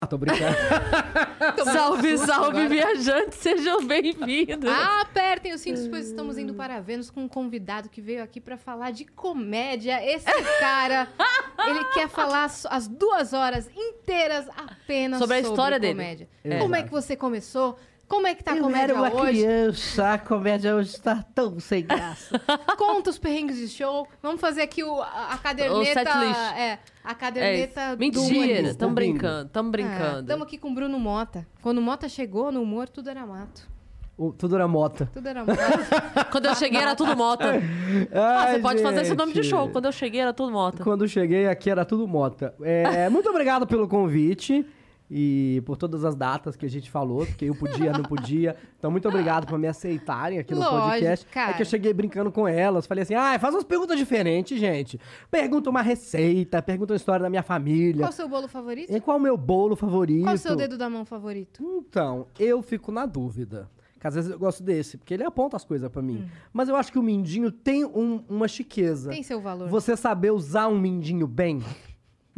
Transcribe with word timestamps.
Ah, 0.00 0.06
tô 0.06 0.16
brincando. 0.16 0.54
Salve, 1.64 2.18
salve, 2.18 2.68
viajantes, 2.68 3.38
sejam 3.40 3.84
bem-vindos. 3.84 4.70
Apertem 5.00 5.52
os 5.52 5.60
cintos, 5.60 5.88
pois 5.88 6.06
estamos 6.06 6.38
indo 6.38 6.54
para 6.54 6.78
Vênus 6.80 7.10
com 7.10 7.22
um 7.24 7.28
convidado 7.28 7.88
que 7.88 8.00
veio 8.00 8.22
aqui 8.22 8.40
para 8.40 8.56
falar 8.56 8.92
de 8.92 9.04
comédia. 9.04 10.00
Esse 10.04 10.30
cara, 10.60 11.08
ele 11.66 11.84
quer 11.86 12.08
falar 12.08 12.44
as 12.44 12.86
duas 12.86 13.32
horas 13.32 13.68
inteiras 13.76 14.46
apenas 14.56 15.18
Sobre 15.18 15.36
a 15.38 15.40
história 15.40 15.80
dele. 15.80 15.94
comédia. 15.94 16.28
É. 16.44 16.58
Como 16.60 16.76
é 16.76 16.84
que 16.84 16.90
você 16.92 17.16
começou? 17.16 17.76
Como 18.08 18.26
é 18.26 18.34
que 18.34 18.42
tá 18.42 18.52
a 18.52 18.56
Eu 18.56 18.62
comédia 18.62 18.84
era 18.84 18.94
uma 18.94 19.12
hoje? 19.14 19.42
criança, 19.44 20.12
a 20.14 20.18
comédia 20.18 20.74
hoje 20.74 20.90
está 20.90 21.22
tão 21.34 21.60
sem 21.60 21.84
graça. 21.84 22.40
Conta 22.78 23.10
os 23.10 23.18
perrengues 23.18 23.56
de 23.58 23.68
show. 23.68 24.08
Vamos 24.22 24.40
fazer 24.40 24.62
aqui 24.62 24.82
o, 24.82 25.00
a, 25.02 25.32
a 25.34 25.38
caderneta. 25.38 25.84
setlist. 25.92 26.40
É, 26.56 26.78
a 27.04 27.10
É, 27.10 27.14
caderneta 27.14 27.90
do 27.96 27.98
mentira, 27.98 28.60
estamos 28.70 28.94
brincando, 28.94 29.46
estamos 29.46 29.70
brincando. 29.72 30.20
Estamos 30.20 30.46
aqui 30.46 30.56
com 30.56 30.70
o 30.70 30.74
Bruno 30.74 30.98
Mota. 30.98 31.46
Quando 31.60 31.78
o 31.78 31.82
Mota 31.82 32.08
chegou 32.08 32.50
no 32.50 32.62
humor, 32.62 32.88
tudo 32.88 33.10
era 33.10 33.26
mato. 33.26 33.68
O- 34.16 34.32
Tudo 34.32 34.56
era 34.56 34.66
mota. 34.66 35.08
Tudo 35.14 35.28
era 35.28 35.44
mato. 35.44 35.60
Quando 36.32 36.46
eu 36.46 36.54
cheguei 36.56 36.80
era 36.80 36.96
tudo 36.96 37.14
mota. 37.16 37.44
Ah, 38.12 38.48
você 38.50 38.58
pode 38.58 38.82
fazer 38.82 39.02
esse 39.02 39.14
nome 39.14 39.32
de 39.32 39.44
show. 39.44 39.68
Quando 39.68 39.84
eu 39.84 39.92
cheguei 39.92 40.20
era 40.20 40.32
tudo 40.32 40.50
mota. 40.50 40.82
Quando 40.82 41.04
eu 41.04 41.08
cheguei 41.08 41.46
aqui 41.46 41.70
era 41.70 41.84
tudo 41.84 42.08
mota. 42.08 42.52
É, 42.62 43.08
muito 43.08 43.28
obrigado 43.30 43.64
pelo 43.64 43.86
convite 43.86 44.66
e 45.10 45.62
por 45.64 45.76
todas 45.76 46.04
as 46.04 46.14
datas 46.14 46.54
que 46.56 46.66
a 46.66 46.68
gente 46.68 46.90
falou, 46.90 47.24
porque 47.26 47.46
eu 47.46 47.54
podia, 47.54 47.92
não 47.92 48.02
podia. 48.02 48.56
Então, 48.78 48.90
muito 48.90 49.08
obrigado 49.08 49.46
por 49.46 49.58
me 49.58 49.66
aceitarem 49.66 50.38
aqui 50.38 50.54
no 50.54 50.60
Lógico, 50.60 50.88
podcast. 50.90 51.26
cara. 51.26 51.50
É 51.50 51.54
que 51.54 51.62
eu 51.62 51.66
cheguei 51.66 51.92
brincando 51.94 52.30
com 52.30 52.46
elas. 52.46 52.86
Falei 52.86 53.02
assim: 53.02 53.14
ah, 53.14 53.38
faz 53.38 53.54
umas 53.54 53.64
perguntas 53.64 53.96
diferentes, 53.98 54.58
gente. 54.60 55.00
Pergunta 55.30 55.70
uma 55.70 55.82
receita, 55.82 56.60
pergunta 56.60 56.92
uma 56.92 56.96
história 56.96 57.22
da 57.22 57.30
minha 57.30 57.42
família. 57.42 58.02
Qual 58.02 58.10
o 58.10 58.12
seu 58.12 58.28
bolo 58.28 58.48
favorito? 58.48 58.92
E 58.94 59.00
qual 59.00 59.16
o 59.16 59.20
meu 59.20 59.36
bolo 59.36 59.74
favorito? 59.76 60.24
Qual 60.24 60.34
o 60.34 60.38
seu 60.38 60.54
dedo 60.54 60.76
da 60.76 60.88
mão 60.90 61.04
favorito? 61.04 61.62
Então, 61.88 62.26
eu 62.38 62.60
fico 62.62 62.92
na 62.92 63.06
dúvida. 63.06 63.68
Que 64.00 64.06
às 64.06 64.14
vezes 64.14 64.30
eu 64.30 64.38
gosto 64.38 64.62
desse, 64.62 64.96
porque 64.96 65.12
ele 65.12 65.24
aponta 65.24 65.56
as 65.56 65.64
coisas 65.64 65.90
pra 65.90 66.00
mim. 66.00 66.24
Mas 66.52 66.68
eu 66.68 66.76
acho 66.76 66.92
que 66.92 67.00
o 67.00 67.02
mindinho 67.02 67.50
tem 67.50 67.84
um- 67.84 68.22
uma 68.28 68.46
chiqueza. 68.46 69.08
Hum. 69.10 69.12
Tem 69.12 69.24
seu 69.24 69.40
valor. 69.40 69.68
Você 69.68 69.96
saber 69.96 70.30
usar 70.30 70.68
um 70.68 70.78
mindinho 70.78 71.26
bem, 71.26 71.60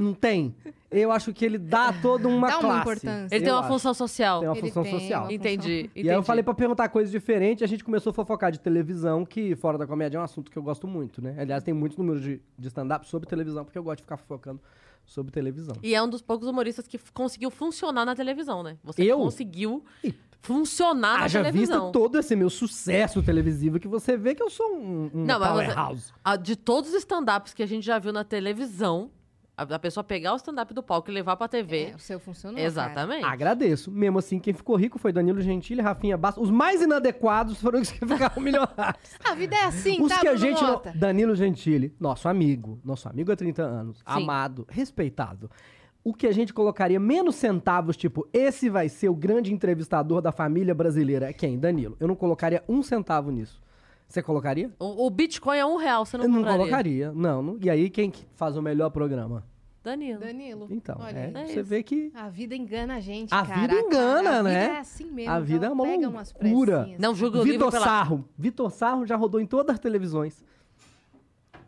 não 0.01 0.15
tem? 0.15 0.55
Eu 0.91 1.13
acho 1.13 1.33
que 1.33 1.45
ele 1.45 1.57
dá 1.59 1.93
toda 1.93 2.27
uma 2.27 2.49
Dá 2.49 2.55
uma 2.59 2.61
classe. 2.63 2.81
importância. 2.81 3.37
Ele 3.37 3.45
tem 3.45 3.53
uma 3.53 3.61
acho. 3.61 3.69
função 3.69 3.95
social. 3.95 4.41
Tem 4.41 4.49
uma 4.49 4.57
Ele 4.57 4.67
função 4.67 4.83
tem 4.83 4.93
social. 4.93 5.23
uma- 5.25 5.33
Entendi, 5.33 5.81
entendi. 5.83 5.91
E 5.95 6.11
aí 6.11 6.17
eu 6.17 6.23
falei 6.23 6.43
pra 6.43 6.53
perguntar 6.53 6.89
coisas 6.89 7.13
diferentes, 7.13 7.63
a 7.63 7.67
gente 7.67 7.85
começou 7.85 8.11
a 8.11 8.15
fofocar 8.15 8.51
de 8.51 8.59
televisão, 8.59 9.25
que 9.25 9.55
fora 9.55 9.79
da 9.79 9.87
comédia 9.87 10.19
é 10.19 10.21
um 10.21 10.25
assunto 10.25 10.51
que 10.51 10.57
eu 10.57 10.63
gosto 10.63 10.89
muito, 10.89 11.23
né? 11.23 11.37
Aliás, 11.39 11.63
tem 11.63 11.73
muitos 11.73 11.97
números 11.97 12.21
de, 12.23 12.41
de 12.59 12.67
stand-up 12.69 13.07
sobre 13.09 13.29
televisão, 13.29 13.65
porque 13.65 13.79
eu 13.79 13.83
gosto 13.85 13.99
de 13.99 14.03
ficar 14.03 14.17
focando 14.17 14.61
sobre 15.07 15.31
televisão. 15.31 15.77
E 15.83 15.95
é 15.95 16.03
um 16.03 16.09
dos 16.09 16.23
poucos 16.23 16.49
humoristas 16.49 16.87
que 16.89 16.99
conseguiu 17.15 17.51
funcionar 17.51 18.05
na 18.05 18.15
televisão, 18.17 18.63
né? 18.63 18.77
Você 18.83 19.03
Eu? 19.05 19.19
conseguiu 19.19 19.85
Ih, 20.03 20.13
funcionar 20.41 21.19
na 21.19 21.25
Haja 21.25 21.39
televisão. 21.43 21.83
visto 21.85 21.93
todo 21.93 22.19
esse 22.19 22.35
meu 22.35 22.51
sucesso 22.51 23.23
televisivo 23.23 23.79
que 23.79 23.87
você 23.89 24.17
vê 24.17 24.35
que 24.35 24.43
eu 24.43 24.51
sou 24.51 24.75
um, 24.77 25.11
um 25.15 25.25
Não, 25.25 25.39
mas 25.39 25.51
você- 25.53 25.65
powerhouse. 25.67 26.13
De 26.43 26.57
todos 26.57 26.91
os 26.91 26.97
stand-ups 26.97 27.55
que 27.55 27.63
a 27.63 27.67
gente 27.67 27.85
já 27.85 27.99
viu 27.99 28.13
na 28.13 28.25
televisão, 28.25 29.11
a, 29.61 29.75
a 29.77 29.79
pessoa 29.79 30.03
pegar 30.03 30.33
o 30.33 30.37
stand-up 30.37 30.73
do 30.73 30.83
palco 30.83 31.11
e 31.11 31.15
levar 31.15 31.37
pra 31.37 31.49
TV. 31.49 31.91
É, 31.93 31.95
o 31.95 31.99
seu 31.99 32.19
funcionou. 32.19 32.59
Exatamente. 32.59 33.25
Agradeço. 33.25 33.91
Mesmo 33.91 34.19
assim, 34.19 34.39
quem 34.39 34.55
ficou 34.55 34.77
rico 34.77 34.99
foi 34.99 35.13
Danilo 35.13 35.41
Gentili, 35.43 35.83
Rafinha 35.83 36.17
Bastos. 36.17 36.45
Os 36.45 36.51
mais 36.51 36.81
inadequados 36.81 37.61
foram 37.61 37.81
os 37.81 37.91
que 37.91 37.99
ficaram 38.07 38.43
milionários. 38.43 38.77
cara. 38.77 38.97
A 39.31 39.35
vida 39.35 39.55
é 39.57 39.65
assim, 39.65 40.03
Os 40.03 40.09
tá, 40.09 40.21
que 40.21 40.29
a 40.29 40.37
gente 40.37 40.63
não... 40.63 40.83
Danilo 40.95 41.35
Gentili, 41.35 41.95
nosso 42.01 42.29
amigo, 42.29 42.81
nosso 42.85 43.09
amigo 43.09 43.31
há 43.31 43.37
30 43.37 43.63
anos, 43.63 44.03
amado, 44.05 44.67
respeitado. 44.69 45.51
O 46.03 46.15
que 46.15 46.27
a 46.27 46.33
gente 46.33 46.55
colocaria 46.55 46.99
menos 46.99 47.35
centavos, 47.35 47.97
tipo, 47.97 48.27
esse 48.33 48.71
vai 48.71 48.89
ser 48.89 49.09
o 49.11 49.15
grande 49.15 49.53
entrevistador 49.53 50.23
da 50.23 50.33
família 50.33 50.75
brasileira, 50.75 51.29
é 51.29 51.33
quem? 51.33 51.59
Danilo. 51.59 51.97
Eu 52.01 52.09
não 52.09 52.15
colocaria 52.17 52.65
um 52.69 52.83
centavo 52.83 53.31
nisso. 53.31 53.61
Você 54.09 54.23
colocaria? 54.23 54.71
O, 54.79 55.07
o 55.07 55.11
Bitcoin 55.11 55.59
é 55.59 55.65
um 55.65 55.77
real, 55.77 56.05
você 56.05 56.17
não 56.17 56.25
Eu 56.25 56.29
não 56.31 56.39
compraria. 56.39 56.59
colocaria. 56.59 57.13
Não, 57.13 57.43
não. 57.43 57.59
E 57.63 57.71
aí, 57.71 57.89
quem 57.89 58.11
que 58.11 58.27
faz 58.35 58.57
o 58.57 58.63
melhor 58.63 58.91
programa? 58.91 59.45
Danilo. 59.83 60.21
Danilo. 60.21 60.69
Então, 60.71 60.97
Olha 61.01 61.19
é. 61.19 61.33
É 61.35 61.47
você 61.47 61.53
isso. 61.61 61.65
vê 61.65 61.83
que 61.83 62.13
A 62.15 62.29
vida 62.29 62.55
engana 62.55 62.97
a 62.97 63.01
gente, 63.01 63.33
A 63.33 63.45
cara. 63.45 63.61
vida 63.61 63.75
engana, 63.81 64.39
a 64.39 64.43
né? 64.43 64.61
vida 64.63 64.75
é 64.75 64.79
assim 64.79 65.11
mesmo. 65.11 65.33
A 65.33 65.41
vida 65.41 65.67
é 65.67 65.71
uma 65.71 65.85
loucura. 65.85 66.89
Não 66.99 67.15
julga 67.15 67.39
o 67.39 67.43
livro 67.43 67.59
Vitor 67.59 67.73
pela... 67.73 67.85
Sarro. 67.85 68.29
Vitor 68.37 68.71
Sarro 68.71 69.07
já 69.07 69.17
rodou 69.17 69.41
em 69.41 69.47
todas 69.47 69.75
as 69.75 69.81
televisões. 69.81 70.45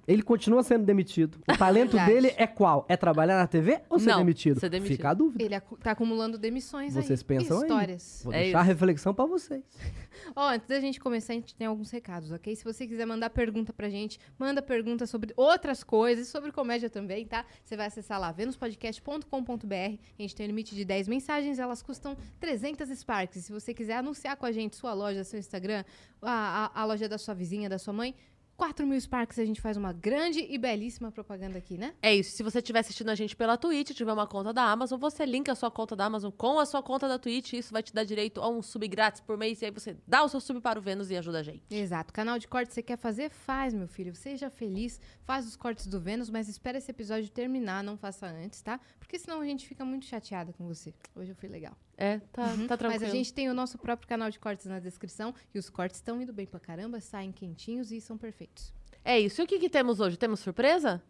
Ele 0.07 0.23
continua 0.23 0.63
sendo 0.63 0.85
demitido. 0.85 1.39
O 1.49 1.55
talento 1.57 1.93
Verdade. 1.97 2.13
dele 2.13 2.35
é 2.37 2.47
qual? 2.47 2.85
É 2.89 2.97
trabalhar 2.97 3.37
na 3.39 3.47
TV 3.47 3.81
ou 3.89 3.99
ser 3.99 4.11
Não, 4.11 4.19
demitido? 4.19 4.59
ser 4.61 4.69
demitido. 4.69 4.97
Fica 4.97 5.11
a 5.11 5.15
dúvida. 5.15 5.43
Ele 5.45 5.55
acu- 5.55 5.77
tá 5.77 5.93
acumulando 5.93 6.37
demissões 6.37 6.97
aí. 6.97 7.03
Vocês 7.05 7.23
pensam 7.23 7.59
aí? 7.59 7.63
Histórias. 7.63 8.21
Vou 8.25 8.33
É 8.33 8.43
deixar 8.45 8.59
a 8.59 8.63
isso. 8.63 8.69
reflexão 8.69 9.15
pra 9.15 9.25
vocês. 9.27 9.63
Ó, 10.37 10.49
antes 10.49 10.67
da 10.69 10.81
gente 10.81 10.99
começar, 11.01 11.33
a 11.33 11.37
gente 11.37 11.55
tem 11.55 11.67
alguns 11.67 11.91
recados, 11.91 12.31
ok? 12.33 12.55
Se 12.55 12.65
você 12.65 12.87
quiser 12.87 13.07
mandar 13.07 13.31
pergunta 13.31 13.73
pra 13.73 13.89
gente, 13.89 14.19
manda 14.39 14.61
pergunta 14.63 15.07
sobre 15.07 15.33
outras 15.37 15.83
coisas, 15.85 16.29
sobre 16.29 16.53
comédia 16.53 16.89
também, 16.91 17.27
tá? 17.27 17.45
Você 17.65 17.77
vai 17.77 17.87
acessar 17.87 18.21
lá, 18.21 18.31
venuspodcast.com.br. 18.33 19.75
A 20.19 20.23
gente 20.23 20.34
tem 20.34 20.45
um 20.45 20.49
limite 20.49 20.75
de 20.75 20.84
10 20.84 21.09
mensagens, 21.09 21.59
elas 21.59 21.83
custam 21.83 22.17
300 22.41 22.89
Sparks. 22.91 23.37
E 23.39 23.43
se 23.43 23.53
você 23.53 23.73
quiser 23.75 23.97
anunciar 23.97 24.37
com 24.37 24.47
a 24.47 24.53
gente 24.53 24.77
sua 24.77 24.93
loja, 24.93 25.25
seu 25.25 25.39
Instagram, 25.39 25.84
a, 26.21 26.71
a, 26.75 26.83
a 26.83 26.84
loja 26.84 27.09
da 27.09 27.19
sua 27.19 27.34
vizinha, 27.34 27.69
da 27.69 27.79
sua 27.79 27.93
mãe, 27.93 28.15
4 28.57 28.87
mil 28.87 29.01
Sparks 29.01 29.39
a 29.39 29.45
gente 29.45 29.61
faz 29.61 29.77
uma 29.77 29.93
grande 29.93 30.41
e 30.49 30.57
belíssima 30.57 31.11
propaganda 31.11 31.59
aqui, 31.59 31.77
né? 31.77 31.95
É 32.01 32.15
isso. 32.15 32.37
Se 32.37 32.43
você 32.43 32.59
estiver 32.59 32.81
assistindo 32.81 33.09
a 33.09 33.15
gente 33.15 33.35
pela 33.35 33.57
Twitch, 33.57 33.91
tiver 33.91 34.13
uma 34.13 34.27
conta 34.27 34.53
da 34.53 34.63
Amazon, 34.63 34.99
você 34.99 35.27
linka 35.27 35.53
a 35.53 35.55
sua 35.55 35.71
conta 35.71 35.97
da 35.97 36.05
Amazon 36.05 36.31
com 36.31 36.59
a 36.59 36.67
sua 36.67 36.83
conta 36.83 37.09
da 37.09 37.19
Twitch. 37.19 37.55
Isso 37.55 37.73
vai 37.73 37.83
te 37.83 37.93
dar 37.93 38.05
direito 38.05 38.41
a 38.41 38.49
um 38.49 38.63
sub 38.63 38.87
grátis 38.87 39.21
por 39.21 39.37
mês. 39.37 39.61
E 39.63 39.67
aí 39.67 39.71
você 39.71 39.97
dá 40.07 40.23
o 40.23 40.29
seu 40.29 40.41
sub 40.41 40.61
para 40.61 40.79
o 40.79 40.83
Vênus 40.83 41.11
e 41.11 41.17
ajuda 41.17 41.41
a 41.41 41.43
gente. 41.43 41.63
Exato. 41.71 42.13
Canal 42.13 42.39
de 42.39 42.47
cortes 42.47 42.75
você 42.75 42.83
quer 42.83 42.97
fazer? 42.97 43.31
Faz, 43.31 43.75
meu 43.75 43.89
filho. 43.89 44.15
Seja 44.15 44.49
feliz, 44.51 45.01
faz 45.25 45.47
os 45.47 45.57
cortes 45.57 45.87
do 45.87 46.01
Vênus, 46.01 46.31
mas 46.31 46.49
espera 46.49 46.79
esse 46.79 46.91
episódio 46.91 47.31
terminar, 47.31 47.83
não 47.83 47.97
faça 47.97 48.27
antes, 48.27 48.63
tá? 48.63 48.79
Porque 48.99 49.19
senão 49.19 49.41
a 49.41 49.45
gente 49.45 49.67
fica 49.67 49.84
muito 49.84 50.07
chateada 50.07 50.53
com 50.53 50.67
você. 50.67 50.95
Hoje 51.17 51.33
eu 51.33 51.37
fui 51.37 51.49
legal. 51.49 51.77
É, 51.97 52.19
tá, 52.32 52.48
tá 52.69 52.76
tranquilo. 52.76 53.00
Mas 53.00 53.03
a 53.03 53.14
gente 53.14 53.32
tem 53.32 53.48
o 53.48 53.54
nosso 53.54 53.78
próprio 53.78 54.08
canal 54.08 54.30
de 54.30 54.38
cortes 54.38 54.66
na 54.66 54.78
descrição 54.78 55.34
e 55.54 55.58
os 55.58 55.69
cortes 55.69 55.98
estão 55.98 56.20
indo 56.20 56.32
bem 56.32 56.47
pra 56.47 56.58
caramba, 56.58 57.00
saem 57.00 57.32
quentinhos 57.32 57.92
e 57.92 58.00
são 58.00 58.16
perfeitos. 58.16 58.72
É 59.04 59.19
isso. 59.19 59.41
E 59.41 59.44
o 59.44 59.47
que, 59.47 59.58
que 59.58 59.69
temos 59.69 60.00
hoje? 60.00 60.16
Temos 60.16 60.41
surpresa? 60.41 61.03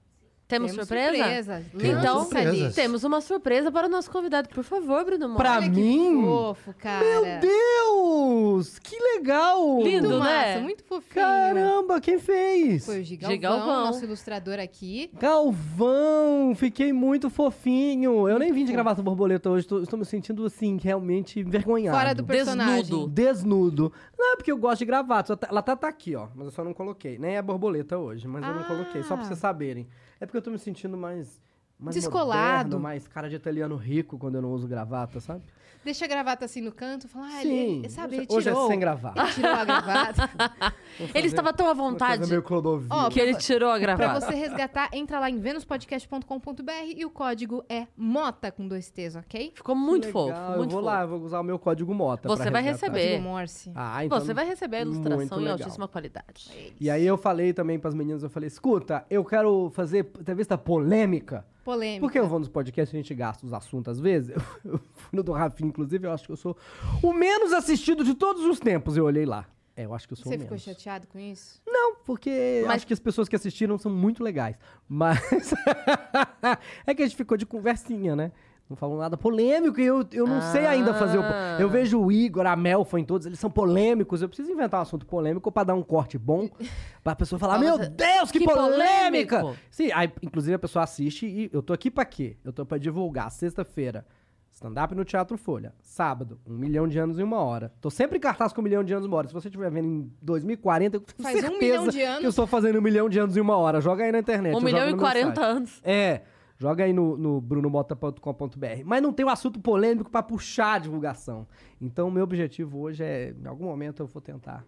Temos, 0.53 0.73
surpresa? 0.73 1.63
Então, 1.75 2.21
surpresas. 2.21 2.75
temos 2.75 3.05
uma 3.05 3.21
surpresa 3.21 3.71
para 3.73 3.87
o 3.87 3.91
nosso 3.91 4.11
convidado. 4.11 4.49
Por 4.49 4.63
favor, 4.65 5.05
Bruno 5.05 5.29
Mota. 5.29 5.43
Pra 5.43 5.57
Olha 5.59 5.69
mim? 5.69 6.21
Que 6.21 6.27
fofo, 6.27 6.75
cara. 6.79 7.05
Meu 7.05 7.23
Deus! 7.41 8.79
Que 8.79 8.97
legal! 8.99 9.83
Lindo, 9.83 10.09
muito 10.09 10.25
né? 10.25 10.47
massa, 10.47 10.61
muito 10.61 10.85
fofinho. 10.85 11.15
Caramba, 11.25 12.01
quem 12.01 12.19
fez? 12.19 12.85
Foi 12.85 13.01
o 13.01 13.05
Gigalvão, 13.05 13.35
Gigalvão. 13.35 13.85
nosso 13.87 14.05
ilustrador 14.05 14.59
aqui. 14.59 15.11
Galvão, 15.15 16.55
fiquei 16.55 16.93
muito 16.93 17.31
fofinho. 17.31 18.29
Eu 18.29 18.39
nem 18.39 18.53
vim 18.53 18.65
de 18.65 18.73
gravata 18.73 19.03
borboleta 19.03 19.49
hoje, 19.51 19.67
tô- 19.67 19.81
estou 19.83 19.99
me 19.99 20.05
sentindo 20.05 20.45
assim, 20.45 20.79
realmente 20.83 21.41
envergonhado. 21.41 21.97
Fora 21.97 22.15
do 22.15 22.25
personagem. 22.25 22.83
Desnudo. 22.83 23.09
Desnudo. 23.09 23.93
Não 24.19 24.33
é 24.33 24.37
porque 24.37 24.53
eu 24.53 24.57
gosto 24.57 24.79
de 24.81 24.85
gravata. 24.85 25.37
tá- 25.37 25.49
Ela 25.51 25.63
tá, 25.63 25.77
tá 25.77 25.89
aqui, 25.89 26.15
ó. 26.15 26.29
Mas 26.35 26.47
eu 26.47 26.51
só 26.53 26.65
não 26.65 26.73
coloquei. 26.75 27.19
Nem 27.19 27.37
é 27.37 27.43
borboleta 27.43 27.99
hoje, 27.99 28.27
mas 28.27 28.43
eu 28.47 28.53
não 28.55 28.61
Ah. 28.63 28.65
coloquei. 28.65 29.03
Só 29.03 29.17
pra 29.17 29.25
vocês 29.25 29.39
saberem. 29.39 29.87
É 30.23 30.25
porque 30.25 30.39
eu 30.39 30.43
tô 30.43 30.53
me 30.53 30.59
sentindo 30.59 30.97
mais. 30.97 31.43
Mais 31.83 31.95
Descolado. 31.97 32.71
moderno, 32.71 32.81
mais 32.81 33.07
cara 33.09 33.29
de 33.29 33.37
italiano 33.37 33.77
rico 33.77 34.17
quando 34.19 34.37
eu 34.37 34.43
não 34.43 34.53
uso 34.53 34.67
gravata, 34.69 35.21
sabe? 35.21 35.43
Deixa 35.85 36.05
a 36.05 36.09
gravata 36.09 36.45
assim 36.45 36.61
no 36.61 36.71
canto, 36.71 37.09
fala, 37.09 37.27
ah, 37.27 37.43
Sim. 37.43 37.79
ele, 37.81 37.89
sabe, 37.91 38.15
ele 38.15 38.27
hoje, 38.31 38.37
hoje 38.37 38.49
tirou. 38.51 38.67
é 38.67 38.69
sem 38.69 38.79
gravata. 38.79 39.21
Ele 39.21 39.33
tirou 39.33 39.51
a 39.51 39.65
gravata. 39.65 40.31
Ele 41.13 41.27
estava 41.27 41.53
tão 41.53 41.69
à 41.69 41.75
vontade 41.75 42.29
meio 42.29 42.43
Clodovil. 42.43 42.87
Ó, 42.89 43.09
que 43.09 43.19
ele 43.19 43.35
tirou 43.35 43.71
a 43.71 43.79
Pra 43.81 43.97
gravata. 43.97 44.21
você 44.27 44.35
resgatar, 44.35 44.91
entra 44.93 45.19
lá 45.19 45.29
em 45.29 45.41
venuspodcast.com.br 45.41 46.73
e 46.97 47.05
o 47.05 47.11
código 47.11 47.65
é 47.69 47.87
MOTA 47.97 48.53
com 48.53 48.69
dois 48.69 48.91
T's, 48.91 49.17
ok? 49.17 49.53
Ficou 49.57 49.75
muito 49.75 50.07
Legal, 50.07 50.27
fofo, 50.29 50.53
Eu 50.53 50.57
muito 50.59 50.71
vou 50.71 50.81
fofo. 50.81 50.85
lá, 50.95 51.03
eu 51.03 51.09
vou 51.09 51.21
usar 51.23 51.41
o 51.41 51.43
meu 51.43 51.59
código 51.59 51.93
Mota. 51.95 52.29
Você 52.29 52.43
pra 52.45 52.53
vai 52.53 52.63
resgatar. 52.63 52.93
receber. 52.97 53.21
Morse. 53.21 53.73
Ah, 53.75 54.05
então. 54.05 54.21
Você 54.21 54.33
vai 54.35 54.47
receber 54.47 54.77
a 54.77 54.81
ilustração 54.83 55.41
em 55.41 55.49
altíssima 55.49 55.89
qualidade. 55.89 56.51
E 56.81 56.89
aí 56.91 57.05
eu 57.07 57.17
falei 57.19 57.53
também 57.53 57.79
pras 57.79 57.95
meninas, 57.95 58.23
eu 58.23 58.31
falei, 58.31 58.47
escuta, 58.47 59.05
eu 59.11 59.25
quero 59.25 59.71
fazer 59.75 60.01
entrevista 60.21 60.57
polêmica. 60.57 61.45
Polêmica. 61.65 62.01
Porque 62.01 62.19
eu 62.19 62.27
vou 62.29 62.39
nos 62.39 62.49
podcasts, 62.49 62.95
a 62.95 62.99
gente 62.99 63.15
gasta 63.15 63.47
os 63.47 63.53
assuntos 63.53 63.93
às 63.93 64.01
vezes. 64.01 64.35
Eu 64.65 64.79
fui 64.95 65.11
no 65.13 65.23
do 65.23 65.33
Rafinha, 65.33 65.69
inclusive, 65.69 66.07
eu 66.07 66.13
acho 66.13 66.27
que 66.27 66.33
eu 66.33 66.37
sou 66.37 66.57
o 67.03 67.13
menos 67.13 67.53
assistido 67.53 68.05
de 68.05 68.15
todos 68.15 68.45
os 68.45 68.59
tempos, 68.61 68.97
eu 68.97 69.05
olhei 69.05 69.25
lá. 69.27 69.47
É, 69.77 69.85
eu 69.87 69.95
acho 69.95 70.07
que 70.07 70.13
eu 70.13 70.17
sou 70.17 70.25
Você 70.25 70.31
menos. 70.37 70.45
ficou 70.45 70.59
chateado 70.59 71.07
com 71.07 71.19
isso? 71.19 71.61
Não, 71.67 71.97
porque 72.05 72.63
Mas- 72.67 72.77
acho 72.77 72.87
que 72.87 72.93
as 72.93 73.01
pessoas 73.01 73.29
que 73.29 73.35
assistiram 73.37 73.79
são 73.79 73.91
muito 73.91 74.23
legais. 74.23 74.57
Mas 74.89 75.19
é 76.87 76.95
que 76.95 77.03
a 77.03 77.07
gente 77.07 77.17
ficou 77.17 77.37
de 77.37 77.47
conversinha, 77.47 78.15
né? 78.15 78.33
Não 78.69 78.77
falou 78.77 78.97
nada 78.99 79.19
polêmico 79.19 79.79
e 79.79 79.85
eu, 79.85 80.03
eu 80.13 80.27
não 80.27 80.41
sei 80.41 80.65
ainda 80.65 80.95
fazer 80.95 81.19
o... 81.19 81.23
Ah. 81.23 81.59
Eu 81.61 81.69
vejo 81.69 82.01
o 82.01 82.11
Igor, 82.11 82.47
a 82.47 82.57
Mel, 82.57 82.85
foi 82.87 83.01
em 83.01 83.05
todos, 83.05 83.27
eles 83.27 83.39
são 83.39 83.51
polêmicos. 83.51 84.23
Eu 84.23 84.29
preciso 84.29 84.51
inventar 84.51 84.81
um 84.81 84.83
assunto 84.83 85.05
polêmico 85.05 85.53
pra 85.53 85.63
dar 85.65 85.75
um 85.75 85.83
corte 85.83 86.17
bom, 86.17 86.49
pra 87.05 87.15
pessoa 87.15 87.39
falar, 87.39 87.59
meu 87.59 87.77
Deus, 87.77 88.31
que, 88.31 88.39
que 88.39 88.45
polêmica! 88.47 89.41
polêmico! 89.41 89.61
Sim, 89.71 89.91
aí, 89.93 90.11
inclusive 90.23 90.55
a 90.55 90.59
pessoa 90.59 90.85
assiste 90.85 91.27
e 91.27 91.51
eu 91.53 91.63
tô 91.63 91.75
aqui 91.75 91.91
pra 91.91 92.05
quê? 92.07 92.37
Eu 92.43 92.53
tô 92.53 92.65
pra 92.65 92.79
divulgar, 92.79 93.31
sexta-feira, 93.31 94.07
stand-up 94.51 94.95
no 94.95 95.05
Teatro 95.05 95.37
Folha. 95.37 95.75
Sábado, 95.83 96.41
um 96.47 96.55
milhão 96.55 96.89
de 96.89 96.99
anos 96.99 97.19
em 97.19 97.23
uma 97.23 97.43
hora. 97.43 97.73
Tô 97.79 97.91
sempre 97.91 98.17
em 98.17 98.21
cartaz 98.21 98.55
com 98.55 98.63
um 98.63 98.65
milhão 98.65 98.83
de 98.83 98.93
anos 98.95 99.05
em 99.05 99.09
uma 99.09 99.19
hora. 99.19 99.29
Se 99.29 99.35
você 99.35 99.49
estiver 99.49 99.71
vendo 99.71 99.87
em 99.87 100.13
2040, 100.23 100.97
eu 100.97 101.01
tenho 101.01 101.23
Faz 101.23 101.37
um 101.37 101.41
certeza 101.41 101.61
milhão 101.61 101.89
de 101.89 101.99
que 101.99 102.03
eu 102.05 102.11
anos. 102.11 102.25
estou 102.27 102.47
fazendo 102.47 102.79
um 102.79 102.83
milhão 102.83 103.09
de 103.09 103.19
anos 103.19 103.37
em 103.37 103.41
uma 103.41 103.57
hora. 103.57 103.81
Joga 103.83 104.05
aí 104.05 104.13
na 104.13 104.19
internet. 104.21 104.57
Um 104.57 104.61
milhão 104.61 104.83
e 104.89 104.93
no 104.93 104.97
meu 104.97 104.99
40 104.99 105.35
site. 105.35 105.45
anos. 105.45 105.81
É. 105.83 106.23
Joga 106.59 106.85
aí 106.85 106.93
no, 106.93 107.17
no 107.17 107.41
brunomota.com.br. 107.41 108.83
Mas 108.85 109.03
não 109.03 109.13
tem 109.13 109.27
um 109.27 109.29
assunto 109.29 109.59
polêmico 109.61 110.11
pra 110.11 110.23
puxar 110.23 110.75
a 110.75 110.79
divulgação. 110.79 111.47
Então, 111.81 112.09
o 112.09 112.11
meu 112.11 112.23
objetivo 112.25 112.79
hoje 112.81 113.03
é, 113.03 113.35
em 113.37 113.47
algum 113.47 113.65
momento, 113.65 114.01
eu 114.03 114.07
vou 114.07 114.23
tentar 114.23 114.65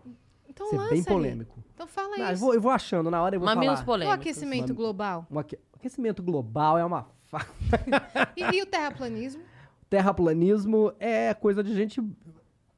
Então 0.48 0.66
ser 0.68 0.76
lança 0.76 0.90
bem 0.90 1.04
polêmico. 1.04 1.62
Então 1.74 1.86
fala 1.86 2.16
Não, 2.16 2.26
eu, 2.26 2.32
isso. 2.32 2.40
vou, 2.44 2.54
eu 2.54 2.60
vou 2.60 2.70
achando, 2.72 3.10
na 3.10 3.22
hora 3.22 3.36
eu 3.36 3.40
vou 3.40 3.46
Mamilos 3.46 3.80
falar. 3.80 3.82
O 3.82 3.86
polêmicos. 3.86 4.20
aquecimento 4.20 4.74
global. 4.74 5.26
Um 5.30 5.38
aque- 5.38 5.58
aquecimento 5.74 6.22
global 6.22 6.76
é 6.78 6.84
uma 6.84 7.06
fa... 7.22 7.46
E, 8.36 8.42
e 8.56 8.62
o 8.62 8.66
terraplanismo? 8.66 9.42
Terraplanismo 9.88 10.92
é 10.98 11.32
coisa 11.34 11.62
de 11.62 11.74
gente... 11.74 12.02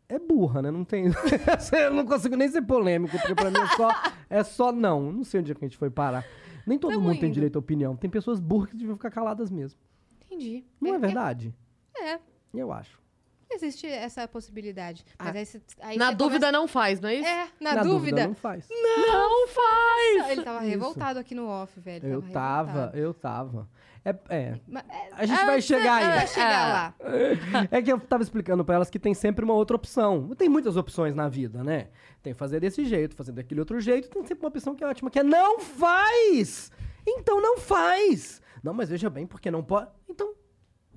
É 0.08 0.18
burra, 0.20 0.62
né? 0.62 0.70
Não 0.70 0.84
tem... 0.84 1.06
eu 1.72 1.92
não 1.94 2.04
consigo 2.06 2.36
nem 2.36 2.48
ser 2.48 2.62
polêmico, 2.62 3.16
porque 3.18 3.34
pra 3.34 3.50
mim 3.50 3.58
é 3.58 3.66
só, 3.76 3.90
é 4.30 4.44
só 4.44 4.70
não. 4.72 5.10
Não 5.10 5.24
sei 5.24 5.40
onde 5.40 5.50
é 5.50 5.54
que 5.54 5.64
a 5.64 5.68
gente 5.68 5.76
foi 5.78 5.90
parar. 5.90 6.24
Nem 6.66 6.78
todo 6.78 6.92
Tamo 6.92 7.04
mundo 7.04 7.18
tem 7.20 7.28
indo. 7.28 7.34
direito 7.34 7.56
à 7.56 7.60
opinião. 7.60 7.96
Tem 7.96 8.10
pessoas 8.10 8.40
burras 8.40 8.70
que 8.70 8.76
deviam 8.76 8.96
ficar 8.96 9.10
caladas 9.10 9.50
mesmo. 9.50 9.78
Entendi. 10.26 10.64
Não 10.80 10.94
é, 10.94 10.98
verdade? 10.98 11.54
É. 11.96 12.18
Eu 12.52 12.72
acho. 12.72 13.00
Existe 13.48 13.86
essa 13.86 14.26
possibilidade. 14.26 15.04
Mas 15.18 15.28
Ah. 15.28 15.38
aí 15.38 15.46
você. 15.46 15.60
aí 15.80 15.96
Na 15.96 16.10
dúvida 16.10 16.50
não 16.50 16.66
faz, 16.66 17.00
não 17.00 17.08
é 17.08 17.14
isso? 17.14 17.24
começa- 17.24 17.52
É, 17.60 17.64
na, 17.76 17.82
dúvida. 17.82 18.26
não 18.26 18.34
faz. 18.34 18.68
Não 18.68 19.48
faz! 19.48 20.30
Ele 20.30 20.42
tava 20.42 20.58
Isso. 20.62 20.68
revoltado 20.70 21.18
aqui 21.20 21.34
no 21.34 21.46
off, 21.46 21.78
velho. 21.78 22.08
Eu 22.08 22.22
tava, 22.22 22.68
revoltado. 22.72 22.98
eu 22.98 23.14
tava. 23.14 23.68
É, 24.08 24.14
é. 24.28 24.38
É, 24.38 25.10
A 25.12 25.26
gente 25.26 25.44
vai 25.44 25.60
chegar 25.60 25.94
aí. 25.94 26.04
vai 26.18 26.26
chegar 26.28 26.94
É. 27.00 27.08
lá. 27.12 27.68
É 27.72 27.82
que 27.82 27.92
eu 27.92 27.98
tava 27.98 28.22
explicando 28.22 28.64
pra 28.64 28.76
elas 28.76 28.88
que 28.88 29.00
tem 29.00 29.12
sempre 29.14 29.44
uma 29.44 29.54
outra 29.54 29.74
opção. 29.76 30.30
Tem 30.36 30.48
muitas 30.48 30.76
opções 30.76 31.12
na 31.14 31.28
vida, 31.28 31.64
né? 31.64 31.88
Tem 32.22 32.32
fazer 32.32 32.60
desse 32.60 32.84
jeito, 32.84 33.16
fazer 33.16 33.32
daquele 33.32 33.58
outro 33.60 33.80
jeito. 33.80 34.08
Tem 34.08 34.24
sempre 34.24 34.44
uma 34.44 34.48
opção 34.48 34.76
que 34.76 34.84
é 34.84 34.86
ótima, 34.86 35.10
que 35.10 35.18
é 35.18 35.24
não 35.24 35.58
faz! 35.58 36.70
Então 37.04 37.40
não 37.42 37.58
faz! 37.58 38.40
Não, 38.62 38.72
mas 38.72 38.88
veja 38.88 39.10
bem, 39.10 39.26
porque 39.26 39.50
não 39.50 39.62
pode. 39.64 39.88
Então, 40.08 40.32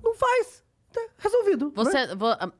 não 0.02 0.14
faz. 0.14 0.64
Tá 0.92 1.00
resolvido. 1.18 1.66
né? 1.66 1.72
Você, 1.74 1.98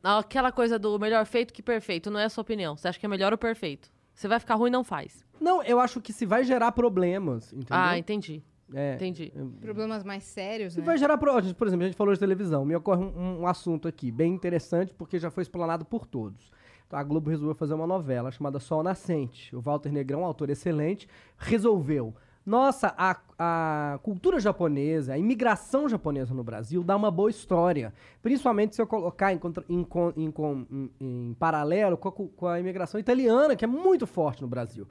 aquela 0.02 0.50
coisa 0.52 0.78
do 0.78 0.98
melhor 0.98 1.24
feito 1.26 1.52
que 1.52 1.62
perfeito, 1.62 2.10
não 2.10 2.18
é 2.20 2.24
a 2.24 2.28
sua 2.28 2.42
opinião. 2.42 2.76
Você 2.76 2.88
acha 2.88 2.98
que 2.98 3.06
é 3.06 3.08
melhor 3.08 3.32
ou 3.32 3.38
perfeito? 3.38 3.90
Você 4.14 4.28
vai 4.28 4.38
ficar 4.38 4.54
ruim, 4.56 4.70
não 4.70 4.84
faz. 4.84 5.24
Não, 5.40 5.62
eu 5.62 5.80
acho 5.80 6.00
que 6.00 6.12
se 6.12 6.26
vai 6.26 6.44
gerar 6.44 6.70
problemas, 6.72 7.52
entendeu? 7.52 7.66
Ah, 7.70 7.96
entendi. 7.96 8.42
É. 8.74 8.94
Entendi. 8.94 9.32
Problemas 9.60 10.04
mais 10.04 10.22
sérios, 10.24 10.74
Se 10.74 10.80
né? 10.80 10.86
vai 10.86 10.96
gerar 10.98 11.18
pro... 11.18 11.32
Por 11.54 11.66
exemplo, 11.66 11.84
a 11.84 11.88
gente 11.88 11.96
falou 11.96 12.12
de 12.14 12.20
televisão. 12.20 12.64
Me 12.64 12.76
ocorre 12.76 13.02
um, 13.04 13.40
um 13.40 13.46
assunto 13.46 13.88
aqui 13.88 14.10
bem 14.10 14.32
interessante 14.32 14.94
porque 14.94 15.18
já 15.18 15.30
foi 15.30 15.42
explanado 15.42 15.84
por 15.84 16.06
todos. 16.06 16.50
Então, 16.86 16.98
a 16.98 17.02
Globo 17.02 17.30
resolveu 17.30 17.54
fazer 17.54 17.74
uma 17.74 17.86
novela 17.86 18.30
chamada 18.30 18.58
Sol 18.58 18.82
Nascente. 18.82 19.54
O 19.54 19.60
Walter 19.60 19.90
Negrão, 19.92 20.24
autor 20.24 20.50
excelente, 20.50 21.08
resolveu. 21.38 22.14
Nossa, 22.44 22.94
a, 22.96 23.16
a 23.38 23.98
cultura 24.02 24.40
japonesa, 24.40 25.12
a 25.12 25.18
imigração 25.18 25.88
japonesa 25.88 26.32
no 26.34 26.42
Brasil 26.42 26.82
dá 26.82 26.96
uma 26.96 27.10
boa 27.10 27.28
história. 27.30 27.92
Principalmente 28.22 28.74
se 28.74 28.80
eu 28.82 28.86
colocar 28.86 29.32
em, 29.32 29.38
contra- 29.38 29.64
em 29.68 29.86
em 30.16 30.32
em- 30.70 30.90
em 31.00 31.36
paralelo 31.38 31.96
com 31.98 32.08
a, 32.08 32.12
com 32.12 32.46
a 32.46 32.58
imigração 32.58 32.98
italiana, 32.98 33.54
que 33.54 33.64
é 33.64 33.68
muito 33.68 34.06
forte 34.06 34.40
no 34.42 34.48
Brasil. 34.48 34.86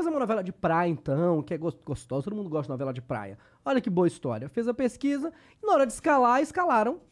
Fazer 0.00 0.08
uma 0.08 0.20
novela 0.20 0.42
de 0.42 0.50
praia, 0.50 0.88
então, 0.88 1.42
que 1.42 1.52
é 1.52 1.58
gos- 1.58 1.76
gostosa, 1.84 2.24
todo 2.24 2.34
mundo 2.34 2.48
gosta 2.48 2.64
de 2.64 2.70
novela 2.70 2.90
de 2.90 3.02
praia. 3.02 3.38
Olha 3.62 3.82
que 3.82 3.90
boa 3.90 4.06
história. 4.08 4.48
Fez 4.48 4.66
a 4.66 4.72
pesquisa 4.72 5.30
e 5.62 5.66
na 5.66 5.74
hora 5.74 5.86
de 5.86 5.92
escalar, 5.92 6.40
escalaram 6.40 7.02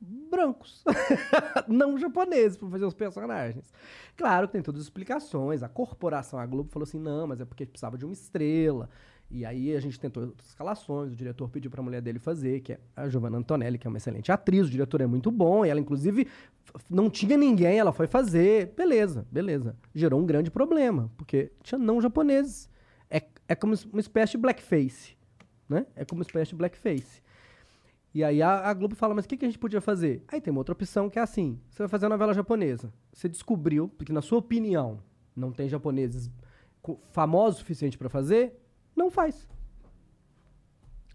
brancos. 0.00 0.84
não 1.66 1.98
japoneses, 1.98 2.56
para 2.56 2.68
fazer 2.68 2.84
os 2.84 2.94
personagens. 2.94 3.72
Claro 4.16 4.46
que 4.46 4.52
tem 4.52 4.62
todas 4.62 4.82
as 4.82 4.86
explicações. 4.86 5.64
A 5.64 5.68
corporação, 5.68 6.38
a 6.38 6.46
Globo, 6.46 6.70
falou 6.70 6.84
assim: 6.84 7.00
não, 7.00 7.26
mas 7.26 7.40
é 7.40 7.44
porque 7.44 7.66
precisava 7.66 7.98
de 7.98 8.04
uma 8.04 8.12
estrela. 8.14 8.88
E 9.30 9.44
aí 9.44 9.74
a 9.74 9.80
gente 9.80 9.98
tentou 9.98 10.32
escalações, 10.44 11.12
o 11.12 11.16
diretor 11.16 11.48
pediu 11.48 11.70
pra 11.70 11.82
mulher 11.82 12.00
dele 12.00 12.18
fazer, 12.18 12.60
que 12.60 12.74
é 12.74 12.80
a 12.94 13.08
Giovanna 13.08 13.36
Antonelli, 13.38 13.76
que 13.76 13.86
é 13.86 13.90
uma 13.90 13.96
excelente 13.96 14.30
atriz, 14.30 14.68
o 14.68 14.70
diretor 14.70 15.00
é 15.00 15.06
muito 15.06 15.30
bom, 15.32 15.66
e 15.66 15.68
ela, 15.68 15.80
inclusive, 15.80 16.28
não 16.88 17.10
tinha 17.10 17.36
ninguém, 17.36 17.78
ela 17.78 17.92
foi 17.92 18.06
fazer. 18.06 18.72
Beleza, 18.76 19.26
beleza. 19.30 19.76
Gerou 19.94 20.20
um 20.20 20.26
grande 20.26 20.50
problema, 20.50 21.10
porque 21.16 21.50
tinha 21.62 21.78
não 21.78 22.00
japoneses. 22.00 22.70
É, 23.10 23.22
é 23.48 23.54
como 23.54 23.74
uma 23.92 24.00
espécie 24.00 24.32
de 24.32 24.38
blackface, 24.38 25.16
né? 25.68 25.86
É 25.96 26.04
como 26.04 26.20
uma 26.20 26.26
espécie 26.26 26.50
de 26.50 26.56
blackface. 26.56 27.20
E 28.14 28.24
aí 28.24 28.40
a, 28.40 28.70
a 28.70 28.72
Globo 28.72 28.94
fala, 28.94 29.14
mas 29.14 29.24
o 29.24 29.28
que, 29.28 29.36
que 29.36 29.44
a 29.44 29.48
gente 29.48 29.58
podia 29.58 29.80
fazer? 29.80 30.24
Aí 30.28 30.40
tem 30.40 30.50
uma 30.50 30.60
outra 30.60 30.72
opção 30.72 31.10
que 31.10 31.18
é 31.18 31.22
assim: 31.22 31.60
você 31.68 31.82
vai 31.82 31.88
fazer 31.88 32.06
uma 32.06 32.10
novela 32.10 32.32
japonesa. 32.32 32.92
Você 33.12 33.28
descobriu, 33.28 33.88
porque 33.88 34.12
na 34.12 34.22
sua 34.22 34.38
opinião 34.38 35.00
não 35.34 35.52
tem 35.52 35.68
japoneses 35.68 36.30
famosos 37.12 37.56
o 37.56 37.58
suficiente 37.58 37.98
pra 37.98 38.08
fazer, 38.08 38.56
não 38.96 39.10
faz. 39.10 39.46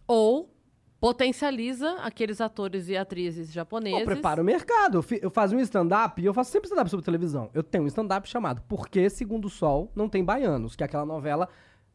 Ou 0.08 0.54
potencializa 1.00 1.94
aqueles 2.04 2.40
atores 2.40 2.88
e 2.88 2.96
atrizes 2.96 3.52
japoneses. 3.52 4.02
Eu 4.02 4.06
preparo 4.06 4.44
o 4.44 4.46
mercado. 4.46 5.00
Eu, 5.00 5.06
eu 5.24 5.32
faço 5.32 5.56
um 5.56 5.60
stand-up 5.60 6.22
e 6.22 6.26
eu 6.26 6.34
faço 6.34 6.52
sempre 6.52 6.68
stand-up 6.68 6.92
sobre 6.92 7.04
televisão. 7.04 7.50
Eu 7.56 7.64
tenho 7.64 7.84
um 7.84 7.88
stand-up 7.88 8.30
chamado 8.30 8.62
Por 8.62 8.88
que 8.88 9.10
Segundo 9.10 9.46
o 9.46 9.50
Sol 9.50 9.92
Não 9.96 10.08
Tem 10.08 10.24
Baianos? 10.24 10.76
Que 10.76 10.84
é 10.84 10.86
aquela 10.86 11.06
novela. 11.06 11.50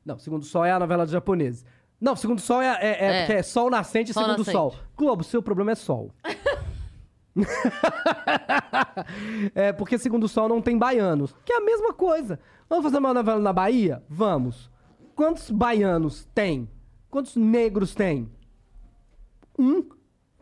Não, 0.05 0.19
Segundo 0.19 0.43
o 0.43 0.47
Sol 0.47 0.65
é 0.65 0.73
a 0.73 0.81
novela 0.81 1.05
dos 1.05 1.13
japoneses. 1.13 1.65
Não, 2.01 2.17
Segundo 2.17 2.39
o 2.39 2.43
Sol 2.43 2.61
é, 2.61 2.79
é, 2.81 2.89
é, 2.89 3.27
É. 3.29 3.33
é 3.35 3.43
Sol 3.45 3.71
Nascente 3.71 4.11
e 4.11 4.15
Segundo 4.15 4.39
Nascente. 4.39 4.51
Sol. 4.51 4.75
Globo, 4.97 5.23
seu 5.23 5.41
problema 5.41 5.71
é 5.71 5.77
Sol. 5.77 6.11
é 9.55 9.73
porque 9.73 9.99
Segundo 9.99 10.25
o 10.25 10.29
Sol 10.29 10.49
não 10.49 10.61
tem 10.61 10.77
baianos. 10.77 11.33
Que 11.45 11.53
é 11.53 11.57
a 11.59 11.61
mesma 11.61 11.93
coisa. 11.93 12.41
Vamos 12.69 12.83
fazer 12.85 12.99
uma 12.99 13.15
novela 13.15 13.39
na 13.39 13.53
Bahia? 13.53 14.03
Vamos. 14.09 14.69
Quantos 15.17 15.51
baianos 15.51 16.29
tem? 16.33 16.69
Quantos 17.11 17.35
negros 17.35 17.93
tem? 17.95 18.29
Um. 19.59 19.83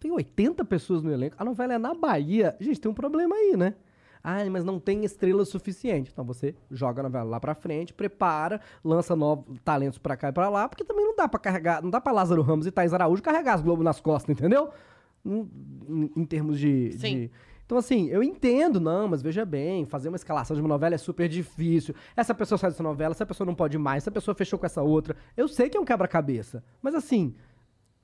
Tem 0.01 0.11
80 0.11 0.65
pessoas 0.67 1.03
no 1.03 1.11
elenco. 1.11 1.37
A 1.39 1.45
novela 1.45 1.73
é 1.75 1.79
na 1.79 1.95
Bahia. 1.95 2.55
Gente, 2.61 2.81
tem 2.81 2.91
um 2.91 2.95
problema 2.95 3.35
aí, 3.35 3.57
né? 3.57 3.75
Ah, 4.23 4.39
mas 4.51 4.65
não 4.65 4.79
tem 4.81 5.05
estrela 5.05 5.45
suficiente. 5.45 6.11
Então 6.13 6.25
você 6.25 6.55
joga 6.71 7.01
a 7.01 7.05
novela 7.05 7.25
lá 7.31 7.41
pra 7.41 7.55
frente, 7.55 7.95
prepara, 7.95 8.61
lança 8.85 9.15
novos 9.15 9.59
talentos 9.65 9.99
pra 9.99 10.17
cá 10.17 10.29
e 10.29 10.33
pra 10.33 10.49
lá, 10.49 10.69
porque 10.69 10.85
também 10.85 11.05
não 11.07 11.15
dá 11.15 11.29
pra 11.29 11.39
carregar, 11.39 11.83
não 11.83 11.91
dá 11.91 12.01
pra 12.01 12.13
Lázaro 12.13 12.43
Ramos 12.43 12.67
e 12.67 12.71
Thais 12.71 12.93
Araújo 12.93 13.23
carregar 13.23 13.55
as 13.55 13.63
Globo 13.63 13.83
nas 13.83 14.01
costas, 14.01 14.35
entendeu? 14.37 14.71
Em, 15.25 15.49
em- 15.89 16.11
em 16.17 16.25
termos 16.25 16.59
de, 16.59 16.93
Sim. 16.99 17.17
de- 17.17 17.31
Então, 17.65 17.79
assim, 17.79 18.09
eu 18.09 18.23
entendo, 18.23 18.79
não, 18.79 19.09
mas 19.09 19.23
veja 19.23 19.45
bem, 19.45 19.87
fazer 19.87 20.09
uma 20.09 20.17
escalação 20.17 20.55
de 20.55 20.61
uma 20.61 20.69
novela 20.69 20.95
é 20.95 20.99
super 20.99 21.29
difícil. 21.29 21.95
Essa 22.15 22.35
pessoa 22.35 22.59
sai 22.59 22.71
dessa 22.71 22.83
novela, 22.83 23.13
essa 23.13 23.25
pessoa 23.25 23.47
não 23.47 23.55
pode 23.55 23.79
mais, 23.79 24.03
essa 24.03 24.11
pessoa 24.11 24.35
fechou 24.35 24.59
com 24.59 24.67
essa 24.67 24.83
outra. 24.83 25.17
Eu 25.37 25.49
sei 25.49 25.71
que 25.71 25.77
é 25.77 25.81
um 25.81 25.85
quebra-cabeça, 25.85 26.63
mas 26.83 26.95
assim, 26.95 27.35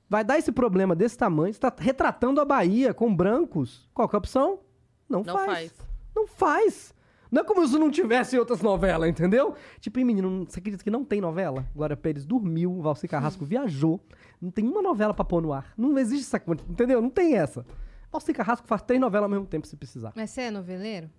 vai 0.09 0.23
dar 0.23 0.39
esse 0.39 0.51
problema 0.51 0.95
desse 0.95 1.17
tamanho, 1.17 1.53
você 1.53 1.59
tá 1.59 1.73
retratando 1.77 2.41
a 2.41 2.45
Bahia 2.45 2.93
com 2.93 3.15
brancos. 3.15 3.87
Qual 3.93 4.09
é 4.11 4.15
a 4.15 4.17
opção? 4.17 4.59
Não, 5.07 5.23
Não 5.23 5.33
faz. 5.33 5.73
Não 6.15 6.27
faz. 6.27 6.93
Não 7.31 7.41
é 7.41 7.45
como 7.45 7.65
se 7.65 7.79
não 7.79 7.89
tivesse 7.89 8.37
outras 8.37 8.61
novelas, 8.61 9.09
entendeu? 9.09 9.55
Tipo, 9.79 9.99
e 9.99 10.03
menino, 10.03 10.45
você 10.45 10.59
acredita 10.59 10.83
que 10.83 10.89
não 10.91 11.05
tem 11.05 11.21
novela? 11.21 11.65
Glória 11.73 11.95
Pérez 11.95 12.25
dormiu, 12.25 12.73
o 12.73 12.81
Valci 12.81 13.07
Carrasco 13.07 13.45
viajou. 13.45 14.01
Não 14.41 14.51
tem 14.51 14.67
uma 14.67 14.81
novela 14.81 15.13
pra 15.13 15.23
pôr 15.23 15.41
no 15.41 15.53
ar. 15.53 15.71
Não 15.77 15.97
existe 15.97 16.25
essa 16.25 16.43
entendeu? 16.69 17.01
Não 17.01 17.09
tem 17.09 17.35
essa. 17.35 17.65
Valci 18.11 18.33
Carrasco 18.33 18.67
faz 18.67 18.81
três 18.81 18.99
novelas 18.99 19.23
ao 19.25 19.29
mesmo 19.29 19.45
tempo 19.45 19.65
se 19.65 19.75
precisar. 19.75 20.11
Mas 20.15 20.29
você 20.31 20.41
é 20.41 20.51
noveleiro? 20.51 21.09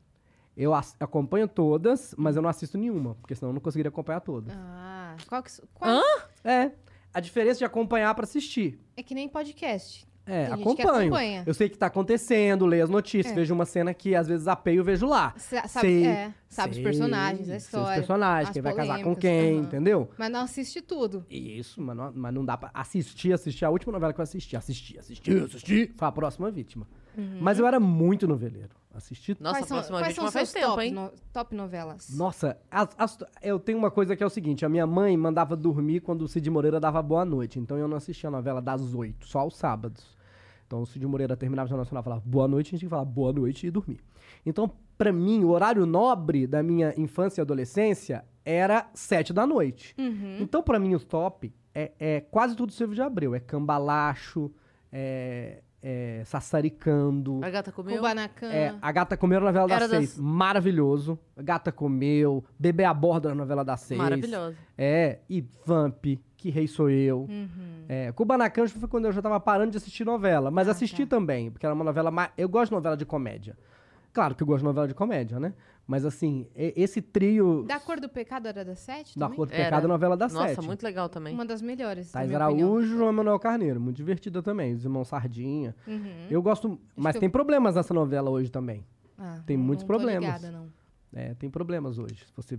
Eu 0.57 0.75
as- 0.75 0.95
acompanho 1.01 1.49
todas, 1.49 2.15
mas 2.19 2.37
eu 2.37 2.43
não 2.43 2.51
assisto 2.51 2.77
nenhuma, 2.77 3.15
porque 3.17 3.35
senão 3.35 3.51
eu 3.51 3.55
não 3.55 3.61
conseguiria 3.61 3.89
acompanhar 3.89 4.21
todas. 4.21 4.55
Ah, 4.55 5.17
qual 5.27 5.43
que... 5.43 5.51
Qual... 5.73 5.91
Hã? 5.91 6.03
É. 6.45 6.73
A 7.15 7.21
diferença 7.21 7.59
de 7.59 7.65
acompanhar 7.65 8.15
pra 8.15 8.25
assistir. 8.25 8.79
É 8.97 9.03
que 9.03 9.15
nem 9.15 9.29
podcast. 9.29 10.07
É, 10.25 10.45
Tem 10.47 10.55
acompanho. 10.55 10.88
acompanha. 11.09 11.43
Eu 11.45 11.52
sei 11.52 11.69
que 11.69 11.76
tá 11.76 11.87
acontecendo, 11.87 12.64
leio 12.64 12.85
as 12.85 12.91
notícias, 12.91 13.33
É. 13.33 13.35
vejo 13.35 13.52
uma 13.52 13.64
cena 13.67 13.93
que 13.93 14.14
às 14.14 14.29
vezes 14.29 14.47
apeio 14.47 14.81
e 14.81 14.85
vejo 14.85 15.05
lá. 15.07 15.35
Sa- 15.37 15.67
sabe- 15.67 15.87
sei, 15.88 16.07
é, 16.07 16.35
sabe 16.49 16.71
os 16.71 16.75
sei, 16.76 16.85
personagens, 16.85 17.41
a 17.41 17.45
sei 17.47 17.57
Os 17.57 17.62
história, 17.64 17.95
personagens, 17.95 18.49
as 18.49 18.52
quem 18.52 18.62
vai 18.62 18.75
casar 18.75 18.95
com 18.99 19.02
polêmicas, 19.14 19.21
quem, 19.23 19.55
aham. 19.57 19.62
entendeu? 19.64 20.11
Mas 20.17 20.31
não 20.31 20.41
assiste 20.41 20.81
tudo. 20.81 21.26
Isso, 21.29 21.81
mas 21.83 21.97
não, 21.97 22.12
mas 22.14 22.35
não 22.35 22.45
dá 22.45 22.57
pra 22.57 22.71
assistir, 22.73 23.33
assistir. 23.33 23.64
A 23.64 23.71
última 23.71 23.93
novela 23.93 24.12
que 24.12 24.21
eu 24.21 24.23
assisti, 24.23 24.57
assisti, 24.57 24.97
assisti, 24.99 25.31
assisti. 25.38 25.93
Foi 25.97 26.07
a 26.09 26.12
próxima 26.12 26.50
vítima. 26.52 26.87
Uhum. 27.19 27.38
Mas 27.41 27.59
eu 27.59 27.67
era 27.67 27.81
muito 27.81 28.29
noveleiro. 28.29 28.71
Assisti. 28.95 29.37
Nossa, 29.41 29.55
quais 29.61 29.65
a 29.65 29.69
são, 29.69 29.77
próxima 29.79 29.99
quais 29.99 30.09
vítima 30.09 30.27
são 30.31 30.33
faz 30.33 30.53
tempo, 30.53 30.67
top, 30.67 30.83
hein? 30.83 30.93
no- 30.93 31.13
top 31.33 31.55
novelas? 31.55 32.17
Nossa, 32.17 32.59
as- 32.71 32.95
as- 32.99 33.19
eu 33.43 33.59
tenho 33.59 33.79
uma 33.79 33.91
coisa 33.91 34.15
que 34.15 34.23
é 34.23 34.27
o 34.27 34.31
seguinte: 34.31 34.65
a 34.65 34.69
minha 34.69 34.87
mãe 34.87 35.17
mandava 35.17 35.57
dormir 35.57 36.01
quando 36.01 36.23
o 36.23 36.29
Cid 36.29 36.49
Moreira 36.51 36.79
dava 36.79 37.01
boa 37.03 37.25
noite. 37.25 37.59
Então 37.59 37.79
eu 37.79 37.89
não 37.89 37.97
assistia 37.97 38.29
a 38.29 38.31
novela 38.31 38.61
das 38.61 38.95
oito, 38.95 39.27
só 39.27 39.41
aos 39.41 39.57
sábados. 39.57 40.17
Então 40.67 40.83
o 40.83 40.87
Cid 40.87 41.07
Moreira 41.07 41.37
terminava 41.37 41.67
o 41.67 41.69
Jornal 41.69 41.85
Nacional 41.85 42.03
e 42.03 42.05
falava 42.05 42.23
boa 42.25 42.47
noite, 42.49 42.69
a 42.69 42.71
gente 42.71 42.81
tinha 42.81 42.89
que 42.89 42.91
falar 42.91 43.05
boa 43.05 43.33
noite 43.33 43.67
e 43.67 43.71
dormir. 43.71 44.01
Então, 44.45 44.71
pra 44.97 45.13
mim, 45.13 45.43
o 45.45 45.49
horário 45.51 45.85
nobre 45.87 46.47
da 46.47 46.63
minha 46.63 46.95
infância 46.99 47.41
e 47.41 47.43
adolescência 47.43 48.25
era 48.45 48.91
sete 48.95 49.33
da 49.33 49.47
noite. 49.47 49.95
Uhum. 49.99 50.39
Então, 50.41 50.63
pra 50.63 50.79
mim, 50.79 50.95
o 50.95 51.01
top 51.01 51.53
é, 51.75 51.93
é 51.99 52.21
quase 52.21 52.57
tudo 52.57 52.73
Silvio 52.73 52.95
de 52.95 53.03
Abreu. 53.03 53.35
É 53.35 53.41
Cambalacho, 53.41 54.51
é, 54.91 55.63
é 55.83 56.23
Sassaricando. 56.25 57.41
A 57.43 57.51
gata 57.51 57.73
comeu? 57.73 57.97
Kubanacan. 57.97 58.47
É, 58.47 58.75
a 58.81 58.93
Gata 58.93 59.17
Comeu 59.17 59.41
na 59.41 59.47
novela 59.47 59.65
Era 59.73 59.81
das 59.89 59.91
seis. 59.91 60.11
das- 60.11 60.19
Maravilhoso. 60.19 61.19
A 61.37 61.43
Gata 61.43 61.73
Comeu. 61.73 62.45
Bebê 62.59 62.85
a 62.85 62.95
bordo 62.95 63.29
na 63.29 63.35
novela 63.35 63.65
das 63.65 63.81
seis. 63.81 63.99
Maravilhoso. 64.01 64.57
É. 64.79 65.19
E 65.29 65.45
Vamp. 65.67 66.05
Que 66.37 66.51
Rei 66.51 66.67
Sou 66.67 66.91
Eu. 66.91 67.21
Uhum. 67.29 67.85
É, 67.89 68.11
Kubanacan 68.12 68.67
foi 68.67 68.89
quando 68.89 69.05
eu 69.07 69.12
já 69.12 69.23
tava 69.23 69.39
parando 69.39 69.71
de 69.71 69.77
assistir 69.77 70.05
novela. 70.05 70.51
Mas 70.51 70.69
Ah, 70.69 70.73
assisti 70.73 71.05
tá. 71.07 71.17
também, 71.17 71.51
porque 71.51 71.65
era 71.65 71.75
uma 71.75 71.85
novela 71.85 72.11
mais... 72.11 72.31
Eu 72.37 72.49
gosto 72.49 72.71
de 72.71 72.75
novela 72.77 72.97
de 72.97 73.05
comédia. 73.07 73.57
Claro 74.12 74.35
que 74.35 74.43
eu 74.43 74.47
gosto 74.47 74.59
de 74.61 74.65
novela 74.65 74.87
de 74.89 74.95
comédia, 74.95 75.39
né? 75.41 75.55
Mas 75.87 76.05
assim, 76.05 76.47
esse 76.55 77.03
trio... 77.03 77.65
Da 77.67 77.79
Cor 77.81 77.99
do 78.01 78.09
Pecado 78.09 78.47
era 78.47 78.65
da 78.65 78.75
sete 78.75 79.19
Da 79.19 79.27
também? 79.27 79.37
Cor 79.37 79.47
do 79.49 79.53
Era. 79.53 79.65
Pecado, 79.65 79.89
novela 79.89 80.17
das 80.17 80.33
Nossa, 80.33 80.55
sete. 80.55 80.65
muito 80.67 80.83
legal 80.85 81.09
também. 81.09 81.35
Uma 81.35 81.45
das 81.45 81.61
melhores, 81.61 82.11
Thais. 82.12 82.33
Araújo 82.33 82.95
e 82.95 82.99
João 82.99 83.12
Manuel 83.12 83.39
Carneiro. 83.39 83.81
Muito 83.81 83.97
divertida 83.97 84.43
também. 84.43 84.75
Os 84.75 84.85
irmãos 84.85 85.09
Sardinha. 85.09 85.75
Uhum. 85.87 86.27
Eu 86.31 86.41
gosto... 86.41 86.79
Mas 86.97 87.17
tem 87.19 87.29
problemas 87.29 87.75
nessa 87.75 87.93
novela 87.93 88.31
hoje 88.31 88.51
também. 88.51 88.87
Ah, 89.19 89.41
tem 89.45 89.57
não- 89.57 89.65
muitos 89.65 89.83
não 89.83 89.89
problemas. 89.89 90.23
ligada, 90.25 90.51
não. 90.51 90.69
É, 91.12 91.35
tem 91.35 91.51
problemas 91.51 91.99
hoje. 91.99 92.25
Se 92.27 92.33
você 92.35 92.59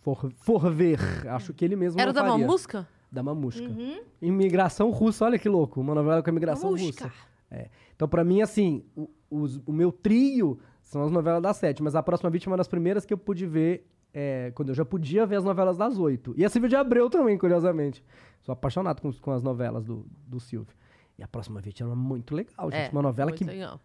for, 0.00 0.30
for 0.36 0.70
ver, 0.70 0.98
acho 1.28 1.54
que 1.54 1.64
ele 1.64 1.76
mesmo 1.76 1.98
Era 2.00 2.12
da 2.12 2.22
faria. 2.22 2.38
Mamusca? 2.44 2.88
Da 3.10 3.22
Mamusca. 3.22 3.62
Uhum. 3.62 4.00
Imigração 4.20 4.90
russa, 4.90 5.24
olha 5.24 5.38
que 5.38 5.48
louco. 5.48 5.80
Uma 5.80 5.94
novela 5.94 6.22
com 6.22 6.28
imigração 6.30 6.72
Mamusca. 6.72 7.04
russa. 7.04 7.16
É. 7.50 7.68
Então, 7.94 8.08
pra 8.08 8.24
mim, 8.24 8.42
assim, 8.42 8.84
o, 8.96 9.08
os- 9.30 9.60
o 9.66 9.72
meu 9.72 9.92
trio 9.92 10.58
são 10.92 11.02
as 11.04 11.10
novelas 11.10 11.40
das 11.42 11.56
sete, 11.56 11.82
mas 11.82 11.94
a 11.94 12.02
próxima 12.02 12.28
vítima 12.28 12.50
é 12.50 12.52
uma 12.52 12.58
das 12.58 12.68
primeiras 12.68 13.06
que 13.06 13.14
eu 13.14 13.18
pude 13.18 13.46
ver 13.46 13.88
é, 14.12 14.52
quando 14.54 14.68
eu 14.68 14.74
já 14.74 14.84
podia 14.84 15.24
ver 15.24 15.36
as 15.36 15.44
novelas 15.44 15.78
das 15.78 15.98
oito. 15.98 16.34
E 16.36 16.44
a 16.44 16.50
Silvia 16.50 16.68
de 16.68 16.76
Abreu 16.76 17.08
também, 17.08 17.38
curiosamente. 17.38 18.04
Sou 18.42 18.52
apaixonado 18.52 19.00
com, 19.00 19.10
com 19.10 19.30
as 19.30 19.42
novelas 19.42 19.86
do, 19.86 20.04
do 20.26 20.38
Silvio. 20.38 20.74
E 21.18 21.22
a 21.22 21.26
próxima 21.28 21.62
vítima 21.62 21.88
era 21.88 21.96
muito 21.96 22.34
legal, 22.34 22.70
gente. 22.70 22.88
É, 22.88 22.90
uma 22.92 23.00
novela 23.00 23.32
que 23.32 23.42
legal. 23.42 23.80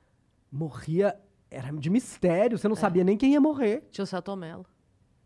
morria, 0.52 1.16
era 1.50 1.72
de 1.72 1.90
mistério, 1.90 2.58
você 2.58 2.68
não 2.68 2.76
É. 2.76 2.80
sabia 2.80 3.06
nem 3.06 3.16
quem 3.16 3.32
ia 3.32 3.40
morrer. 3.42 3.88
Tinha 3.90 4.04
o 4.04 4.08
Celton 4.08 4.36
Mello. 4.36 4.66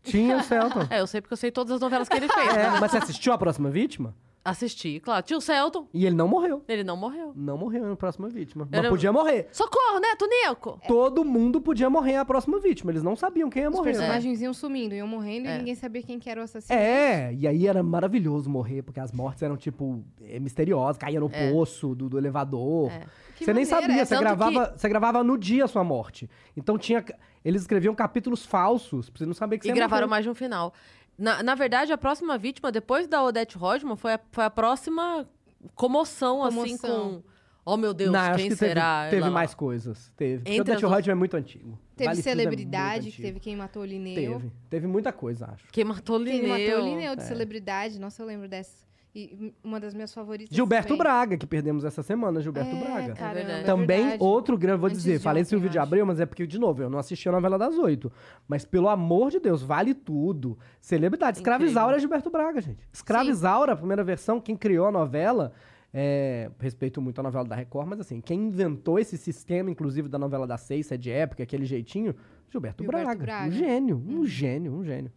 Tinha 0.04 0.36
o 0.36 0.42
Celton. 0.42 0.86
É, 0.90 1.00
eu 1.00 1.06
sei 1.08 1.20
porque 1.20 1.32
eu 1.32 1.36
sei 1.36 1.50
todas 1.50 1.72
as 1.72 1.80
novelas 1.80 2.08
que 2.08 2.16
ele 2.16 2.28
fez. 2.28 2.54
É, 2.54 2.70
né? 2.70 2.78
mas 2.80 2.92
você 2.92 2.98
assistiu 2.98 3.32
a 3.32 3.38
próxima 3.38 3.70
vítima? 3.70 4.14
Assisti, 4.44 4.98
claro. 4.98 5.22
Tinha 5.24 5.38
o 5.38 5.40
Celton. 5.40 5.86
E 5.94 6.04
ele 6.04 6.16
não 6.16 6.26
morreu. 6.26 6.64
Ele 6.66 6.82
não 6.82 6.96
morreu. 6.96 7.32
Não 7.36 7.56
morreu 7.56 7.86
na 7.86 7.94
próxima 7.94 8.28
vítima. 8.28 8.66
Mas 8.68 8.76
Era- 8.80 8.88
podia 8.88 9.12
morrer. 9.12 9.46
Socorro, 9.52 10.00
né, 10.00 10.08
Tunico? 10.18 10.80
Todo 10.88 11.24
mundo 11.24 11.60
podia 11.60 11.88
morrer 11.88 12.16
a 12.16 12.24
próxima 12.24 12.58
vítima. 12.58 12.90
Eles 12.90 13.04
não 13.04 13.14
sabiam 13.14 13.48
quem 13.48 13.62
ia 13.62 13.68
Os 13.70 13.76
morrer. 13.76 13.92
personagens 13.92 14.42
iam 14.42 14.52
sumindo, 14.52 14.96
iam 14.96 15.06
morrendo 15.06 15.46
É. 15.48 15.54
e 15.54 15.58
ninguém 15.58 15.76
sabia 15.76 16.02
quem 16.02 16.18
que 16.18 16.28
era 16.28 16.40
o 16.40 16.44
assassino. 16.44 16.76
É, 16.76 17.32
e 17.34 17.46
aí 17.46 17.68
era 17.68 17.84
maravilhoso 17.84 18.50
morrer, 18.50 18.82
porque 18.82 18.98
as 18.98 19.12
mortes 19.12 19.42
eram, 19.44 19.56
tipo, 19.56 20.02
eh, 20.20 20.40
misteriosas, 20.40 20.98
caía 20.98 21.20
no 21.20 21.30
É. 21.32 21.52
poço 21.52 21.94
do, 21.94 22.08
do 22.08 22.18
elevador. 22.18 22.90
É. 22.90 23.02
Que 23.36 23.44
Você 23.44 23.54
nem 23.54 23.64
maneira, 23.64 23.80
sabia, 23.86 24.02
é 24.02 24.04
você 24.04 24.14
tanto 24.14 24.22
gravava, 24.24 24.74
você 24.76 24.88
gravava 24.88 25.22
no 25.24 25.38
dia 25.38 25.64
a 25.64 25.68
sua 25.68 25.84
morte. 25.84 26.28
Então 26.56 26.76
tinha. 26.76 27.04
Eles 27.44 27.62
escreviam 27.62 27.92
capítulos 27.92 28.46
falsos, 28.46 29.10
pra 29.10 29.18
você 29.18 29.26
não 29.26 29.34
saber 29.34 29.58
que 29.58 29.64
E 29.64 29.66
você 29.66 29.70
ia 29.70 29.74
gravaram 29.74 30.02
morrer. 30.06 30.10
mais 30.10 30.24
de 30.24 30.30
um 30.30 30.34
final. 30.34 30.72
Na, 31.18 31.42
na 31.42 31.54
verdade, 31.54 31.92
a 31.92 31.98
próxima 31.98 32.36
vítima, 32.38 32.72
depois 32.72 33.06
da 33.06 33.22
Odete 33.22 33.56
Rodman, 33.58 33.96
foi 33.96 34.14
a, 34.14 34.20
foi 34.30 34.44
a 34.44 34.50
próxima 34.50 35.28
comoção, 35.74 36.42
assim, 36.42 36.76
Comoção. 36.76 37.22
com... 37.22 37.32
Oh, 37.64 37.76
meu 37.76 37.94
Deus, 37.94 38.10
não, 38.10 38.18
acho 38.18 38.38
quem 38.38 38.48
que 38.50 38.56
teve, 38.56 38.70
será? 38.72 39.06
teve 39.08 39.20
Lá, 39.22 39.28
lá. 39.28 39.32
mais 39.34 39.54
coisas. 39.54 40.10
Teve. 40.16 40.38
Porque 40.38 40.50
Entre 40.50 40.58
o 40.58 40.62
as 40.62 40.66
Dutch 40.66 40.80
duas- 40.80 40.92
Rodman 40.94 41.12
é 41.12 41.14
muito 41.14 41.36
antigo. 41.36 41.78
Teve 41.94 42.08
Vale 42.08 42.18
é 42.18 42.22
celebridade, 42.22 43.02
que 43.02 43.08
antigo. 43.10 43.22
teve 43.28 43.40
quem 43.40 43.54
matou 43.56 43.82
o 43.82 43.84
Linneu. 43.84 44.32
Teve. 44.40 44.52
Teve 44.68 44.86
muita 44.88 45.12
coisa, 45.12 45.46
acho. 45.46 45.64
Quem 45.70 45.84
matou 45.84 46.16
o 46.18 46.24
Quem 46.24 46.40
Linneu. 46.40 46.58
matou 46.58 46.82
o 46.84 46.88
Linneu 46.88 47.12
É. 47.12 47.16
de 47.16 47.22
celebridade. 47.22 48.00
Nossa, 48.00 48.20
eu 48.20 48.26
lembro 48.26 48.48
dessa. 48.48 48.84
E 49.14 49.52
uma 49.62 49.78
das 49.78 49.92
minhas 49.92 50.12
favoritas 50.14 50.56
Gilberto 50.56 50.88
também. 50.88 50.98
Braga, 50.98 51.36
que 51.36 51.46
perdemos 51.46 51.84
essa 51.84 52.02
semana, 52.02 52.40
Gilberto 52.40 52.74
é, 52.74 52.80
Braga. 52.80 53.12
Caramba, 53.12 53.50
É 53.50 53.60
é 53.60 53.62
Também 53.62 54.00
verdade. 54.00 54.22
outro 54.24 54.56
grande, 54.56 54.80
vou 54.80 54.86
Antes 54.88 55.02
dizer, 55.02 55.18
de 55.18 55.22
falei 55.22 55.42
ontem, 55.42 55.50
Silvio 55.50 55.68
de. 55.68 55.78
Abreu, 55.78 56.06
mas 56.06 56.18
é 56.18 56.24
porque, 56.24 56.46
de 56.46 56.58
novo, 56.58 56.82
eu 56.82 56.88
não 56.88 56.98
assisti 56.98 57.28
a 57.28 57.32
novela 57.32 57.58
das 57.58 57.76
oito. 57.76 58.10
Mas, 58.48 58.64
pelo 58.64 58.88
amor 58.88 59.30
de 59.30 59.38
Deus, 59.38 59.62
vale 59.62 59.92
tudo. 59.92 60.58
Celebridade. 60.80 61.36
Escravizaura 61.38 61.96
é 61.96 61.98
Gilberto 62.00 62.30
Braga, 62.30 62.60
gente. 62.62 62.88
Escravizaura, 62.90 63.74
a 63.74 63.76
primeira 63.76 64.02
versão, 64.02 64.40
quem 64.40 64.56
criou 64.56 64.86
a 64.86 64.90
novela, 64.90 65.52
é, 65.92 66.50
respeito 66.58 67.02
muito 67.02 67.18
a 67.18 67.22
novela 67.22 67.44
da 67.44 67.54
Record, 67.54 67.88
mas 67.88 68.00
assim, 68.00 68.18
quem 68.18 68.44
inventou 68.44 68.98
esse 68.98 69.18
sistema, 69.18 69.70
inclusive, 69.70 70.08
da 70.08 70.18
novela 70.18 70.46
das 70.46 70.62
seis, 70.62 70.90
é 70.90 70.96
de 70.96 71.10
época, 71.10 71.42
aquele 71.42 71.66
jeitinho, 71.66 72.14
Gilberto, 72.50 72.82
Gilberto 72.82 73.06
Braga. 73.06 73.22
Braga. 73.22 73.48
Um 73.48 73.52
gênio, 73.52 74.02
um 74.08 74.24
gênio, 74.26 74.72
um 74.72 74.82
gênio. 74.82 75.12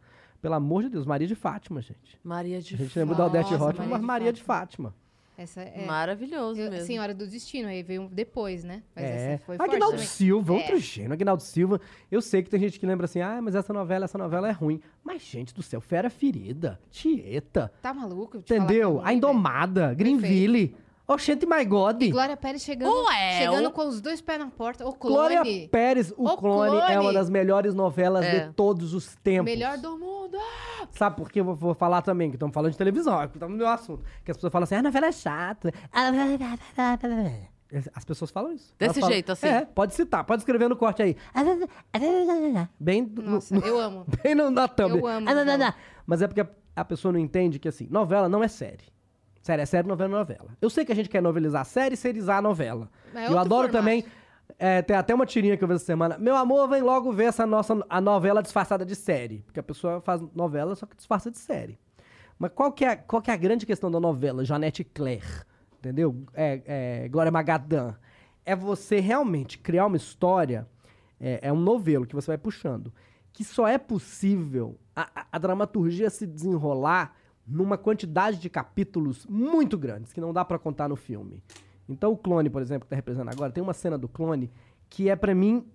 Pelo 0.45 0.53
amor 0.55 0.83
de 0.83 0.89
Deus, 0.89 1.07
Maria 1.07 1.27
de 1.27 1.33
Fátima, 1.33 1.81
gente. 1.81 2.19
Maria 2.23 2.61
de 2.61 2.75
A 2.75 2.77
gente 2.77 2.87
Fátima. 2.89 3.01
lembra 3.01 3.15
da 3.17 3.25
Odete 3.25 3.49
Maria 3.57 3.57
mas 3.89 3.99
de 3.99 4.05
Maria 4.05 4.31
de 4.33 4.43
Fátima. 4.43 4.93
Essa 5.35 5.61
é. 5.63 5.85
Maravilhoso 5.87 6.61
eu- 6.61 6.69
mesmo. 6.69 6.85
Senhora 6.85 7.15
do 7.15 7.25
Destino, 7.27 7.67
aí 7.67 7.81
veio 7.81 8.07
depois, 8.11 8.63
né? 8.63 8.83
Mas 8.95 9.03
é. 9.05 9.33
essa 9.33 9.43
foi 9.43 9.57
também. 9.57 9.97
Silva, 9.97 10.53
É. 10.53 10.57
outro 10.57 10.77
gênio. 10.77 11.13
Aguinaldo 11.13 11.41
Silva. 11.41 11.81
Eu 12.11 12.21
sei 12.21 12.43
que 12.43 12.49
tem 12.51 12.59
gente 12.59 12.79
que 12.79 12.85
lembra 12.85 13.05
assim, 13.05 13.21
ah, 13.21 13.41
mas 13.41 13.55
essa 13.55 13.73
novela, 13.73 14.05
essa 14.05 14.19
novela 14.19 14.47
é 14.47 14.51
ruim. 14.51 14.79
Mas, 15.03 15.23
gente 15.23 15.51
do 15.51 15.63
céu, 15.63 15.81
Fera 15.81 16.11
Ferida, 16.11 16.79
Tieta, 16.91 17.73
Tá 17.81 17.91
maluco? 17.91 18.37
É 18.37 18.39
entendeu? 18.39 18.93
ruim, 18.97 19.01
A. 19.03 19.13
Indomada, 19.13 19.93
Greenville, 19.95 20.75
Oxente 21.07 21.45
My 21.45 21.63
God, 21.63 22.03
Glória 22.09 22.35
Pérez 22.35 22.63
chegando, 22.63 22.91
Ué, 23.05 23.37
chegando 23.39 23.67
o- 23.67 23.71
com 23.71 23.87
os 23.87 24.01
dois 24.01 24.21
pés 24.21 24.39
na 24.39 24.47
porta. 24.47 24.87
O 24.87 24.93
clone. 24.93 25.35
Glória 25.35 25.67
Pérez, 25.69 26.11
o, 26.17 26.27
O 26.27 26.37
clone, 26.37 26.77
é 26.77 26.85
Clone. 26.85 26.97
uma 26.97 27.13
das 27.13 27.29
melhores 27.29 27.75
novelas 27.75 28.25
É. 28.25 28.47
de 28.47 28.53
todos 28.53 28.93
os 28.93 29.15
tempos. 29.17 29.45
Melhor 29.51 29.77
do 29.77 29.97
mundo. 29.99 30.37
Sabe 30.91 31.15
por 31.17 31.31
que 31.31 31.39
eu 31.39 31.45
vou, 31.45 31.55
vou 31.55 31.73
falar 31.75 32.01
também? 32.01 32.29
Que 32.31 32.35
estamos 32.37 32.53
falando 32.53 32.71
de 32.71 32.77
televisão, 32.77 33.21
é 33.21 33.27
que 33.27 33.35
estamos 33.35 33.53
no 33.55 33.63
meu 33.63 33.67
assunto. 33.71 34.03
Que 34.23 34.31
as 34.31 34.37
pessoas 34.37 34.51
falam 34.51 34.63
assim, 34.63 34.75
ah, 34.75 34.79
a 34.79 34.81
novela 34.83 35.05
é 35.07 35.11
chata. 35.11 35.71
é 36.77 37.79
As 37.93 38.03
pessoas 38.05 38.31
falam 38.31 38.53
isso. 38.53 38.73
Desse 38.79 38.99
falam- 38.99 39.11
jeito, 39.13 39.31
assim? 39.31 39.47
É, 39.47 39.65
pode 39.65 39.93
citar, 39.93 40.23
pode 40.23 40.41
escrever 40.41 40.67
no 40.69 40.75
corte 40.75 41.03
aí. 41.03 41.15
Bem, 42.79 43.01
no- 43.03 43.21
Nossa, 43.31 43.55
eu 43.57 43.79
amo. 43.79 44.05
bem 44.23 44.35
no, 44.35 44.49
na 44.49 44.67
thumb. 44.67 44.97
Eu 44.97 45.07
amo, 45.07 45.29
Ah, 45.29 45.33
não, 45.33 45.45
não, 45.45 45.57
não. 45.57 45.73
Mas 46.05 46.21
é 46.21 46.27
porque 46.27 46.41
a, 46.41 46.47
a 46.75 46.85
pessoa 46.85 47.11
não 47.11 47.19
entende 47.19 47.59
que, 47.59 47.67
assim, 47.67 47.87
novela 47.89 48.29
não 48.29 48.43
é 48.43 48.47
série. 48.47 48.94
Série 49.45 49.61
é 49.61 49.65
série, 49.67 49.87
novela 49.87 50.09
é 50.09 50.17
novela. 50.17 50.57
Eu 50.59 50.71
sei 50.71 50.83
que 50.83 50.91
a 50.91 50.95
gente 50.95 51.07
quer 51.07 51.21
novelizar 51.21 51.61
a 51.61 51.65
série 51.65 51.93
e 51.93 51.97
serializar 51.97 52.37
a 52.39 52.41
novela. 52.41 52.89
É 53.13 53.27
eu 53.27 53.37
adoro 53.37 53.67
formato. 53.67 53.71
também... 53.73 54.03
é, 54.57 54.81
tem 54.81 54.95
até 54.95 55.13
uma 55.13 55.23
tirinha 55.23 55.55
que 55.55 55.63
eu 55.63 55.67
vi 55.67 55.75
essa 55.75 55.85
semana. 55.85 56.17
Meu 56.17 56.35
amor, 56.35 56.67
vem 56.67 56.81
logo 56.81 57.11
ver 57.11 57.25
essa 57.25 57.45
nossa 57.45 57.77
a 57.87 58.01
novela 58.01 58.41
disfarçada 58.41 58.83
de 58.83 58.95
série. 58.95 59.43
Porque 59.45 59.59
a 59.59 59.63
pessoa 59.63 60.01
faz 60.01 60.19
novela, 60.33 60.73
só 60.75 60.87
que 60.87 60.95
disfarça 60.95 61.29
de 61.29 61.37
série. 61.37 61.77
Mas 62.39 62.49
qual 62.55 62.71
que 62.71 62.83
é, 62.83 62.95
qual 62.95 63.21
que 63.21 63.29
é 63.29 63.35
a 63.35 63.37
grande 63.37 63.67
questão 63.67 63.91
da 63.91 63.99
novela? 63.99 64.43
Janete 64.43 64.83
Claire, 64.83 65.43
entendeu? 65.77 66.23
É, 66.33 66.61
é, 67.03 67.07
Glória 67.09 67.31
Magadã. 67.31 67.93
É 68.43 68.55
você 68.55 68.99
realmente 68.99 69.59
criar 69.59 69.85
uma 69.85 69.95
história, 69.97 70.67
é, 71.19 71.39
é 71.43 71.53
um 71.53 71.59
novelo 71.59 72.07
que 72.07 72.15
você 72.15 72.31
vai 72.31 72.37
puxando, 72.39 72.91
que 73.31 73.43
só 73.43 73.67
é 73.67 73.77
possível 73.77 74.75
a- 74.95 75.27
a 75.31 75.37
dramaturgia 75.37 76.09
se 76.09 76.25
desenrolar 76.25 77.13
numa 77.47 77.77
quantidade 77.77 78.37
de 78.39 78.49
capítulos 78.49 79.25
muito 79.27 79.77
grandes, 79.77 80.11
que 80.11 80.21
não 80.21 80.33
dá 80.33 80.43
pra 80.43 80.57
contar 80.57 80.89
no 80.89 80.95
filme. 80.95 81.43
Então 81.87 82.11
o 82.11 82.17
clone, 82.17 82.49
por 82.49 82.61
exemplo, 82.61 82.85
que 82.85 82.89
tá 82.89 82.95
representando 82.95 83.29
agora, 83.31 83.51
tem 83.51 83.63
uma 83.63 83.73
cena 83.73 83.97
do 83.97 84.07
clone 84.07 84.51
que 84.89 85.09
é 85.09 85.15
pra 85.15 85.35
mim 85.35 85.65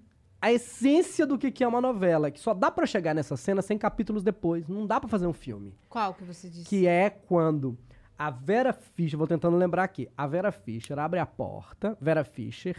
a 0.41 0.51
essência 0.51 1.27
do 1.27 1.37
que 1.37 1.51
que 1.51 1.63
é 1.63 1.69
uma 1.69 1.81
novela, 1.81 2.31
que 2.31 2.41
só 2.41 2.55
dá 2.55 2.71
pra 2.71 2.87
chegar 2.87 3.15
nessa 3.15 3.37
cena 3.37 3.61
100 3.61 3.79
capítulos 3.79 4.23
depois, 4.23 4.67
não 4.67 4.87
dá 4.87 4.99
pra 4.99 5.09
fazer 5.09 5.27
um 5.27 5.33
filme. 5.33 5.75
Qual 5.89 6.15
que 6.15 6.25
você 6.25 6.49
disse? 6.49 6.65
Que 6.65 6.87
é 6.87 7.11
quando 7.11 7.77
a 8.19 8.31
Vera 8.31 8.73
Fischer, 8.73 9.19
vou 9.19 9.29
tentando 9.29 9.57
lembrar 9.57 9.85
aqui, 9.85 10.09
a 10.17 10.27
Vera 10.27 10.51
Fischer 10.51 10.99
abre 10.99 11.21
a 11.21 11.27
porta, 11.27 11.97
Vera 12.01 12.25
Fischer, 12.25 12.77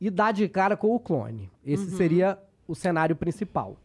e 0.00 0.10
dá 0.10 0.32
de 0.32 0.48
cara 0.48 0.76
com 0.76 0.94
o 0.94 0.98
clone. 0.98 1.50
Esse 1.64 1.90
seria 1.90 2.38
o 2.66 2.74
cenário 2.74 3.14
principal. 3.14 3.76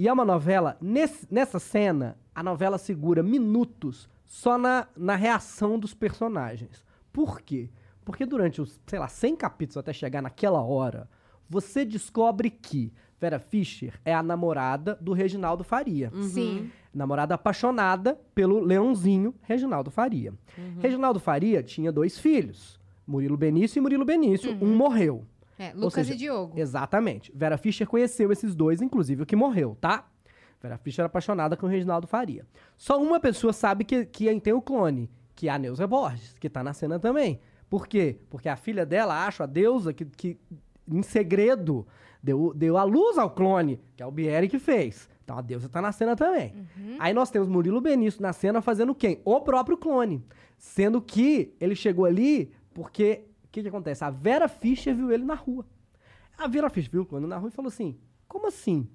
E 0.00 0.08
é 0.08 0.12
uma 0.12 0.24
novela, 0.24 0.78
nesse- 0.80 1.26
nessa 1.30 1.58
cena, 1.58 2.16
a 2.34 2.42
novela 2.42 2.78
segura 2.78 3.22
minutos 3.22 4.08
só 4.24 4.56
na, 4.56 4.86
na 4.96 5.14
reação 5.14 5.78
dos 5.78 5.92
personagens. 5.92 6.82
Por 7.12 7.42
quê? 7.42 7.68
Porque 8.02 8.24
durante 8.24 8.62
os, 8.62 8.80
sei 8.86 8.98
lá, 8.98 9.08
100 9.08 9.36
capítulos 9.36 9.76
até 9.76 9.92
chegar 9.92 10.22
naquela 10.22 10.62
hora, 10.62 11.06
você 11.48 11.84
descobre 11.84 12.48
que 12.48 12.92
Vera 13.20 13.38
Fischer 13.38 14.00
é 14.02 14.14
a 14.14 14.22
namorada 14.22 14.96
do 15.02 15.12
Reginaldo 15.12 15.62
Faria. 15.62 16.10
Sim. 16.22 16.70
Namorada 16.94 17.34
apaixonada 17.34 18.18
pelo 18.34 18.58
leãozinho 18.60 19.34
Reginaldo 19.42 19.90
Faria. 19.90 20.32
Reginaldo 20.78 21.20
Faria 21.20 21.62
tinha 21.62 21.92
dois 21.92 22.18
filhos, 22.18 22.80
Murilo 23.06 23.36
Benício 23.36 23.78
e 23.78 23.82
Murilo 23.82 24.06
Benício. 24.06 24.56
Um 24.62 24.74
morreu. 24.74 25.26
É, 25.60 25.72
Lucas 25.74 26.06
seja, 26.06 26.14
e 26.14 26.16
Diogo. 26.16 26.58
Exatamente. 26.58 27.30
Vera 27.34 27.58
Fischer 27.58 27.86
conheceu 27.86 28.32
esses 28.32 28.54
dois, 28.54 28.80
inclusive 28.80 29.22
o 29.22 29.26
que 29.26 29.36
morreu, 29.36 29.76
tá? 29.78 30.08
Vera 30.62 30.78
Fischer 30.78 31.02
era 31.02 31.06
apaixonada 31.06 31.54
com 31.54 31.66
o 31.66 31.68
Reginaldo 31.68 32.06
Faria. 32.06 32.46
Só 32.78 33.00
uma 33.00 33.20
pessoa 33.20 33.52
sabe 33.52 33.84
que, 33.84 34.06
que 34.06 34.40
tem 34.40 34.54
o 34.54 34.62
clone, 34.62 35.10
que 35.34 35.48
é 35.48 35.52
a 35.52 35.58
Neuza 35.58 35.86
Borges, 35.86 36.34
que 36.38 36.48
tá 36.48 36.64
na 36.64 36.72
cena 36.72 36.98
também. 36.98 37.40
Por 37.68 37.86
quê? 37.86 38.16
Porque 38.30 38.48
a 38.48 38.56
filha 38.56 38.86
dela, 38.86 39.26
acho, 39.26 39.42
a 39.42 39.46
deusa, 39.46 39.92
que, 39.92 40.06
que 40.06 40.38
em 40.88 41.02
segredo 41.02 41.86
deu, 42.22 42.54
deu 42.54 42.78
a 42.78 42.82
luz 42.82 43.18
ao 43.18 43.30
clone, 43.30 43.78
que 43.94 44.02
é 44.02 44.06
o 44.06 44.10
Bieri 44.10 44.48
que 44.48 44.58
fez. 44.58 45.08
Então 45.22 45.38
a 45.38 45.42
deusa 45.42 45.68
tá 45.68 45.80
na 45.80 45.92
cena 45.92 46.16
também. 46.16 46.54
Aí 46.98 47.12
nós 47.12 47.30
temos 47.30 47.48
Murilo 47.48 47.80
Benício 47.80 48.20
na 48.20 48.32
cena 48.32 48.60
fazendo 48.60 48.94
quem? 48.94 49.20
O 49.24 49.40
próprio 49.40 49.76
clone. 49.76 50.24
Sendo 50.58 51.00
que 51.00 51.54
ele 51.60 51.74
chegou 51.74 52.04
ali 52.04 52.50
porque, 52.74 53.24
que 53.50 53.62
que 53.62 53.68
acontece? 53.68 54.04
A 54.04 54.10
Vera 54.10 54.48
Fischer 54.48 54.94
viu 54.94 55.10
ele 55.12 55.24
na 55.24 55.34
rua. 55.34 55.66
A 56.38 56.46
Vera 56.46 56.70
Fischer 56.70 56.90
viu 56.90 57.02
o 57.02 57.06
clone 57.06 57.26
na 57.26 57.36
rua 57.36 57.48
e 57.48 57.52
falou 57.52 57.68
assim, 57.68 57.98
como 58.28 58.46
assim? 58.46 58.88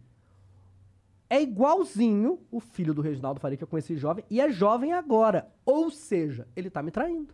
É 1.30 1.42
igualzinho 1.42 2.40
o 2.52 2.60
filho 2.60 2.94
do 2.94 3.02
Reginaldo 3.02 3.40
Faria 3.40 3.58
que 3.58 3.64
eu 3.64 3.68
conheci 3.68 3.96
jovem 3.98 4.24
e 4.30 4.40
é 4.40 4.50
jovem 4.52 4.94
agora. 4.94 5.52
Ou 5.66 5.90
seja, 5.90 6.48
ele 6.56 6.70
tá 6.70 6.82
me 6.84 6.92
traindo. 6.92 7.34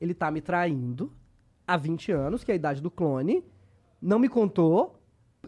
Ele 0.00 0.14
tá 0.14 0.30
me 0.30 0.40
traindo 0.40 1.12
há 1.66 1.76
20 1.76 2.12
anos, 2.12 2.42
que 2.42 2.50
é 2.50 2.54
a 2.54 2.56
idade 2.56 2.80
do 2.80 2.90
clone, 2.90 3.44
não 4.00 4.18
me 4.18 4.28
contou, 4.28 5.00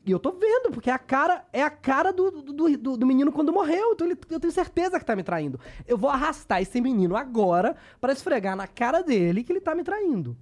e 0.04 0.10
eu 0.10 0.18
tô 0.18 0.32
vendo, 0.32 0.70
porque 0.72 0.90
é 0.90 0.92
a 0.92 0.98
cara, 0.98 1.44
é 1.52 1.62
a 1.62 1.70
cara 1.70 2.12
do, 2.12 2.30
do, 2.30 2.76
do, 2.78 2.96
do 2.96 3.06
menino 3.06 3.32
quando 3.32 3.52
morreu. 3.52 3.92
Então 3.92 4.06
ele- 4.06 4.18
eu 4.30 4.40
tenho 4.40 4.52
certeza 4.52 4.98
que 4.98 5.04
tá 5.04 5.16
me 5.16 5.22
traindo. 5.22 5.58
Eu 5.86 5.96
vou 5.98 6.08
arrastar 6.10 6.60
esse 6.62 6.80
menino 6.80 7.16
agora 7.16 7.74
pra 8.00 8.12
esfregar 8.12 8.54
na 8.56 8.66
cara 8.66 9.02
dele 9.02 9.42
que 9.42 9.52
ele 9.52 9.60
tá 9.60 9.74
me 9.74 9.82
traindo. 9.82 10.36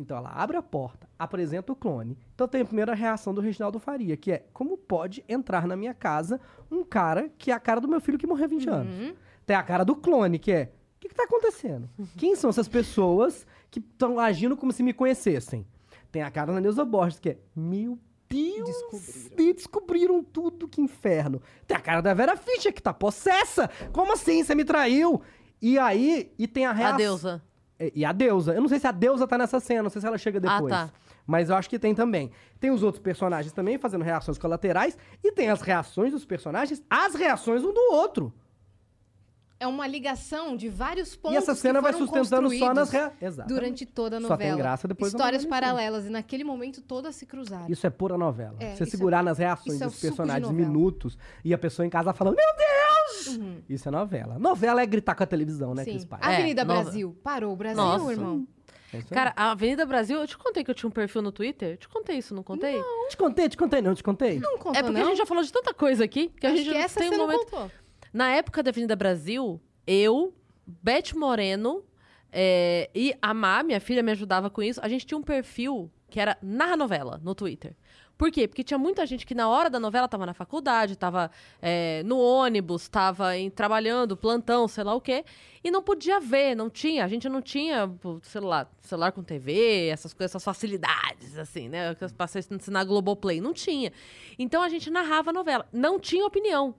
Então 0.00 0.16
ela 0.16 0.30
abre 0.30 0.56
a 0.56 0.62
porta, 0.62 1.08
apresenta 1.18 1.72
o 1.72 1.76
clone. 1.76 2.16
Então 2.34 2.48
tem 2.48 2.62
a 2.62 2.64
primeira 2.64 2.94
reação 2.94 3.34
do 3.34 3.40
Reginaldo 3.40 3.78
Faria, 3.78 4.16
que 4.16 4.32
é 4.32 4.46
como 4.52 4.78
pode 4.78 5.24
entrar 5.28 5.66
na 5.66 5.76
minha 5.76 5.92
casa 5.94 6.40
um 6.70 6.82
cara 6.82 7.28
que 7.36 7.50
é 7.50 7.54
a 7.54 7.60
cara 7.60 7.80
do 7.80 7.88
meu 7.88 8.00
filho 8.00 8.18
que 8.18 8.26
morreu 8.26 8.44
há 8.46 8.48
20 8.48 8.68
anos. 8.70 9.14
Tem 9.44 9.54
a 9.56 9.62
cara 9.62 9.84
do 9.84 9.94
clone, 9.94 10.38
que 10.38 10.50
é 10.52 10.72
o 10.96 11.00
que, 11.00 11.08
que 11.08 11.14
tá 11.14 11.24
acontecendo? 11.24 11.88
Quem 12.16 12.34
são 12.36 12.50
essas 12.50 12.68
pessoas 12.68 13.46
que 13.70 13.78
estão 13.78 14.18
agindo 14.18 14.56
como 14.56 14.72
se 14.72 14.82
me 14.82 14.92
conhecessem? 14.92 15.66
Tem 16.12 16.22
a 16.22 16.30
cara 16.30 16.52
da 16.52 16.60
Neuza 16.60 16.84
Borges, 16.84 17.18
que 17.20 17.30
é 17.30 17.38
meu 17.54 17.98
Deus, 18.28 18.66
Descobriram. 18.68 19.54
descobriram 19.54 20.22
tudo, 20.22 20.68
que 20.68 20.80
inferno. 20.80 21.42
Tem 21.66 21.76
a 21.76 21.80
cara 21.80 22.00
da 22.00 22.14
Vera 22.14 22.36
Fischer, 22.36 22.72
que 22.72 22.80
tá 22.82 22.94
possessa. 22.94 23.68
Como 23.92 24.12
assim? 24.12 24.44
Você 24.44 24.54
me 24.54 24.64
traiu? 24.64 25.20
E 25.60 25.78
aí, 25.78 26.32
e 26.38 26.46
tem 26.46 26.64
a 26.64 26.70
A 26.70 26.72
reação... 26.72 26.96
deusa. 26.96 27.42
E 27.80 27.92
e 28.00 28.04
a 28.04 28.12
deusa. 28.12 28.52
Eu 28.54 28.60
não 28.60 28.68
sei 28.68 28.78
se 28.78 28.86
a 28.86 28.92
deusa 28.92 29.26
tá 29.26 29.38
nessa 29.38 29.58
cena, 29.58 29.82
não 29.84 29.90
sei 29.90 30.00
se 30.00 30.06
ela 30.06 30.18
chega 30.18 30.38
Ah, 30.44 30.54
depois. 30.56 30.72
tá. 30.72 30.90
Mas 31.26 31.48
eu 31.48 31.56
acho 31.56 31.68
que 31.70 31.78
tem 31.78 31.94
também. 31.94 32.30
Tem 32.58 32.70
os 32.70 32.82
outros 32.82 33.02
personagens 33.02 33.52
também 33.52 33.78
fazendo 33.78 34.02
reações 34.04 34.36
colaterais. 34.38 34.98
E 35.24 35.32
tem 35.32 35.48
as 35.48 35.60
reações 35.62 36.12
dos 36.12 36.24
personagens, 36.24 36.82
as 36.90 37.14
reações 37.14 37.62
um 37.64 37.72
do 37.72 37.92
outro. 37.92 38.32
É 39.62 39.66
uma 39.66 39.86
ligação 39.86 40.56
de 40.56 40.70
vários 40.70 41.14
pontos 41.14 41.34
e 41.34 41.36
essa 41.36 41.54
cena 41.54 41.80
que 41.80 41.82
vai 41.82 41.92
sustentando 41.92 42.48
só 42.58 42.72
nas 42.72 42.90
reações. 42.90 43.22
Exato. 43.22 43.48
Durante 43.48 43.84
toda 43.84 44.16
a 44.16 44.20
Só 44.22 44.28
novela. 44.30 44.50
tem 44.50 44.56
graça 44.58 44.88
depois 44.88 45.12
Histórias 45.12 45.44
paralelas. 45.44 46.06
E 46.06 46.08
naquele 46.08 46.44
momento 46.44 46.80
todas 46.80 47.14
se 47.14 47.26
cruzaram. 47.26 47.66
Isso 47.68 47.86
é 47.86 47.90
pura 47.90 48.16
novela. 48.16 48.56
É, 48.58 48.74
Você 48.74 48.86
segurar 48.86 49.18
é- 49.18 49.22
nas 49.22 49.36
reações 49.36 49.74
isso 49.74 49.84
é 49.84 49.86
dos 49.86 49.96
de 49.96 50.00
personagens 50.00 50.50
minutos 50.50 51.18
e 51.44 51.52
a 51.52 51.58
pessoa 51.58 51.84
em 51.84 51.90
casa 51.90 52.14
falando, 52.14 52.36
meu 52.36 52.56
Deus! 52.56 52.89
Isso 53.68 53.88
é 53.88 53.90
novela. 53.92 54.38
Novela 54.38 54.82
é 54.82 54.86
gritar 54.86 55.14
com 55.14 55.22
a 55.22 55.26
televisão, 55.26 55.74
né, 55.74 55.84
Sim. 55.84 55.90
Cris 55.92 56.04
Paiva? 56.04 56.30
É, 56.30 56.34
Avenida 56.36 56.64
nova- 56.64 56.82
Brasil. 56.82 57.16
Parou 57.22 57.52
o 57.52 57.56
Brasil, 57.56 57.76
Nossa. 57.82 58.12
irmão. 58.12 58.46
É 58.92 58.98
isso 58.98 59.06
aí. 59.10 59.14
Cara, 59.14 59.32
a 59.36 59.52
Avenida 59.52 59.86
Brasil, 59.86 60.18
eu 60.18 60.26
te 60.26 60.36
contei 60.36 60.64
que 60.64 60.70
eu 60.70 60.74
tinha 60.74 60.88
um 60.88 60.92
perfil 60.92 61.22
no 61.22 61.30
Twitter? 61.30 61.70
Eu 61.72 61.76
te 61.76 61.88
contei 61.88 62.18
isso, 62.18 62.34
não 62.34 62.42
contei? 62.42 62.82
te 63.08 63.16
contei, 63.16 63.48
te 63.48 63.56
contei, 63.56 63.80
não 63.82 63.94
te 63.94 64.02
contei? 64.02 64.38
Não 64.40 64.58
contou, 64.58 64.74
é 64.74 64.82
porque 64.82 64.98
não? 64.98 65.06
a 65.06 65.08
gente 65.10 65.18
já 65.18 65.26
falou 65.26 65.42
de 65.44 65.52
tanta 65.52 65.72
coisa 65.72 66.04
aqui 66.04 66.28
que 66.28 66.46
a 66.46 66.50
Acho 66.50 66.58
gente 66.58 66.68
que 66.68 66.74
não 66.74 66.80
essa 66.84 66.98
tem 67.00 67.08
você 67.08 67.14
um 67.14 67.18
não 67.18 67.26
momento. 67.26 67.44
contou. 67.50 67.70
Na 68.12 68.30
época 68.30 68.62
da 68.62 68.70
Avenida 68.70 68.96
Brasil, 68.96 69.60
eu, 69.86 70.34
Beth 70.66 71.14
Moreno 71.14 71.84
é, 72.32 72.90
e 72.94 73.14
a 73.22 73.32
Má, 73.32 73.62
minha 73.62 73.80
filha, 73.80 74.02
me 74.02 74.10
ajudava 74.12 74.50
com 74.50 74.60
isso. 74.62 74.80
A 74.82 74.88
gente 74.88 75.06
tinha 75.06 75.18
um 75.18 75.22
perfil 75.22 75.90
que 76.08 76.18
era 76.18 76.36
Narra 76.42 76.76
Novela 76.76 77.20
no 77.22 77.34
Twitter. 77.34 77.76
Por 78.20 78.30
quê? 78.30 78.46
Porque 78.46 78.62
tinha 78.62 78.76
muita 78.76 79.06
gente 79.06 79.24
que 79.24 79.34
na 79.34 79.48
hora 79.48 79.70
da 79.70 79.80
novela 79.80 80.06
tava 80.06 80.26
na 80.26 80.34
faculdade, 80.34 80.94
tava 80.94 81.30
é, 81.62 82.02
no 82.04 82.18
ônibus, 82.18 82.86
tava 82.86 83.34
em- 83.34 83.48
trabalhando, 83.48 84.14
plantão, 84.14 84.68
sei 84.68 84.84
lá 84.84 84.94
o 84.94 85.00
quê, 85.00 85.24
e 85.64 85.70
não 85.70 85.82
podia 85.82 86.20
ver, 86.20 86.54
não 86.54 86.68
tinha. 86.68 87.02
A 87.02 87.08
gente 87.08 87.30
não 87.30 87.40
tinha 87.40 87.90
celular, 88.20 88.70
celular 88.82 89.10
com 89.12 89.22
TV, 89.22 89.86
essas 89.86 90.12
coisas, 90.12 90.32
essas 90.32 90.44
facilidades, 90.44 91.38
assim, 91.38 91.70
né? 91.70 91.94
Que 91.94 92.04
eu 92.04 92.10
passei 92.10 92.42
a 92.50 92.54
ensinar 92.54 92.84
Globoplay. 92.84 93.40
Não 93.40 93.54
tinha. 93.54 93.90
Então 94.38 94.60
a 94.60 94.68
gente 94.68 94.90
narrava 94.90 95.30
a 95.30 95.32
novela. 95.32 95.66
Não 95.72 95.98
tinha 95.98 96.26
opinião. 96.26 96.74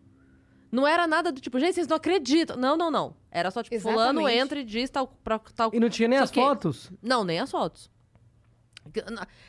Não 0.71 0.88
era 0.88 1.08
nada 1.08 1.32
do 1.32 1.41
tipo, 1.41 1.60
gente, 1.60 1.73
vocês 1.73 1.88
não 1.88 1.97
acreditam. 1.97 2.56
Não, 2.56 2.77
não, 2.77 2.91
não. 2.91 3.15
Era 3.32 3.49
só 3.49 3.63
tipo, 3.63 3.80
fulano 3.80 4.19
Exatamente. 4.21 4.38
entra 4.43 4.60
e 4.60 4.63
diz 4.63 4.91
tal, 4.91 5.08
pra, 5.23 5.39
tal 5.39 5.71
E 5.73 5.80
não 5.80 5.89
tinha 5.89 6.08
nem 6.08 6.19
as 6.19 6.30
fotos? 6.30 6.91
Não, 7.01 7.23
nem 7.23 7.39
as 7.39 7.49
fotos. 7.49 7.89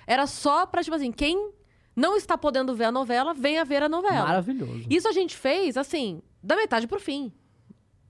Era 0.07 0.26
só 0.26 0.64
pra, 0.64 0.83
tipo 0.83 0.96
assim, 0.96 1.12
quem 1.12 1.52
não 1.94 2.16
está 2.16 2.37
podendo 2.38 2.74
ver 2.74 2.85
a 2.85 2.92
novela, 2.92 3.35
venha 3.35 3.64
ver 3.64 3.83
a 3.83 3.88
novela. 3.88 4.26
Maravilhoso. 4.26 4.85
Isso 4.88 5.09
a 5.09 5.12
gente 5.12 5.37
fez, 5.37 5.76
assim, 5.76 6.22
da 6.42 6.57
metade 6.57 6.87
pro 6.87 6.98
fim 7.00 7.33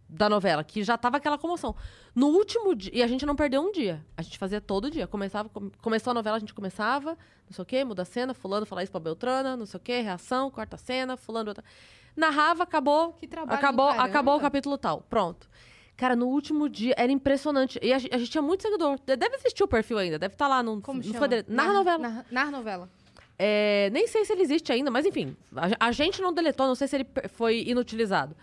da 0.08 0.28
novela, 0.28 0.62
que 0.62 0.84
já 0.84 0.98
tava 0.98 1.16
aquela 1.16 1.38
comoção. 1.38 1.74
No 2.14 2.26
último 2.28 2.74
dia, 2.74 2.92
e 2.94 3.02
a 3.02 3.06
gente 3.06 3.24
não 3.24 3.34
perdeu 3.34 3.62
um 3.62 3.72
dia. 3.72 4.04
A 4.14 4.20
gente 4.20 4.36
fazia 4.38 4.60
todo 4.60 4.90
dia. 4.90 5.06
Começava, 5.06 5.48
com- 5.48 5.70
começou 5.80 6.10
a 6.10 6.14
novela, 6.14 6.36
a 6.36 6.40
gente 6.40 6.52
começava, 6.52 7.16
não 7.48 7.52
sei 7.52 7.62
o 7.62 7.66
quê, 7.66 7.82
muda 7.82 8.02
a 8.02 8.04
cena, 8.04 8.34
fulano 8.34 8.66
fala 8.66 8.82
isso 8.82 8.92
pra 8.92 9.00
Beltrana, 9.00 9.56
não 9.56 9.64
sei 9.64 9.78
o 9.78 9.80
quê, 9.80 10.00
reação, 10.02 10.50
corta 10.50 10.76
a 10.76 10.78
cena, 10.78 11.16
fulano... 11.16 11.46
Beltrana. 11.46 11.66
Narrava, 12.14 12.62
acabou, 12.64 13.14
Que 13.14 13.26
trabalho 13.26 13.58
acabou, 13.58 13.88
acabou 13.88 14.36
o 14.36 14.40
capítulo 14.40 14.76
tal. 14.76 15.00
Pronto. 15.08 15.48
Cara, 15.96 16.14
no 16.14 16.26
último 16.26 16.68
dia, 16.68 16.94
era 16.98 17.10
impressionante. 17.10 17.78
E 17.82 17.90
a, 17.90 17.98
gente- 17.98 18.14
a 18.14 18.18
gente 18.18 18.30
tinha 18.30 18.42
muito 18.42 18.60
seguidor. 18.62 18.98
De- 19.06 19.16
Deve 19.16 19.34
existir 19.36 19.62
o 19.64 19.68
perfil 19.68 19.96
ainda, 19.96 20.18
deve 20.18 20.34
estar 20.34 20.46
lá 20.46 20.62
no... 20.62 20.78
Como 20.82 20.98
não 20.98 21.02
chama? 21.14 21.20
Narra 21.48 21.72
novela. 21.72 21.98
Narra, 21.98 22.26
narra 22.30 22.50
novela. 22.50 22.90
É, 23.38 23.90
nem 23.92 24.06
sei 24.06 24.24
se 24.24 24.32
ele 24.32 24.42
existe 24.42 24.70
ainda, 24.72 24.90
mas 24.90 25.04
enfim. 25.06 25.36
A, 25.56 25.88
a 25.88 25.92
gente 25.92 26.20
não 26.22 26.32
deletou, 26.32 26.66
não 26.66 26.74
sei 26.74 26.86
se 26.88 26.96
ele 26.96 27.06
foi 27.34 27.62
inutilizado. 27.66 28.36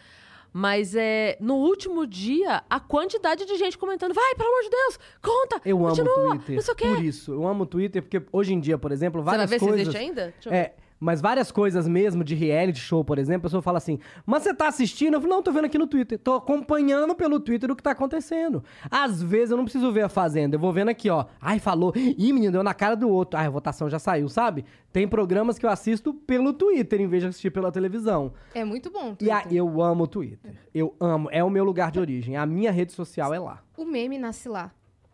Mas 0.52 0.96
é, 0.96 1.38
no 1.40 1.56
último 1.58 2.08
dia, 2.08 2.64
a 2.70 2.80
quantidade 2.80 3.46
de 3.46 3.56
gente 3.56 3.78
comentando, 3.78 4.14
vai, 4.16 4.34
pelo 4.36 4.50
amor 4.50 4.64
de 4.64 4.70
Deus, 4.72 5.00
conta, 5.22 5.62
Eu 5.64 5.78
amo 5.78 5.90
continua, 5.90 6.18
o 6.18 6.30
Twitter. 6.32 6.56
não 6.56 6.62
sei 6.64 6.74
o 6.74 6.78
quê. 6.78 6.88
Por 6.88 7.04
isso, 7.04 7.32
eu 7.34 7.48
amo 7.48 7.64
o 7.64 7.66
Twitter, 7.68 8.02
porque 8.02 8.22
hoje 8.32 8.54
em 8.54 8.60
dia, 8.60 8.78
por 8.78 8.92
exemplo, 8.92 9.22
Você 9.22 9.26
vai 9.26 9.34
várias 9.38 9.50
ver 9.52 9.60
coisas. 9.60 9.76
se 9.76 9.82
existe 9.84 9.98
ainda? 9.98 10.34
Deixa 10.34 10.50
eu 10.50 10.52
ver. 10.52 10.74
Mas 11.00 11.22
várias 11.22 11.52
coisas 11.52 11.88
mesmo 11.88 12.24
de 12.24 12.36
reality 12.36 12.80
show, 12.80 13.04
por 13.06 13.18
exemplo, 13.18 13.40
a 13.40 13.50
pessoa 13.50 13.62
fala 13.62 13.78
assim: 13.78 14.00
Mas 14.26 14.44
você 14.44 14.54
tá 14.54 14.68
assistindo? 14.68 15.14
Eu 15.14 15.22
falo, 15.22 15.34
não, 15.34 15.42
tô 15.42 15.52
vendo 15.52 15.66
aqui 15.66 15.78
no 15.78 15.88
Twitter. 15.88 16.20
Tô 16.20 16.34
acompanhando 16.34 17.16
pelo 17.16 17.40
Twitter 17.40 17.72
o 17.72 17.76
que 17.76 17.82
tá 17.84 17.92
acontecendo. 17.92 18.64
Às 18.92 19.22
vezes 19.24 19.52
eu 19.52 19.58
não 19.58 19.64
preciso 19.64 19.92
ver 19.92 20.02
a 20.02 20.10
Fazenda, 20.10 20.56
eu 20.56 20.60
vou 20.60 20.74
vendo 20.74 20.90
aqui, 20.90 21.10
ó. 21.10 21.26
Ai, 21.40 21.58
falou. 21.60 21.94
Ih, 21.96 22.34
menino, 22.34 22.52
deu 22.52 22.64
na 22.64 22.74
cara 22.74 22.96
do 22.96 23.08
outro. 23.10 23.40
Ai, 23.40 23.46
a 23.48 23.50
votação 23.50 23.90
já 23.90 23.98
saiu, 24.00 24.28
sabe? 24.28 24.66
Tem 24.92 25.08
programas 25.08 25.58
que 25.58 25.66
eu 25.66 25.70
assisto 25.70 26.14
pelo 26.14 26.52
Twitter 26.52 27.00
em 27.00 27.08
vez 27.08 27.24
de 27.24 27.30
assistir 27.30 27.50
pela 27.52 27.72
televisão. 27.72 28.34
É 28.54 28.66
muito 28.66 28.92
bom. 28.92 29.16
E 29.22 29.32
a- 29.32 29.46
eu 29.50 29.82
amo 29.82 30.04
o 30.04 30.08
Twitter. 30.08 30.54
Eu 30.74 30.96
amo. 31.00 31.30
É 31.32 31.44
o 31.44 31.50
meu 31.50 31.64
lugar 31.64 31.92
de 31.92 32.00
origem. 32.00 32.36
A 32.36 32.46
minha 32.46 32.72
rede 32.72 32.92
social 32.92 33.34
é 33.34 33.40
lá. 33.40 33.62
O 33.78 33.86
meme 33.86 34.18
nasce 34.18 34.50
lá. 34.50 34.72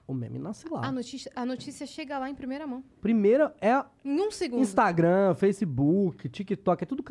O 0.08 0.14
meme 0.14 0.38
nasce 0.38 0.68
lá. 0.70 0.86
A 0.86 0.92
notícia, 0.92 1.32
a 1.36 1.46
notícia 1.46 1.86
chega 1.88 2.20
lá 2.20 2.30
em 2.30 2.36
primeira 2.36 2.68
mão. 2.68 2.84
Primeiro 3.02 3.50
é 3.60 3.84
Em 4.04 4.20
um 4.22 4.30
segundo. 4.30 4.62
Instagram, 4.62 5.34
Facebook, 5.34 6.30
TikTok, 6.30 6.84
é 6.84 6.86
tudo 6.86 7.04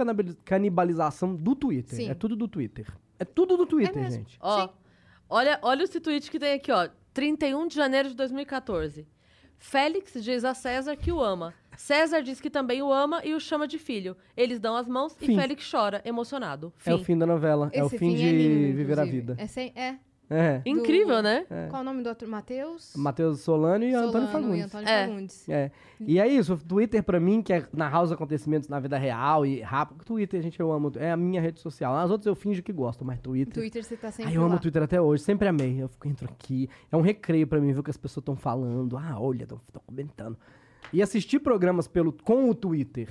canibalização 0.44 1.34
do 1.34 1.54
Twitter. 1.56 1.96
Sim. 1.96 2.08
É 2.10 2.14
tudo 2.14 2.36
do 2.36 2.46
Twitter. 2.46 2.86
É 3.18 3.24
tudo 3.24 3.56
do 3.56 3.66
Twitter, 3.66 3.94
mesmo. 4.02 4.18
gente. 4.18 4.38
Ó, 4.40 4.62
Sim. 4.66 4.72
olha, 5.28 5.58
olha 5.62 5.82
esse 5.82 5.98
tweet 6.00 6.30
que 6.30 6.38
tem 6.38 6.52
aqui, 6.54 6.70
ó. 6.70 6.88
31 7.12 7.66
de 7.66 7.74
janeiro 7.74 8.08
de 8.08 8.14
2014. 8.14 9.06
Félix 9.58 10.12
diz 10.22 10.44
a 10.44 10.52
César 10.52 10.96
que 10.96 11.10
o 11.10 11.20
ama. 11.22 11.54
César 11.76 12.20
diz 12.22 12.40
que 12.40 12.50
também 12.50 12.82
o 12.82 12.92
ama 12.92 13.24
e 13.24 13.34
o 13.34 13.40
chama 13.40 13.66
de 13.66 13.78
filho. 13.78 14.16
Eles 14.36 14.60
dão 14.60 14.76
as 14.76 14.86
mãos 14.86 15.14
Fim. 15.14 15.32
e 15.32 15.36
Félix 15.36 15.68
chora, 15.70 16.02
emocionado. 16.04 16.72
Fim. 16.76 16.90
É 16.90 16.94
o 16.94 16.98
fim 16.98 17.16
da 17.16 17.24
novela. 17.26 17.70
é 17.72 17.82
o 17.82 17.86
Esse 17.86 17.98
fim, 17.98 18.14
de 18.14 18.22
é 18.28 18.32
lindo, 18.32 18.76
viver 18.76 18.98
a 18.98 19.04
inclusive. 19.06 19.20
vida. 19.20 19.36
É, 19.38 19.46
sem, 19.46 19.72
é. 19.74 19.96
É. 20.30 20.62
Incrível, 20.64 21.22
né? 21.22 21.44
Qual 21.68 21.82
o 21.82 21.84
nome 21.84 22.02
do 22.02 22.08
outro? 22.08 22.28
Matheus? 22.28 22.94
Matheus 22.96 23.40
Solano 23.40 23.84
e 23.84 23.94
Antônio 23.94 24.12
Solano 24.12 24.28
Fagundes. 24.32 24.58
E 24.58 24.62
Antônio 24.62 24.88
É. 24.88 25.06
Fagundes. 25.06 25.48
É. 25.48 25.70
E 26.00 26.18
é 26.18 26.26
isso, 26.26 26.54
o 26.54 26.56
Twitter 26.56 27.02
pra 27.02 27.20
mim, 27.20 27.42
que 27.42 27.52
é 27.52 27.66
narrar 27.72 28.02
os 28.02 28.10
acontecimentos 28.10 28.68
na 28.68 28.80
vida 28.80 28.96
real 28.96 29.44
e 29.44 29.60
rápido. 29.60 30.04
Twitter, 30.04 30.40
gente, 30.42 30.58
eu 30.58 30.72
amo. 30.72 30.90
É 30.96 31.12
a 31.12 31.16
minha 31.16 31.40
rede 31.40 31.60
social. 31.60 31.94
As 31.96 32.10
outras 32.10 32.26
eu 32.26 32.34
finjo 32.34 32.62
que 32.62 32.72
gosto, 32.72 33.04
mas 33.04 33.18
Twitter. 33.20 33.54
Twitter 33.54 33.84
você 33.84 33.96
tá 33.96 34.10
sempre 34.10 34.32
Ai, 34.32 34.38
eu 34.38 34.44
amo 34.44 34.56
o 34.56 34.58
Twitter 34.60 34.82
até 34.82 35.00
hoje, 35.00 35.22
sempre 35.22 35.46
amei. 35.48 35.82
Eu 35.82 35.88
fico, 35.88 36.08
entro 36.08 36.28
aqui. 36.30 36.68
É 36.90 36.96
um 36.96 37.02
recreio 37.02 37.46
pra 37.46 37.60
mim 37.60 37.72
ver 37.72 37.80
o 37.80 37.82
que 37.82 37.90
as 37.90 37.96
pessoas 37.96 38.22
estão 38.22 38.36
falando. 38.36 38.96
Ah, 38.96 39.18
olha, 39.20 39.42
estão 39.44 39.60
comentando. 39.86 40.36
E 40.92 41.02
assistir 41.02 41.38
programas 41.40 41.86
pelo, 41.86 42.12
com 42.12 42.48
o 42.48 42.54
Twitter 42.54 43.08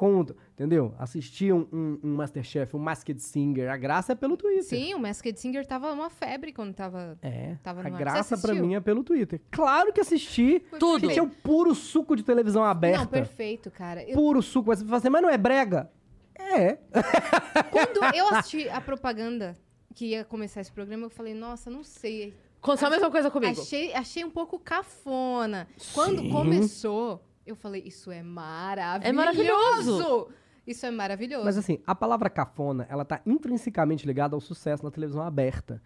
conta, 0.00 0.34
entendeu? 0.54 0.94
Assistir 0.98 1.52
um, 1.52 1.66
um, 1.70 2.00
um 2.02 2.14
Masterchef, 2.14 2.74
um 2.74 2.78
Masked 2.78 3.20
Singer, 3.20 3.70
a 3.70 3.76
graça 3.76 4.12
é 4.12 4.14
pelo 4.14 4.34
Twitter. 4.34 4.64
Sim, 4.64 4.94
o 4.94 4.98
Masked 4.98 5.38
Singer 5.38 5.66
tava 5.66 5.92
uma 5.92 6.08
febre 6.08 6.54
quando 6.54 6.72
tava. 6.72 7.18
É, 7.20 7.56
Tava 7.62 7.80
a 7.80 7.82
no 7.82 7.96
ar. 7.96 7.98
graça 7.98 8.34
assistiu? 8.34 8.64
mim 8.66 8.74
é 8.74 8.80
pelo 8.80 9.04
Twitter. 9.04 9.42
Claro 9.50 9.92
que 9.92 10.00
assisti. 10.00 10.64
Tudo. 10.78 11.06
Gente, 11.06 11.18
é 11.18 11.22
o 11.22 11.28
puro 11.28 11.74
suco 11.74 12.16
de 12.16 12.22
televisão 12.22 12.64
aberta. 12.64 13.00
Não, 13.00 13.06
perfeito, 13.06 13.70
cara. 13.70 14.02
Eu- 14.02 14.14
Puro 14.14 14.40
suco. 14.40 14.70
Mas 14.70 14.78
você 14.78 14.86
fala 14.86 14.96
assim, 14.96 15.10
mas 15.10 15.20
não 15.20 15.28
é 15.28 15.36
brega? 15.36 15.90
É. 16.34 16.78
quando 17.70 18.16
eu 18.16 18.28
assisti 18.30 18.70
a 18.70 18.80
propaganda 18.80 19.54
que 19.94 20.06
ia 20.06 20.24
começar 20.24 20.62
esse 20.62 20.72
programa, 20.72 21.04
eu 21.04 21.10
falei, 21.10 21.34
nossa, 21.34 21.68
não 21.70 21.84
sei. 21.84 22.32
Aconteceu 22.62 22.88
a 22.88 22.90
mesma 22.90 23.10
coisa 23.10 23.30
comigo. 23.30 23.60
Achei, 23.60 23.92
achei 23.92 24.24
um 24.24 24.30
pouco 24.30 24.58
cafona. 24.58 25.68
Quando 25.92 26.22
Sim. 26.22 26.30
começou, 26.30 27.22
eu 27.46 27.56
falei, 27.56 27.82
isso 27.84 28.10
é 28.10 28.22
maravilhoso. 28.22 29.08
É 29.08 29.12
maravilhoso. 29.12 30.28
Isso 30.66 30.86
é 30.86 30.90
maravilhoso. 30.90 31.44
Mas 31.44 31.56
assim, 31.56 31.80
a 31.86 31.94
palavra 31.94 32.30
cafona, 32.30 32.86
ela 32.88 33.04
tá 33.04 33.20
intrinsecamente 33.26 34.06
ligada 34.06 34.36
ao 34.36 34.40
sucesso 34.40 34.84
na 34.84 34.90
televisão 34.90 35.22
aberta. 35.22 35.82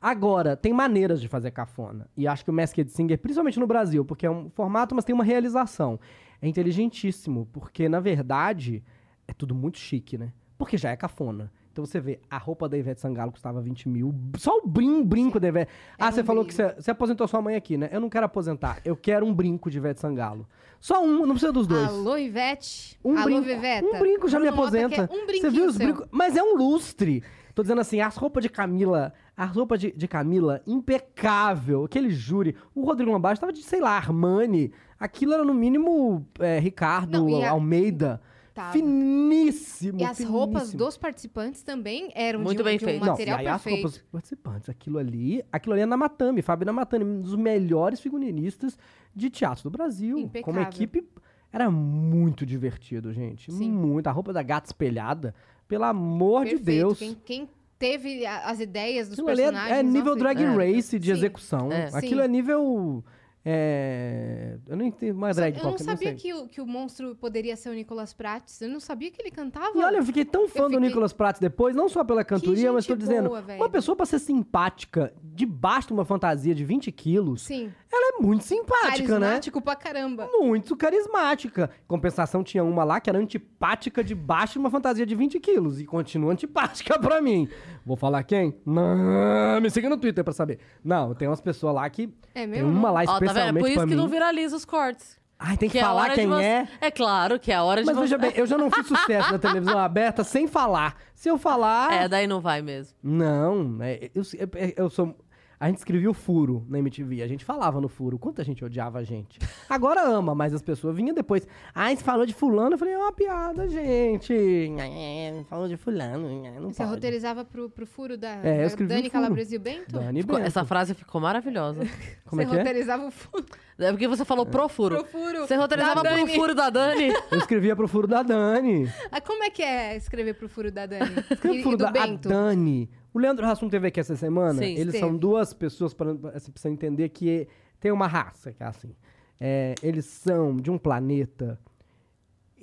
Agora, 0.00 0.56
tem 0.56 0.72
maneiras 0.72 1.20
de 1.20 1.28
fazer 1.28 1.50
cafona. 1.52 2.08
E 2.16 2.28
acho 2.28 2.44
que 2.44 2.50
o 2.50 2.54
Masked 2.54 2.90
Singer, 2.90 3.18
principalmente 3.18 3.58
no 3.58 3.66
Brasil, 3.66 4.04
porque 4.04 4.26
é 4.26 4.30
um 4.30 4.50
formato, 4.50 4.94
mas 4.94 5.04
tem 5.04 5.14
uma 5.14 5.24
realização. 5.24 5.98
É 6.40 6.46
inteligentíssimo, 6.46 7.48
porque, 7.52 7.88
na 7.88 7.98
verdade, 7.98 8.84
é 9.26 9.32
tudo 9.32 9.54
muito 9.54 9.78
chique, 9.78 10.18
né? 10.18 10.32
Porque 10.58 10.76
já 10.76 10.90
é 10.90 10.96
cafona. 10.96 11.50
Então 11.76 11.84
você 11.84 12.00
vê, 12.00 12.18
a 12.30 12.38
roupa 12.38 12.66
da 12.70 12.78
Ivete 12.78 13.02
Sangalo 13.02 13.30
custava 13.30 13.60
20 13.60 13.86
mil. 13.90 14.14
Só 14.38 14.56
o 14.56 14.66
brin 14.66 15.04
brinco 15.04 15.38
da 15.38 15.48
Ivete. 15.48 15.70
Ah, 15.98 16.06
Era 16.06 16.12
você 16.12 16.22
um 16.22 16.24
falou 16.24 16.42
que 16.42 16.54
brinco. 16.54 16.72
você, 16.72 16.80
você 16.82 16.90
aposentou 16.90 17.28
sua 17.28 17.42
mãe 17.42 17.54
aqui, 17.54 17.76
né? 17.76 17.90
Eu 17.92 18.00
não 18.00 18.08
quero 18.08 18.24
aposentar. 18.24 18.78
Eu 18.82 18.96
quero 18.96 19.26
um 19.26 19.34
brinco 19.34 19.70
de 19.70 19.76
Ivete 19.76 20.00
Sangalo. 20.00 20.48
Só 20.80 21.04
um, 21.04 21.20
não 21.26 21.34
precisa 21.34 21.52
dos 21.52 21.66
dois. 21.66 21.86
Alô, 21.86 22.16
Ivete. 22.16 22.98
Um 23.04 23.12
Alô, 23.14 23.24
brinco, 23.24 23.42
Viveta. 23.42 23.86
um 23.86 23.98
brinco 23.98 24.26
já 24.26 24.38
me 24.40 24.46
Bruno 24.50 24.62
Mota 24.62 24.78
aposenta. 24.78 25.10
Um 25.12 25.26
Você 25.26 25.50
viu 25.50 25.66
os 25.66 25.76
brincos? 25.76 26.06
Mas 26.10 26.34
é 26.34 26.42
um 26.42 26.56
lustre. 26.56 27.22
Tô 27.54 27.60
dizendo 27.60 27.82
assim, 27.82 28.00
as 28.00 28.16
roupas 28.16 28.42
de 28.42 28.48
Camila, 28.48 29.12
a 29.36 29.44
roupa 29.44 29.76
de, 29.76 29.92
de 29.92 30.08
Camila, 30.08 30.62
impecável. 30.66 31.84
Aquele 31.84 32.08
júri. 32.08 32.56
O 32.74 32.86
Rodrigo 32.86 33.10
Lombardi 33.12 33.38
tava 33.38 33.52
de, 33.52 33.62
sei 33.62 33.80
lá, 33.82 33.90
Armani. 33.98 34.72
Aquilo 34.98 35.34
era 35.34 35.44
no 35.44 35.52
mínimo 35.52 36.26
é, 36.38 36.58
Ricardo 36.58 37.22
Não, 37.28 37.42
a- 37.42 37.50
Almeida. 37.50 38.20
Tava. 38.56 38.72
Finíssimo. 38.72 40.00
E 40.00 40.04
as 40.04 40.18
roupas 40.24 40.62
finíssimo. 40.62 40.78
dos 40.84 40.96
participantes 40.96 41.62
também 41.62 42.10
eram 42.14 42.40
Muito 42.40 42.56
de, 42.56 42.62
um- 42.62 42.64
bem 42.64 42.78
de 42.78 42.84
um 42.84 42.88
feito. 42.88 43.00
Não, 43.00 43.06
e 43.08 43.10
material 43.10 43.38
aí 43.38 43.46
as 43.46 43.62
perfeito. 43.62 43.82
roupas 43.84 43.92
dos 44.00 44.08
participantes. 44.10 44.68
Aquilo 44.70 44.98
ali, 44.98 45.44
aquilo 45.52 45.74
ali 45.74 45.82
é 45.82 45.86
na 45.86 45.96
Matame, 45.96 46.40
Fábio 46.40 46.64
Namatame, 46.64 47.04
um 47.04 47.20
dos 47.20 47.36
melhores 47.36 48.00
figurinistas 48.00 48.78
de 49.14 49.28
teatro 49.28 49.64
do 49.64 49.70
Brasil. 49.70 50.18
Impecável. 50.18 50.54
Como 50.54 50.60
equipe, 50.66 51.06
era 51.52 51.70
muito 51.70 52.46
divertido, 52.46 53.12
gente. 53.12 53.52
Sim. 53.52 53.70
Muito. 53.70 54.06
A 54.06 54.10
roupa 54.10 54.32
da 54.32 54.42
gata 54.42 54.68
espelhada, 54.68 55.34
pelo 55.68 55.84
amor 55.84 56.44
de 56.46 56.52
Perfeito. 56.56 56.64
Deus. 56.64 56.98
Quem, 56.98 57.14
quem 57.26 57.48
teve 57.78 58.24
a- 58.24 58.46
as 58.48 58.58
ideias 58.58 59.06
dos 59.10 59.18
Aquilo 59.18 59.28
ali 59.28 59.42
é- 59.42 59.44
personagens... 59.52 59.78
é, 59.78 59.82
nível 59.82 60.04
nossa, 60.16 60.18
drag 60.18 60.42
é. 60.42 60.46
race 60.74 60.98
de 60.98 61.06
Sim. 61.06 61.12
execução. 61.12 61.70
É. 61.70 61.90
Aquilo 61.92 62.20
Sim. 62.20 62.24
é 62.24 62.28
nível. 62.28 63.04
É, 63.48 64.58
Eu 64.66 64.76
não 64.76 64.84
entendo 64.84 65.16
mais 65.16 65.36
drag 65.36 65.56
Eu 65.56 65.62
não 65.62 65.70
qualquer, 65.70 65.84
sabia 65.84 66.08
sei. 66.08 66.14
que 66.16 66.34
o, 66.34 66.48
que 66.48 66.60
o 66.60 66.66
monstro 66.66 67.14
poderia 67.14 67.54
ser 67.56 67.68
o 67.70 67.72
Nicolas 67.72 68.12
Prates. 68.12 68.60
Eu 68.60 68.68
não 68.68 68.80
sabia 68.80 69.08
que 69.10 69.22
ele 69.22 69.30
cantava. 69.30 69.70
E 69.72 69.82
olha, 69.82 69.98
eu 69.98 70.04
fiquei 70.04 70.24
tão 70.24 70.48
fã 70.48 70.64
do 70.64 70.70
fiquei- 70.70 70.80
Nicolas 70.88 71.12
Pratt 71.12 71.38
depois, 71.38 71.74
não 71.76 71.88
só 71.88 72.02
pela 72.02 72.24
cantoria, 72.24 72.72
mas 72.72 72.84
tô 72.84 72.94
gente 72.94 73.02
dizendo, 73.02 73.28
boa, 73.28 73.40
velho. 73.40 73.60
uma 73.62 73.70
pessoa 73.70 73.94
pra 73.94 74.04
ser 74.04 74.18
simpática 74.18 75.14
debaixo 75.22 75.88
de 75.88 75.94
uma 75.94 76.04
fantasia 76.04 76.54
de 76.54 76.64
20 76.64 76.90
quilos, 76.90 77.42
Sim. 77.42 77.72
ela 77.92 78.05
é 78.18 78.22
muito 78.22 78.44
simpática, 78.44 79.18
né? 79.18 79.26
Carismático 79.26 79.60
pra 79.60 79.76
caramba. 79.76 80.28
Muito 80.32 80.76
carismática. 80.76 81.70
Compensação, 81.86 82.42
tinha 82.42 82.62
uma 82.64 82.84
lá 82.84 83.00
que 83.00 83.10
era 83.10 83.18
antipática 83.18 84.02
debaixo 84.02 84.54
de 84.54 84.58
uma 84.60 84.70
fantasia 84.70 85.04
de 85.06 85.14
20 85.14 85.38
quilos. 85.40 85.80
E 85.80 85.84
continua 85.84 86.32
antipática 86.32 86.98
pra 87.00 87.20
mim. 87.20 87.48
Vou 87.84 87.96
falar 87.96 88.22
quem? 88.24 88.56
Não, 88.64 89.60
me 89.60 89.70
siga 89.70 89.88
no 89.88 89.96
Twitter 89.96 90.22
pra 90.24 90.32
saber. 90.32 90.58
Não, 90.84 91.14
tem 91.14 91.28
umas 91.28 91.40
pessoas 91.40 91.74
lá 91.74 91.88
que... 91.90 92.04
É 92.34 92.40
Tem 92.40 92.46
mesmo? 92.46 92.68
uma 92.68 92.90
lá 92.90 93.02
Ó, 93.02 93.04
tá 93.06 93.12
vendo? 93.18 93.22
É 93.22 93.26
especialmente 93.26 93.62
por 93.62 93.70
isso 93.70 93.80
que 93.80 93.86
mim. 93.86 93.94
não 93.94 94.08
viraliza 94.08 94.56
os 94.56 94.64
cortes. 94.64 95.18
Ai, 95.38 95.54
tem 95.58 95.68
que, 95.68 95.78
é 95.78 95.82
a 95.82 95.84
falar 95.84 96.08
de 96.08 96.14
quem 96.14 96.26
você- 96.28 96.42
é. 96.42 96.68
É 96.80 96.90
claro 96.90 97.38
que 97.38 97.52
é 97.52 97.56
a 97.56 97.62
hora 97.62 97.82
de 97.82 97.86
Mas 97.86 97.94
você... 97.94 98.02
veja 98.02 98.16
bem, 98.18 98.32
eu 98.36 98.46
já 98.46 98.56
não 98.56 98.70
fiz 98.70 98.86
sucesso 98.86 99.30
na 99.32 99.38
televisão 99.38 99.78
aberta 99.78 100.24
sem 100.24 100.46
falar. 100.46 100.96
Se 101.14 101.28
eu 101.28 101.36
falar... 101.36 101.92
É, 101.92 102.08
daí 102.08 102.26
não 102.26 102.40
vai 102.40 102.62
mesmo. 102.62 102.96
Não, 103.02 103.76
é, 103.82 104.10
eu, 104.14 104.22
eu, 104.38 104.48
eu 104.76 104.90
sou... 104.90 105.14
A 105.58 105.68
gente 105.68 105.78
escrevia 105.78 106.10
o 106.10 106.12
furo 106.14 106.66
na 106.68 106.78
MTV, 106.78 107.22
a 107.22 107.26
gente 107.26 107.42
falava 107.44 107.80
no 107.80 107.88
furo, 107.88 108.18
quanto 108.18 108.42
a 108.42 108.44
gente 108.44 108.62
odiava 108.62 108.98
a 108.98 109.02
gente. 109.02 109.38
Agora 109.70 110.02
ama, 110.02 110.34
mas 110.34 110.52
as 110.52 110.60
pessoas 110.60 110.94
vinham 110.94 111.14
depois. 111.14 111.48
Ai, 111.74 111.96
você 111.96 112.04
falou 112.04 112.26
de 112.26 112.34
fulano, 112.34 112.74
eu 112.74 112.78
falei, 112.78 112.92
é 112.92 112.98
uma 112.98 113.12
piada, 113.12 113.66
gente. 113.66 114.34
É, 114.78 115.42
falou 115.48 115.66
de 115.66 115.76
fulano, 115.78 116.44
é, 116.46 116.60
não 116.60 116.72
Você 116.72 116.82
pode. 116.82 116.94
roteirizava 116.94 117.42
pro, 117.44 117.70
pro 117.70 117.86
furo 117.86 118.18
da, 118.18 118.28
É, 118.42 118.68
da 118.68 118.76
Dani 118.76 119.10
e 119.50 119.56
o 119.56 119.60
Bento? 119.60 119.92
Dani 119.92 120.20
Ficou- 120.20 120.36
Bento. 120.36 120.46
essa 120.46 120.64
frase 120.64 120.92
ficou 120.94 121.20
maravilhosa. 121.22 121.80
Como 122.26 122.42
é 122.42 122.44
Você 122.44 122.54
é? 122.54 122.58
roteirizava 122.58 123.06
o 123.06 123.10
furo. 123.10 123.44
É 123.78 123.90
porque 123.90 124.08
você 124.08 124.24
falou 124.24 124.44
pro 124.46 124.68
furo. 124.68 124.96
Pro 124.96 125.06
furo. 125.06 125.46
Você 125.46 125.54
roteirizava 125.56 126.02
pro 126.02 126.26
furo 126.28 126.54
da 126.54 126.70
Dani. 126.70 127.08
Eu 127.30 127.38
escrevia 127.38 127.76
pro 127.76 127.86
furo 127.88 128.06
da 128.06 128.22
Dani. 128.22 128.90
Ah, 129.12 129.20
como 129.20 129.42
é 129.44 129.50
que 129.50 129.62
é 129.62 129.96
escrever 129.96 130.34
pro 130.34 130.48
furo 130.48 130.70
da 130.72 130.86
Dani? 130.86 131.14
Escrevi 131.30 131.58
e, 131.58 131.62
pro 131.62 131.70
furo 131.70 131.74
e 131.74 131.78
do 131.78 131.82
da 131.84 131.88
a 131.88 131.92
Bento? 131.92 132.28
Dani. 132.28 132.90
O 133.16 133.18
Leandro 133.18 133.46
Hassum 133.46 133.70
teve 133.70 133.88
aqui 133.88 133.98
essa 133.98 134.14
semana. 134.14 134.58
Sim, 134.58 134.76
eles 134.76 134.98
são 134.98 135.16
duas 135.16 135.54
pessoas, 135.54 135.94
para 135.94 136.12
você 136.12 136.52
precisa 136.52 136.68
entender 136.68 137.08
que 137.08 137.48
tem 137.80 137.90
uma 137.90 138.06
raça 138.06 138.52
que 138.52 138.62
é 138.62 138.66
assim. 138.66 138.94
É, 139.40 139.74
eles 139.82 140.04
são 140.04 140.54
de 140.54 140.70
um 140.70 140.76
planeta 140.76 141.58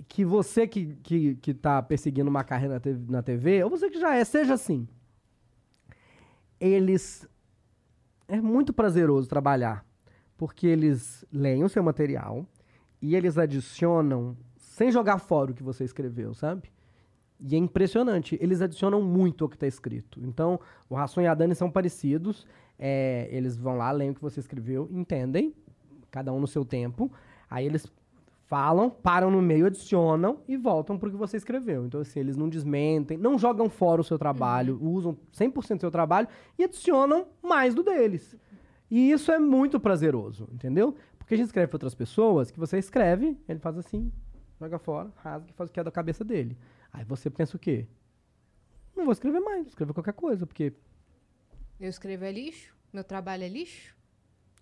que 0.08 0.24
você 0.24 0.68
que, 0.68 0.96
que, 1.02 1.36
que 1.38 1.56
tá 1.56 1.82
perseguindo 1.82 2.30
uma 2.30 2.44
carreira 2.44 2.76
na 2.76 2.80
TV, 2.80 3.12
na 3.12 3.24
TV, 3.24 3.64
ou 3.64 3.70
você 3.72 3.90
que 3.90 4.00
já 4.00 4.16
é, 4.16 4.24
seja 4.24 4.54
assim. 4.54 4.88
Eles. 6.60 7.28
É 8.28 8.40
muito 8.40 8.72
prazeroso 8.72 9.28
trabalhar, 9.28 9.84
porque 10.38 10.68
eles 10.68 11.26
leem 11.34 11.64
o 11.64 11.70
seu 11.70 11.82
material 11.82 12.46
e 13.02 13.16
eles 13.16 13.40
adicionam, 13.40 14.38
sem 14.56 14.92
jogar 14.92 15.18
fora 15.18 15.50
o 15.50 15.56
que 15.56 15.64
você 15.64 15.84
escreveu, 15.84 16.36
sabe? 16.36 16.72
E 17.40 17.56
é 17.56 17.58
impressionante, 17.58 18.38
eles 18.42 18.62
adicionam 18.62 19.02
muito 19.02 19.44
ao 19.44 19.50
que 19.50 19.56
está 19.56 19.68
escrito. 19.68 20.20
Então, 20.24 20.60
o 20.90 20.96
Rasson 20.96 21.22
e 21.22 21.28
a 21.28 21.34
Dani 21.34 21.56
são 21.56 21.70
parecidos, 21.70 22.48
é, 22.80 23.28
eles 23.32 23.58
vão 23.58 23.78
lá, 23.78 23.92
leem 23.92 24.12
o 24.12 24.16
que 24.16 24.22
você 24.22 24.40
escreveu, 24.40 24.88
entendem, 24.92 25.54
cada 26.10 26.32
um 26.32 26.40
no 26.40 26.48
seu 26.48 26.64
tempo, 26.64 27.12
aí 27.50 27.66
eles 27.66 27.92
falam, 28.46 28.90
param 28.90 29.32
no 29.32 29.42
meio, 29.42 29.66
adicionam 29.66 30.38
e 30.48 30.56
voltam 30.56 30.98
pro 30.98 31.10
que 31.10 31.18
você 31.18 31.38
escreveu. 31.38 31.86
Então, 31.86 32.02
assim, 32.02 32.20
eles 32.20 32.38
não 32.38 32.48
desmentem, 32.48 33.18
não 33.18 33.38
jogam 33.38 33.68
fora 33.68 34.00
o 34.00 34.04
seu 34.04 34.18
trabalho, 34.18 34.78
usam 34.82 35.18
100% 35.34 35.78
do 35.78 35.80
seu 35.82 35.92
trabalho 35.92 36.28
e 36.58 36.64
adicionam 36.64 37.26
mais 37.42 37.74
do 37.74 37.82
deles. 37.82 38.36
E 38.92 39.12
isso 39.12 39.32
é 39.32 39.40
muito 39.40 39.80
prazeroso, 39.80 40.48
entendeu? 40.54 40.96
Porque 41.18 41.34
a 41.34 41.38
gente 41.38 41.48
escreve 41.48 41.68
para 41.68 41.78
outras 41.78 41.96
pessoas 41.96 42.52
que 42.52 42.60
você 42.60 42.78
escreve, 42.78 43.36
ele 43.50 43.58
faz 43.58 43.76
assim, 43.76 44.12
joga 44.60 44.78
fora, 44.78 45.12
rasga 45.16 45.50
e 45.50 45.54
faz 45.54 45.70
o 45.70 45.74
que 45.74 45.80
é 45.80 45.84
da 45.84 45.90
cabeça 45.90 46.24
dele. 46.24 46.56
Aí 46.94 47.04
você 47.04 47.30
pensa 47.30 47.58
o 47.58 47.60
quê? 47.60 47.88
Não 48.96 49.04
vou 49.06 49.12
escrever 49.12 49.40
mais, 49.40 49.62
vou 49.64 49.68
escrever 49.70 49.94
qualquer 49.94 50.14
coisa, 50.14 50.46
porque. 50.46 50.72
Eu 51.80 51.90
escrevo 51.90 52.24
é 52.24 52.32
lixo? 52.32 52.74
Meu 52.94 53.04
trabalho 53.04 53.44
é 53.44 53.50
lixo? 53.50 53.96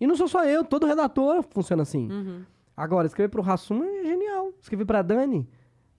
E 0.00 0.06
não 0.06 0.16
sou 0.16 0.26
só 0.26 0.44
eu, 0.44 0.64
todo 0.64 0.86
redator 0.86 1.42
funciona 1.50 1.82
assim. 1.82 2.10
Uhum. 2.10 2.44
Agora, 2.76 3.06
escrever 3.06 3.28
pro 3.28 3.42
Rassum 3.42 3.84
é 3.84 4.04
genial. 4.04 4.52
Escrever 4.60 4.86
pra 4.86 5.02
Dani, 5.02 5.46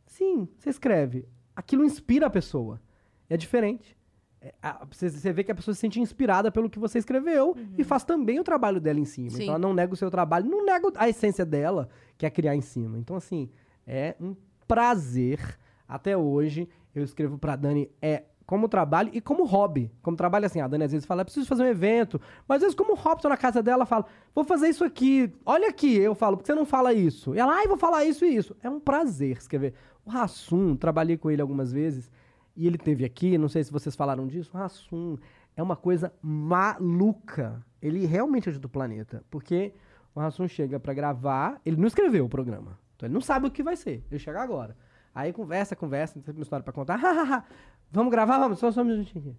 sim, 0.08 0.48
você 0.58 0.72
escreve. 0.72 1.28
Aquilo 1.56 1.86
inspira 1.86 2.26
a 2.26 2.30
pessoa. 2.30 2.82
É 3.30 3.38
diferente. 3.38 3.96
É, 4.42 4.54
a- 4.62 4.84
Você, 4.92 5.10
você 5.10 5.32
vê 5.32 5.44
que 5.44 5.52
a 5.52 5.56
pessoa 5.56 5.74
se 5.76 5.80
sente 5.82 6.02
inspirada 6.02 6.52
pelo 6.52 6.70
que 6.70 6.80
você 6.80 6.98
escreveu 6.98 7.56
e 7.78 7.84
faz 7.84 8.04
também 8.04 8.40
o 8.40 8.44
trabalho 8.44 8.82
dela 8.82 9.00
em 9.00 9.06
cima. 9.06 9.30
Sim. 9.30 9.44
Então 9.44 9.50
ela 9.56 9.60
não 9.60 9.74
nega 9.74 9.94
o 9.94 9.96
seu 9.96 10.10
trabalho, 10.10 10.50
não 10.50 10.66
nega 10.66 10.92
a 10.98 11.08
essência 11.08 11.46
dela, 11.46 11.88
que 12.18 12.26
é 12.26 12.30
criar 12.32 12.56
em 12.56 12.62
cima. 12.62 12.98
Então, 12.98 13.16
assim, 13.16 13.50
é 13.86 14.16
um 14.20 14.36
prazer. 14.68 15.40
Até 15.88 16.18
hoje, 16.18 16.68
eu 16.94 17.04
escrevo 17.04 17.38
pra 17.38 17.56
Dani 17.56 17.90
é 18.02 18.24
como 18.46 18.68
trabalho 18.68 19.10
e 19.14 19.22
como 19.22 19.46
hobby. 19.46 19.92
Como 20.02 20.18
trabalho, 20.18 20.46
assim, 20.46 20.60
a 20.60 20.68
Dani 20.68 20.84
às 20.84 20.92
vezes 20.92 21.06
fala, 21.06 21.22
"Eu 21.22 21.26
preciso 21.26 21.48
fazer 21.48 21.64
um 21.64 21.68
evento. 21.68 22.20
Mas 22.48 22.58
às 22.58 22.62
vezes, 22.64 22.76
como 22.76 22.94
hobby, 22.96 23.22
tô 23.22 23.30
na 23.30 23.38
casa 23.38 23.64
dela, 23.64 23.86
fala, 23.86 24.06
vou 24.36 24.44
fazer 24.44 24.68
isso 24.68 24.84
aqui. 24.84 25.34
Olha 25.46 25.70
aqui, 25.70 25.96
eu 25.96 26.14
falo, 26.14 26.38
por 26.38 26.44
que 26.44 26.48
você 26.48 26.56
não 26.56 26.66
fala 26.66 26.94
isso? 26.94 27.34
E 27.34 27.40
ela, 27.40 27.54
ai, 27.54 27.68
vou 27.68 27.78
falar 27.78 28.04
isso 28.06 28.26
e 28.26 28.36
isso. 28.36 28.56
É 28.62 28.70
um 28.70 28.80
prazer 28.80 29.38
escrever. 29.38 29.74
O 30.06 30.10
Rassum, 30.10 30.76
trabalhei 30.76 31.18
com 31.18 31.32
ele 31.32 31.42
algumas 31.42 31.72
vezes, 31.72 32.12
e 32.56 32.68
ele 32.68 32.78
teve 32.78 33.06
aqui, 33.06 33.38
não 33.38 33.48
sei 33.48 33.64
se 33.64 33.72
vocês 33.72 33.96
falaram 33.96 34.28
disso, 34.28 34.52
o 34.54 34.58
Rassum 34.58 35.18
é 35.56 35.64
uma 35.64 35.76
coisa 35.76 36.14
maluca. 36.22 37.66
Ele 37.82 38.06
realmente 38.06 38.50
ajuda 38.50 38.68
o 38.68 38.70
planeta, 38.70 39.24
porque 39.32 39.74
o 40.14 40.20
Rassum 40.20 40.48
chega 40.48 40.80
pra 40.80 40.94
gravar, 40.94 41.60
ele 41.66 41.78
não 41.78 41.88
escreveu 41.88 42.26
o 42.26 42.30
programa, 42.30 42.78
então 42.96 43.08
ele 43.08 43.14
não 43.14 43.22
sabe 43.22 43.48
o 43.48 43.52
que 43.52 43.64
vai 43.64 43.76
ser, 43.76 44.04
ele 44.12 44.20
chega 44.20 44.42
agora. 44.42 44.76
Aí 45.14 45.32
conversa, 45.32 45.76
conversa, 45.76 46.20
tem 46.20 46.34
uma 46.34 46.44
história 46.44 46.64
pra 46.64 46.74
contar, 46.74 47.46
vamos 47.92 48.12
gravar, 48.12 48.40
vamos, 48.40 48.60
só, 48.60 48.72
só 48.72 48.82
um 48.82 48.86
minutinho 48.86 49.24
aqui. 49.24 49.38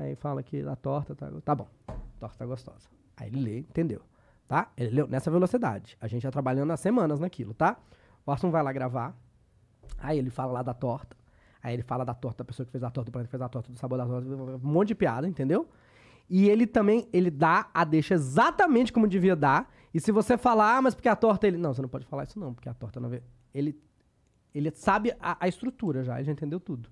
Aí 0.00 0.16
fala 0.16 0.42
que 0.42 0.60
a 0.62 0.76
torta 0.76 1.14
tá, 1.14 1.30
tá 1.44 1.54
bom, 1.54 1.68
a 1.86 2.20
torta 2.20 2.36
tá 2.36 2.46
gostosa. 2.46 2.88
Aí 3.16 3.28
ele 3.28 3.40
lê, 3.40 3.58
entendeu, 3.60 4.02
tá? 4.46 4.70
Ele 4.76 4.90
leu 4.96 5.06
nessa 5.06 5.30
velocidade, 5.30 5.96
a 6.00 6.06
gente 6.06 6.22
já 6.22 6.30
trabalhando 6.30 6.72
há 6.72 6.76
semanas 6.76 7.20
naquilo, 7.20 7.54
tá? 7.54 7.76
O 8.26 8.30
Rassum 8.30 8.50
vai 8.50 8.62
lá 8.62 8.72
gravar, 8.72 9.16
Aí 9.98 10.18
ele 10.18 10.30
fala 10.30 10.52
lá 10.52 10.62
da 10.62 10.74
torta. 10.74 11.16
Aí 11.62 11.74
ele 11.74 11.82
fala 11.82 12.04
da 12.04 12.14
torta 12.14 12.38
da 12.38 12.44
pessoa 12.44 12.64
que 12.64 12.70
fez 12.70 12.84
a 12.84 12.90
torta, 12.90 13.10
do 13.10 13.12
planeta 13.12 13.28
que 13.28 13.30
fez 13.32 13.42
a 13.42 13.48
torta, 13.48 13.72
do 13.72 13.78
sabor 13.78 13.98
da 13.98 14.06
torta, 14.06 14.28
um 14.28 14.58
monte 14.62 14.88
de 14.88 14.94
piada, 14.94 15.26
entendeu? 15.26 15.68
E 16.30 16.48
ele 16.48 16.66
também, 16.66 17.08
ele 17.12 17.30
dá 17.30 17.68
a 17.72 17.84
deixa 17.84 18.14
exatamente 18.14 18.92
como 18.92 19.08
devia 19.08 19.34
dar. 19.34 19.72
E 19.92 20.00
se 20.00 20.12
você 20.12 20.36
falar, 20.36 20.76
ah, 20.76 20.82
mas 20.82 20.94
porque 20.94 21.08
a 21.08 21.16
torta 21.16 21.46
ele. 21.46 21.56
Não, 21.56 21.72
você 21.72 21.82
não 21.82 21.88
pode 21.88 22.06
falar 22.06 22.24
isso 22.24 22.38
não, 22.38 22.54
porque 22.54 22.68
a 22.68 22.74
torta 22.74 23.00
não. 23.00 23.10
Ele, 23.52 23.76
ele 24.54 24.70
sabe 24.70 25.14
a, 25.20 25.36
a 25.44 25.48
estrutura 25.48 26.02
já, 26.04 26.16
ele 26.16 26.24
já 26.24 26.32
entendeu 26.32 26.58
tudo. 26.60 26.88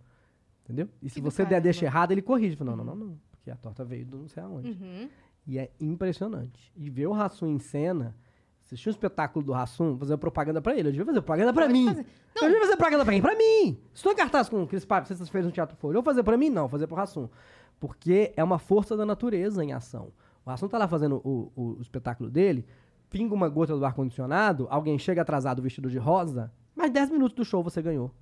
Entendeu? 0.65 0.89
E 1.03 1.09
se 1.09 1.17
Que 1.17 1.21
você 1.21 1.43
der 1.43 1.49
caramba. 1.51 1.63
deixa 1.65 1.85
errada, 1.85 2.13
ele 2.13 2.23
corrige. 2.23 2.57
Fala, 2.57 2.71
Não, 2.75 2.85
não, 2.85 2.95
não, 2.97 3.07
não. 3.07 3.19
Porque 3.31 3.51
a 3.51 3.57
torta 3.57 3.85
veio 3.85 4.05
do 4.05 4.19
não 4.19 4.29
sei 4.29 4.43
aonde. 4.43 4.71
Uhum. 4.73 5.09
E 5.47 5.59
é 5.59 5.71
impressionante. 5.81 6.73
E 6.77 6.91
ver 6.91 7.07
o 7.07 7.13
Rassum 7.13 7.47
em 7.47 7.59
cena, 7.61 8.17
assistir 8.65 8.89
o 8.89 8.91
espetáculo 8.91 9.45
do 9.45 9.53
Rassum, 9.53 9.97
fazer 9.97 10.17
propaganda 10.17 10.61
pra 10.61 10.73
ele. 10.77 10.89
Eu 10.89 10.93
devia 10.93 11.07
fazer 11.07 11.21
propaganda 11.21 11.53
pra 11.53 11.63
Pode 11.67 11.73
mim. 11.73 11.87
fazer. 11.87 12.07
Eu 12.35 12.43
devia 12.49 12.61
fazer 12.61 12.77
propaganda 12.77 13.05
pra 13.05 13.13
quem? 13.13 13.23
Pra 13.23 13.37
mim! 13.37 13.79
Estou 13.95 14.11
em 14.13 14.17
cartaz 14.17 14.49
com 14.49 14.63
o 14.63 14.67
Cris 14.67 14.85
Paiva, 14.85 15.07
sextas-feiras 15.07 15.47
no 15.47 15.53
Teatro 15.53 15.77
Folha. 15.77 15.93
Eu 15.97 16.03
vou 16.03 16.11
fazer 16.11 16.25
pra 16.25 16.37
mim? 16.37 16.51
Não, 16.51 16.63
vou 16.63 16.71
fazer 16.71 16.87
pro 16.89 16.97
Rassum. 16.97 17.29
Porque 17.79 18.33
é 18.37 18.43
uma 18.43 18.59
força 18.59 18.97
da 18.97 19.07
natureza 19.07 19.63
em 19.65 19.73
ação. 19.73 20.11
O 20.45 20.51
Rassum 20.51 20.67
tá 20.69 20.79
lá 20.79 20.89
fazendo 20.89 21.21
o, 21.25 21.53
o- 21.55 21.77
o 21.79 21.81
espetáculo 21.81 22.29
dele, 22.29 22.67
pinga 23.09 23.33
uma 23.35 23.49
gota 23.49 23.77
do 23.77 23.85
ar-condicionado, 23.85 24.67
alguém 24.71 24.99
chega 24.99 25.23
atrasado 25.23 25.63
vestido 25.63 25.89
de 25.89 25.99
rosa, 25.99 26.53
mas 26.87 26.93
10 26.93 27.11
minutos 27.11 27.35
do 27.37 27.45
show 27.45 27.63
você 27.63 27.83
ganhou. 27.83 28.13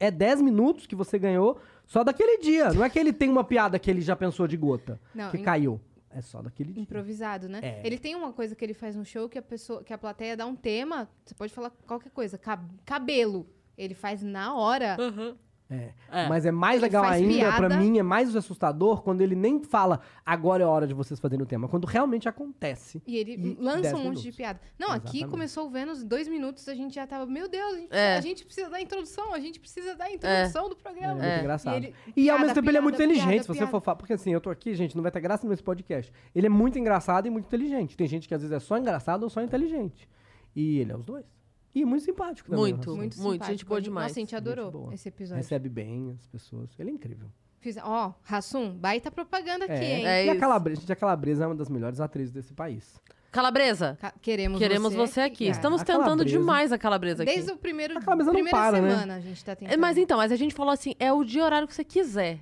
É 0.00 0.10
10 0.10 0.40
minutos 0.40 0.86
que 0.86 0.94
você 0.96 1.18
ganhou 1.18 1.60
só 1.86 2.02
daquele 2.02 2.38
dia. 2.38 2.72
Não 2.72 2.82
é 2.84 2.88
que 2.90 2.98
ele 2.98 3.12
tem 3.12 3.28
uma 3.28 3.44
piada 3.44 3.78
que 3.78 3.90
ele 3.90 4.00
já 4.00 4.16
pensou 4.16 4.46
de 4.48 4.56
gota, 4.56 4.98
Não, 5.14 5.30
que 5.30 5.36
im- 5.36 5.42
caiu. 5.42 5.80
É 6.10 6.20
só 6.20 6.40
daquele 6.40 6.72
dia. 6.72 6.82
Improvisado, 6.82 7.48
né? 7.48 7.58
É. 7.62 7.80
Ele 7.84 7.98
tem 7.98 8.14
uma 8.14 8.32
coisa 8.32 8.54
que 8.54 8.64
ele 8.64 8.72
faz 8.74 8.94
no 8.96 9.04
show 9.04 9.28
que 9.28 9.36
a 9.38 9.42
pessoa, 9.42 9.82
que 9.82 9.92
a 9.92 9.98
plateia 9.98 10.36
dá 10.36 10.46
um 10.46 10.54
tema, 10.56 11.08
você 11.24 11.34
pode 11.34 11.52
falar 11.52 11.70
qualquer 11.86 12.10
coisa, 12.10 12.38
cab- 12.38 12.70
cabelo. 12.84 13.46
Ele 13.76 13.94
faz 13.94 14.22
na 14.22 14.54
hora. 14.54 14.96
É. 16.10 16.24
É. 16.24 16.28
Mas 16.28 16.46
é 16.46 16.50
mais 16.52 16.76
Ele 16.76 16.82
legal 16.82 17.04
ainda, 17.04 17.52
pra 17.56 17.68
piada. 17.68 17.76
mim, 17.78 17.98
é 17.98 18.02
mais 18.02 18.34
assustador 18.36 19.02
quando 19.02 19.20
ele 19.20 19.34
nem 19.34 19.62
fala 19.62 20.00
agora 20.24 20.62
é 20.62 20.66
a 20.66 20.68
hora 20.68 20.86
de 20.86 20.94
vocês 20.94 21.18
fazerem 21.18 21.42
o 21.42 21.46
tema. 21.46 21.66
Quando 21.68 21.86
realmente 21.86 22.28
acontece. 22.28 23.02
E 23.06 23.16
ele 23.16 23.32
E 23.32 23.56
lança 23.62 23.80
10 23.82 23.94
um 23.94 24.04
monte 24.04 24.22
de 24.22 24.32
piada. 24.32 24.60
Não, 24.78 24.88
aqui 24.90 25.18
Exatamente. 25.18 25.30
começou 25.30 25.66
o 25.66 25.70
Vênus, 25.70 26.04
dois 26.04 26.28
minutos, 26.28 26.68
a 26.68 26.74
gente 26.74 26.94
já 26.94 27.06
tava, 27.06 27.26
meu 27.26 27.48
Deus, 27.48 27.72
a 27.74 27.76
gente, 27.78 27.88
É. 27.92 28.16
a 28.16 28.20
gente 28.20 28.44
precisa 28.44 28.70
da 28.70 28.80
introdução, 28.80 29.34
a 29.34 29.40
gente 29.40 29.58
precisa 29.58 29.94
da 29.96 30.10
introdução 30.10 30.68
do 30.68 30.76
É, 30.76 30.82
programa. 30.82 31.14
muito 31.14 31.24
É. 31.24 31.40
engraçado. 31.40 31.74
E 31.74 31.76
E, 31.76 31.86
ele- 31.86 32.30
ao 32.30 32.36
piada, 32.36 32.38
mesmo 32.42 32.54
tempo 32.54 32.70
ele 32.70 32.78
é 32.78 32.80
muito 32.80 32.96
piada, 32.96 33.12
inteligente, 33.12 33.30
piada, 33.32 33.42
se 33.42 33.48
você 33.48 33.58
piada. 33.58 33.70
for 33.70 33.80
falar. 33.80 33.96
Porque 33.96 34.12
assim, 34.12 34.32
eu 34.32 34.40
tô 34.40 34.50
aqui, 34.50 34.74
gente, 34.74 34.94
não 34.94 35.02
vai 35.02 35.10
ter 35.10 35.20
graça 35.20 35.46
nesse 35.48 35.62
podcast. 35.62 36.12
Ele 36.34 36.46
é 36.46 36.50
muito 36.50 36.78
engraçado 36.78 37.26
e 37.26 37.30
muito 37.30 37.46
inteligente. 37.46 37.96
Tem 37.96 38.06
gente 38.06 38.28
que 38.28 38.34
às 38.34 38.42
vezes 38.42 38.54
é 38.56 38.60
só 38.60 38.78
engraçado 38.78 39.24
ou 39.24 39.28
só 39.30 39.42
inteligente. 39.42 40.08
E 40.54 40.78
ele 40.78 40.92
é 40.92 40.96
os 40.96 41.04
dois. 41.04 41.24
E 41.74 41.84
muito 41.84 42.04
simpático 42.04 42.48
também. 42.50 42.72
Muito. 42.72 42.90
Muito, 42.90 42.98
Muito, 43.00 43.14
simpático. 43.14 43.46
gente 43.50 43.64
boa 43.64 43.80
gente- 43.80 43.84
demais. 43.86 44.04
Nossa, 44.06 44.12
a 44.12 44.20
gente 44.20 44.30
Gente 44.30 44.36
adorou 44.36 44.70
boa. 44.70 44.94
esse 44.94 45.08
episódio. 45.08 45.36
Recebe 45.42 45.68
bem 45.68 46.14
as 46.18 46.26
pessoas. 46.28 46.70
Ele 46.78 46.90
é 46.90 46.92
incrível. 46.92 47.28
Fiz- 47.60 47.78
Ó, 47.82 48.12
Rassum, 48.22 48.72
baita 48.76 49.10
propaganda 49.10 49.64
aqui, 49.64 49.84
hein? 49.84 50.06
É 50.06 50.26
e 50.26 50.30
a. 50.30 50.36
Calabresa, 50.38 50.80
gente, 50.82 50.92
a 50.92 50.96
Calabresa 50.96 51.44
é 51.44 51.46
uma 51.46 51.54
das 51.56 51.68
melhores 51.68 51.98
atrizes 52.00 52.32
desse 52.32 52.52
país. 52.52 53.00
Calabresa, 53.32 53.98
Ca- 54.00 54.14
Queremos, 54.22 54.60
queremos 54.60 54.94
você 54.94 55.20
aqui. 55.22 55.48
É. 55.48 55.50
Estamos 55.50 55.80
A 55.80 55.84
tentando 55.84 56.04
calabresa. 56.04 56.38
demais 56.38 56.70
a 56.72 56.78
calabresa 56.78 57.22
aqui. 57.24 57.32
Desde 57.34 57.50
o 57.50 57.56
primeiro, 57.56 57.98
A 57.98 58.00
Calabresa 58.00 58.26
não 58.28 58.34
primeira 58.34 58.56
para, 58.56 58.80
né? 58.80 58.90
semana 58.90 59.14
a 59.16 59.20
gente 59.20 59.44
tá 59.44 59.52
É, 59.52 59.54
tentando. 59.56 59.80
Mas 59.80 59.96
então, 59.98 60.16
mas 60.18 60.30
a 60.30 60.36
gente 60.36 60.54
falou 60.54 60.72
assim, 60.72 60.94
é 61.00 61.12
o 61.12 61.24
dia 61.24 61.40
e 61.40 61.44
horário 61.44 61.66
que 61.66 61.74
você 61.74 61.82
quiser. 61.82 62.38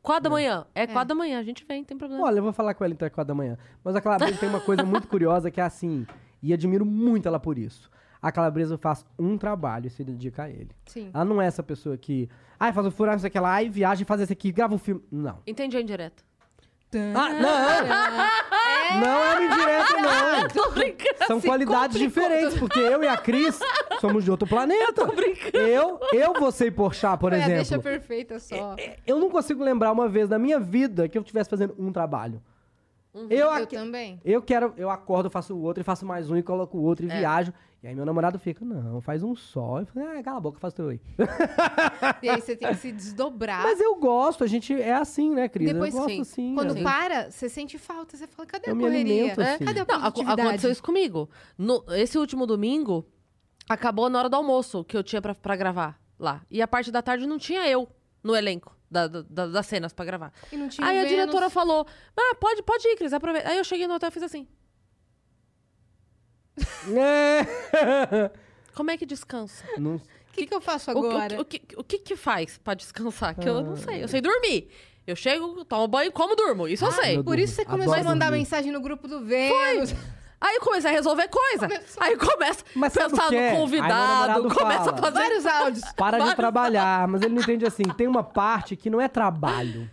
Quatro 0.00 0.24
da 0.24 0.30
manhã. 0.30 0.64
É, 0.74 0.86
quatro 0.86 1.08
da 1.08 1.14
manhã, 1.16 1.40
a 1.40 1.42
gente 1.42 1.64
vem, 1.64 1.78
não 1.78 1.84
tem 1.84 1.96
problema. 1.98 2.22
Olha, 2.24 2.38
eu 2.38 2.42
vou 2.44 2.52
falar 2.52 2.74
com 2.74 2.84
ela 2.84 2.92
então 2.92 3.06
às 3.06 3.12
quatro 3.12 3.28
da 3.28 3.34
manhã. 3.34 3.58
Mas 3.82 3.96
a 3.96 4.00
Calabresa 4.00 4.36
tem 4.38 4.48
uma 4.48 4.60
coisa 4.60 4.84
muito 4.84 5.08
curiosa 5.08 5.50
que 5.50 5.60
é 5.60 5.64
assim, 5.64 6.06
e 6.40 6.52
admiro 6.52 6.84
muito 6.86 7.26
ela 7.26 7.40
por 7.40 7.58
isso. 7.58 7.90
A 8.22 8.30
Calabresa 8.30 8.78
faz 8.78 9.04
um 9.18 9.36
trabalho 9.36 9.88
e 9.88 9.90
se 9.90 10.04
dedica 10.04 10.44
a 10.44 10.48
ele. 10.48 10.70
Sim. 10.86 11.10
Ela 11.12 11.24
não 11.24 11.42
é 11.42 11.46
essa 11.46 11.62
pessoa 11.62 11.96
que, 11.98 12.28
ai, 12.58 12.72
faz 12.72 12.86
o 12.86 12.90
furar, 12.92 13.14
não 13.16 13.20
sei 13.20 13.28
o 13.28 13.32
que 13.32 13.40
lá, 13.40 13.50
ai, 13.54 13.68
viaja, 13.68 14.04
faz 14.04 14.20
esse 14.20 14.32
aqui, 14.32 14.52
grava 14.52 14.74
um 14.74 14.78
filme. 14.78 15.02
Não. 15.10 15.40
Entendi 15.44 15.76
a 15.76 15.80
indireta. 15.80 16.22
Ah, 17.14 17.30
não! 17.30 19.00
Não 19.00 19.08
é 19.24 19.34
uma 19.38 19.44
indireta, 19.44 19.96
não. 19.96 20.48
Tô 20.52 20.70
brincando. 20.72 21.26
São 21.26 21.40
qualidades 21.40 21.96
complicou. 22.00 22.22
diferentes, 22.28 22.58
porque 22.58 22.78
eu 22.78 23.02
e 23.02 23.08
a 23.08 23.16
Cris 23.16 23.58
somos 24.00 24.22
de 24.24 24.30
outro 24.30 24.46
planeta. 24.46 24.82
Eu 24.88 24.92
tô 24.92 25.06
brincando. 25.06 25.56
Eu, 25.66 26.00
eu 26.12 26.34
vou 26.34 26.52
ser 26.52 26.70
Porchat, 26.72 27.18
por 27.18 27.30
Foi 27.32 27.40
a 27.42 27.46
deixa 27.46 27.60
exemplo. 27.62 27.82
perfeita 27.84 28.38
só. 28.38 28.76
Eu 29.06 29.18
não 29.18 29.30
consigo 29.30 29.64
lembrar 29.64 29.90
uma 29.92 30.06
vez 30.08 30.28
na 30.28 30.38
minha 30.38 30.60
vida 30.60 31.08
que 31.08 31.16
eu 31.16 31.22
estivesse 31.22 31.48
fazendo 31.48 31.74
um 31.78 31.90
trabalho. 31.90 32.42
Eu, 33.14 33.30
Eu 33.30 33.50
aqui- 33.50 33.76
também. 33.76 34.20
Eu 34.24 34.42
quero, 34.42 34.74
eu 34.76 34.90
acordo, 34.90 35.30
faço 35.30 35.54
o 35.54 35.62
outro, 35.62 35.80
e 35.80 35.84
faço 35.84 36.04
mais 36.04 36.30
um, 36.30 36.36
e 36.36 36.42
coloco 36.42 36.76
o 36.76 36.82
outro, 36.82 37.06
e 37.06 37.10
É. 37.10 37.18
viajo. 37.20 37.52
E 37.82 37.88
aí 37.88 37.94
meu 37.96 38.06
namorado 38.06 38.38
fica, 38.38 38.64
não, 38.64 39.00
faz 39.00 39.24
um 39.24 39.34
só. 39.34 39.80
Eu 39.80 39.86
falo, 39.86 40.06
ah, 40.06 40.22
cala 40.22 40.36
a 40.36 40.40
boca, 40.40 40.58
faz 40.60 40.72
teu 40.72 40.88
aí. 40.88 41.00
E 42.22 42.28
aí 42.28 42.40
você 42.40 42.54
tem 42.54 42.68
que 42.68 42.74
se 42.76 42.92
desdobrar. 42.92 43.64
Mas 43.64 43.80
eu 43.80 43.96
gosto, 43.96 44.44
a 44.44 44.46
gente 44.46 44.72
é 44.72 44.92
assim, 44.92 45.30
né, 45.34 45.48
Cris? 45.48 45.72
Depois, 45.72 45.92
eu 45.92 46.00
gosto 46.00 46.14
sim. 46.14 46.20
assim. 46.20 46.54
Quando 46.54 46.74
né? 46.74 46.82
para, 46.82 47.30
você 47.30 47.48
sente 47.48 47.76
falta. 47.78 48.16
Você 48.16 48.28
fala, 48.28 48.46
cadê 48.46 48.70
Eu 48.70 48.74
a 48.74 48.76
me 48.76 48.84
correria? 48.84 49.14
alimento 49.14 49.40
assim. 49.42 49.64
Cadê 49.64 49.80
a 49.80 49.84
Não, 49.84 50.06
aconteceu 50.06 50.70
isso 50.70 50.82
comigo. 50.82 51.28
No- 51.58 51.84
esse 51.88 52.16
último 52.16 52.46
domingo, 52.46 53.04
acabou 53.68 54.08
na 54.08 54.20
hora 54.20 54.28
do 54.28 54.36
almoço 54.36 54.84
que 54.84 54.96
eu 54.96 55.02
tinha 55.02 55.20
pra, 55.20 55.34
pra 55.34 55.56
gravar 55.56 56.00
lá. 56.18 56.40
E 56.48 56.62
a 56.62 56.68
parte 56.68 56.92
da 56.92 57.02
tarde 57.02 57.26
não 57.26 57.36
tinha 57.36 57.66
eu 57.68 57.88
no 58.22 58.36
elenco 58.36 58.76
da- 58.88 59.08
da- 59.08 59.22
da- 59.22 59.46
das 59.48 59.66
cenas 59.66 59.92
pra 59.92 60.04
gravar. 60.04 60.32
E 60.52 60.56
não 60.56 60.68
tinha 60.68 60.86
Aí 60.86 60.98
a 60.98 61.02
Vênus. 61.02 61.10
diretora 61.18 61.50
falou: 61.50 61.84
Ah, 62.16 62.36
pode, 62.40 62.62
pode 62.62 62.86
ir, 62.86 62.96
Cris, 62.96 63.12
aproveita. 63.12 63.48
Aí 63.48 63.58
eu 63.58 63.64
cheguei 63.64 63.88
no 63.88 63.94
hotel 63.94 64.08
e 64.08 64.12
fiz 64.12 64.22
assim: 64.22 64.46
É. 64.46 64.61
Como 68.74 68.90
é 68.90 68.96
que 68.96 69.06
descansa? 69.06 69.64
Não- 69.78 69.96
O 69.96 70.00
que, 70.32 70.46
que 70.46 70.54
eu 70.54 70.60
faço 70.60 70.90
O, 70.90 70.94
que- 70.94 71.06
agora? 71.08 71.40
o, 71.40 71.44
que, 71.44 71.62
o 71.76 71.84
que 71.84 71.98
que 71.98 72.16
faz 72.16 72.58
pra 72.58 72.74
descansar? 72.74 73.34
Que 73.34 73.48
eu 73.48 73.62
não 73.62 73.76
sei. 73.76 74.02
Eu 74.02 74.08
sei 74.08 74.20
dormir. 74.20 74.68
Eu 75.06 75.16
chego, 75.16 75.64
tomo 75.64 75.88
banho 75.88 76.12
como 76.12 76.36
durmo. 76.36 76.68
Isso 76.68 76.84
eu 76.84 76.88
Ah, 76.88 76.92
sei. 76.92 77.14
meu 77.14 77.24
Por 77.24 77.38
isso 77.38 77.54
você 77.56 77.62
Adoro 77.62 77.78
começou 77.82 77.94
a 77.94 78.04
mandar 78.04 78.26
dormir. 78.26 78.38
mensagem 78.38 78.72
no 78.72 78.80
grupo 78.80 79.08
do 79.08 79.24
Vênus. 79.24 79.94
Aí 80.40 80.56
eu 80.56 80.60
comecei 80.60 80.90
a 80.90 80.92
resolver 80.92 81.28
coisa. 81.28 81.68
Começou. 81.68 82.02
Aí 82.02 82.16
começa 82.16 82.64
a 82.64 83.06
o 83.06 83.10
pensar 83.10 83.26
é? 83.26 83.30
no 83.30 83.38
Aí 83.38 83.50
meu 83.50 83.56
convidado, 83.60 84.48
começa 84.54 84.84
fala. 84.84 84.98
a 84.98 85.02
fazer. 85.02 85.18
Vários 85.18 85.46
áudios. 85.46 85.84
Para 85.96 86.16
de 86.16 86.24
Vários- 86.24 86.36
trabalhar, 86.36 87.08
mas 87.08 87.22
ele 87.22 87.34
não 87.34 87.42
entende 87.42 87.66
assim. 87.66 87.82
Tem 87.96 88.06
uma 88.08 88.24
parte 88.24 88.74
que 88.74 88.90
não 88.90 89.00
é 89.00 89.06
trabalho. 89.08 89.88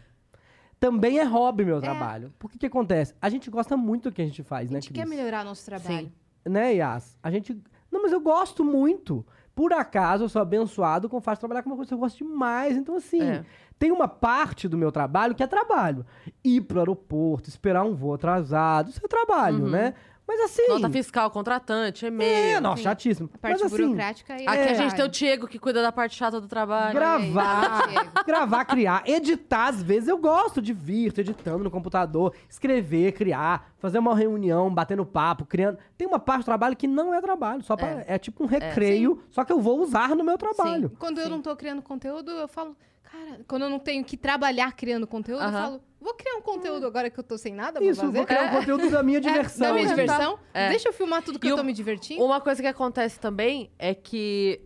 Também 0.79 1.19
é 1.19 1.23
hobby, 1.23 1.65
meu 1.65 1.81
trabalho. 1.81 2.33
Por 2.39 2.49
que 2.49 2.57
que 2.57 2.65
acontece? 2.65 3.13
A 3.21 3.29
gente 3.29 3.49
gosta 3.49 3.75
muito 3.75 4.09
do 4.09 4.15
que 4.15 4.21
a 4.21 4.25
gente 4.25 4.41
faz, 4.43 4.69
A 4.69 4.73
né, 4.73 4.79
gente 4.81 4.93
Cris? 4.93 5.03
quer 5.03 5.07
melhorar 5.09 5.43
nosso 5.43 5.65
trabalho. 5.65 6.05
Sim. 6.05 6.13
Né, 6.45 6.75
Yas? 6.75 7.17
A 7.21 7.29
gente... 7.31 7.59
Não, 7.91 8.01
mas 8.01 8.11
eu 8.11 8.19
gosto 8.21 8.63
muito. 8.63 9.25
Por 9.55 9.73
acaso, 9.73 10.23
eu 10.23 10.29
sou 10.29 10.41
abençoado 10.41 11.09
com 11.09 11.17
o 11.17 11.21
fato 11.21 11.35
de 11.37 11.39
trabalhar 11.41 11.63
com 11.63 11.69
uma 11.69 11.75
coisa 11.75 11.89
que 11.89 11.93
eu 11.93 11.97
gosto 11.99 12.17
demais. 12.17 12.77
Então, 12.77 12.95
assim, 12.95 13.21
É. 13.21 13.43
tem 13.77 13.91
uma 13.91 14.07
parte 14.07 14.67
do 14.67 14.77
meu 14.77 14.91
trabalho 14.91 15.35
que 15.35 15.43
é 15.43 15.47
trabalho. 15.47 16.05
Ir 16.43 16.61
pro 16.61 16.79
aeroporto, 16.79 17.49
esperar 17.49 17.83
um 17.83 17.93
voo 17.93 18.13
atrasado, 18.13 18.89
isso 18.89 19.01
é 19.03 19.07
trabalho, 19.07 19.67
né? 19.67 19.93
Mas 20.29 20.41
assim... 20.41 20.67
Nota 20.67 20.87
fiscal, 20.91 21.31
contratante, 21.31 22.05
e-mail. 22.05 22.57
É, 22.57 22.61
nossa, 22.61 22.77
Sim. 22.77 22.83
chatíssimo. 22.83 23.31
A 23.33 23.37
parte 23.39 23.63
Mas 23.63 23.73
assim, 23.73 23.83
burocrática 23.83 24.35
aí. 24.35 24.45
Aqui 24.45 24.59
é 24.59 24.69
a 24.69 24.73
gente 24.75 24.95
tem 24.95 25.03
o. 25.03 25.07
Diego 25.07 25.47
que 25.47 25.57
cuida 25.57 25.81
da 25.81 25.91
parte 25.91 26.15
chata 26.15 26.39
do 26.39 26.47
trabalho. 26.47 26.93
gravar, 26.93 27.87
Aí, 27.87 27.93
Diego. 27.93 28.11
gravar, 28.27 28.65
criar, 28.65 29.03
editar, 29.07 29.69
às 29.69 29.81
vezes 29.81 30.07
eu 30.07 30.19
gosto, 30.19 30.61
divirto, 30.61 31.19
editando 31.19 31.63
no 31.63 31.71
computador, 31.71 32.35
escrever, 32.47 33.13
criar, 33.13 33.71
fazer 33.79 33.97
uma 33.97 34.15
reunião, 34.15 34.71
batendo 34.71 35.03
papo, 35.03 35.47
criando. 35.47 35.79
Tem 35.97 36.07
uma 36.07 36.19
parte 36.19 36.41
do 36.43 36.45
trabalho 36.45 36.77
que 36.77 36.85
não 36.85 37.11
é 37.11 37.19
trabalho, 37.19 37.63
só 37.63 37.75
pra, 37.75 38.03
é. 38.05 38.19
tipo 38.19 38.43
um 38.43 38.47
recreio, 38.47 39.23
só 39.31 39.43
que 39.43 39.51
eu 39.51 39.59
vou 39.59 39.79
usar 39.79 40.15
no 40.15 40.23
meu 40.23 40.37
trabalho. 40.37 40.91
Quando 40.99 41.19
eu 41.19 41.27
não 41.27 41.41
tô 41.41 41.55
criando 41.55 41.81
conteúdo, 41.81 42.29
eu 42.29 42.47
falo, 42.47 42.77
cara, 43.01 43.39
quando 43.47 43.63
eu 43.63 43.69
não 43.71 43.79
tenho 43.79 44.05
que 44.05 44.15
trabalhar 44.15 44.71
criando 44.73 45.07
conteúdo, 45.07 45.41
eu 45.41 45.47
Aham. 45.47 45.63
falo, 45.63 45.81
vou 45.99 46.13
criar 46.13 46.35
um 46.35 46.41
conteúdo 46.41 46.85
agora 46.87 47.09
que 47.09 47.19
eu 47.19 47.23
tô 47.23 47.37
sem 47.37 47.53
nada 47.53 47.79
pra 47.79 47.89
Isso, 47.89 48.01
fazer. 48.01 48.17
vou 48.17 48.25
criar 48.25 48.45
um 48.45 48.57
conteúdo 48.59 48.89
da 48.89 49.03
minha 49.03 49.17
É, 49.19 49.21
diversão. 49.21 49.67
da 49.67 49.73
minha 49.73 49.87
diversão. 49.87 50.39
É. 50.53 50.69
Deixa 50.69 50.89
eu 50.89 50.93
filmar 50.93 51.21
tudo 51.23 51.39
que 51.39 51.47
E 51.47 51.49
eu 51.49 51.55
tô 51.57 51.63
me 51.63 51.73
divertindo. 51.73 52.23
Uma 52.23 52.39
coisa 52.41 52.61
que 52.61 52.67
acontece 52.67 53.19
também 53.19 53.71
é 53.77 53.93
que 53.93 54.61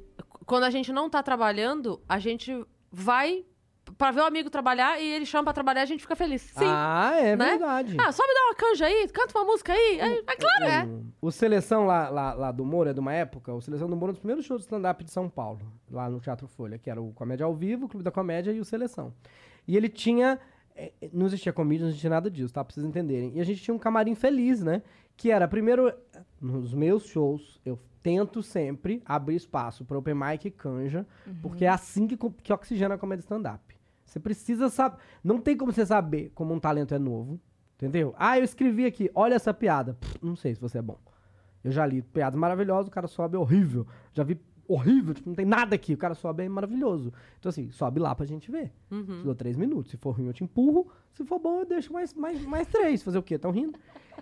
quando 0.45 0.63
a 0.63 0.69
gente 0.69 0.91
não 0.91 1.09
tá 1.09 1.23
trabalhando, 1.23 2.01
a 2.07 2.19
gente 2.19 2.65
vai 2.91 3.45
pra 3.97 4.11
ver 4.11 4.21
o 4.21 4.25
amigo 4.25 4.49
trabalhar 4.49 4.99
e 4.99 5.05
ele 5.05 5.25
chama 5.25 5.43
pra 5.45 5.53
trabalhar 5.53 5.81
e 5.81 5.83
a 5.83 5.85
gente 5.87 6.01
fica 6.01 6.15
feliz. 6.15 6.41
Sim. 6.41 6.65
Ah, 6.65 7.11
é 7.17 7.35
Né? 7.35 7.45
verdade. 7.51 7.97
Ah, 7.99 8.11
só 8.11 8.25
me 8.25 8.33
dá 8.33 8.39
uma 8.45 8.55
canja 8.55 8.85
aí, 8.85 9.07
canta 9.09 9.37
uma 9.37 9.45
música 9.45 9.73
aí. 9.73 9.99
É, 9.99 10.05
é 10.19 10.35
claro. 10.35 10.65
É. 10.65 10.85
O, 11.21 11.27
o 11.27 11.31
Seleção 11.31 11.85
lá, 11.85 12.09
lá, 12.09 12.33
lá 12.33 12.51
do 12.51 12.63
Moro, 12.65 12.89
é 12.89 12.93
de 12.93 12.99
uma 12.99 13.13
época, 13.13 13.53
o 13.53 13.61
Seleção 13.61 13.89
do 13.89 13.95
Moro 13.95 14.07
é 14.07 14.11
um 14.11 14.13
dos 14.13 14.19
primeiros 14.19 14.45
shows 14.45 14.61
de 14.61 14.65
stand-up 14.65 15.03
de 15.03 15.11
São 15.11 15.29
Paulo, 15.29 15.59
lá 15.91 16.09
no 16.09 16.19
Teatro 16.19 16.47
Folha, 16.47 16.77
que 16.77 16.89
era 16.89 17.01
o 17.01 17.11
Comédia 17.13 17.45
ao 17.45 17.53
Vivo, 17.53 17.85
o 17.85 17.89
Clube 17.89 18.03
da 18.03 18.11
Comédia 18.11 18.51
e 18.51 18.59
o 18.59 18.65
Seleção. 18.65 19.13
E 19.67 19.75
ele 19.77 19.89
tinha. 19.89 20.39
Eh, 20.75 21.09
Não 21.11 21.25
existia 21.25 21.53
comédia, 21.53 21.83
não 21.83 21.89
existia 21.89 22.09
nada 22.09 22.29
disso, 22.29 22.53
tá? 22.53 22.63
Pra 22.63 22.73
vocês 22.73 22.85
entenderem. 22.85 23.33
E 23.35 23.41
a 23.41 23.43
gente 23.43 23.61
tinha 23.61 23.73
um 23.73 23.79
camarim 23.79 24.15
feliz, 24.15 24.61
né? 24.61 24.81
Que 25.15 25.31
era, 25.31 25.47
primeiro, 25.47 25.93
nos 26.41 26.73
meus 26.73 27.05
shows, 27.05 27.59
eu 27.65 27.79
tento 28.01 28.43
sempre 28.43 29.01
abrir 29.05 29.35
espaço 29.35 29.85
para 29.85 29.97
open 29.97 30.15
mic 30.15 30.47
e 30.47 30.51
canja, 30.51 31.07
porque 31.41 31.65
é 31.65 31.69
assim 31.69 32.05
que, 32.07 32.17
que 32.17 32.51
oxigena 32.51 32.95
a 32.95 32.97
comédia 32.97 33.21
stand-up. 33.21 33.61
Você 34.05 34.19
precisa 34.19 34.69
saber. 34.69 34.97
Não 35.23 35.39
tem 35.39 35.55
como 35.55 35.71
você 35.71 35.85
saber 35.85 36.31
como 36.35 36.53
um 36.53 36.59
talento 36.59 36.93
é 36.93 36.99
novo. 36.99 37.39
Entendeu? 37.75 38.13
Ah, 38.17 38.37
eu 38.37 38.43
escrevi 38.43 38.85
aqui, 38.85 39.09
olha 39.15 39.35
essa 39.35 39.53
piada. 39.53 39.95
Pff, 39.95 40.19
não 40.21 40.35
sei 40.35 40.53
se 40.55 40.61
você 40.61 40.77
é 40.77 40.81
bom. 40.81 40.97
Eu 41.63 41.71
já 41.71 41.85
li 41.85 42.01
piadas 42.01 42.39
maravilhosas, 42.39 42.87
o 42.87 42.91
cara 42.91 43.07
sobe 43.07 43.35
horrível. 43.35 43.87
Já 44.13 44.23
vi 44.23 44.39
horrível, 44.67 45.13
tipo, 45.13 45.29
não 45.29 45.35
tem 45.35 45.45
nada 45.45 45.75
aqui. 45.75 45.93
O 45.93 45.97
cara 45.97 46.15
sobe, 46.15 46.43
é 46.43 46.49
maravilhoso. 46.49 47.11
Então, 47.39 47.49
assim, 47.49 47.69
sobe 47.71 47.99
lá 47.99 48.13
pra 48.15 48.25
gente 48.25 48.49
ver. 48.51 48.71
Uhum. 48.91 49.03
Te 49.19 49.23
dou 49.23 49.35
três 49.35 49.55
minutos. 49.57 49.91
Se 49.91 49.97
for 49.97 50.11
ruim, 50.11 50.27
eu 50.27 50.33
te 50.33 50.43
empurro. 50.43 50.87
Se 51.13 51.23
for 51.25 51.39
bom, 51.39 51.59
eu 51.59 51.65
deixo 51.65 51.91
mais, 51.93 52.13
mais, 52.13 52.43
mais 52.45 52.67
três. 52.67 53.03
Fazer 53.03 53.17
o 53.17 53.23
quê? 53.23 53.37
Tão 53.37 53.51
rindo? 53.51 53.77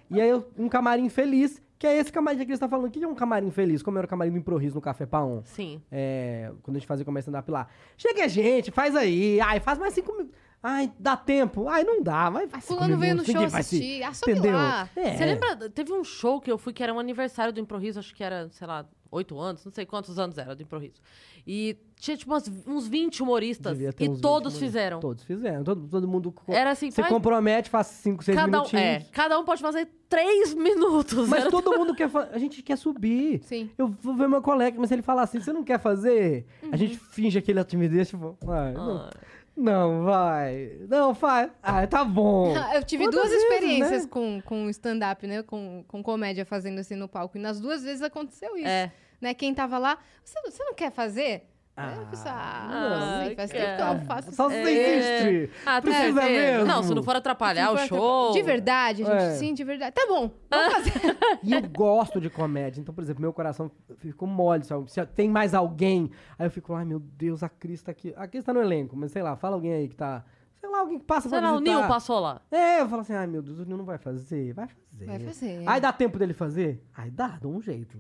E 0.10 0.20
aí, 0.20 0.30
eu- 0.30 0.48
um 0.58 0.68
camarim 0.68 1.08
feliz, 1.10 1.62
que 1.78 1.86
é 1.88 1.98
esse 1.98 2.12
camarim 2.12 2.40
que 2.46 2.54
você 2.54 2.60
tá 2.60 2.68
falando. 2.68 2.88
O 2.88 2.92
que 2.92 3.04
é 3.04 3.08
um 3.08 3.16
camarim 3.16 3.50
feliz? 3.52 3.82
Como 3.84 3.98
era 3.98 4.06
o 4.06 4.10
camarim 4.10 4.32
do 4.32 4.38
Improviso 4.38 4.76
no 4.76 4.82
Café 4.82 5.06
Paon. 5.06 5.42
Sim. 5.46 5.82
É, 5.92 6.52
quando 6.64 6.76
a 6.76 6.80
gente 6.80 6.88
fazia 6.88 7.06
começo 7.06 7.30
stand-up 7.30 7.50
lá. 7.52 7.68
Chega 7.98 8.28
gente, 8.28 8.72
faz 8.72 8.96
aí. 8.96 9.40
Ai, 9.42 9.60
faz 9.60 9.78
mais 9.80 9.94
cinco 9.94 10.12
minutos. 10.12 10.34
Ai, 10.64 10.92
dá 11.00 11.18
tempo. 11.18 11.68
Ai, 11.68 11.84
não 11.84 12.04
dá. 12.04 12.30
Vai, 12.30 12.46
cinco 12.48 12.62
fulano 12.62 12.98
veio 12.98 13.16
no 13.16 13.26
show 13.26 13.34
vai 13.50 13.50
se- 13.64 13.76
assistir. 13.78 14.04
Ah, 14.04 14.14
sobe 14.14 14.32
Entendeu? 14.34 14.54
lá. 14.54 14.88
É. 14.96 15.16
Você 15.18 15.26
lembra? 15.26 15.70
Teve 15.72 15.92
um 15.92 16.04
show 16.04 16.40
que 16.40 16.52
eu 16.52 16.58
fui 16.58 16.72
que 16.72 16.84
era 16.84 16.94
um 16.94 17.00
aniversário 17.00 17.52
do 17.52 17.60
Improviso, 17.60 17.98
acho 18.00 18.14
que 18.14 18.24
era, 18.24 18.48
sei 18.50 18.68
lá, 18.68 18.86
oito 19.12 19.38
anos, 19.38 19.64
não 19.66 19.72
sei 19.72 19.86
quantos 19.86 20.18
anos 20.18 20.38
era 20.38 20.56
do 20.56 20.64
Improviso. 20.64 21.02
E 21.46 21.76
tinha 22.00 22.16
tipo 22.16 22.32
umas- 22.32 22.50
uns 22.66 22.88
20 22.88 23.22
humoristas. 23.22 23.74
Devia 23.78 23.92
ter 23.92 24.06
E 24.06 24.10
uns 24.10 24.14
20 24.16 24.22
todos 24.22 24.58
fizeram. 24.58 25.00
Todos 25.00 25.24
fizeram. 25.24 25.64
Todo, 25.64 25.88
todo 25.88 26.08
mundo 26.08 26.34
Era 26.48 26.72
assim, 26.72 26.90
se 26.90 27.02
faz- 27.02 27.14
compromete, 27.14 27.70
faz 27.70 27.88
cinco, 27.88 28.24
seis 28.24 28.36
Cada 28.38 28.48
um, 28.60 28.62
minutinhos. 28.62 28.84
é, 28.86 29.06
cada 29.12 29.38
um 29.40 29.44
pode 29.44 29.62
fazer 29.62 29.88
três 30.08 30.54
minutos. 30.56 31.28
Mas 31.28 31.42
Era- 31.42 31.52
todo 31.52 31.78
mundo 31.78 31.94
quer 31.94 32.10
fazer. 32.10 32.34
A 32.34 32.38
gente 32.38 32.64
quer 32.64 32.78
subir. 32.78 33.42
Sim. 33.44 33.70
Eu 33.78 33.90
vou 34.02 34.16
ver 34.16 34.28
meu 34.30 34.42
colega, 34.42 34.78
mas 34.80 34.88
se 34.88 34.96
ele 34.96 35.02
falar 35.02 35.24
assim, 35.24 35.40
você 35.40 35.52
não 35.52 35.64
quer 35.64 35.80
fazer? 35.80 36.46
Uhum. 36.64 36.70
A 36.72 36.78
gente 36.78 36.98
finge 36.98 37.38
aquele 37.38 37.64
timidez, 37.64 38.08
tipo, 38.10 38.38
vai, 38.42 38.72
não, 38.74 38.98
Ah, 38.98 39.10
não, 39.58 40.04
vai. 40.04 40.78
Não, 40.88 41.14
faz. 41.14 41.52
Ah, 41.62 41.86
tá 41.86 42.06
bom. 42.06 42.54
Eu 42.74 42.84
tive 42.84 43.04
Quantas 43.06 43.20
duas 43.20 43.30
vezes, 43.30 43.44
experiências 43.44 44.04
né? 44.04 44.10
com, 44.10 44.42
com 44.46 44.70
stand-up, 44.70 45.28
né? 45.28 45.44
Com, 45.44 45.84
com 45.88 46.02
comédia 46.02 46.46
fazendo 46.46 46.80
assim 46.80 46.96
no 46.96 47.08
palco. 47.10 47.38
E 47.38 47.42
nas 47.42 47.60
duas 47.60 47.84
vezes 47.84 48.02
aconteceu 48.02 48.56
isso. 48.58 48.68
É. 48.68 48.92
Né? 49.22 49.34
Quem 49.34 49.54
tava 49.54 49.78
lá, 49.78 49.98
você, 50.24 50.42
você 50.42 50.64
não 50.64 50.74
quer 50.74 50.92
fazer? 50.92 51.48
Ah, 51.78 51.96
eu 51.96 52.06
pensei, 52.08 52.30
ah, 52.32 52.68
não, 52.70 53.30
sim, 53.30 53.36
faz 53.36 53.52
quer. 53.52 53.60
tempo 53.60 53.76
que 53.78 53.82
eu 53.82 53.94
não 53.96 54.02
faço 54.06 54.32
Só 54.34 54.50
isso. 54.52 54.60
você 54.62 54.98
insiste. 54.98 55.58
Ah, 55.66 55.80
tu 55.82 55.86
Precisa 55.86 56.22
ver? 56.22 56.30
mesmo? 56.30 56.66
Não, 56.68 56.84
se 56.84 56.94
não 56.94 57.02
for 57.02 57.16
atrapalhar 57.16 57.68
Se 57.68 57.74
o 57.74 57.78
for 57.78 57.88
show. 57.88 58.32
De 58.34 58.42
verdade, 58.42 59.04
gente. 59.06 59.10
É. 59.24 59.32
Sim, 59.36 59.54
de 59.54 59.64
verdade. 59.64 59.96
Tá 59.96 60.06
bom, 60.08 60.30
vamos 60.50 60.74
fazer. 60.74 60.92
E 61.42 61.54
eu 61.54 61.62
gosto 61.70 62.20
de 62.20 62.30
comédia. 62.30 62.82
Então, 62.82 62.94
por 62.94 63.02
exemplo, 63.02 63.22
meu 63.22 63.32
coração 63.32 63.72
ficou 63.98 64.28
mole. 64.28 64.64
Sabe? 64.66 64.92
Se 64.92 65.04
tem 65.08 65.30
mais 65.30 65.54
alguém, 65.54 66.12
aí 66.38 66.46
eu 66.46 66.52
fico, 66.52 66.74
ai 66.74 66.84
meu 66.84 67.00
Deus, 67.00 67.42
a 67.42 67.48
Cris 67.50 67.82
tá 67.82 67.92
aqui. 67.92 68.14
A 68.18 68.28
Cris 68.28 68.44
tá 68.44 68.54
no 68.54 68.62
elenco, 68.62 68.96
mas 68.98 69.12
sei 69.14 69.24
lá, 69.24 69.36
fala 69.38 69.56
alguém 69.56 69.74
aí 69.74 69.88
que 69.88 69.96
tá. 69.96 70.26
Sei 70.60 70.70
lá, 70.70 70.80
alguém 70.82 71.00
que 71.00 71.06
passa 71.06 71.30
Sei 71.30 71.40
pra 71.40 71.50
lá, 71.52 71.56
o 71.56 71.60
visitar. 71.60 71.80
Nil 71.80 71.88
passou 71.88 72.20
lá. 72.20 72.42
É, 72.52 72.82
eu 72.82 72.90
falo 72.90 73.02
assim, 73.02 73.14
ai 73.14 73.26
meu 73.26 73.42
Deus, 73.42 73.58
o 73.60 73.66
Nil 73.66 73.78
não 73.78 73.86
vai 73.86 73.98
fazer. 73.98 74.54
Vai 74.54 74.68
fazer. 74.68 75.06
Vai 75.06 75.20
fazer. 75.20 75.64
Aí 75.66 75.82
dá 75.82 75.92
tempo 75.94 76.20
dele 76.20 76.34
fazer? 76.34 76.84
Aí 76.96 77.10
dá, 77.10 77.40
dá 77.42 77.48
um 77.48 77.62
jeito. 77.62 77.98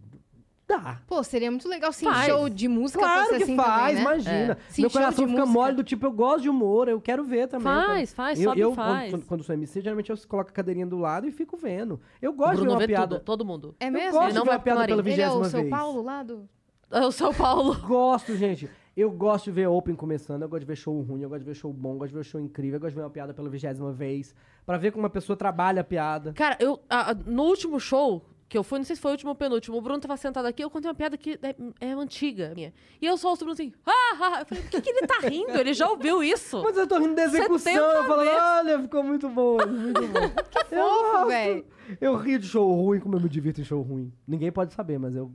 Dá. 0.72 1.02
Pô, 1.08 1.22
seria 1.24 1.50
muito 1.52 1.68
legal 1.68 1.92
se 1.92 2.06
Faz. 2.06 2.26
show 2.28 2.48
de 2.50 2.68
música 2.68 3.00
Claro 3.00 3.22
fosse 3.26 3.38
que 3.38 3.44
assim 3.44 3.56
faz, 3.56 3.82
também, 3.82 3.94
né? 3.96 4.02
imagina. 4.02 4.58
Sim, 4.70 4.82
Meu 4.84 4.92
coração 4.92 5.26
de 5.26 5.32
fica 5.32 5.42
música. 5.46 5.60
mole 5.60 5.76
do 5.76 5.84
tipo, 5.84 6.06
eu 6.06 6.12
gosto 6.12 6.42
de 6.44 6.50
humor, 6.50 6.88
eu 6.88 7.02
quero 7.02 7.24
ver 7.24 7.48
também. 7.48 7.64
Faz, 7.66 8.14
faz, 8.14 8.40
eu, 8.40 8.46
sobe 8.50 8.60
e 8.60 8.64
eu, 8.64 8.74
faz. 8.74 9.12
Quando, 9.12 9.26
quando 9.26 9.44
sou 9.44 9.54
MC, 9.54 9.82
geralmente 9.82 10.10
eu 10.10 10.18
coloco 10.28 10.50
a 10.50 10.54
cadeirinha 10.54 10.86
do 10.88 10.98
lado 10.98 11.28
e 11.28 11.32
fico 11.32 11.58
vendo. 11.58 12.00
Eu 12.22 12.34
gosto 12.34 12.58
de 12.58 12.62
ver 12.64 12.70
uma 12.70 12.80
vê 12.80 12.88
piada. 12.88 13.16
tudo, 13.16 13.26
todo 13.26 13.44
mundo. 13.46 13.76
É 13.80 13.88
Eu 13.88 13.92
mesmo? 13.92 14.12
gosto 14.12 14.24
Ele 14.26 14.32
de 14.32 14.36
não 14.38 14.44
ver 14.44 14.50
vai 14.50 14.58
uma 14.58 14.64
piada 14.64 14.86
pela 14.86 15.00
Ele 15.00 15.02
Ele 15.02 15.10
é 15.10 15.16
vigésima 15.26 15.42
o 15.42 15.50
São 15.50 15.60
vez. 15.62 15.70
Paulo 15.70 16.02
lá 16.02 16.24
do... 16.24 16.50
É 16.92 17.06
o 17.06 17.12
São 17.12 17.34
Paulo. 17.34 17.76
Gosto, 17.88 18.36
gente. 18.36 18.70
Eu 18.98 19.10
gosto 19.10 19.46
de 19.46 19.52
ver 19.52 19.68
Open 19.68 19.96
começando, 19.96 20.42
eu 20.42 20.50
gosto 20.50 20.60
de 20.62 20.66
ver 20.66 20.76
show 20.76 21.00
ruim, 21.02 21.22
eu 21.22 21.30
gosto 21.30 21.40
de 21.40 21.46
ver 21.48 21.56
show 21.56 21.72
bom, 21.72 21.94
eu 21.94 22.00
gosto 22.00 22.10
de 22.12 22.18
ver 22.18 22.24
show 22.26 22.42
incrível, 22.42 22.76
eu 22.76 22.82
gosto 22.82 22.92
de 22.92 22.96
ver 22.98 23.04
uma 23.04 23.10
piada 23.10 23.34
pela 23.34 23.50
vigésima 23.50 23.94
vez. 23.94 24.36
Pra 24.66 24.78
ver 24.78 24.92
como 24.92 25.04
uma 25.06 25.10
pessoa 25.10 25.38
trabalha 25.38 25.80
a 25.80 25.84
piada. 25.86 26.34
Cara, 26.34 26.58
eu, 26.60 26.78
a- 26.90 27.16
no 27.26 27.44
último 27.44 27.80
show 27.80 28.22
que 28.52 28.58
eu 28.58 28.64
fui, 28.64 28.80
não 28.80 28.84
sei 28.84 28.98
se 28.98 29.02
foi 29.02 29.12
o 29.12 29.14
último 29.14 29.30
ou 29.30 29.36
penúltimo, 29.36 29.78
o 29.78 29.82
Bruno 29.82 30.02
tava 30.02 30.18
sentado 30.18 30.46
aqui, 30.46 30.62
eu 30.62 30.70
contei 30.70 30.90
uma 30.90 30.94
piada 30.94 31.18
que 31.18 31.40
é, 31.42 31.56
é 31.80 31.94
antiga 31.94 32.52
minha. 32.54 32.74
E 33.02 33.06
eu 33.06 33.16
só 33.16 33.30
ouço 33.30 33.46
o 33.46 33.46
Bruno 33.46 33.54
assim, 33.54 33.72
ah, 33.86 34.18
ah. 34.20 34.40
Eu 34.42 34.46
falei, 34.46 34.62
por 34.62 34.72
que, 34.72 34.82
que 34.82 34.90
ele 34.90 35.08
tá 35.08 35.20
rindo? 35.22 35.58
Ele 35.58 35.74
já 35.74 35.90
ouviu 35.90 36.22
isso. 36.22 36.62
Mas 36.62 36.76
eu 36.76 36.86
tô 36.86 37.00
rindo 37.00 37.16
da 37.16 37.24
execução, 37.24 37.60
70 37.60 37.80
eu 37.80 38.04
falo, 38.04 38.24
vezes. 38.24 38.42
olha, 38.42 38.80
ficou 38.82 39.04
muito 39.04 39.30
bom, 39.30 39.58
muito 39.66 40.02
bom. 40.02 40.30
que 40.52 40.66
fofo, 40.66 41.28
véi. 41.28 41.66
Eu 42.02 42.18
rio 42.18 42.40
de 42.40 42.46
show 42.46 42.70
ruim 42.74 43.00
como 43.00 43.16
eu 43.16 43.22
me 43.22 43.30
divirto 43.30 43.62
em 43.62 43.64
show 43.64 43.82
ruim. 43.82 44.12
Ninguém 44.28 44.52
pode 44.52 44.74
saber, 44.74 45.00
mas 45.00 45.16
eu, 45.16 45.32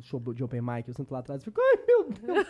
show 0.00 0.20
de 0.34 0.42
open 0.42 0.60
mic, 0.60 0.88
eu 0.88 0.94
sento 0.94 1.12
lá 1.12 1.20
atrás 1.20 1.42
e 1.42 1.44
fico, 1.44 1.60
ai 1.60 1.84
meu 1.86 2.08
Deus. 2.10 2.46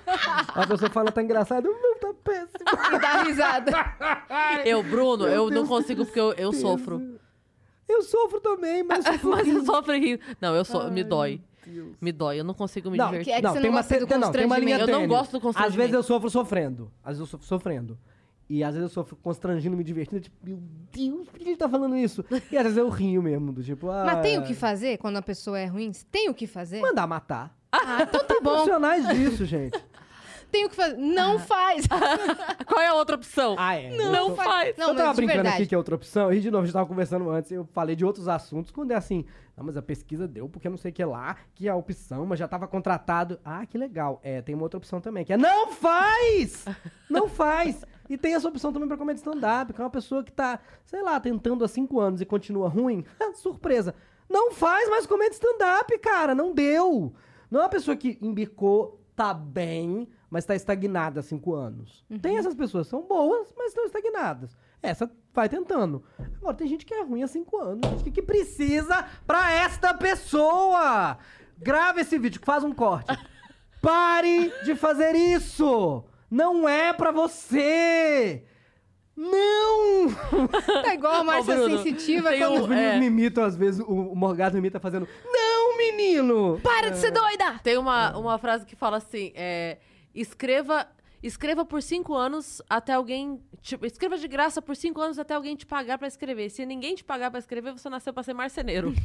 a 0.54 0.66
pessoa 0.66 0.90
fala, 0.90 1.12
tá 1.12 1.22
engraçado, 1.22 1.64
meu 1.64 1.98
tá 2.00 2.14
péssimo. 2.24 2.94
E 2.94 2.98
dá 2.98 3.22
risada. 3.24 3.72
Eu, 4.64 4.82
Bruno, 4.82 5.24
Meu 5.24 5.34
eu 5.34 5.44
não 5.44 5.50
Deus 5.50 5.68
consigo 5.68 6.04
porque 6.04 6.18
eu, 6.18 6.32
eu 6.32 6.52
sofro. 6.52 7.18
Eu 7.88 8.02
sofro 8.02 8.40
também, 8.40 8.82
mas 8.82 9.04
sofro 9.04 9.30
Mas 9.30 9.48
eu 9.48 9.64
sofro 9.64 9.92
rindo. 9.94 10.20
Não, 10.40 10.54
eu 10.54 10.64
sou, 10.64 10.90
me 10.90 11.02
dói. 11.02 11.40
Deus. 11.66 11.96
Me 12.00 12.12
dói, 12.12 12.40
eu 12.40 12.44
não 12.44 12.54
consigo 12.54 12.90
me 12.90 12.96
Não, 12.96 13.06
divertir. 13.10 13.26
que 13.26 13.38
é 13.38 13.42
que 13.42 13.48
você 13.48 13.60
não 13.60 13.72
gosta 13.72 14.00
do 14.00 14.06
te- 14.06 14.16
não, 14.16 14.32
tem 14.32 14.46
uma 14.46 14.58
linha 14.58 14.78
Eu 14.78 14.86
não 14.86 15.06
gosto 15.06 15.32
do 15.32 15.36
Às 15.36 15.42
vezes 15.42 15.42
constrangimento. 15.56 15.94
eu 15.94 16.02
sofro 16.02 16.30
sofrendo. 16.30 16.90
Às 17.02 17.08
vezes 17.18 17.20
eu 17.20 17.26
sofro 17.26 17.46
sofrendo. 17.46 17.98
E 18.48 18.64
às 18.64 18.74
vezes 18.74 18.88
eu 18.88 18.94
sofro 18.94 19.16
constrangindo, 19.16 19.76
me 19.76 19.84
divertindo. 19.84 20.22
Tipo, 20.22 20.36
meu 20.42 20.58
Deus, 20.90 21.28
por 21.28 21.38
que 21.38 21.48
ele 21.50 21.56
tá 21.58 21.68
falando 21.68 21.94
isso? 21.96 22.24
E 22.50 22.56
às 22.56 22.62
vezes 22.62 22.78
eu 22.78 22.88
rio 22.88 23.22
mesmo, 23.22 23.52
do 23.52 23.62
tipo... 23.62 23.90
Ah, 23.90 24.04
Mas 24.06 24.20
tem 24.22 24.38
o 24.38 24.42
que 24.44 24.54
fazer 24.54 24.96
quando 24.96 25.18
a 25.18 25.22
pessoa 25.22 25.58
é 25.58 25.66
ruim? 25.66 25.92
Tem 26.10 26.30
o 26.30 26.34
que 26.34 26.46
fazer? 26.46 26.80
Mandar 26.80 27.06
matar. 27.06 27.54
Ah, 27.70 27.98
então 28.02 28.24
tá 28.24 28.36
bom. 28.42 28.52
Profissionais 28.52 29.06
disso, 29.08 29.44
gente. 29.44 29.78
Tem 30.50 30.64
o 30.64 30.68
que 30.68 30.76
fazer. 30.76 30.96
Não 30.96 31.38
faz. 31.38 31.86
Qual 32.66 32.80
é 32.80 32.88
a 32.88 32.94
outra 32.94 33.16
opção? 33.16 33.54
Ah, 33.58 33.74
é. 33.74 33.90
Não, 33.96 34.14
eu 34.14 34.26
sou- 34.26 34.36
faz. 34.36 34.76
Não, 34.76 34.88
eu 34.88 34.94
tava 34.96 35.14
brincando 35.14 35.36
verdade. 35.42 35.56
aqui 35.56 35.66
que 35.66 35.74
é 35.74 35.78
outra 35.78 35.94
opção. 35.94 36.32
E 36.32 36.40
de 36.40 36.50
novo, 36.50 36.62
a 36.62 36.66
gente 36.66 36.72
tava 36.72 36.86
conversando 36.86 37.28
antes, 37.30 37.50
eu 37.52 37.64
falei 37.72 37.94
de 37.94 38.04
outros 38.04 38.28
assuntos. 38.28 38.70
Quando 38.70 38.92
é 38.92 38.94
assim, 38.94 39.24
não, 39.56 39.64
mas 39.64 39.76
a 39.76 39.82
pesquisa 39.82 40.26
deu 40.26 40.48
porque 40.48 40.68
não 40.68 40.76
sei 40.76 40.90
o 40.90 40.94
que 40.94 41.04
lá, 41.04 41.36
que 41.54 41.68
é 41.68 41.70
a 41.70 41.76
opção, 41.76 42.24
mas 42.24 42.38
já 42.38 42.48
tava 42.48 42.66
contratado. 42.66 43.38
Ah, 43.44 43.66
que 43.66 43.76
legal. 43.76 44.20
É, 44.22 44.40
tem 44.40 44.54
uma 44.54 44.64
outra 44.64 44.78
opção 44.78 45.00
também, 45.00 45.24
que 45.24 45.32
é 45.32 45.36
não 45.36 45.72
faz! 45.72 46.64
Não 47.10 47.28
faz! 47.30 47.84
E 48.08 48.16
tem 48.16 48.34
essa 48.34 48.48
opção 48.48 48.72
também 48.72 48.88
pra 48.88 48.96
comédia 48.96 49.20
stand-up, 49.20 49.72
que 49.72 49.80
é 49.80 49.84
uma 49.84 49.90
pessoa 49.90 50.24
que 50.24 50.32
tá, 50.32 50.58
sei 50.86 51.02
lá, 51.02 51.20
tentando 51.20 51.62
há 51.62 51.68
cinco 51.68 52.00
anos 52.00 52.22
e 52.22 52.24
continua 52.24 52.68
ruim. 52.68 53.04
Surpresa. 53.34 53.94
Não 54.30 54.50
faz 54.52 54.88
mais 54.88 55.06
comédia 55.06 55.34
stand-up, 55.34 55.98
cara. 55.98 56.34
Não 56.34 56.54
deu. 56.54 57.12
Não 57.50 57.60
é 57.60 57.62
uma 57.64 57.68
pessoa 57.68 57.96
que 57.96 58.18
embicou, 58.22 58.98
tá 59.16 59.32
bem, 59.34 60.08
mas 60.30 60.44
tá 60.44 60.54
estagnada 60.54 61.20
há 61.20 61.22
cinco 61.22 61.54
anos. 61.54 62.04
Tem 62.20 62.36
essas 62.38 62.54
pessoas, 62.54 62.86
são 62.86 63.02
boas, 63.02 63.52
mas 63.56 63.68
estão 63.68 63.84
estagnadas. 63.84 64.56
Essa 64.82 65.10
vai 65.34 65.48
tentando. 65.48 66.02
Agora, 66.36 66.56
tem 66.56 66.68
gente 66.68 66.84
que 66.86 66.94
é 66.94 67.02
ruim 67.02 67.22
há 67.22 67.26
cinco 67.26 67.56
anos. 67.58 68.00
O 68.00 68.04
que, 68.04 68.10
que 68.10 68.22
precisa 68.22 69.04
pra 69.26 69.50
esta 69.52 69.92
pessoa? 69.94 71.18
Grava 71.58 72.00
esse 72.00 72.18
vídeo, 72.18 72.40
faz 72.44 72.62
um 72.64 72.72
corte. 72.72 73.16
Pare 73.82 74.52
de 74.64 74.74
fazer 74.74 75.14
isso! 75.14 76.04
Não 76.30 76.68
é 76.68 76.92
pra 76.92 77.10
você! 77.12 78.44
Não! 79.16 80.08
Tá 80.84 80.94
igual 80.94 81.14
a 81.14 81.24
Márcia 81.24 81.56
Sensitiva. 81.64 82.30
tem 82.30 82.38
quando- 82.40 82.54
Os 82.60 82.64
um- 82.66 82.68
meninos 82.68 82.94
é. 82.94 82.98
me 83.00 83.06
imitam, 83.06 83.44
às 83.44 83.56
vezes, 83.56 83.80
o, 83.80 83.92
o 84.12 84.16
Morgado 84.16 84.54
me 84.54 84.58
imita 84.60 84.78
fazendo 84.78 85.08
Não, 85.24 85.76
menino! 85.76 86.60
Para 86.62 86.90
de 86.90 86.98
ser 86.98 87.10
doida! 87.10 87.58
Tem 87.62 87.76
uma, 87.78 88.16
uma 88.16 88.38
frase 88.38 88.64
que 88.64 88.76
fala 88.76 88.98
assim: 88.98 89.32
é, 89.34 89.78
escreva, 90.14 90.86
escreva 91.22 91.64
por 91.64 91.82
cinco 91.82 92.14
anos 92.14 92.62
até 92.68 92.92
alguém. 92.92 93.40
Tipo, 93.60 93.84
escreva 93.86 94.16
de 94.16 94.28
graça 94.28 94.62
por 94.62 94.76
cinco 94.76 95.00
anos 95.00 95.18
até 95.18 95.34
alguém 95.34 95.56
te 95.56 95.66
pagar 95.66 95.98
pra 95.98 96.06
escrever. 96.08 96.48
Se 96.50 96.64
ninguém 96.64 96.94
te 96.94 97.02
pagar 97.04 97.30
pra 97.30 97.38
escrever, 97.40 97.72
você 97.72 97.88
nasceu 97.88 98.12
pra 98.12 98.22
ser 98.22 98.34
marceneiro. 98.34 98.92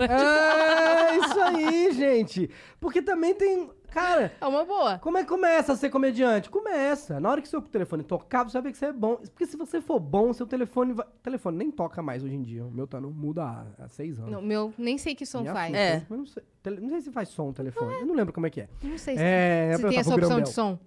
É 1.13 1.17
isso 1.17 1.39
aí, 1.41 1.91
gente! 1.93 2.49
Porque 2.79 3.01
também 3.01 3.33
tem. 3.35 3.69
Cara, 3.91 4.33
É 4.41 4.47
uma 4.47 4.65
boa. 4.65 4.97
como 4.97 5.19
é 5.19 5.21
que 5.23 5.29
começa 5.29 5.73
a 5.73 5.75
ser 5.75 5.91
comediante? 5.91 6.49
Começa. 6.49 7.19
Na 7.19 7.29
hora 7.29 7.39
que 7.41 7.47
seu 7.47 7.61
telefone 7.61 8.01
tocar, 8.03 8.43
você 8.43 8.53
vai 8.53 8.63
ver 8.63 8.71
que 8.71 8.77
você 8.79 8.87
é 8.87 8.91
bom. 8.91 9.17
Porque 9.17 9.45
se 9.45 9.55
você 9.55 9.79
for 9.79 9.99
bom, 9.99 10.33
seu 10.33 10.47
telefone 10.47 10.93
vai. 10.93 11.05
telefone 11.21 11.57
nem 11.57 11.69
toca 11.69 12.01
mais 12.01 12.23
hoje 12.23 12.33
em 12.33 12.41
dia. 12.41 12.65
O 12.65 12.71
meu 12.71 12.87
tá, 12.87 12.99
não 12.99 13.11
muda 13.11 13.43
há, 13.43 13.83
há 13.83 13.87
seis 13.89 14.17
anos. 14.17 14.31
Não, 14.31 14.41
meu, 14.41 14.73
nem 14.79 14.97
sei 14.97 15.13
que 15.13 15.25
som 15.27 15.41
Me 15.41 15.49
faz. 15.49 15.73
É. 15.75 16.03
Mas 16.09 16.17
não, 16.19 16.25
sei, 16.25 16.43
não 16.79 16.89
sei 16.89 17.01
se 17.01 17.11
faz 17.11 17.29
som 17.29 17.49
o 17.49 17.53
telefone. 17.53 17.93
Eu 17.99 18.05
não 18.07 18.15
lembro 18.15 18.33
como 18.33 18.47
é 18.47 18.49
que 18.49 18.61
é. 18.61 18.69
Não 18.81 18.97
sei 18.97 19.15
se, 19.15 19.21
É, 19.23 19.73
se 19.77 19.87
tem 19.87 19.99
essa 19.99 20.15
opção 20.15 20.41
de 20.41 20.49
som. 20.49 20.79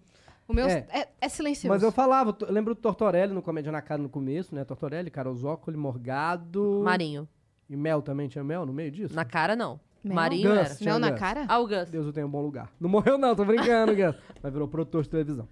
O 0.49 0.53
meu 0.55 0.67
É. 0.67 0.87
é, 0.91 1.09
é 1.21 1.29
silencioso. 1.29 1.69
Mas 1.69 1.83
eu 1.83 1.91
falava, 1.91 2.37
eu 2.41 2.53
lembro 2.53 2.75
do 2.75 2.81
Tortorelli 2.81 3.33
no 3.33 3.43
Comédia 3.43 3.73
na 3.73 3.83
Cara 3.83 4.01
no 4.01 4.09
começo, 4.09 4.55
né? 4.55 4.65
Tortorelli, 4.65 5.11
Carol 5.11 5.35
Zócoli, 5.35 5.77
Morgado. 5.77 6.83
Marinho. 6.85 7.29
E 7.69 7.77
Mel 7.77 8.01
também 8.01 8.29
tinha 8.29 8.45
Mel 8.45 8.65
no 8.65 8.73
meio 8.73 8.91
disso? 8.91 9.15
Na 9.15 9.25
cara, 9.25 9.57
não. 9.57 9.81
Mel? 10.05 10.15
Marinho 10.15 10.51
Gus. 10.51 10.59
era. 10.59 10.77
Mel 10.85 10.99
na 11.01 11.11
Gus. 11.11 11.19
cara? 11.19 11.45
Ah, 11.49 11.59
o 11.59 11.67
Gus. 11.67 11.91
Deus 11.91 12.07
o 12.07 12.13
tenha 12.13 12.27
um 12.27 12.31
bom 12.31 12.43
lugar. 12.43 12.73
Não 12.79 12.89
morreu, 12.89 13.19
não, 13.19 13.35
tô 13.35 13.45
brincando, 13.45 13.95
Gus. 13.97 14.15
Mas 14.41 14.53
virou 14.53 14.69
produtor 14.69 15.03
de 15.03 15.09
televisão. 15.09 15.49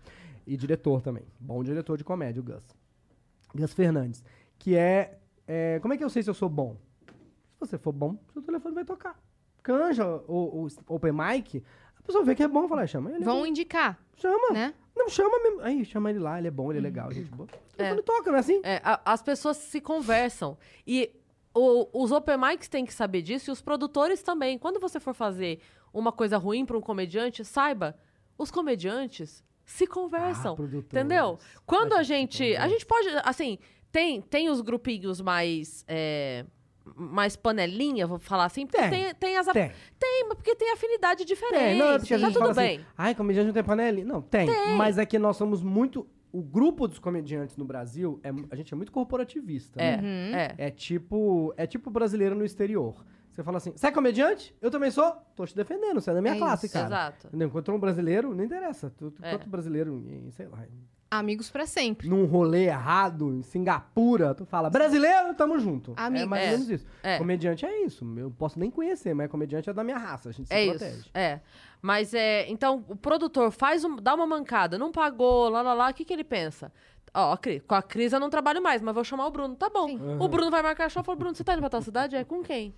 E 0.47 0.57
diretor 0.57 1.01
também. 1.03 1.25
Bom 1.41 1.63
diretor 1.65 1.97
de 1.99 2.05
comédia, 2.05 2.41
o 2.41 2.45
Gus. 2.45 2.63
Gus 3.53 3.73
Fernandes. 3.73 4.23
Que 4.59 4.77
é, 4.77 5.19
é, 5.49 5.81
Como 5.81 5.93
é 5.93 5.97
que 5.97 6.05
eu 6.05 6.11
sei 6.11 6.23
se 6.23 6.31
eu 6.31 6.35
sou 6.35 6.49
bom? 6.49 6.77
Se 7.55 7.61
você 7.61 7.79
for 7.79 7.93
bom, 7.93 8.17
seu 8.33 8.43
telefone 8.43 8.75
vai 8.75 8.85
tocar. 8.85 9.19
Canja 9.63 10.07
o, 10.29 10.67
o 10.67 10.69
Open 10.89 11.13
Mic, 11.13 11.63
a 12.05 12.07
pessoa 12.07 12.23
vê 12.25 12.35
que 12.35 12.43
é 12.43 12.49
bom, 12.49 12.69
fala, 12.69 12.87
chama 12.87 13.11
ele. 13.11 13.23
é 13.23 13.25
Vão 13.25 13.41
bom. 13.41 13.47
indicar, 13.47 13.99
Chama. 14.17 14.51
né? 14.53 14.75
Não, 14.97 15.09
chama 15.09 15.43
mesmo. 15.43 15.61
Aí, 15.63 15.85
chama 15.85 16.11
ele 16.11 16.21
lá, 16.21 16.39
ele 16.39 16.47
é 16.47 16.51
bom, 16.51 16.71
ele 16.71 16.79
é 16.79 16.83
legal, 16.83 17.11
gente 17.13 17.29
boa. 17.31 17.49
O 17.73 17.77
telefone 17.77 18.03
toca, 18.03 18.31
não 18.31 18.37
é 18.37 18.41
assim? 18.41 18.61
É, 18.63 18.81
a- 18.85 19.01
as 19.05 19.21
pessoas 19.23 19.57
se 19.57 19.81
conversam. 19.81 20.57
E 20.87 21.11
o- 21.53 21.89
os 21.93 22.13
open 22.13 22.37
mics 22.39 22.69
têm 22.69 22.85
que 22.87 22.95
saber 22.95 23.21
disso 23.23 23.51
e 23.51 23.53
os 23.53 23.61
produtores 23.61 24.23
também. 24.23 24.57
Quando 24.57 24.79
você 24.79 25.01
for 25.01 25.13
fazer 25.15 25.61
uma 25.93 26.13
coisa 26.13 26.37
ruim 26.39 26.65
pra 26.65 26.79
um 26.79 26.81
comediante, 26.81 27.45
saiba, 27.45 27.97
os 28.39 28.51
comediantes 28.53 29.43
se 29.65 29.87
conversam. 29.87 30.57
Ah, 30.59 30.77
entendeu? 30.77 31.39
Quando 31.67 31.95
A 31.95 32.03
gente. 32.05 32.55
A 32.57 32.69
gente 32.69 32.87
pode. 32.87 33.09
Assim, 33.25 33.59
tem, 33.91 34.21
tem 34.21 34.49
os 34.49 34.61
grupinhos 34.61 35.21
mais. 35.21 35.85
é, 35.89 36.45
mais 36.97 37.35
panelinha, 37.37 38.07
vou 38.07 38.19
falar 38.19 38.45
assim, 38.45 38.67
porque 38.67 38.81
Tem, 38.81 38.91
tem, 38.91 39.15
tem 39.15 39.37
as. 39.37 39.47
Tem. 39.47 39.71
Tem, 39.99 40.25
mas 40.29 40.35
porque 40.37 40.55
tem 40.55 40.73
afinidade 40.73 41.25
diferente. 41.25 41.61
Tem, 41.61 41.79
não, 41.79 41.93
é 41.93 41.99
porque 41.99 42.15
a 42.15 42.19
tá 42.19 42.25
gente 42.27 42.35
tudo 42.35 42.43
fala 42.43 42.55
bem. 42.55 42.77
assim, 42.77 42.87
ai, 42.97 43.15
comediante 43.15 43.47
não 43.47 43.55
tem 43.55 43.65
panelinha. 43.65 44.07
Não, 44.07 44.21
tem, 44.23 44.47
Tem. 44.47 44.77
Mas 44.77 44.99
é 44.99 45.07
que 45.07 45.19
nós 45.19 45.37
somos 45.37 45.63
muito... 45.63 46.07
O 46.33 46.43
grupo 46.43 46.89
dos 46.89 46.99
comediantes 46.99 47.57
no 47.57 47.65
Brasil, 47.65 48.19
é, 48.25 48.31
a 48.51 48.57
gente 48.57 48.75
é 48.75 48.77
muito 48.77 48.91
corporativista. 48.91 49.81
É, 49.81 50.01
né? 50.01 50.33
é. 50.59 50.67
É 50.67 50.71
tipo, 50.71 51.55
é 51.57 51.65
tipo 51.65 51.91
brasileiro 51.91 52.35
no 52.35 52.45
exterior. 52.45 53.05
Você 53.31 53.43
fala 53.45 53.59
assim, 53.59 53.71
você 53.71 53.87
é 53.87 53.91
comediante? 53.93 54.53
Eu 54.61 54.69
também 54.69 54.91
sou. 54.91 55.13
Tô 55.37 55.47
te 55.47 55.55
defendendo, 55.55 56.01
você 56.01 56.11
é 56.11 56.15
da 56.15 56.21
minha 56.21 56.35
É 56.35 56.39
classe, 56.39 56.67
isso. 56.67 56.73
cara. 56.73 56.87
Exato. 56.87 57.27
Entendeu? 57.29 57.47
Encontrou 57.47 57.77
um 57.77 57.81
brasileiro, 57.81 58.35
não 58.35 58.43
interessa. 58.45 58.91
Tu, 58.97 59.13
tu, 59.13 59.25
É. 59.25 59.33
Enquanro 59.35 59.49
brasileiro, 59.51 60.05
em, 60.09 60.31
sei 60.33 60.47
lá, 60.49 60.65
Amigos 61.19 61.51
pra 61.51 61.67
sempre. 61.67 62.09
num 62.09 62.25
rolê 62.27 62.65
errado, 62.65 63.33
em 63.33 63.43
Singapura, 63.43 64.35
tu 64.35 64.45
fala, 64.45 64.69
brasileiro, 64.71 65.35
tamo 65.35 65.59
junto. 65.59 65.93
É 65.97 66.03
Amigo. 66.03 66.29
mais 66.29 66.43
ou 66.43 66.49
É, 66.49 66.51
menos 66.53 66.71
isso. 66.71 66.87
é. 67.03 67.19
Comediante 67.19 67.65
é 67.67 67.85
isso. 67.85 68.05
Eu 68.17 68.31
posso 68.31 68.59
nem 68.59 68.71
conhecer, 68.71 69.15
mas 69.15 69.31
comediante 69.31 69.69
é 69.69 69.73
da 69.73 69.85
minha 69.85 69.99
raça. 69.99 70.29
A 70.29 70.33
gente 70.33 70.47
se 70.49 70.55
É 70.55 70.69
protege. 70.71 70.97
isso. 70.99 71.11
É. 71.15 71.41
Mas 71.81 72.15
é. 72.15 72.49
Então, 72.49 72.85
o 72.89 72.97
produtor 72.97 73.51
faz 73.51 73.85
um, 73.85 73.97
dá 73.97 74.15
uma 74.15 74.27
mancada, 74.27 74.79
não 74.79 74.91
pagou, 74.91 75.49
lá, 75.49 75.63
lá, 75.63 75.75
lá. 75.75 75.91
O 75.91 75.95
que, 75.95 76.05
que 76.05 76.13
ele 76.13 76.25
pensa? 76.25 76.73
Ó, 77.17 77.33
a 77.35 77.39
com 77.67 77.75
a 77.77 77.83
Cris 77.83 78.13
eu 78.13 78.19
não 78.19 78.29
trabalho 78.29 78.61
mais, 78.61 78.83
mas 78.83 78.93
vou 78.95 79.05
chamar 79.05 79.27
o 79.27 79.31
Bruno. 79.31 79.55
Tá 79.55 79.71
bom. 79.71 79.87
Sim. 79.87 80.01
O 80.19 80.27
Bruno 80.29 80.51
vai 80.51 80.63
marcar 80.63 80.91
show. 80.91 81.05
Fala, 81.05 81.17
Bruno, 81.17 81.35
você 81.35 81.45
tá 81.45 81.53
indo 81.53 81.61
pra 81.61 81.71
tal 81.71 81.81
cidade? 81.83 82.17
É 82.17 82.25
com 82.25 82.43
quem? 82.43 82.75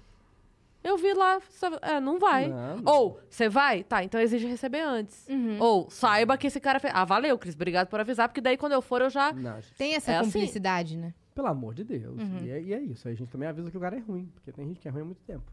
Eu 0.87 0.97
vi 0.97 1.12
lá. 1.14 1.41
É, 1.82 1.99
não 2.01 2.18
vai. 2.18 2.47
Não. 2.49 2.80
Ou, 2.84 3.20
você 3.28 3.49
vai? 3.49 3.82
Tá, 3.82 4.05
então 4.05 4.20
exige 4.20 4.47
receber 4.47 4.80
antes. 4.80 5.26
Uhum. 5.28 5.57
Ou, 5.61 5.91
saiba 5.91 6.37
que 6.39 6.47
esse 6.47 6.61
cara 6.61 6.78
fez. 6.78 6.93
Ah, 6.95 7.05
valeu, 7.05 7.37
Cris. 7.37 7.57
Obrigado 7.57 7.89
por 7.89 7.99
avisar, 7.99 8.28
porque 8.28 8.41
daí 8.41 8.57
quando 8.57 8.72
eu 8.72 8.80
for 8.80 9.01
eu 9.03 9.11
já. 9.11 9.32
Não, 9.32 9.57
gente, 9.61 9.74
Tem 9.76 9.95
essa 9.95 10.12
É 10.12 10.16
assim. 10.18 10.30
cumplicidade, 10.30 10.97
né? 10.97 11.12
Pelo 11.34 11.49
amor 11.49 11.74
de 11.74 11.82
Deus. 11.82 12.18
Uhum. 12.20 12.39
E, 12.45 12.51
é, 12.51 12.62
e 12.62 12.72
é 12.72 12.80
isso. 12.80 13.09
Aí 13.09 13.14
a 13.14 13.16
gente 13.16 13.30
também 13.30 13.49
avisa 13.49 13.70
que 13.70 13.76
o 13.76 13.80
cara 13.80 13.97
é 13.97 14.01
ruim. 14.01 14.30
Porque 14.34 14.53
tem 14.53 14.66
gente 14.68 14.78
que 14.80 14.87
é 14.89 14.91
ruim 14.91 15.03
há 15.03 15.05
muito 15.05 15.22
tempo. 15.26 15.45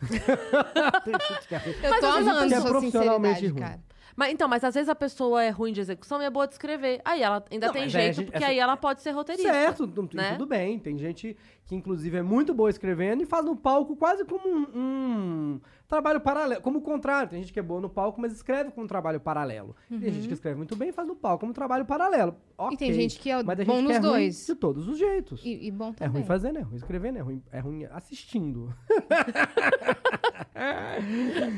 tem 0.00 1.12
gente 1.28 1.48
que 1.48 1.54
é 1.54 1.58
ruim. 1.58 1.74
Eu 1.82 1.90
Mas 1.90 2.00
tô 2.00 2.06
amando 2.06 2.24
pessoa 2.24 2.44
é 2.56 2.60
sua 2.60 2.70
profissionalmente 2.70 3.34
sinceridade, 3.40 3.52
ruim. 3.52 3.60
cara. 3.60 3.95
Mas 4.14 4.32
então, 4.32 4.46
mas 4.48 4.62
às 4.62 4.74
vezes 4.74 4.88
a 4.88 4.94
pessoa 4.94 5.42
é 5.42 5.50
ruim 5.50 5.72
de 5.72 5.80
execução 5.80 6.20
e 6.22 6.24
é 6.24 6.30
boa 6.30 6.46
de 6.46 6.54
escrever. 6.54 7.00
Aí 7.04 7.22
ela 7.22 7.44
ainda 7.50 7.66
Não, 7.66 7.72
tem 7.72 7.82
mas 7.84 7.94
aí 7.94 8.00
a 8.00 8.04
jeito, 8.04 8.16
gente- 8.16 8.24
porque 8.26 8.36
essa- 8.38 8.46
aí 8.52 8.58
ela 8.58 8.76
pode 8.76 9.00
ser 9.02 9.10
roteirista. 9.10 9.52
Certo, 9.52 9.86
tu- 9.88 10.06
tu- 10.06 10.16
né? 10.16 10.32
tudo 10.32 10.46
bem. 10.46 10.78
Tem 10.78 10.96
gente 10.98 11.36
que, 11.66 11.74
inclusive, 11.74 12.16
é 12.18 12.22
muito 12.22 12.54
boa 12.54 12.70
escrevendo 12.70 13.22
e 13.22 13.26
faz 13.26 13.44
no 13.44 13.56
palco 13.56 13.96
quase 13.96 14.24
como 14.24 14.48
um, 14.48 14.66
um 14.74 15.60
trabalho 15.88 16.20
paralelo. 16.20 16.60
Como 16.62 16.78
o 16.78 16.82
contrário. 16.82 17.28
Tem 17.30 17.40
gente 17.40 17.52
que 17.52 17.58
é 17.58 17.62
boa 17.62 17.80
no 17.80 17.88
palco, 17.90 18.20
mas 18.20 18.32
escreve 18.32 18.70
como 18.70 18.84
um 18.84 18.88
trabalho 18.88 19.18
paralelo. 19.20 19.74
Tem 19.88 20.12
gente 20.12 20.28
que 20.28 20.34
escreve 20.34 20.56
muito 20.56 20.76
bem 20.76 20.90
e 20.90 20.92
faz 20.92 21.08
no 21.08 21.16
palco 21.16 21.40
como 21.40 21.50
um 21.50 21.54
trabalho 21.54 21.84
paralelo. 21.84 22.36
Uhum. 22.58 22.72
E 22.72 22.76
tem 22.76 22.92
gente 22.92 23.18
que 23.18 23.30
é 23.30 23.42
mas 23.42 23.56
tem 23.56 23.66
bom 23.66 23.74
gente 23.74 23.82
que 23.82 23.88
nos 23.88 23.96
é 23.96 23.98
ruim 24.00 24.10
dois. 24.20 24.46
de 24.46 24.54
todos 24.54 24.88
os 24.88 24.96
jeitos. 24.98 25.44
E, 25.44 25.66
e 25.66 25.70
bom 25.70 25.90
É 25.90 25.92
também. 25.92 26.12
ruim 26.14 26.24
fazendo, 26.24 26.58
é 26.58 26.62
ruim 26.62 26.76
escrevendo, 26.76 27.18
é 27.18 27.20
ruim, 27.22 27.42
é 27.52 27.58
ruim 27.60 27.84
assistindo. 27.90 28.72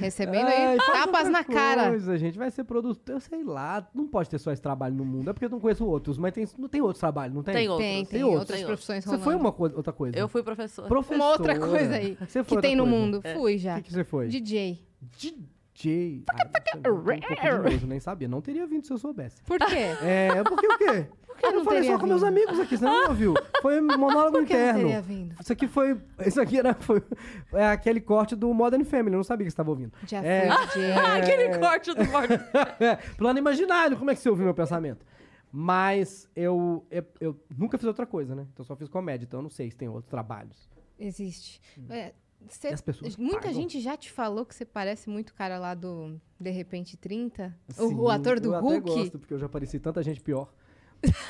Recebendo 0.01 0.47
Ai, 0.47 0.67
aí 0.67 0.77
faz 0.79 0.93
tapas 0.93 1.07
outra 1.27 1.31
na 1.31 1.45
cara. 1.45 1.89
Coisa, 1.91 2.13
a 2.13 2.17
gente 2.39 2.45
vai 2.45 2.51
ser 2.51 2.65
produtor, 2.65 3.15
eu 3.17 3.21
sei 3.21 3.43
lá, 3.45 3.87
não 3.95 4.07
pode 4.07 4.29
ter 4.31 4.39
só 4.39 4.53
esse 4.53 4.63
trabalho 4.63 4.95
no 4.95 5.05
mundo, 5.05 5.31
é 5.31 5.33
porque 5.33 5.45
eu 5.47 5.51
não 5.51 5.61
conheço 5.61 5.85
outros, 5.85 6.17
mas 6.19 6.33
tem, 6.33 6.47
não 6.59 6.69
tem 6.69 6.81
outros 6.81 7.01
trabalhos, 7.01 7.35
não 7.35 7.43
tem? 7.43 7.55
Tem 7.55 7.69
outros. 7.69 7.87
Tem, 7.87 8.05
tem, 8.05 8.07
Tem 8.07 8.23
outros. 8.25 8.41
outras 8.41 8.59
Tem 8.59 8.67
profissões 8.67 9.05
Você 9.05 9.11
rolando. 9.11 9.25
foi 9.25 9.35
uma 9.35 9.53
coisa, 9.53 9.77
outra 9.77 9.93
coisa? 9.93 10.19
Eu 10.19 10.29
fui 10.29 10.43
professora. 10.43 10.89
Professora. 10.89 11.19
Uma 11.25 11.31
outra 11.33 11.59
coisa 11.59 11.95
aí 11.97 12.17
Você 12.21 12.43
que 12.43 12.49
foi 12.49 12.63
tem 12.63 12.79
outra 12.79 12.85
no 12.87 12.91
coisa. 12.91 13.07
mundo. 13.07 13.21
É. 13.25 13.35
Fui 13.35 13.55
O 13.57 13.59
já. 13.59 13.77
que, 13.77 13.83
que 13.83 13.93
você 13.93 14.05
foi? 14.05 14.29
DJ. 14.29 14.87
DJ. 15.01 16.25
Ah, 16.31 16.47
um 16.77 16.81
pouco 16.81 17.39
de 17.63 17.71
nojo, 17.71 17.87
nem 17.87 18.01
sabia. 18.01 18.27
Não 18.29 18.41
teria 18.41 18.67
vindo 18.67 18.85
se 18.85 18.93
eu 18.93 18.99
soubesse. 18.99 19.41
Por 19.45 19.59
quê? 19.59 19.77
É, 20.03 20.43
porque 20.45 20.67
o 20.67 20.79
quê? 20.79 21.07
Que 21.39 21.47
eu 21.47 21.53
não 21.53 21.65
falei 21.65 21.81
teria 21.81 21.95
só 21.95 22.01
com 22.01 22.07
meus 22.07 22.21
vindo? 22.23 22.29
amigos 22.29 22.61
aqui, 22.61 22.77
você 22.77 22.85
não 22.85 23.09
ouviu? 23.09 23.35
Foi 23.63 23.81
monólogo 23.81 24.41
interno. 24.41 25.03
vindo? 25.03 25.35
Isso 25.41 25.53
aqui 25.53 25.67
foi. 25.69 26.01
Isso 26.27 26.41
aqui 26.41 26.59
era 26.59 26.75
foi, 26.75 27.03
é 27.53 27.67
aquele 27.69 28.01
corte 28.01 28.35
do 28.37 28.53
Modern 28.53 28.85
Family, 28.85 29.15
eu 29.15 29.19
não 29.19 29.25
sabia 29.25 29.45
que 29.47 29.51
você 29.51 29.55
estava 29.55 29.71
ouvindo. 29.71 29.93
Já 30.07 30.23
É. 30.23 30.49
Ah, 30.49 31.17
aquele 31.17 31.59
corte 31.59 31.95
do 31.95 32.05
morte. 32.07 32.33
É, 32.81 32.97
plano 33.17 33.39
imaginário, 33.39 33.97
como 33.97 34.11
é 34.11 34.15
que 34.15 34.21
você 34.21 34.29
ouviu 34.29 34.45
meu 34.45 34.55
pensamento? 34.55 35.05
Mas 35.51 36.29
eu, 36.37 36.85
eu, 36.91 37.05
eu 37.21 37.41
nunca 37.57 37.79
fiz 37.79 37.87
outra 37.87 38.05
coisa, 38.07 38.35
né? 38.35 38.43
Então 38.53 38.63
eu 38.63 38.67
só 38.67 38.77
fiz 38.77 38.89
comédia, 38.89 39.25
então 39.25 39.39
eu 39.39 39.43
não 39.43 39.51
sei 39.51 39.71
se 39.71 39.77
tem 39.77 39.89
outros 39.89 40.11
trabalhos. 40.11 40.69
Existe. 40.99 41.61
É, 41.89 42.13
cê- 42.49 42.69
as 42.69 42.81
pessoas 42.83 43.17
muita 43.17 43.39
pagam. 43.39 43.55
gente 43.55 43.81
já 43.81 43.97
te 43.97 44.11
falou 44.11 44.45
que 44.45 44.55
você 44.55 44.65
parece 44.67 45.09
muito 45.09 45.31
o 45.31 45.35
cara 45.35 45.59
lá 45.59 45.75
do 45.75 46.21
De 46.39 46.51
Repente 46.51 46.97
30? 46.99 47.57
Sim, 47.71 47.83
o, 47.83 48.03
o 48.03 48.11
ator 48.11 48.39
do 48.39 48.53
eu 48.55 48.61
Hulk? 48.61 48.91
até 48.91 49.01
gosto, 49.01 49.19
porque 49.19 49.33
eu 49.33 49.39
já 49.39 49.49
pareci 49.49 49.79
tanta 49.79 50.03
gente 50.03 50.21
pior. 50.21 50.53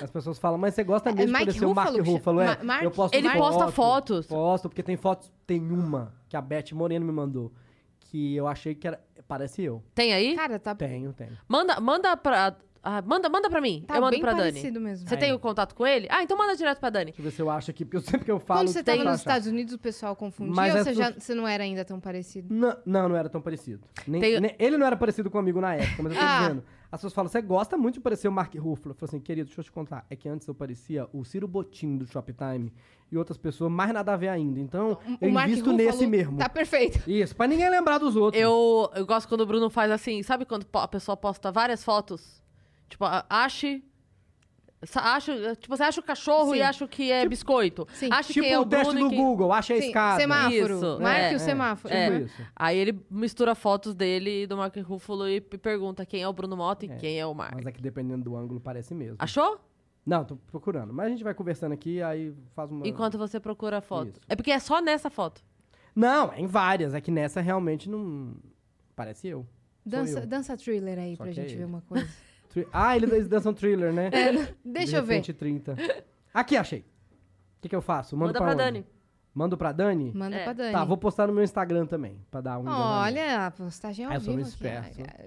As 0.03 0.11
pessoas 0.11 0.39
falam, 0.39 0.59
mas 0.59 0.75
você 0.75 0.83
gosta 0.85 1.11
É 1.11 1.13
mesmo 1.13 1.27
de 1.27 1.33
Mike 1.33 1.45
parecer 1.47 1.65
o 1.67 1.75
Mark 1.75 1.95
Ruffalo 2.07 2.41
é? 2.41 2.59
eu 2.83 2.91
posto 2.91 3.15
Ele 3.15 3.29
foto, 3.29 3.39
posta 3.39 3.73
fotos. 3.73 4.27
Posto, 4.27 4.69
porque 4.69 4.83
tem 4.83 4.97
fotos, 4.97 5.31
tem 5.47 5.61
uma 5.61 6.15
que 6.29 6.37
a 6.37 6.41
Beth 6.41 6.73
Moreno 6.73 7.05
me 7.05 7.13
mandou, 7.13 7.53
que 8.01 8.35
eu 8.35 8.47
achei 8.49 8.75
que 8.75 8.87
era, 8.89 8.99
parece 9.27 9.63
eu. 9.63 9.83
Tem 9.95 10.13
aí? 10.15 10.35
Cara, 10.35 10.59
tá, 10.59 10.75
Tenho, 10.75 11.13
tenho. 11.13 11.37
Manda, 11.47 11.79
manda 11.81 12.17
pra. 12.17 12.57
ah, 12.83 13.03
manda, 13.03 13.29
manda 13.29 13.51
pra 13.51 13.61
mim. 13.61 13.85
tá 13.87 13.97
eu 13.97 14.01
mando 14.01 14.13
bem 14.13 14.21
pra 14.21 14.33
Dani. 14.33 14.71
mesmo. 14.81 15.07
Você 15.07 15.17
tem 15.19 15.33
o 15.35 15.39
contato 15.39 15.75
com 15.75 15.87
ele? 15.87 16.07
Ah, 16.11 16.23
então 16.23 16.37
manda 16.39 16.57
direto 16.57 16.79
pra 16.81 16.89
Dani. 16.89 17.07
Deixa 17.13 17.21
eu 17.21 17.25
ver 17.25 17.31
se 17.31 17.43
eu 17.43 17.51
acho 17.51 17.71
aqui, 17.71 17.85
porque 17.85 17.99
eu 17.99 18.01
sempre 18.01 18.25
que 18.25 18.31
eu 18.31 18.41
falo... 18.41 18.61
Quando 18.61 18.69
você 18.69 18.83
tem 18.83 18.97
tava 18.97 19.11
nos 19.11 19.21
achar. 19.21 19.31
Estados 19.31 19.49
Unidos, 19.49 19.75
o 19.75 19.79
pessoal 19.79 20.17
confundia 20.17 20.55
Mas 20.55 20.73
ou 20.75 20.81
as 20.81 20.87
você, 20.87 20.95
já, 20.95 21.11
você 21.13 21.35
não 21.35 21.47
era 21.47 21.63
ainda 21.65 21.85
tão 21.85 22.01
parecido? 22.01 22.55
Não, 22.55 22.75
não, 22.87 23.09
não 23.11 23.17
era 23.17 23.29
tão 23.29 23.43
parecido. 23.43 23.83
Nem- 24.07 24.21
Tem- 24.23 24.41
nem- 24.41 24.57
ele 24.59 24.79
não 24.79 24.87
era 24.87 24.97
parecido 24.97 25.31
comigo 25.31 25.61
na 25.61 25.75
época, 25.75 26.03
mas 26.03 26.13
eu 26.13 26.19
tô 26.19 26.25
Ah. 26.25 26.41
dizendo. 26.41 26.65
As 26.91 27.01
pessoas 27.01 27.13
falam, 27.13 27.29
você 27.29 27.43
gosta 27.43 27.77
muito 27.77 27.95
de 27.95 28.01
parecer 28.01 28.29
o 28.29 28.33
Mark 28.33 28.55
Ruffalo. 28.55 28.93
Eu 28.93 28.95
falo 28.95 29.11
assim, 29.11 29.21
querido, 29.21 29.47
deixa 29.47 29.61
eu 29.61 29.65
te 29.65 29.71
contar. 29.71 30.07
É 30.09 30.17
que 30.17 30.29
antes 30.29 30.49
eu 30.49 30.55
parecia 30.55 31.07
o 31.13 31.23
Ciro 31.23 31.47
Bottini 31.47 31.99
do 31.99 32.07
Shoptime 32.07 32.73
e 33.13 33.19
outras 33.19 33.37
pessoas 33.37 33.71
mais 33.71 33.93
nada 33.93 34.15
a 34.15 34.17
ver 34.17 34.29
ainda. 34.29 34.59
Então, 34.59 34.99
eu 35.21 35.29
o 35.29 35.33
Mark 35.33 35.49
invisto 35.49 35.71
Ruffalo 35.71 35.87
nesse 35.87 36.07
mesmo. 36.07 36.39
Tá 36.39 36.49
perfeito. 36.49 37.09
Isso, 37.09 37.37
pra 37.37 37.47
ninguém 37.47 37.69
lembrar 37.69 37.99
dos 37.99 38.17
outros. 38.17 38.43
Eu, 38.43 38.91
eu 38.95 39.05
gosto 39.05 39.29
quando 39.29 39.43
o 39.43 39.47
Bruno 39.47 39.69
faz 39.69 39.91
assim, 39.91 40.23
sabe 40.23 40.47
quando 40.47 40.67
a 40.73 40.89
pessoa 40.89 41.17
posta 41.17 41.53
várias 41.53 41.85
fotos? 41.85 42.43
Tipo, 42.89 43.05
ache. 43.29 43.85
Acho, 44.95 45.33
tipo, 45.57 45.77
você 45.77 45.83
acha 45.83 46.01
o 46.01 46.05
cachorro 46.05 46.53
Sim. 46.53 46.59
e 46.59 46.63
acha 46.63 46.87
que 46.87 47.11
é 47.11 47.27
biscoito. 47.29 47.87
Sim. 47.95 48.09
Acha 48.13 48.33
tipo 48.33 48.45
quem 48.45 48.53
é 48.53 48.59
o 48.59 48.63
o 48.63 48.67
teste 48.67 48.85
Bruno 48.93 49.01
do 49.01 49.07
e 49.07 49.17
quem... 49.17 49.25
Google, 49.25 49.53
acha 49.53 49.75
a 49.75 49.81
Sim, 49.81 49.87
escada. 49.89 50.21
semáforo. 50.21 50.75
Isso, 50.77 50.99
Marque 51.01 51.33
é, 51.33 51.37
o 51.37 51.39
semáforo. 51.41 51.95
Tipo 51.95 52.13
É. 52.13 52.19
isso. 52.21 52.43
Aí 52.55 52.79
ele 52.79 53.01
mistura 53.11 53.55
fotos 53.57 53.95
dele 53.95 54.45
e 54.45 54.47
do 54.47 54.57
Mark 54.57 54.77
Ruffalo 54.77 55.29
e 55.29 55.41
pergunta 55.41 56.07
quem 56.07 56.23
é 56.23 56.29
o 56.29 56.33
Bruno 56.33 56.57
Mota 56.57 56.87
e 56.87 56.91
É. 56.91 56.97
quem 56.97 57.19
é 57.19 57.27
o 57.27 57.35
Mark. 57.35 57.55
Mas 57.57 57.67
aqui, 57.67 57.83
dependendo 57.83 58.23
do 58.25 58.37
ângulo, 58.37 58.61
parece 58.61 58.95
mesmo. 58.95 59.17
Achou? 59.19 59.59
Não, 60.07 60.25
tô 60.25 60.37
procurando. 60.37 60.93
Mas 60.93 61.07
a 61.07 61.11
gente 61.11 61.25
vai 61.25 61.35
conversando 61.35 61.73
aqui, 61.73 62.01
aí 62.01 62.33
faz 62.55 62.71
uma... 62.71 62.87
Enquanto 62.87 63.19
você 63.19 63.41
procura 63.41 63.79
a 63.79 63.81
foto. 63.81 64.11
Isso. 64.11 64.21
É 64.29 64.37
porque 64.37 64.51
é 64.53 64.59
só 64.61 64.81
nessa 64.81 65.11
foto. 65.11 65.43
Não, 65.95 66.33
é 66.33 66.41
em 66.41 66.47
várias. 66.47 66.95
É 66.95 67.01
que 67.01 67.11
nessa 67.11 67.41
realmente 67.41 67.91
não... 67.91 68.37
Parece 68.95 69.27
eu. 69.29 69.45
Dança, 69.85 70.21
eu. 70.21 70.27
dança 70.27 70.57
thriller 70.57 70.99
aí 70.99 71.17
Só 71.17 71.25
pra 71.25 71.33
que 71.33 71.41
é 71.41 71.43
gente 71.43 71.57
ver 71.57 71.65
uma 71.65 71.81
coisa. 71.83 72.09
Tri- 72.49 72.67
Ah, 72.73 72.97
ele- 72.97 73.07
eles 73.07 73.29
dançam 73.29 73.53
thriller, 73.53 73.93
né? 73.93 74.11
Deixa 74.65 74.91
De 74.93 74.97
eu 74.97 75.03
ver. 75.03 75.15
repente, 75.15 75.33
30. 75.33 75.77
Aqui, 76.33 76.57
achei. 76.57 76.81
O 76.81 77.61
que, 77.63 77.69
que 77.69 77.77
eu 77.77 77.83
faço? 77.83 78.17
Mando 78.17 78.29
Manda 78.29 78.39
pra 78.39 78.49
onde? 78.49 78.57
Dani. 78.57 78.87
Mando 79.35 79.57
pra 79.57 79.71
Dani? 79.71 80.11
Manda 80.17 80.35
É. 80.35 80.43
pra 80.45 80.53
Dani. 80.53 80.73
Tá, 80.73 80.85
vou 80.85 80.97
postar 80.97 81.29
no 81.29 81.33
meu 81.33 81.45
Instagram 81.45 81.87
também, 81.87 82.19
pra 82.29 82.41
dar 82.41 82.59
um. 82.59 82.65
Olha, 82.67 83.47
a 83.47 83.51
postagem 83.53 84.05
ao 84.05 84.11
Ah, 84.11 84.15
eu 84.17 84.21
sou 84.21 84.35
um 84.35 84.37
vivo 84.39 84.49
aqui. 84.49 84.67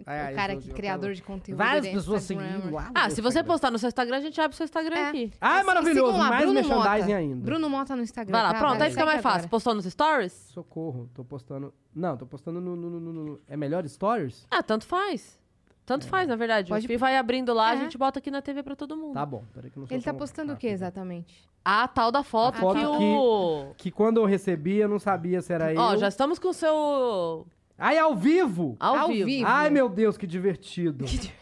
Ai, 0.05 0.19
ai, 0.19 0.33
o 0.33 0.35
cara 0.35 0.55
que 0.57 0.69
eu 0.69 0.75
criador 0.75 1.13
de 1.13 1.21
conteúdo. 1.21 1.57
Várias 1.57 1.85
é 1.85 1.91
pessoas 1.93 2.23
Instagrammer. 2.23 2.61
seguindo. 2.61 2.77
Ah, 2.93 3.07
no 3.07 3.11
se 3.15 3.21
você 3.21 3.41
postar 3.43 3.71
no 3.71 3.79
seu 3.79 3.87
Instagram, 3.87 4.17
a 4.17 4.19
gente 4.21 4.41
abre 4.41 4.53
o 4.53 4.57
seu 4.57 4.65
Instagram 4.65 4.95
É. 4.97 5.07
aqui. 5.09 5.31
Ai, 5.39 5.59
Sigam 5.59 5.65
maravilhoso. 5.73 6.17
lá, 6.17 6.29
mais 6.29 6.41
Bruno 6.41 6.53
merchandising 6.55 7.01
Mota. 7.07 7.15
ainda. 7.15 7.45
Bruno 7.45 7.69
Mota 7.69 7.95
no 7.95 8.01
Instagram. 8.01 8.31
Vai 8.33 8.43
lá, 8.43 8.53
tá? 8.53 8.59
pronto, 8.59 8.77
Vai, 8.79 8.87
aí 8.87 8.93
fica 8.93 9.05
mais 9.05 9.21
fácil. 9.21 9.37
agora. 9.37 9.49
Postou 9.49 9.75
nos 9.75 9.85
stories? 9.85 10.33
Socorro, 10.33 11.09
tô 11.13 11.23
postando... 11.23 11.73
Não, 11.95 12.17
tô 12.17 12.25
postando 12.25 12.59
no... 12.59 12.75
no- 12.75 12.89
no- 12.89 12.99
no- 12.99 13.13
no- 13.25 13.39
É 13.47 13.55
melhor 13.55 13.87
stories? 13.87 14.45
Ah, 14.51 14.61
tanto 14.63 14.85
faz. 14.85 15.39
Tanto 15.93 16.07
faz, 16.07 16.27
na 16.27 16.35
verdade. 16.37 16.69
Pode- 16.69 16.85
O 16.85 16.87
Fih 16.87 16.95
vai 16.97 17.17
abrindo 17.17 17.53
lá, 17.53 17.71
a 17.71 17.73
É. 17.75 17.77
gente 17.79 17.97
bota 17.97 18.19
aqui 18.19 18.31
na 18.31 18.41
TV 18.41 18.63
pra 18.63 18.75
todo 18.75 18.95
mundo. 18.95 19.13
Tá 19.13 19.25
bom, 19.25 19.43
peraí 19.53 19.69
que 19.69 19.77
eu 19.77 19.81
não 19.81 19.87
Ele 19.91 20.01
tá 20.01 20.13
postando 20.13 20.53
o 20.53 20.55
que 20.57 20.67
exatamente? 20.67 21.43
A 21.65 21.87
tal 21.87 22.11
da 22.11 22.23
foto, 22.23 22.55
A 22.55 22.59
foto 22.59 22.79
que 22.79 22.85
o... 22.85 23.73
Que 23.77 23.91
quando 23.91 24.17
eu 24.21 24.25
recebi, 24.25 24.77
eu 24.77 24.87
não 24.87 24.99
sabia 24.99 25.41
se 25.41 25.51
era 25.53 25.73
Ó, 25.75 25.93
eu... 25.93 25.97
já 25.99 26.07
estamos 26.07 26.39
com 26.39 26.47
o 26.47 26.53
seu... 26.53 27.45
Ai, 27.77 27.97
ao 27.97 28.15
vivo! 28.15 28.77
Ao, 28.79 28.95
Ao 28.99 29.07
vivo. 29.09 29.25
vivo. 29.25 29.47
Ai, 29.49 29.69
meu 29.69 29.89
Deus, 29.89 30.17
que 30.17 30.25
divertido. 30.25 31.03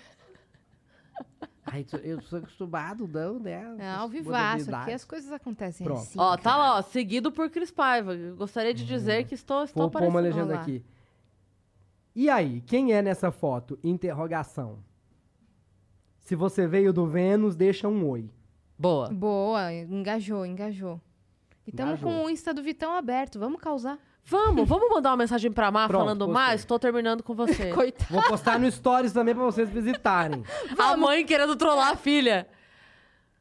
Ai, 1.71 1.85
eu 2.03 2.19
sou 2.23 2.39
acostumado, 2.39 3.07
não, 3.07 3.37
né? 3.39 3.75
É, 3.77 3.91
ao 3.91 4.09
vivaço. 4.09 4.35
Aqui 4.53 4.59
modernidades. 4.71 4.95
as 4.95 5.05
coisas 5.05 5.31
acontecem 5.31 5.85
Pronto. 5.85 5.99
assim. 6.01 6.17
Ó, 6.19 6.35
tá 6.35 6.41
cara. 6.43 6.57
lá, 6.57 6.77
ó, 6.77 6.81
seguido 6.81 7.31
por 7.31 7.47
Cris 7.51 7.69
Paiva. 7.69 8.15
Eu 8.15 8.35
gostaria 8.35 8.73
de 8.73 8.83
dizer 8.83 9.25
que 9.25 9.35
estou, 9.35 9.63
estou 9.63 9.83
Vou 9.83 9.91
pôr 9.91 10.01
uma 10.01 10.09
aparecendo. 10.19 10.35
legenda 10.37 10.55
lá. 10.55 10.61
aqui. 10.61 10.83
E 12.19 12.29
aí, 12.29 12.59
quem 12.59 12.91
é 12.91 13.01
nessa 13.01 13.31
foto? 13.31 13.79
Interrogação. 13.81 14.79
Se 16.17 16.35
você 16.35 16.67
veio 16.67 16.91
do 16.91 17.07
Vênus, 17.07 17.55
deixa 17.55 17.87
um 17.87 18.05
oi. 18.09 18.29
Boa. 18.77 19.07
Boa, 19.07 19.71
engajou, 19.73 20.45
engajou. 20.45 20.99
E 21.65 21.69
estamos 21.69 22.01
com 22.01 22.25
o 22.25 22.29
Insta 22.29 22.53
do 22.53 22.61
Vitão 22.61 22.93
aberto. 22.93 23.39
Vamos 23.39 23.61
causar. 23.61 23.97
Vamos, 24.25 24.67
vamos 24.67 24.89
mandar 24.89 25.11
uma 25.11 25.15
mensagem 25.15 25.49
pra 25.49 25.71
Má 25.71 25.87
Pronto, 25.87 26.01
falando, 26.01 26.25
postei. 26.25 26.33
Má, 26.33 26.53
estou 26.55 26.77
terminando 26.77 27.23
com 27.23 27.33
você. 27.33 27.71
Coitado. 27.73 28.13
Vou 28.13 28.21
postar 28.23 28.59
no 28.59 28.69
Stories 28.69 29.13
também 29.13 29.33
pra 29.33 29.45
vocês 29.45 29.69
visitarem. 29.69 30.43
a 30.77 30.97
mãe 30.97 31.25
querendo 31.25 31.55
trollar 31.55 31.93
a 31.93 31.95
filha. 31.95 32.49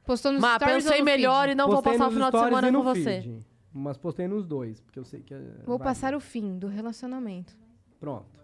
Postou 0.06 0.30
no 0.30 0.38
Má, 0.40 0.54
stories 0.54 0.84
pensei 0.84 1.02
melhor 1.02 1.46
feed? 1.46 1.52
e 1.52 1.54
não 1.56 1.66
vou 1.66 1.82
Postei 1.82 1.92
passar 1.94 2.04
o 2.04 2.06
nos 2.06 2.14
final 2.14 2.30
de 2.30 2.38
semana 2.38 2.68
e 2.68 2.70
no 2.70 2.78
com 2.78 2.84
você. 2.94 3.22
feed. 3.22 3.46
Mas 3.72 3.98
postei 3.98 4.28
nos 4.28 4.46
dois, 4.46 4.80
porque 4.80 5.00
eu 5.00 5.04
sei 5.04 5.20
que. 5.20 5.34
é- 5.34 5.40
Vou 5.66 5.78
vai- 5.78 5.88
passar 5.88 6.14
o 6.14 6.20
fim 6.20 6.56
do 6.56 6.68
relacionamento. 6.68 7.56
Pronto. 7.98 8.37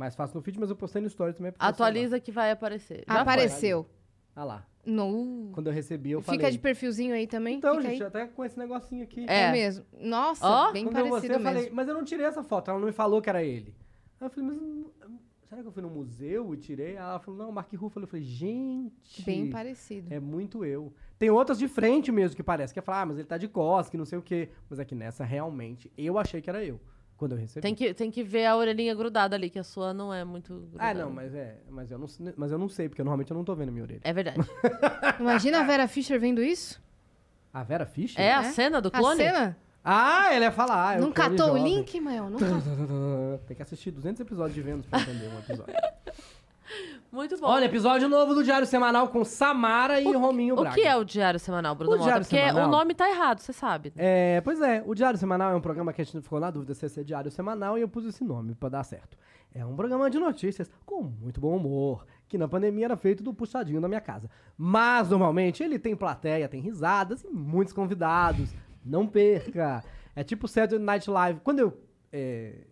Mais 0.00 0.14
fácil 0.14 0.36
no 0.36 0.42
feed, 0.42 0.58
mas 0.58 0.70
eu 0.70 0.76
postei 0.76 1.02
no 1.02 1.10
stories 1.10 1.36
também. 1.36 1.52
Atualiza 1.58 2.18
que 2.18 2.32
vai 2.32 2.50
aparecer. 2.50 3.04
Já 3.06 3.20
Apareceu. 3.20 3.86
lá. 4.34 4.42
Ah 4.42 4.44
lá. 4.44 4.66
No... 4.86 5.50
Quando 5.52 5.66
eu 5.66 5.74
recebi, 5.74 6.12
eu 6.12 6.22
Fica 6.22 6.36
falei. 6.36 6.50
de 6.52 6.58
perfilzinho 6.58 7.14
aí 7.14 7.26
também? 7.26 7.58
Então, 7.58 7.76
Fica 7.76 7.90
gente, 7.90 8.02
aí. 8.02 8.08
até 8.08 8.26
com 8.26 8.42
esse 8.42 8.58
negocinho 8.58 9.04
aqui. 9.04 9.26
É. 9.28 9.42
É 9.42 9.52
mesmo. 9.52 9.84
Nossa, 10.00 10.46
Ó, 10.48 10.72
bem 10.72 10.86
Quando 10.86 10.96
eu 10.96 11.10
parecido 11.10 11.20
você, 11.20 11.26
eu 11.34 11.38
mesmo. 11.38 11.54
falei, 11.58 11.70
mas 11.70 11.86
eu 11.86 11.92
não 11.94 12.02
tirei 12.02 12.24
essa 12.24 12.42
foto, 12.42 12.70
ela 12.70 12.80
não 12.80 12.86
me 12.86 12.92
falou 12.94 13.20
que 13.20 13.28
era 13.28 13.44
ele. 13.44 13.74
Aí 14.18 14.26
eu 14.26 14.30
falei, 14.30 14.48
mas 14.48 14.58
será 15.44 15.60
que 15.60 15.68
eu 15.68 15.72
fui 15.72 15.82
no 15.82 15.90
museu 15.90 16.54
e 16.54 16.56
tirei? 16.56 16.92
Aí 16.92 16.96
ela 16.96 17.18
falou, 17.18 17.38
não, 17.38 17.52
Mark 17.52 17.70
Ruffalo. 17.74 18.04
Eu 18.04 18.08
falei, 18.08 18.24
gente. 18.24 19.22
Bem 19.22 19.50
parecido. 19.50 20.14
É 20.14 20.18
muito 20.18 20.64
eu. 20.64 20.94
Tem 21.18 21.28
outras 21.28 21.58
de 21.58 21.68
frente 21.68 22.10
mesmo 22.10 22.34
que 22.34 22.42
parece, 22.42 22.72
que 22.72 22.78
é 22.78 22.82
falar, 22.82 23.02
ah, 23.02 23.06
mas 23.06 23.18
ele 23.18 23.26
tá 23.28 23.36
de 23.36 23.48
costas, 23.48 23.90
que 23.90 23.98
não 23.98 24.06
sei 24.06 24.18
o 24.18 24.22
quê. 24.22 24.48
Mas 24.70 24.78
é 24.78 24.84
que 24.86 24.94
nessa, 24.94 25.24
realmente, 25.24 25.92
eu 25.98 26.16
achei 26.16 26.40
que 26.40 26.48
era 26.48 26.64
eu, 26.64 26.80
quando 27.20 27.32
eu 27.32 27.38
recebi. 27.38 27.60
Tem 27.62 27.74
que, 27.74 27.94
tem 27.94 28.10
que 28.10 28.24
ver 28.24 28.46
a 28.46 28.56
orelhinha 28.56 28.94
grudada 28.94 29.36
ali, 29.36 29.48
que 29.50 29.58
a 29.58 29.62
sua 29.62 29.94
não 29.94 30.12
é 30.12 30.24
muito 30.24 30.52
grudada. 30.72 30.90
Ah, 30.90 31.04
não, 31.04 31.10
mas 31.12 31.32
é. 31.34 31.58
Mas 31.70 31.90
eu 31.90 31.98
não, 31.98 32.06
mas 32.36 32.50
eu 32.50 32.58
não 32.58 32.68
sei, 32.68 32.88
porque 32.88 33.02
normalmente 33.04 33.30
eu 33.30 33.36
não 33.36 33.44
tô 33.44 33.54
vendo 33.54 33.68
a 33.68 33.72
minha 33.72 33.84
orelha. 33.84 34.00
É 34.02 34.12
verdade. 34.12 34.38
Imagina 35.20 35.60
a 35.60 35.62
Vera 35.62 35.86
Fischer 35.86 36.18
vendo 36.18 36.42
isso? 36.42 36.82
A 37.52 37.62
Vera 37.62 37.84
Fischer? 37.86 38.20
É 38.20 38.32
a 38.34 38.40
É? 38.42 38.50
cena 38.52 38.80
do 38.80 38.88
A 38.88 38.90
clone? 38.90 39.16
cena? 39.18 39.56
Ah, 39.84 40.34
ele 40.34 40.44
ia 40.44 40.50
falar. 40.52 40.96
é 40.96 41.00
não 41.00 41.12
catou 41.12 41.52
o 41.52 41.56
link, 41.58 42.00
Mael? 42.00 42.28
Não. 42.30 42.38
Tem 43.46 43.56
que 43.56 43.62
assistir 43.62 43.90
200 43.90 44.20
episódios 44.20 44.54
de 44.54 44.62
Vênus 44.62 44.86
pra 44.86 45.00
entender 45.00 45.28
um 45.28 45.38
episódio. 45.38 45.74
Muito 47.12 47.36
bom. 47.38 47.46
Olha, 47.48 47.64
episódio 47.64 48.08
novo 48.08 48.34
do 48.34 48.44
Diário 48.44 48.66
Semanal 48.66 49.08
com 49.08 49.24
Samara 49.24 50.00
e 50.00 50.12
Rominho 50.12 50.54
o 50.54 50.60
Braga. 50.60 50.74
que 50.76 50.82
é 50.82 50.96
o 50.96 51.04
Diário 51.04 51.40
Semanal, 51.40 51.74
Bruno 51.74 51.92
O 51.94 51.98
Mota? 51.98 52.04
Diário 52.08 52.24
Porque 52.26 52.36
Semanal- 52.38 52.68
o 52.68 52.70
nome 52.70 52.94
tá 52.94 53.10
errado, 53.10 53.40
você 53.40 53.52
sabe. 53.52 53.92
É, 53.96 54.40
pois 54.42 54.60
é, 54.60 54.82
o 54.86 54.94
Diário 54.94 55.18
Semanal 55.18 55.50
é 55.52 55.54
um 55.56 55.60
programa 55.60 55.92
que 55.92 56.00
a 56.00 56.04
gente 56.04 56.20
ficou 56.22 56.38
na 56.38 56.50
dúvida 56.50 56.72
se 56.74 56.84
ia 56.84 56.88
ser 56.88 57.02
Diário 57.04 57.30
Semanal 57.30 57.76
e 57.76 57.80
eu 57.80 57.88
pus 57.88 58.04
esse 58.04 58.22
nome 58.22 58.54
pra 58.54 58.68
dar 58.68 58.84
certo. 58.84 59.16
É 59.52 59.66
um 59.66 59.74
programa 59.74 60.08
de 60.08 60.18
notícias 60.20 60.70
com 60.86 61.02
muito 61.02 61.40
bom 61.40 61.56
humor, 61.56 62.06
que 62.28 62.38
na 62.38 62.46
pandemia 62.46 62.84
era 62.84 62.96
feito 62.96 63.20
do 63.24 63.34
puxadinho 63.34 63.80
da 63.80 63.88
minha 63.88 64.00
casa. 64.00 64.30
Mas, 64.56 65.08
normalmente, 65.10 65.64
ele 65.64 65.76
tem 65.80 65.96
plateia, 65.96 66.48
tem 66.48 66.60
risadas 66.60 67.24
e 67.24 67.28
muitos 67.28 67.74
convidados. 67.74 68.54
Não 68.84 69.06
perca! 69.08 69.82
É 70.14 70.22
tipo 70.22 70.46
Saturday 70.46 70.78
Night 70.78 71.10
Live. 71.10 71.40
Quando 71.42 71.58
eu 71.58 71.76
é, 72.12 72.64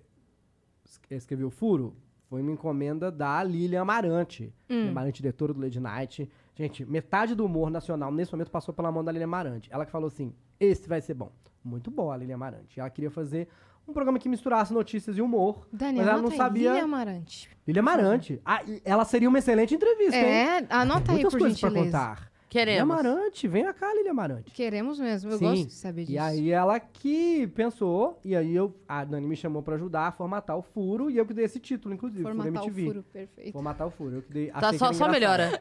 es- 0.84 1.00
escrevi 1.10 1.42
o 1.42 1.50
Furo, 1.50 1.96
foi 2.28 2.42
uma 2.42 2.50
encomenda 2.52 3.10
da 3.10 3.42
Lilian 3.42 3.82
Amarante. 3.82 4.52
Lilian 4.68 4.90
Amarante, 4.90 5.22
diretora 5.22 5.52
do 5.54 5.60
Lady 5.60 5.80
Night. 5.80 6.28
Gente, 6.54 6.84
metade 6.84 7.34
do 7.34 7.44
humor 7.44 7.70
nacional 7.70 8.12
nesse 8.12 8.32
momento 8.32 8.50
passou 8.50 8.74
pela 8.74 8.92
mão 8.92 9.02
da 9.02 9.10
Lilian 9.10 9.26
Amarante. 9.26 9.68
Ela 9.72 9.86
que 9.86 9.90
falou 9.92 10.08
assim: 10.08 10.32
esse 10.60 10.88
vai 10.88 11.00
ser 11.00 11.14
bom. 11.14 11.32
Muito 11.64 11.90
boa 11.90 12.14
a 12.14 12.16
Lilian 12.16 12.34
Amarante. 12.36 12.78
Ela 12.78 12.90
queria 12.90 13.10
fazer 13.10 13.48
um 13.86 13.92
programa 13.92 14.18
que 14.18 14.28
misturasse 14.28 14.72
notícias 14.72 15.16
e 15.16 15.22
humor. 15.22 15.66
Daniel, 15.72 16.04
mas 16.04 16.12
ela 16.12 16.22
não 16.22 16.30
aí, 16.30 16.36
sabia. 16.36 16.70
Lilian 16.72 16.84
Amarante. 16.84 17.48
Lilian 17.66 17.80
Amarante. 17.82 18.40
Ah, 18.44 18.62
ela 18.84 19.04
seria 19.04 19.28
uma 19.28 19.38
excelente 19.38 19.74
entrevista, 19.74 20.16
hein? 20.16 20.24
É, 20.24 20.66
anota 20.68 21.12
aí, 21.12 21.16
Muitas 21.16 21.32
por 21.32 21.40
coisas 21.40 21.58
pra 21.60 21.70
gentileza. 21.70 21.98
contar. 21.98 22.30
Queremos. 22.48 22.80
Lilian 22.96 23.10
Amarante, 23.12 23.46
vem 23.46 23.72
cá, 23.74 23.92
Lilian 23.94 24.10
Amarante. 24.12 24.50
Queremos 24.52 24.98
mesmo, 24.98 25.30
eu 25.30 25.38
Sim. 25.38 25.44
gosto 25.44 25.66
de 25.66 25.72
saber 25.74 26.00
disso. 26.02 26.12
E 26.12 26.18
aí 26.18 26.50
ela 26.50 26.80
que 26.80 27.46
pensou, 27.48 28.18
e 28.24 28.34
aí 28.34 28.54
eu, 28.54 28.74
a 28.88 29.04
Dani 29.04 29.26
me 29.26 29.36
chamou 29.36 29.62
pra 29.62 29.74
ajudar 29.74 30.06
a 30.08 30.12
formatar 30.12 30.56
o 30.56 30.62
furo, 30.62 31.10
e 31.10 31.18
eu 31.18 31.26
que 31.26 31.34
dei 31.34 31.44
esse 31.44 31.58
título, 31.60 31.94
inclusive, 31.94 32.22
Formatar 32.22 32.64
o 32.64 32.70
furo, 32.72 33.02
perfeito. 33.12 33.52
Formatar 33.52 33.86
o 33.86 33.90
furo, 33.90 34.16
eu 34.16 34.22
que 34.22 34.32
dei. 34.32 34.46
Tá, 34.50 34.72
só, 34.78 34.92
só 34.92 35.08
melhora. 35.10 35.60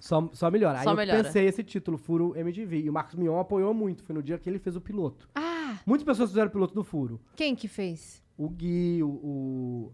Só, 0.00 0.28
só 0.32 0.50
melhora. 0.50 0.78
Aí 0.78 0.84
Só 0.84 0.92
eu 0.92 0.96
melhora. 0.96 1.22
pensei 1.22 1.46
esse 1.46 1.62
título, 1.62 1.98
Furo 1.98 2.34
MTV, 2.36 2.80
e 2.80 2.88
o 2.90 2.92
Marcos 2.92 3.14
Mion 3.14 3.38
apoiou 3.38 3.74
muito, 3.74 4.02
foi 4.02 4.14
no 4.14 4.22
dia 4.22 4.38
que 4.38 4.48
ele 4.48 4.58
fez 4.58 4.74
o 4.74 4.80
piloto. 4.80 5.28
Ah, 5.34 5.78
Muitas 5.86 6.04
pessoas 6.04 6.30
fizeram 6.30 6.48
o 6.48 6.50
piloto 6.50 6.74
do 6.74 6.82
Furo. 6.82 7.20
quem 7.36 7.54
que 7.54 7.68
fez? 7.68 8.22
O 8.38 8.48
Gui, 8.48 9.02
o, 9.02 9.08
o, 9.08 9.92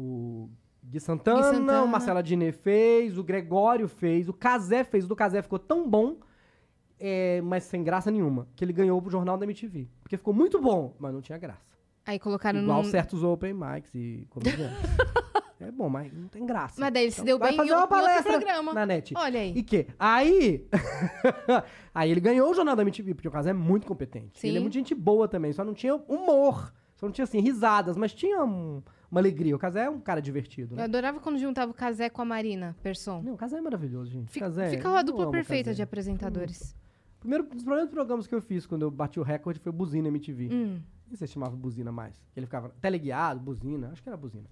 o 0.00 0.50
Gui 0.88 1.00
Santana, 1.00 1.36
Gui 1.50 1.56
Santana. 1.58 1.82
o 1.82 1.88
Marcela 1.88 2.22
Diné 2.22 2.50
fez, 2.52 3.18
o 3.18 3.22
Gregório 3.24 3.86
fez, 3.88 4.28
o 4.28 4.32
Casé 4.32 4.84
fez. 4.84 5.04
O 5.04 5.08
do 5.08 5.16
Casé 5.16 5.42
ficou 5.42 5.58
tão 5.58 5.88
bom, 5.88 6.16
é, 6.98 7.40
mas 7.42 7.64
sem 7.64 7.82
graça 7.84 8.10
nenhuma, 8.10 8.48
que 8.56 8.64
ele 8.64 8.72
ganhou 8.72 9.00
pro 9.02 9.10
Jornal 9.10 9.36
da 9.36 9.44
MTV. 9.44 9.88
Porque 10.02 10.16
ficou 10.16 10.32
muito 10.32 10.60
bom, 10.60 10.94
mas 10.98 11.12
não 11.12 11.20
tinha 11.20 11.36
graça. 11.38 11.76
Aí 12.06 12.18
colocaram 12.18 12.60
Igual 12.62 12.82
no... 12.82 12.88
certos 12.88 13.22
open 13.22 13.52
mics 13.52 13.94
e 13.94 14.26
comediantes. 14.30 14.78
é 15.60 15.70
bom, 15.70 15.90
mas 15.90 16.10
não 16.10 16.26
tem 16.28 16.46
graça. 16.46 16.80
Mas 16.80 16.90
daí 16.90 17.02
ele 17.02 17.10
se 17.10 17.16
Então, 17.20 17.26
deu 17.26 17.38
vai 17.38 17.50
bem 17.50 17.58
fazer 17.58 17.70
em 17.70 17.74
uma 17.74 17.86
palestra 17.86 18.32
programa. 18.32 18.72
na 18.72 18.86
net. 18.86 19.12
Olha 19.14 19.40
aí. 19.40 19.52
E 19.54 19.62
que? 19.62 19.86
Aí. 19.98 20.66
aí 21.94 22.10
ele 22.10 22.20
ganhou 22.20 22.50
o 22.50 22.54
Jornal 22.54 22.74
da 22.74 22.80
MTV, 22.82 23.14
porque 23.14 23.28
o 23.28 23.30
caso 23.30 23.50
é 23.50 23.52
muito 23.52 23.86
competente. 23.86 24.40
Sim. 24.40 24.48
Ele 24.48 24.56
é 24.56 24.60
muito 24.60 24.72
gente 24.72 24.94
boa 24.94 25.28
também, 25.28 25.52
só 25.52 25.62
não 25.64 25.74
tinha 25.74 25.94
humor. 25.94 26.72
Só 26.96 27.04
não 27.06 27.12
tinha, 27.12 27.24
assim, 27.24 27.40
risadas, 27.40 27.96
mas 27.96 28.12
tinha 28.14 28.42
um- 28.42 28.82
uma 29.10 29.20
alegria. 29.20 29.54
O 29.54 29.58
Casé 29.58 29.84
é 29.84 29.90
um 29.90 30.00
cara 30.00 30.20
divertido, 30.20 30.74
Eu 30.74 30.78
né? 30.78 30.84
adorava 30.84 31.20
quando 31.20 31.38
juntava 31.38 31.70
o 31.70 31.74
Casé 31.74 32.08
com 32.10 32.22
a 32.22 32.24
Marina, 32.24 32.76
Persson. 32.82 33.22
Não, 33.22 33.34
o 33.34 33.36
Casé 33.36 33.58
é 33.58 33.60
maravilhoso, 33.60 34.10
gente. 34.10 34.30
Fica, 34.30 34.46
Casé, 34.46 34.70
ficava 34.70 34.96
a 34.96 35.00
eu 35.00 35.04
dupla 35.04 35.30
perfeita 35.30 35.72
de 35.74 35.82
apresentadores. 35.82 36.74
Primeiro, 37.20 37.44
um 37.44 37.48
dos 37.48 37.64
primeiros 37.64 37.90
programas 37.90 38.26
que 38.26 38.34
eu 38.34 38.40
fiz 38.40 38.64
quando 38.66 38.82
eu 38.82 38.90
bati 38.90 39.18
o 39.18 39.22
recorde 39.22 39.58
foi 39.58 39.72
Buzina 39.72 40.08
MTV. 40.08 40.48
Hum. 40.52 40.80
Sei 41.14 41.26
se 41.26 41.32
chamava 41.32 41.56
buzina 41.56 41.90
mais. 41.90 42.22
Ele 42.36 42.44
ficava 42.46 42.68
teleguiado, 42.80 43.40
buzina, 43.40 43.88
acho 43.92 44.02
que 44.02 44.08
era 44.08 44.16
buzina. 44.16 44.44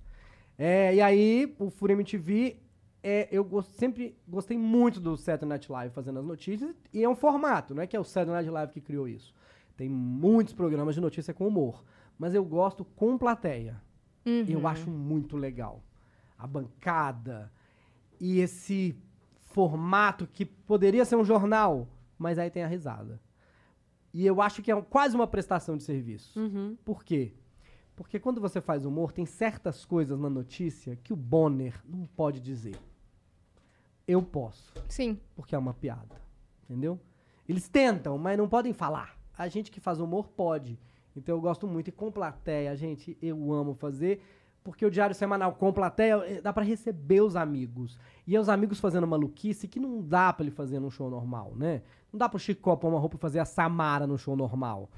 É, 0.59 0.95
e 0.95 1.01
aí, 1.03 1.55
o 1.59 1.69
Fúria 1.71 1.93
MTV, 1.93 2.57
é, 3.03 3.29
eu 3.31 3.45
gos- 3.45 3.67
sempre 3.67 4.17
gostei 4.27 4.57
muito 4.57 4.99
do 4.99 5.17
Saturday 5.19 5.49
Night 5.51 5.71
Live 5.71 5.95
fazendo 5.95 6.19
as 6.19 6.25
notícias, 6.25 6.75
e 6.95 7.05
é 7.05 7.09
um 7.09 7.15
formato, 7.15 7.75
não 7.75 7.83
é 7.83 7.87
que 7.87 7.95
é 7.95 8.01
o 8.01 8.05
Saturday 8.05 8.35
Night 8.37 8.51
Live 8.51 8.73
que 8.73 8.81
criou 8.81 9.07
isso. 9.07 9.35
Tem 9.77 9.87
muitos 9.89 10.55
programas 10.55 10.95
de 10.95 11.01
notícia 11.03 11.35
com 11.35 11.47
humor, 11.47 11.85
mas 12.19 12.35
eu 12.35 12.43
gosto 12.43 12.87
com 12.87 13.19
plateia. 13.19 13.79
Uhum. 14.27 14.45
Eu 14.49 14.67
acho 14.67 14.91
muito 14.91 15.37
legal. 15.37 15.83
A 16.37 16.47
bancada 16.47 17.51
e 18.21 18.41
esse 18.41 18.97
formato 19.41 20.27
que 20.27 20.45
poderia 20.45 21.05
ser 21.05 21.17
um 21.17 21.25
jornal, 21.25 21.89
mas 22.19 22.39
aí 22.39 22.51
tem 22.51 22.63
a 22.63 22.67
risada. 22.67 23.21
E 24.13 24.27
eu 24.27 24.41
acho 24.43 24.63
que 24.63 24.73
é 24.73 24.83
quase 24.83 25.15
uma 25.15 25.27
prestação 25.27 25.77
de 25.77 25.83
serviço. 25.83 26.39
Uhum. 26.39 26.77
Por 26.85 27.05
quê? 27.05 27.33
Porque 27.95 28.19
quando 28.19 28.41
você 28.41 28.61
faz 28.61 28.85
humor, 28.85 29.13
tem 29.13 29.25
certas 29.25 29.85
coisas 29.85 30.19
na 30.19 30.29
notícia 30.29 30.97
que 30.97 31.13
o 31.13 31.17
Bonner 31.17 31.81
não 31.87 32.07
pode 32.07 32.41
dizer. 32.41 32.77
Eu 34.07 34.23
posso, 34.23 34.73
Sim. 34.89 35.19
porque 35.35 35.55
é 35.55 35.59
uma 35.59 35.73
piada. 35.73 36.15
Entendeu? 36.65 37.01
Eles 37.49 37.69
tentam, 37.69 38.19
mas 38.19 38.37
não 38.37 38.49
podem 38.49 38.73
falar. 38.73 39.17
A 39.37 39.49
gente 39.49 39.71
que 39.71 39.81
faz 39.81 40.01
humor 40.01 40.29
pode. 40.29 40.79
Então 41.19 41.35
eu 41.35 41.41
gosto 41.41 41.67
muito. 41.67 41.89
E 41.89 41.93
com 41.93 42.11
plateia, 42.11 42.75
gente, 42.77 43.17
eu 43.21 43.53
amo 43.53 43.75
fazer. 43.75 44.21
Porque 44.63 44.85
o 44.85 44.91
Diário 44.91 45.15
Semanal 45.15 45.53
com 45.53 45.73
plateia 45.73 46.15
eh, 46.27 46.41
dá 46.41 46.53
pra 46.53 46.65
receber 46.65 47.21
os 47.21 47.37
amigos. 47.37 47.99
E 48.27 48.35
é 48.35 48.41
os 48.41 48.49
amigos 48.49 48.81
fazendo 48.81 49.07
maluquice 49.07 49.69
que 49.69 49.79
não 49.79 50.03
dá 50.03 50.33
pra 50.33 50.45
ele 50.45 50.51
fazer 50.51 50.81
num 50.81 50.91
show 50.91 51.09
normal, 51.09 51.53
né? 51.55 51.83
Não 52.13 52.19
dá 52.19 52.29
pro 52.29 52.39
Chico 52.39 52.77
pôr 52.77 52.89
uma 52.89 52.99
roupa 52.99 53.17
e 53.17 53.21
fazer 53.21 53.39
a 53.39 53.45
Samara 53.45 54.07
no 54.07 54.19
show 54.19 54.35
normal. 54.35 54.91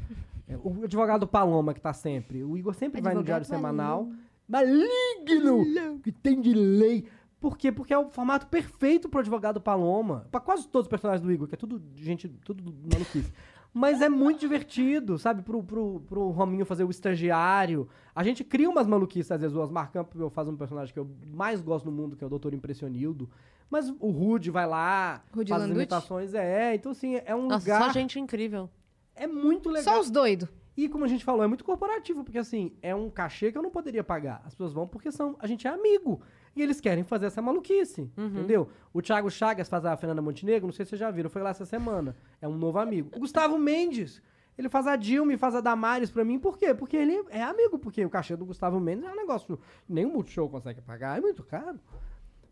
É, 0.48 0.56
o 0.56 0.84
advogado 0.84 1.26
Paloma, 1.26 1.74
que 1.74 1.80
tá 1.80 1.92
sempre. 1.92 2.42
O 2.42 2.56
Igor 2.56 2.74
sempre 2.74 3.02
vai 3.02 3.12
no 3.12 3.20
Advogado 3.20 3.44
Diário 3.44 3.46
Semanal. 3.46 4.08
Maligno! 4.48 6.00
Que 6.02 6.10
tem 6.10 6.40
de 6.40 6.54
lei. 6.54 7.06
Por 7.38 7.58
quê? 7.58 7.70
Porque 7.70 7.92
é 7.92 7.98
o 7.98 8.08
formato 8.08 8.46
perfeito 8.46 9.08
pro 9.08 9.20
advogado 9.20 9.60
Paloma. 9.60 10.26
Pra 10.30 10.40
quase 10.40 10.66
todos 10.66 10.86
os 10.86 10.90
personagens 10.90 11.22
do 11.22 11.30
Igor, 11.30 11.46
que 11.46 11.54
é 11.54 11.58
tudo 11.58 11.80
gente, 11.94 12.28
tudo 12.28 12.74
maluquice. 12.90 13.32
Mas 13.78 14.02
é 14.02 14.08
muito 14.08 14.40
divertido, 14.40 15.16
sabe? 15.18 15.40
Pro, 15.40 15.62
pro, 15.62 16.00
pro 16.00 16.30
Rominho 16.30 16.66
fazer 16.66 16.82
o 16.82 16.90
estagiário. 16.90 17.88
A 18.12 18.24
gente 18.24 18.42
cria 18.42 18.68
umas 18.68 18.88
maluquices, 18.88 19.30
às 19.30 19.40
vezes. 19.40 19.56
O 19.56 19.60
Osmar 19.60 19.92
Campbell 19.92 20.28
faz 20.30 20.48
um 20.48 20.56
personagem 20.56 20.92
que 20.92 20.98
eu 20.98 21.08
mais 21.32 21.60
gosto 21.60 21.84
no 21.84 21.92
mundo, 21.92 22.16
que 22.16 22.24
é 22.24 22.26
o 22.26 22.30
Doutor 22.30 22.52
Impressionildo. 22.52 23.30
Mas 23.70 23.88
o 24.00 24.10
Rude 24.10 24.50
vai 24.50 24.66
lá, 24.66 25.22
Rude 25.32 25.50
faz 25.50 25.62
as 25.62 25.68
Landucci? 25.68 25.84
imitações. 25.84 26.34
É, 26.34 26.74
então 26.74 26.90
assim, 26.90 27.20
é 27.24 27.36
um 27.36 27.46
Nossa, 27.46 27.70
lugar... 27.70 27.84
só 27.84 27.92
gente 27.92 28.18
incrível. 28.18 28.68
É 29.14 29.28
muito 29.28 29.68
legal. 29.70 29.94
Só 29.94 30.00
os 30.00 30.10
doidos. 30.10 30.48
E 30.76 30.88
como 30.88 31.04
a 31.04 31.08
gente 31.08 31.24
falou, 31.24 31.44
é 31.44 31.46
muito 31.46 31.64
corporativo, 31.64 32.24
porque 32.24 32.38
assim, 32.38 32.72
é 32.82 32.92
um 32.96 33.08
cachê 33.08 33.52
que 33.52 33.58
eu 33.58 33.62
não 33.62 33.70
poderia 33.70 34.02
pagar. 34.02 34.42
As 34.44 34.54
pessoas 34.54 34.72
vão 34.72 34.88
porque 34.88 35.12
são, 35.12 35.36
a 35.38 35.46
gente 35.46 35.68
é 35.68 35.70
amigo. 35.70 36.20
E 36.58 36.62
eles 36.62 36.80
querem 36.80 37.04
fazer 37.04 37.26
essa 37.26 37.40
maluquice, 37.40 38.10
entendeu? 38.16 38.68
O 38.92 39.00
Thiago 39.00 39.30
Chagas 39.30 39.68
faz 39.68 39.84
a 39.84 39.96
Fernanda 39.96 40.20
Montenegro, 40.20 40.66
não 40.66 40.72
sei 40.72 40.84
se 40.84 40.90
vocês 40.90 40.98
já 40.98 41.10
viram, 41.10 41.30
foi 41.30 41.40
lá 41.42 41.50
essa 41.50 41.64
semana. 41.64 42.16
É 42.40 42.48
um 42.48 42.56
novo 42.56 42.78
amigo. 42.78 43.10
O 43.16 43.20
Gustavo 43.20 43.56
Mendes, 43.58 44.20
ele 44.56 44.68
faz 44.68 44.86
a 44.86 44.96
Dilma 44.96 45.32
e 45.32 45.36
faz 45.36 45.54
a 45.54 45.60
Damares 45.60 46.10
pra 46.10 46.24
mim, 46.24 46.38
por 46.38 46.58
quê? 46.58 46.74
Porque 46.74 46.96
ele 46.96 47.24
é 47.30 47.42
amigo, 47.42 47.78
porque 47.78 48.04
o 48.04 48.10
cachê 48.10 48.34
do 48.36 48.44
Gustavo 48.44 48.80
Mendes 48.80 49.04
é 49.04 49.12
um 49.12 49.16
negócio, 49.16 49.58
nenhum 49.88 50.12
Multishow 50.12 50.48
consegue 50.48 50.80
pagar, 50.80 51.16
é 51.16 51.20
muito 51.20 51.44
caro. 51.44 51.78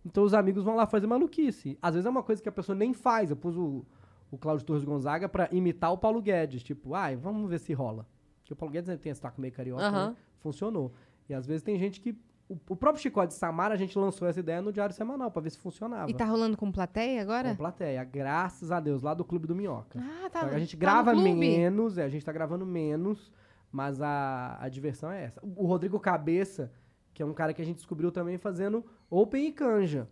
Então 0.05 0.23
os 0.23 0.33
amigos 0.35 0.63
vão 0.63 0.77
lá 0.77 0.87
fazer 0.87 1.07
maluquice. 1.09 1.77
Às 1.83 1.95
vezes 1.95 2.07
é 2.07 2.11
uma 2.11 2.23
coisa 2.23 2.41
que 2.41 2.49
a 2.49 2.53
pessoa 2.53 2.77
nem 2.77 2.93
faz. 2.95 3.31
Eu 3.31 3.37
pus 3.37 3.57
o, 3.57 3.85
o 4.31 4.39
Cláudio 4.39 4.65
Torres 4.65 4.85
Gonzaga 4.85 5.29
pra 5.29 5.49
imitar 5.51 5.93
o 5.93 5.99
Paulo 5.99 6.23
Guedes. 6.23 6.63
Tipo, 6.63 6.95
ai, 6.95 7.17
vamos 7.17 7.51
ver 7.51 7.59
se 7.59 7.73
rola. 7.73 8.07
que 8.45 8.53
o 8.53 8.57
Paulo 8.57 8.73
Guedes 8.73 8.87
tem 9.01 9.11
esse 9.11 9.19
sotaque 9.19 9.41
meio 9.41 9.53
carioca, 9.53 9.83
Aham. 9.83 10.11
né? 10.11 10.17
funcionou. 10.39 10.93
E 11.29 11.35
às 11.35 11.45
vezes 11.45 11.63
tem 11.65 11.77
gente 11.77 12.01
que. 12.01 12.17
O, 12.49 12.55
o 12.69 12.77
próprio 12.77 13.03
Chicote 13.03 13.29
de 13.29 13.35
Samara, 13.35 13.75
a 13.75 13.77
gente 13.77 13.99
lançou 13.99 14.29
essa 14.29 14.39
ideia 14.39 14.63
no 14.63 14.73
Diário 14.73 14.95
Semanal, 14.95 15.31
pra 15.31 15.43
ver 15.43 15.51
se 15.51 15.59
funcionava. 15.59 16.11
E 16.11 16.15
tá 16.15 16.25
rolando 16.25 16.57
com 16.57 16.71
plateia 16.71 17.21
agora? 17.21 17.51
Com 17.51 17.57
plateia, 17.57 18.05
graças 18.05 18.71
a 18.71 18.79
Deus, 18.79 19.03
lá 19.03 19.15
do 19.15 19.25
Clube 19.25 19.47
do 19.47 19.55
Minhoca. 19.55 19.99
Ah, 20.01 20.31
tá. 20.31 20.41
A 20.43 20.59
gente 20.59 20.77
tá 20.77 20.81
grava 20.81 21.15
menos, 21.15 21.99
é, 21.99 22.05
a 22.05 22.09
gente 22.09 22.25
tá 22.25 22.33
gravando 22.33 22.65
menos, 22.65 23.33
mas 23.73 24.01
a, 24.01 24.57
a 24.61 24.69
diversão 24.69 25.11
é 25.11 25.25
essa. 25.25 25.41
O 25.43 25.67
Rodrigo 25.67 25.99
Cabeça, 25.99 26.73
que 27.13 27.23
é 27.23 27.27
um 27.27 27.35
cara 27.35 27.53
que 27.53 27.61
a 27.61 27.65
gente 27.65 27.77
descobriu 27.77 28.13
também 28.13 28.39
fazendo 28.39 28.85
Open 29.11 29.47
e 29.47 29.53
Canja. 29.53 30.09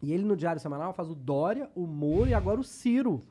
E 0.00 0.12
ele 0.12 0.24
no 0.24 0.36
Diário 0.36 0.60
Semanal 0.60 0.92
faz 0.92 1.10
o 1.10 1.14
Dória, 1.14 1.68
o 1.74 1.86
Moro 1.86 2.28
e 2.28 2.34
agora 2.34 2.60
o 2.60 2.64
Ciro. 2.64 3.26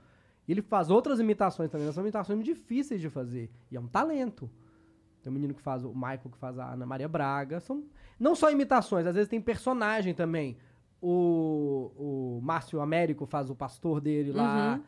E 0.48 0.52
ele 0.52 0.62
faz 0.62 0.90
outras 0.90 1.20
imitações 1.20 1.72
também, 1.72 1.92
são 1.92 2.04
imitações 2.04 2.44
difíceis 2.44 3.00
de 3.00 3.10
fazer. 3.10 3.50
E 3.72 3.78
é 3.78 3.80
um 3.80 3.88
talento. 3.88 4.50
Tem 5.26 5.32
um 5.32 5.34
menino 5.34 5.56
que 5.56 5.62
faz, 5.64 5.84
o 5.84 5.92
Michael 5.92 6.30
que 6.32 6.38
faz 6.38 6.60
a 6.60 6.74
Ana 6.74 6.86
Maria 6.86 7.08
Braga. 7.08 7.60
São 7.60 7.84
não 8.20 8.36
só 8.36 8.52
imitações, 8.52 9.08
às 9.08 9.16
vezes 9.16 9.28
tem 9.28 9.42
personagem 9.42 10.14
também. 10.14 10.56
O, 11.02 11.92
o 11.98 12.40
Márcio 12.44 12.80
Américo 12.80 13.26
faz 13.26 13.50
o 13.50 13.56
pastor 13.56 14.00
dele 14.00 14.32
lá. 14.32 14.76
Uhum. 14.76 14.84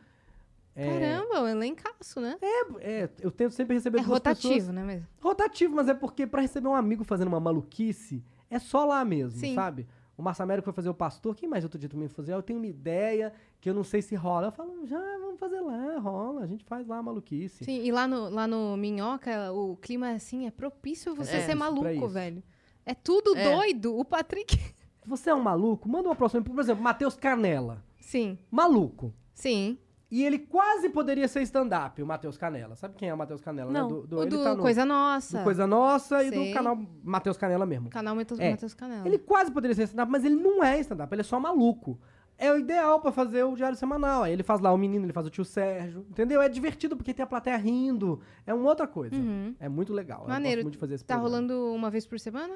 É, 0.76 1.00
Caramba, 1.26 1.42
um 1.42 1.48
elencaço, 1.48 2.22
né? 2.22 2.38
é, 2.82 3.10
eu 3.20 3.32
tento 3.32 3.54
sempre 3.56 3.74
receber 3.74 3.98
É 3.98 4.02
duas 4.02 4.14
rotativo, 4.14 4.54
pessoas. 4.54 4.76
né? 4.76 4.84
Mesmo? 4.84 5.08
Rotativo, 5.20 5.76
mas 5.76 5.90
é 5.90 5.96
porque 5.96 6.28
pra 6.28 6.40
receber 6.44 6.68
um 6.68 6.76
amigo 6.76 7.04
fazendo 7.04 7.30
uma 7.30 7.40
maluquice, 7.40 8.24
é 8.48 8.60
só 8.60 8.86
lá 8.86 9.04
mesmo, 9.04 9.40
Sim. 9.40 9.56
sabe? 9.56 9.88
O 10.18 10.24
Márcio 10.24 10.42
Américo 10.44 10.66
foi 10.66 10.74
fazer 10.74 10.90
o 10.90 10.94
pastor. 10.96 11.36
Quem 11.36 11.48
mais 11.48 11.64
outro 11.64 11.78
dia 11.78 11.88
também 11.88 12.08
foi 12.08 12.16
fazer? 12.16 12.34
Eu 12.34 12.42
tenho 12.42 12.58
uma 12.60 12.66
ideia 12.66 13.32
que 13.62 13.70
eu 13.70 13.74
não 13.74 13.84
sei 13.84 14.02
se 14.02 14.16
rola. 14.16 14.48
Eu 14.48 14.52
falo, 14.52 14.86
já, 14.88 15.00
vamos 15.20 15.40
fazer 15.40 15.62
lá, 15.62 16.00
rola. 16.00 16.42
A 16.42 16.48
gente 16.48 16.66
faz 16.66 16.88
lá 16.88 16.98
a 16.98 17.04
maluquice. 17.04 17.64
Sim, 17.64 17.84
e 17.84 17.92
lá 17.92 18.08
no, 18.08 18.28
lá 18.30 18.48
no 18.48 18.76
Minhoca, 18.76 19.52
o 19.54 19.76
clima, 19.78 20.10
assim, 20.12 20.48
é 20.48 20.52
propício 20.52 21.14
você 21.14 21.36
É, 21.36 21.42
ser 21.46 21.54
maluco, 21.54 22.08
velho. 22.08 22.42
É 22.84 22.96
tudo 22.96 23.36
É. 23.38 23.44
doido. 23.56 23.96
O 23.96 24.04
Patrick... 24.04 24.58
Você 25.06 25.30
é 25.30 25.36
um 25.36 25.42
maluco? 25.42 25.88
Manda 25.88 26.10
uma 26.10 26.16
próxima. 26.16 26.42
Por 26.44 26.60
exemplo, 26.60 26.84
Matheus 26.84 27.16
Canela. 27.16 27.82
Sim, 28.00 28.38
Maluco. 28.52 29.14
sim. 29.34 29.78
E 30.10 30.24
ele 30.24 30.40
quase 30.40 30.90
poderia 30.90 31.28
ser 31.28 31.42
stand-up, 31.42 32.02
o 32.02 32.06
Matheus 32.08 32.38
Canela. 32.38 32.76
Sabe 32.78 32.96
quem 32.96 33.10
é 33.10 33.14
o 33.14 33.18
Matheus 33.18 33.42
Canela, 33.42 33.70
Não. 33.72 33.84
né? 33.90 33.94
Do, 33.96 34.08
do, 34.08 34.20
o 34.22 34.26
do 34.26 34.44
tá 34.44 34.56
no, 34.56 34.62
Coisa 34.62 34.82
do 34.84 34.88
Nossa. 34.88 35.44
Coisa 35.44 35.68
Nossa 35.68 36.24
e 36.24 36.30
Sei. 36.30 36.48
do 36.50 36.54
canal 36.54 36.80
Matheus 37.04 37.36
Canela 37.38 37.66
mesmo. 37.66 37.90
Canal 37.90 38.16
Matheus 38.16 38.40
É. 38.40 38.52
Matheus 38.52 38.74
Canela. 38.74 39.06
Ele 39.06 39.18
quase 39.18 39.52
poderia 39.52 39.76
ser 39.76 39.84
stand-up, 39.84 40.10
mas 40.10 40.24
ele 40.24 40.36
não 40.36 40.64
é 40.64 40.80
stand-up, 40.80 41.14
ele 41.14 41.22
é 41.22 41.24
só 41.26 41.38
maluco. 41.40 42.00
É 42.38 42.54
o 42.54 42.58
ideal 42.58 43.02
pra 43.02 43.12
fazer 43.12 43.44
o 43.44 43.56
diário 43.56 43.76
semanal. 43.76 44.24
Aí 44.24 44.32
ele 44.32 44.44
faz 44.44 44.62
lá 44.62 44.72
o 44.72 44.78
menino, 44.78 45.04
ele 45.06 45.12
faz 45.12 45.26
o 45.26 45.30
tio 45.30 45.44
Sérgio, 45.44 46.06
entendeu? 46.10 46.40
É 46.42 46.48
divertido 46.48 46.96
porque 46.96 47.14
tem 47.14 47.24
a 47.24 47.28
plateia 47.28 47.58
rindo. 47.58 48.22
É 48.46 48.54
uma 48.54 48.70
outra 48.70 48.88
coisa. 48.88 49.16
É 49.60 49.68
muito 49.68 49.92
legal. 49.92 50.22
Eu 50.22 50.30
Maneiro. 50.30 50.58
gosto 50.58 50.64
muito 50.66 50.74
de 50.74 50.80
fazer 50.80 50.94
esse 50.96 51.04
Tá 51.06 51.16
programa. 51.16 51.38
rolando 51.48 51.74
uma 51.76 51.90
vez 51.90 52.06
por 52.06 52.18
semana? 52.20 52.54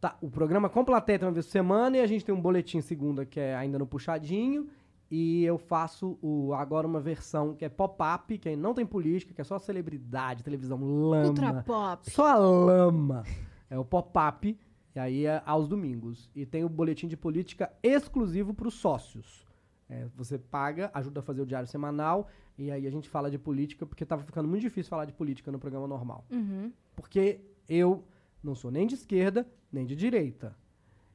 Tá, 0.00 0.16
o 0.20 0.28
programa 0.30 0.68
com 0.68 0.84
plateia 0.84 1.18
tem 1.18 1.26
uma 1.26 1.32
vez 1.32 1.46
por 1.46 1.52
semana 1.52 1.96
e 1.96 2.00
a 2.00 2.06
gente 2.06 2.24
tem 2.24 2.34
um 2.34 2.40
boletim 2.40 2.80
segunda 2.80 3.24
que 3.24 3.40
é 3.40 3.56
ainda 3.56 3.78
no 3.78 3.86
puxadinho. 3.86 4.68
E 5.14 5.44
eu 5.44 5.58
faço 5.58 6.18
o, 6.22 6.54
agora 6.54 6.86
uma 6.86 6.98
versão 6.98 7.54
que 7.54 7.66
é 7.66 7.68
pop-up, 7.68 8.38
que 8.38 8.56
não 8.56 8.72
tem 8.72 8.86
política, 8.86 9.34
que 9.34 9.42
é 9.42 9.44
só 9.44 9.58
celebridade, 9.58 10.42
televisão, 10.42 10.78
lama. 10.82 11.28
Ultra 11.28 11.62
pop. 11.62 12.10
Só 12.10 12.28
a 12.28 12.38
lama. 12.38 13.22
É 13.68 13.78
o 13.78 13.84
pop-up, 13.84 14.58
e 14.96 14.98
aí 14.98 15.26
é 15.26 15.42
aos 15.44 15.68
domingos. 15.68 16.30
E 16.34 16.46
tem 16.46 16.64
o 16.64 16.68
boletim 16.70 17.08
de 17.08 17.16
política 17.18 17.70
exclusivo 17.82 18.54
para 18.54 18.66
os 18.66 18.72
sócios. 18.72 19.44
É, 19.86 20.06
você 20.16 20.38
paga, 20.38 20.90
ajuda 20.94 21.20
a 21.20 21.22
fazer 21.22 21.42
o 21.42 21.46
diário 21.46 21.68
semanal, 21.68 22.26
e 22.56 22.70
aí 22.70 22.86
a 22.86 22.90
gente 22.90 23.06
fala 23.06 23.30
de 23.30 23.38
política, 23.38 23.84
porque 23.84 24.06
tava 24.06 24.22
ficando 24.22 24.48
muito 24.48 24.62
difícil 24.62 24.88
falar 24.88 25.04
de 25.04 25.12
política 25.12 25.52
no 25.52 25.58
programa 25.58 25.86
normal. 25.86 26.24
Uhum. 26.30 26.72
Porque 26.96 27.38
eu 27.68 28.02
não 28.42 28.54
sou 28.54 28.70
nem 28.70 28.86
de 28.86 28.94
esquerda, 28.94 29.46
nem 29.70 29.84
de 29.84 29.94
direita. 29.94 30.56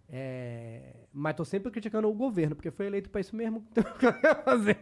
É, 0.09 0.95
mas 1.11 1.35
tô 1.35 1.43
sempre 1.43 1.69
criticando 1.69 2.07
o 2.07 2.13
governo, 2.13 2.55
porque 2.55 2.71
foi 2.71 2.85
eleito 2.85 3.09
para 3.09 3.21
isso 3.21 3.35
mesmo. 3.35 3.65
Então, 3.71 3.83
eu 4.01 4.09
ia 4.23 4.35
fazer? 4.35 4.77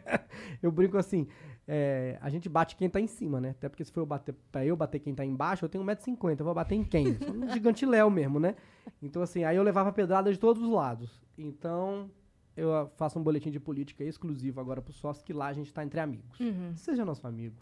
Eu 0.61 0.71
brinco 0.71 0.97
assim, 0.97 1.27
é, 1.67 2.17
a 2.21 2.29
gente 2.29 2.47
bate 2.47 2.75
quem 2.75 2.89
tá 2.89 2.99
em 2.99 3.07
cima, 3.07 3.41
né? 3.41 3.51
Até 3.51 3.67
porque 3.67 3.83
se 3.83 3.91
for 3.91 4.01
eu 4.01 4.05
bater, 4.05 4.35
pra 4.51 4.65
eu 4.65 4.75
bater 4.75 4.99
quem 4.99 5.15
tá 5.15 5.25
embaixo, 5.25 5.65
eu 5.65 5.69
tenho 5.69 5.83
1,50m, 5.83 6.39
eu 6.39 6.45
vou 6.45 6.53
bater 6.53 6.75
em 6.75 6.83
quem? 6.83 7.17
Sou 7.17 7.33
um 7.33 7.49
gigante 7.49 7.85
Léo 7.85 8.11
mesmo, 8.11 8.39
né? 8.39 8.55
Então 9.01 9.21
assim, 9.21 9.43
aí 9.43 9.55
eu 9.55 9.63
levava 9.63 9.91
pedrada 9.91 10.31
de 10.31 10.37
todos 10.37 10.61
os 10.61 10.69
lados. 10.69 11.19
Então, 11.37 12.09
eu 12.55 12.89
faço 12.95 13.19
um 13.19 13.23
boletim 13.23 13.49
de 13.49 13.59
política 13.59 14.03
exclusivo 14.03 14.61
agora 14.61 14.81
pro 14.81 14.93
sócio, 14.93 15.25
que 15.25 15.33
lá 15.33 15.47
a 15.47 15.53
gente 15.53 15.73
tá 15.73 15.83
entre 15.83 15.99
amigos. 15.99 16.39
Uhum. 16.39 16.73
Seja 16.75 17.03
nosso 17.03 17.25
amigo. 17.25 17.55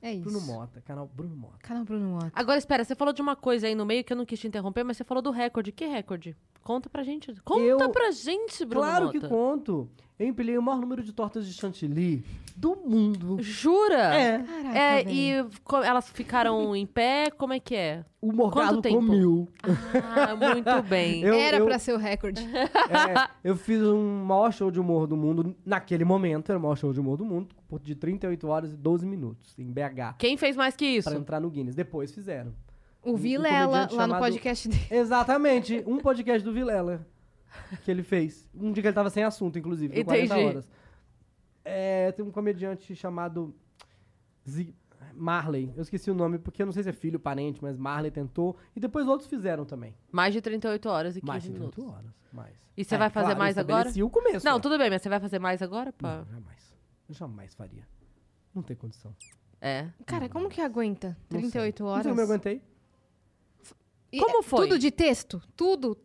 É 0.00 0.12
isso. 0.12 0.22
Bruno 0.22 0.40
Mota, 0.40 0.80
canal 0.80 1.06
Bruno 1.06 1.36
Mota. 1.36 1.58
Canal 1.58 1.84
Bruno 1.84 2.10
Mota. 2.10 2.32
Agora, 2.34 2.58
espera, 2.58 2.84
você 2.84 2.94
falou 2.94 3.12
de 3.12 3.22
uma 3.22 3.36
coisa 3.36 3.68
aí 3.68 3.74
no 3.74 3.86
meio 3.86 4.02
que 4.02 4.12
eu 4.12 4.16
não 4.16 4.24
quis 4.24 4.40
te 4.40 4.48
interromper, 4.48 4.82
mas 4.82 4.96
você 4.96 5.04
falou 5.04 5.22
do 5.22 5.30
recorde. 5.30 5.70
Que 5.70 5.86
recorde? 5.86 6.36
Conta 6.62 6.88
pra 6.88 7.02
gente. 7.02 7.32
Conta 7.44 7.60
Eu- 7.84 7.90
pra 7.90 8.10
gente, 8.10 8.64
Bruno 8.64 8.84
Claro 8.86 9.06
Mota. 9.06 9.18
que 9.20 9.28
conto. 9.28 9.88
Eu 10.18 10.28
empilhei 10.28 10.56
o 10.56 10.62
maior 10.62 10.78
número 10.80 11.02
de 11.02 11.12
tortas 11.12 11.44
de 11.46 11.52
chantilly 11.52 12.24
do 12.54 12.76
mundo. 12.76 13.38
Jura? 13.42 14.14
É. 14.14 14.38
Caraca, 14.38 14.78
É, 14.78 15.02
e 15.12 15.44
co- 15.64 15.82
elas 15.82 16.08
ficaram 16.10 16.76
em 16.76 16.86
pé? 16.86 17.30
Como 17.36 17.52
é 17.52 17.58
que 17.58 17.74
é? 17.74 18.04
O 18.20 18.30
Morgado 18.32 18.80
tempo? 18.80 18.96
comiu. 18.98 19.48
Ah, 19.64 20.36
muito 20.36 20.82
bem. 20.88 21.22
Eu- 21.24 21.34
Era 21.34 21.56
eu- 21.56 21.64
pra 21.66 21.78
ser 21.80 21.92
o 21.94 21.96
recorde. 21.98 22.40
É, 22.92 23.28
eu 23.42 23.56
fiz 23.56 23.82
um 23.82 24.22
maior 24.24 24.52
show 24.52 24.70
de 24.70 24.78
humor 24.78 25.08
do 25.08 25.16
mundo. 25.16 25.56
Naquele 25.66 26.04
momento, 26.04 26.50
era 26.52 26.58
o 26.58 26.62
maior 26.62 26.76
show 26.76 26.92
de 26.92 27.00
humor 27.00 27.16
do 27.16 27.24
mundo. 27.24 27.48
De 27.82 27.96
38 27.96 28.46
horas 28.46 28.72
e 28.72 28.76
12 28.76 29.04
minutos, 29.06 29.58
em 29.58 29.64
BH. 29.72 30.14
Quem 30.18 30.36
fez 30.36 30.54
mais 30.54 30.76
que 30.76 30.84
isso? 30.84 31.08
Pra 31.08 31.18
entrar 31.18 31.40
no 31.40 31.50
Guinness. 31.50 31.74
Depois 31.74 32.12
fizeram. 32.12 32.52
O 33.04 33.12
Um 33.12 33.16
Vilela, 33.16 33.66
comediante 33.66 33.94
lá 33.94 34.06
no 34.06 34.12
chamado- 34.14 34.20
podcast 34.20 34.68
dele. 34.68 34.86
Exatamente. 34.90 35.84
Um 35.86 35.98
podcast 35.98 36.44
do 36.44 36.52
Vilela. 36.52 37.06
Que 37.84 37.90
ele 37.90 38.02
fez. 38.02 38.48
Um 38.54 38.72
dia 38.72 38.82
que 38.82 38.86
ele 38.88 38.94
tava 38.94 39.10
sem 39.10 39.24
assunto, 39.24 39.58
inclusive. 39.58 39.94
Com 39.94 40.04
40 40.04 40.34
Entendi. 40.34 40.46
horas. 40.48 40.70
É, 41.64 42.12
tem 42.12 42.24
um 42.24 42.30
comediante 42.30 42.94
chamado 42.94 43.54
Zig- 44.48 44.74
Marley. 45.14 45.72
Eu 45.76 45.82
esqueci 45.82 46.10
o 46.10 46.14
nome 46.14 46.38
porque 46.38 46.62
eu 46.62 46.66
não 46.66 46.72
sei 46.72 46.82
se 46.82 46.88
é 46.88 46.92
filho, 46.92 47.18
parente, 47.20 47.62
mas 47.62 47.76
Marley 47.76 48.10
tentou. 48.10 48.56
E 48.74 48.80
depois 48.80 49.06
outros 49.06 49.28
fizeram 49.28 49.64
também. 49.64 49.94
Mais 50.10 50.32
de 50.32 50.40
38 50.40 50.88
horas 50.88 51.16
e 51.16 51.20
15 51.20 51.26
Mais 51.28 51.42
de 51.42 51.50
minutos. 51.50 51.74
38 51.74 51.96
horas. 51.98 52.10
Mais. 52.32 52.54
E 52.76 52.84
você 52.84 52.96
vai 52.96 53.10
fazer 53.10 53.26
claro, 53.26 53.38
mais 53.38 53.56
eu 53.56 53.60
agora? 53.60 53.88
o 53.90 54.10
começo. 54.10 54.46
Não, 54.46 54.54
né? 54.54 54.60
tudo 54.60 54.78
bem, 54.78 54.88
mas 54.88 55.02
você 55.02 55.08
vai 55.08 55.20
fazer 55.20 55.38
mais 55.38 55.60
agora? 55.60 55.92
Pá? 55.92 56.18
Não, 56.18 56.24
jamais. 56.24 56.74
Eu 57.08 57.14
jamais 57.14 57.54
faria. 57.54 57.86
Não 58.54 58.62
tem 58.62 58.74
condição. 58.74 59.14
É. 59.60 59.88
Cara, 60.06 60.28
como 60.28 60.48
que 60.48 60.60
aguenta 60.60 61.08
Não 61.30 61.40
sei. 61.40 61.50
38 61.50 61.82
Não 61.82 61.90
horas? 61.90 62.02
sei 62.04 62.10
como 62.12 62.20
eu 62.20 62.24
aguentei. 62.26 62.62
Como 64.20 64.38
é 64.38 64.42
foi? 64.42 64.68
Tudo 64.68 64.78
de 64.78 64.90
texto? 64.90 65.40
Tudo? 65.56 65.96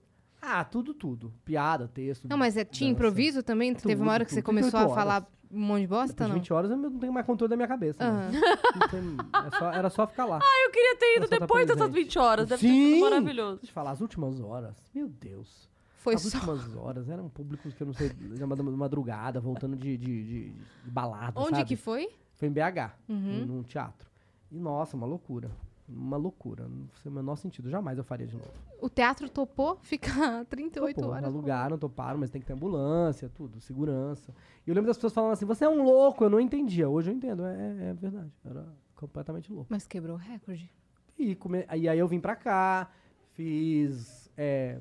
Ah, 0.42 0.64
tudo, 0.64 0.94
tudo. 0.94 1.34
Piada, 1.44 1.88
texto. 1.88 2.28
Não, 2.30 2.38
mas 2.38 2.56
é, 2.56 2.64
tinha 2.64 2.90
dança. 2.90 2.98
improviso 3.00 3.44
também? 3.44 3.74
Teve 3.74 4.02
uma 4.02 4.12
hora 4.12 4.24
que 4.24 4.30
tudo. 4.30 4.36
você 4.38 4.42
começou 4.44 4.72
38 4.72 4.92
a 4.92 4.96
falar 4.96 5.16
horas. 5.16 5.28
um 5.52 5.60
monte 5.60 5.82
de 5.82 5.88
bosta, 5.88 6.08
Depois 6.14 6.28
de 6.28 6.34
não? 6.34 6.40
20 6.42 6.54
horas 6.54 6.72
eu 6.72 6.78
não 6.78 7.00
tenho 7.00 7.12
mais 7.14 7.26
controle 7.26 7.50
da 7.50 7.56
minha 7.56 7.68
cabeça. 7.68 8.04
né? 8.04 8.10
Aham. 8.40 8.80
Não 8.80 8.88
tem- 8.88 9.48
é 9.48 9.58
só- 9.58 9.72
era 9.74 9.90
só 9.90 10.08
ficar 10.08 10.26
lá. 10.26 10.40
Ah, 10.44 10.66
eu 10.66 10.72
queria 10.72 10.96
ter 10.98 11.18
ido 11.18 11.28
depois 11.28 11.66
dessas 11.68 11.82
presente. 11.90 12.04
20 12.06 12.20
horas. 12.20 12.48
Deve 12.50 12.62
ter 12.62 12.68
Sim! 12.68 12.94
sido 12.94 13.02
maravilhoso. 13.02 13.56
Deixa 13.58 13.72
eu 13.72 13.74
falar, 13.74 13.92
as 13.92 14.02
últimas 14.02 14.40
horas, 14.40 14.76
meu 14.94 15.08
Deus. 15.10 15.70
Foi 15.98 16.14
as 16.14 16.22
só. 16.22 16.38
últimas 16.38 16.76
horas 16.78 17.10
eram 17.10 17.28
públicos 17.28 17.74
que 17.74 17.82
eu 17.84 17.88
não 17.88 17.94
sei, 17.94 18.10
da 18.10 18.46
madrugada, 18.48 19.40
voltando 19.42 19.76
de, 19.76 19.98
de, 19.98 20.24
de, 20.24 20.50
de 20.86 20.92
balada, 20.92 21.40
Onde 21.42 21.58
sabe? 21.58 21.66
que 21.66 21.76
foi? 21.76 22.10
Foi 22.36 22.48
em 22.48 22.52
BH, 22.52 22.94
Uhum. 23.10 23.46
num 23.46 23.64
teatro. 23.64 24.08
E 24.52 24.58
nossa, 24.60 24.96
uma 24.96 25.08
loucura. 25.08 25.52
Uma 25.88 26.18
loucura. 26.18 26.68
Não 26.68 26.88
faz 26.90 27.06
o 27.06 27.12
menor 27.12 27.36
sentido. 27.38 27.70
Jamais 27.70 27.98
eu 27.98 28.04
faria 28.04 28.28
de 28.28 28.36
novo. 28.36 28.52
O 28.82 28.90
teatro 28.90 29.30
topou 29.30 29.78
ficar 29.82 30.44
38 30.50 30.96
Topou, 30.96 31.12
horas. 31.12 31.26
Alugaram, 31.26 31.78
toparam, 31.78 32.20
mas 32.20 32.30
tem 32.30 32.42
que 32.42 32.48
ter 32.48 32.54
ambulância, 32.54 33.30
tudo, 33.34 33.62
segurança. 33.62 34.34
E 34.66 34.70
eu 34.70 34.76
lembro 34.76 34.88
das 34.88 34.98
pessoas 34.98 35.14
falando 35.14 35.32
assim, 35.32 35.46
você 35.46 35.64
é 35.64 35.70
um 35.70 35.84
louco, 35.84 36.24
eu 36.24 36.30
não 36.30 36.40
entendia. 36.40 36.90
Hoje 36.90 37.10
eu 37.10 37.16
entendo, 37.16 37.46
é, 37.46 37.90
é 37.90 37.94
verdade. 37.94 38.32
Era 38.44 38.66
completamente 38.96 39.52
louco. 39.52 39.68
Mas 39.70 39.88
quebrou 39.88 40.16
o 40.16 40.20
recorde. 40.20 40.70
E, 41.18 41.36
come... 41.36 41.66
e 41.76 41.88
aí 41.88 41.98
eu 41.98 42.08
vim 42.08 42.20
pra 42.20 42.36
cá, 42.36 42.92
fiz 43.34 44.30
é, 44.36 44.80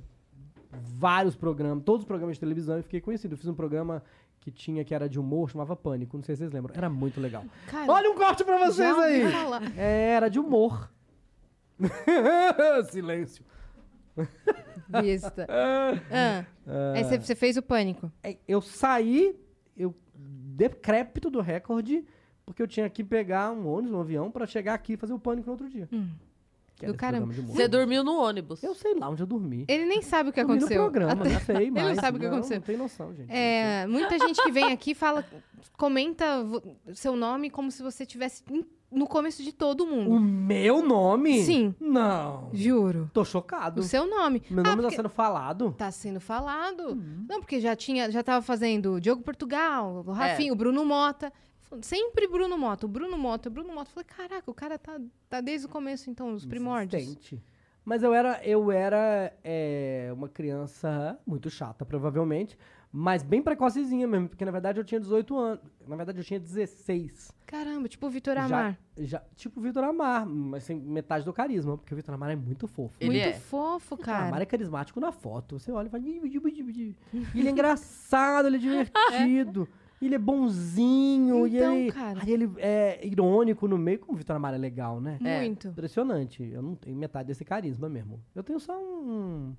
vários 0.71 1.37
programas, 1.37 1.85
todos 1.85 2.03
os 2.03 2.07
programas 2.07 2.37
de 2.37 2.41
televisão 2.41 2.79
e 2.79 2.83
fiquei 2.83 3.01
conhecido. 3.01 3.35
Eu 3.35 3.39
fiz 3.39 3.47
um 3.47 3.55
programa 3.55 4.03
que 4.41 4.51
tinha, 4.51 4.85
que 4.85 4.95
era 4.95 5.09
de 5.09 5.19
humor, 5.19 5.51
chamava 5.51 5.75
Pânico, 5.75 6.17
não 6.17 6.25
sei 6.25 6.37
se 6.37 6.41
vocês 6.41 6.53
lembram. 6.53 6.75
Era 6.77 6.89
muito 6.89 7.21
legal. 7.21 7.45
Cara, 7.67 7.91
Olha 7.91 8.11
um 8.11 8.15
corte 8.15 8.45
pra 8.45 8.59
vocês 8.67 8.97
aí! 8.99 9.23
É, 9.77 10.11
era 10.11 10.29
de 10.29 10.39
humor. 10.39 10.91
Silêncio. 12.91 13.45
Besta. 14.89 15.47
Ah, 16.69 16.93
Aí 16.95 17.05
você- 17.21 17.35
fez 17.35 17.57
o 17.57 17.63
pânico. 17.63 18.11
É, 18.23 18.37
Eu 18.49 18.61
saí, 18.61 19.39
eu 19.77 19.95
decrépito 20.15 21.31
do 21.31 21.41
recorde, 21.41 22.05
porque 22.45 22.63
eu 22.63 22.67
tinha 22.67 22.89
que 22.91 23.05
pegar 23.05 23.53
um 23.53 23.67
ônibus, 23.69 23.95
um 23.97 24.01
avião, 24.01 24.31
pra 24.31 24.47
chegar 24.47 24.75
aqui 24.75 24.95
e 24.95 24.97
fazer 24.97 25.13
o 25.13 25.19
Pânico 25.19 25.47
no 25.47 25.53
outro 25.53 25.69
dia. 25.69 25.89
Hum. 25.93 26.09
Era 26.83 26.93
Do 26.93 26.99
caramba. 26.99 27.33
Você 27.33 27.67
dormiu 27.69 28.05
no 28.05 28.21
ônibus. 28.21 28.63
Eu 28.63 28.75
sei 28.75 28.95
lá 28.95 29.09
onde 29.09 29.23
eu 29.23 29.27
dormi. 29.27 29.65
Ele 29.67 29.87
nem 29.87 30.03
sabe 30.03 30.29
o 30.29 30.33
que 30.33 30.41
Dormi 30.43 30.59
aconteceu. 30.59 30.83
no 30.85 30.91
programa, 30.91 31.23
Até- 31.23 31.33
não 31.33 31.41
sei 31.41 31.71
mais. 31.71 31.77
Ele 31.87 31.95
não 31.95 32.03
sabe 32.03 32.17
o 32.17 32.21
que 32.21 32.27
aconteceu. 32.27 32.57
Não 32.57 32.63
tem 32.63 32.77
noção, 32.77 33.15
gente. 33.15 33.33
É, 33.33 33.87
muita 33.87 34.19
gente 34.19 34.43
que 34.43 34.51
vem 34.53 34.65
aqui 34.73 34.95
fala, 34.95 35.25
comenta 35.77 36.25
seu 36.95 37.17
nome 37.17 37.51
como 37.51 37.71
se 37.71 37.83
você 37.83 38.05
tivesse 38.05 38.43
no 38.91 39.07
começo 39.07 39.43
de 39.43 39.53
todo 39.53 39.87
mundo. 39.87 40.11
O 40.13 40.21
meu 40.21 40.83
nome? 40.83 41.43
Sim. 41.43 41.75
Não. 41.81 42.51
Juro. 42.53 43.11
Tô 43.13 43.25
chocado. 43.25 43.81
O 43.81 43.85
seu 43.85 44.07
nome. 44.09 44.43
Meu 44.49 44.61
Ah, 44.61 44.69
nome 44.71 44.83
porque 44.83 44.97
tá 44.97 45.03
sendo 45.03 45.09
falado. 45.09 45.75
Tá 45.77 45.91
sendo 45.91 46.21
falado. 46.21 46.91
Uhum. 46.91 47.27
Não, 47.29 47.41
porque 47.41 47.61
já 47.61 47.75
tinha, 47.75 48.11
já 48.11 48.23
tava 48.23 48.43
fazendo 48.43 49.01
Diogo 49.01 49.23
Portugal, 49.23 50.05
o 50.07 50.13
Rafinho, 50.13 50.53
o 50.53 50.57
Bruno 50.57 50.85
Mota. 50.85 51.33
Sempre 51.83 52.27
Bruno 52.29 52.57
Mota, 52.59 52.87
o 52.87 52.89
Bruno 52.89 53.17
Mota, 53.19 53.49
o 53.49 53.53
Bruno 53.53 53.75
Mota. 53.75 53.91
Falei, 53.91 54.05
caraca, 54.07 54.51
o 54.51 54.55
cara 54.55 54.79
tá, 54.79 55.01
tá 55.29 55.41
desde 55.41 55.67
o 55.67 55.71
começo, 55.71 56.11
então, 56.11 56.33
os 56.33 56.45
primórdios. 56.47 57.03
Insistente. 57.03 57.43
Mas 57.85 58.03
eu 58.03 58.13
era, 58.13 58.45
eu 58.45 58.73
era 58.73 59.33
é, 59.45 60.11
uma 60.13 60.29
criança 60.29 61.17
muito 61.25 61.49
chata, 61.49 61.85
provavelmente, 61.87 62.59
mas 62.91 63.23
bem 63.23 63.41
precocezinha 63.41 64.09
mesmo, 64.09 64.29
porque 64.29 64.45
na 64.45 64.51
verdade 64.51 64.81
eu 64.81 64.85
tinha 64.85 64.99
18 64.99 65.39
anos. 65.39 65.61
Na 65.87 65.95
verdade 65.95 66.19
eu 66.19 66.25
tinha 66.25 66.41
16. 66.41 67.31
Caramba, 67.47 67.89
tipo 67.89 68.05
o 68.07 68.11
Vitor 68.11 68.35
Já- 68.35 68.45
Amar. 68.45 68.79
Já, 68.99 69.23
tipo 69.37 69.61
o 69.61 69.63
Vitor 69.63 69.85
Amar, 69.85 70.27
mas 70.27 70.65
sem 70.65 70.81
metade 70.81 71.25
do 71.25 71.33
carisma, 71.33 71.77
porque 71.79 71.93
o 71.95 71.97
Vitor 71.97 72.13
Amar 72.15 72.31
é 72.31 72.37
muito 72.37 72.67
fofo. 72.67 72.97
Ele 72.99 73.11
Muito 73.11 73.29
é. 73.29 73.33
fofo, 73.35 73.95
O 73.95 73.99
Vitor 73.99 74.15
Amar 74.15 74.31
cara. 74.31 74.43
é 74.43 74.47
carismático 74.47 74.99
na 74.99 75.13
foto. 75.13 75.57
Você 75.61 75.71
olha 75.71 75.87
e 75.87 75.91
fala. 75.91 76.03
E 76.03 77.39
ele 77.39 77.49
é 77.49 77.51
engraçado, 77.53 78.49
ele 78.49 78.57
é 78.57 78.59
divertido. 78.59 79.69
Ele 80.01 80.15
é 80.15 80.19
bonzinho. 80.19 81.47
e 81.47 81.57
Então, 81.57 81.75
ele, 81.75 81.93
cara. 81.93 82.21
aí 82.23 82.31
ele 82.33 82.51
é 82.59 83.01
irônico 83.07 83.67
no 83.67 83.79
meio. 83.79 83.99
Como 83.99 84.13
o 84.13 84.17
Vitor 84.17 84.37
Amar 84.37 84.53
é 84.55 84.59
legal, 84.59 85.01
né? 85.01 85.19
É. 85.25 85.39
Muito. 85.41 85.69
Impressionante. 85.69 86.43
Eu 86.45 86.61
não 86.63 86.75
tenho 86.75 86.97
metade 86.97 87.29
desse 87.29 87.45
carisma 87.45 87.89
mesmo. 87.89 88.23
Eu 88.35 88.43
tenho 88.43 88.61
só 88.61 88.79
um, 88.79 89.55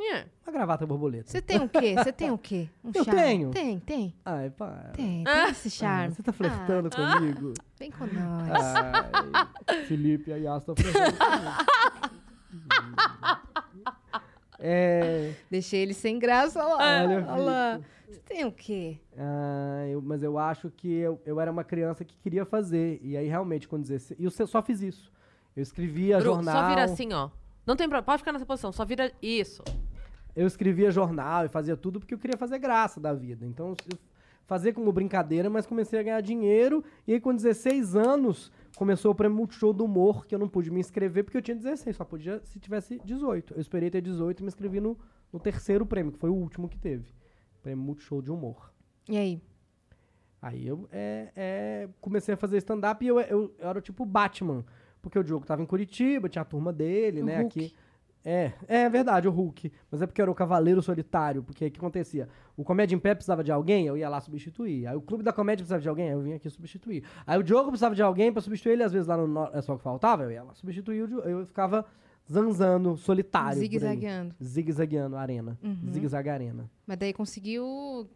É. 0.00 0.26
uma 0.46 0.52
gravata 0.52 0.86
borboleta. 0.86 1.30
Você 1.30 1.42
tem 1.42 1.60
o 1.60 1.68
quê? 1.68 1.94
Você 1.96 2.12
tem 2.12 2.30
o 2.30 2.38
quê? 2.38 2.68
Um 2.84 2.90
Eu 2.94 3.04
charme? 3.04 3.20
tenho. 3.20 3.50
Tem, 3.50 3.78
tem. 3.80 4.14
Ai, 4.24 4.50
pá. 4.50 4.90
Tem, 4.94 5.24
tem 5.24 5.44
esse 5.50 5.68
Ah, 5.68 5.70
charme. 5.70 6.14
você 6.14 6.22
tá 6.22 6.32
flertando 6.32 6.88
comigo? 6.90 7.52
Vem 7.78 7.90
com 7.90 8.06
nós. 8.06 8.50
Ai, 9.66 9.84
Felipe 9.86 10.30
e 10.30 10.34
a 10.34 10.36
Yas 10.36 10.62
estão 10.62 10.74
flertando 10.76 11.16
comigo. 11.18 11.54
É, 14.66 15.34
Deixei 15.50 15.80
ele 15.82 15.92
sem 15.92 16.18
graça 16.18 16.64
olha 16.64 16.74
lá. 16.76 17.02
Olha, 17.04 17.26
Olha 17.28 17.42
lá. 17.42 17.80
Você 18.14 18.20
tem 18.22 18.44
o 18.44 18.52
quê? 18.52 18.98
ah, 19.16 19.86
eu- 19.88 20.02
mas 20.02 20.22
eu 20.22 20.38
acho 20.38 20.70
que 20.70 20.92
eu, 20.92 21.20
eu 21.24 21.40
era 21.40 21.50
uma 21.50 21.64
criança 21.64 22.04
que 22.04 22.16
queria 22.18 22.44
fazer. 22.44 23.00
E 23.02 23.16
aí, 23.16 23.28
realmente, 23.28 23.66
com 23.68 23.80
16... 23.80 24.18
E 24.18 24.24
eu 24.24 24.30
só 24.46 24.62
fiz 24.62 24.80
isso. 24.82 25.12
Eu 25.56 25.62
escrevia 25.62 26.16
Bru, 26.18 26.26
jornal... 26.34 26.54
Só 26.62 26.68
vira 26.68 26.84
assim, 26.84 27.12
ó. 27.12 27.30
Não 27.66 27.76
tem 27.76 27.86
problema. 27.88 28.02
Pode 28.04 28.18
ficar 28.18 28.32
nessa 28.32 28.46
posição. 28.46 28.72
Só 28.72 28.84
vira 28.84 29.12
isso. 29.22 29.62
Eu 30.34 30.46
escrevia 30.46 30.90
jornal 30.90 31.44
e 31.46 31.48
fazia 31.48 31.76
tudo 31.76 32.00
porque 32.00 32.14
eu 32.14 32.18
queria 32.18 32.36
fazer 32.36 32.58
graça 32.58 33.00
da 33.00 33.12
vida. 33.14 33.46
Então, 33.46 33.74
eu 33.90 33.98
fazia 34.46 34.72
como 34.72 34.90
brincadeira, 34.92 35.48
mas 35.48 35.64
comecei 35.64 35.98
a 35.98 36.02
ganhar 36.02 36.20
dinheiro. 36.20 36.82
E 37.06 37.12
aí, 37.14 37.20
com 37.20 37.32
16 37.34 37.94
anos, 37.94 38.50
começou 38.76 39.12
o 39.12 39.14
prêmio 39.14 39.36
Multishow 39.38 39.72
do 39.72 39.84
Humor, 39.84 40.26
que 40.26 40.34
eu 40.34 40.38
não 40.38 40.48
pude 40.48 40.70
me 40.70 40.80
inscrever 40.80 41.22
porque 41.24 41.38
eu 41.38 41.42
tinha 41.42 41.56
16, 41.56 41.96
só 41.96 42.04
podia 42.04 42.40
se 42.44 42.58
tivesse 42.58 43.00
18. 43.04 43.54
Eu 43.54 43.60
esperei 43.60 43.90
ter 43.90 44.00
18 44.00 44.40
e 44.40 44.42
me 44.42 44.48
inscrevi 44.48 44.80
no, 44.80 44.98
no 45.32 45.38
terceiro 45.38 45.86
prêmio, 45.86 46.10
que 46.12 46.18
foi 46.18 46.30
o 46.30 46.34
último 46.34 46.68
que 46.68 46.78
teve. 46.78 47.04
Prêmio 47.64 47.82
Multishow 47.82 48.20
de 48.20 48.30
Humor. 48.30 48.70
E 49.08 49.16
aí? 49.16 49.42
Aí 50.40 50.66
eu 50.66 50.86
é, 50.92 51.32
é, 51.34 51.88
comecei 52.00 52.34
a 52.34 52.36
fazer 52.36 52.58
stand-up 52.58 53.02
e 53.02 53.08
eu, 53.08 53.18
eu, 53.20 53.54
eu 53.58 53.68
era 53.68 53.80
tipo 53.80 54.04
Batman. 54.04 54.62
Porque 55.00 55.18
o 55.18 55.24
Diogo 55.24 55.46
tava 55.46 55.62
em 55.62 55.66
Curitiba, 55.66 56.28
tinha 56.28 56.42
a 56.42 56.44
turma 56.44 56.72
dele, 56.72 57.22
O 57.22 57.24
né? 57.24 57.40
Hulk. 57.40 57.58
Aqui. 57.64 57.74
É, 58.26 58.52
é 58.68 58.88
verdade, 58.90 59.26
o 59.28 59.30
Hulk. 59.30 59.72
Mas 59.90 60.00
é 60.02 60.06
porque 60.06 60.20
eu 60.20 60.24
era 60.24 60.30
o 60.30 60.34
Cavaleiro 60.34 60.82
Solitário. 60.82 61.42
Porque 61.42 61.66
o 61.66 61.70
que 61.70 61.78
acontecia? 61.78 62.28
O 62.56 62.62
Comédia 62.64 62.94
em 62.94 62.98
Pé 62.98 63.14
precisava 63.14 63.42
de 63.42 63.50
alguém, 63.52 63.86
eu 63.86 63.96
ia 63.96 64.08
lá 64.08 64.20
substituir. 64.20 64.86
Aí 64.86 64.94
o 64.96 65.00
Clube 65.00 65.22
da 65.24 65.32
Comédia 65.32 65.62
precisava 65.62 65.80
de 65.82 65.88
alguém, 65.88 66.08
eu 66.08 66.20
vinha 66.20 66.36
aqui 66.36 66.48
substituir. 66.50 67.02
Aí 67.26 67.38
o 67.38 67.42
Diogo 67.42 67.68
precisava 67.68 67.94
de 67.94 68.02
alguém 68.02 68.30
pra 68.32 68.40
substituir 68.42 68.72
ele, 68.72 68.82
às 68.82 68.92
vezes 68.92 69.08
lá 69.08 69.16
no 69.16 69.26
No- 69.26 69.50
É 69.52 69.60
Só 69.62 69.74
o 69.74 69.78
que 69.78 69.82
faltava, 69.82 70.22
eu 70.24 70.30
ia 70.30 70.42
lá 70.42 70.54
substituir 70.54 71.02
o 71.02 71.08
Diogo. 71.08 71.26
Eu 71.28 71.46
ficava 71.46 71.84
zanzando, 72.30 72.96
solitário. 72.96 73.58
Zigue-zagueando. 73.58 74.34
Zigue-zagueando 74.42 75.16
arena. 75.16 75.58
Uhum. 75.62 75.92
Zigue-zague 75.92 76.28
arena. 76.28 76.70
Mas 76.86 76.98
daí 76.98 77.12
conseguiu 77.12 78.08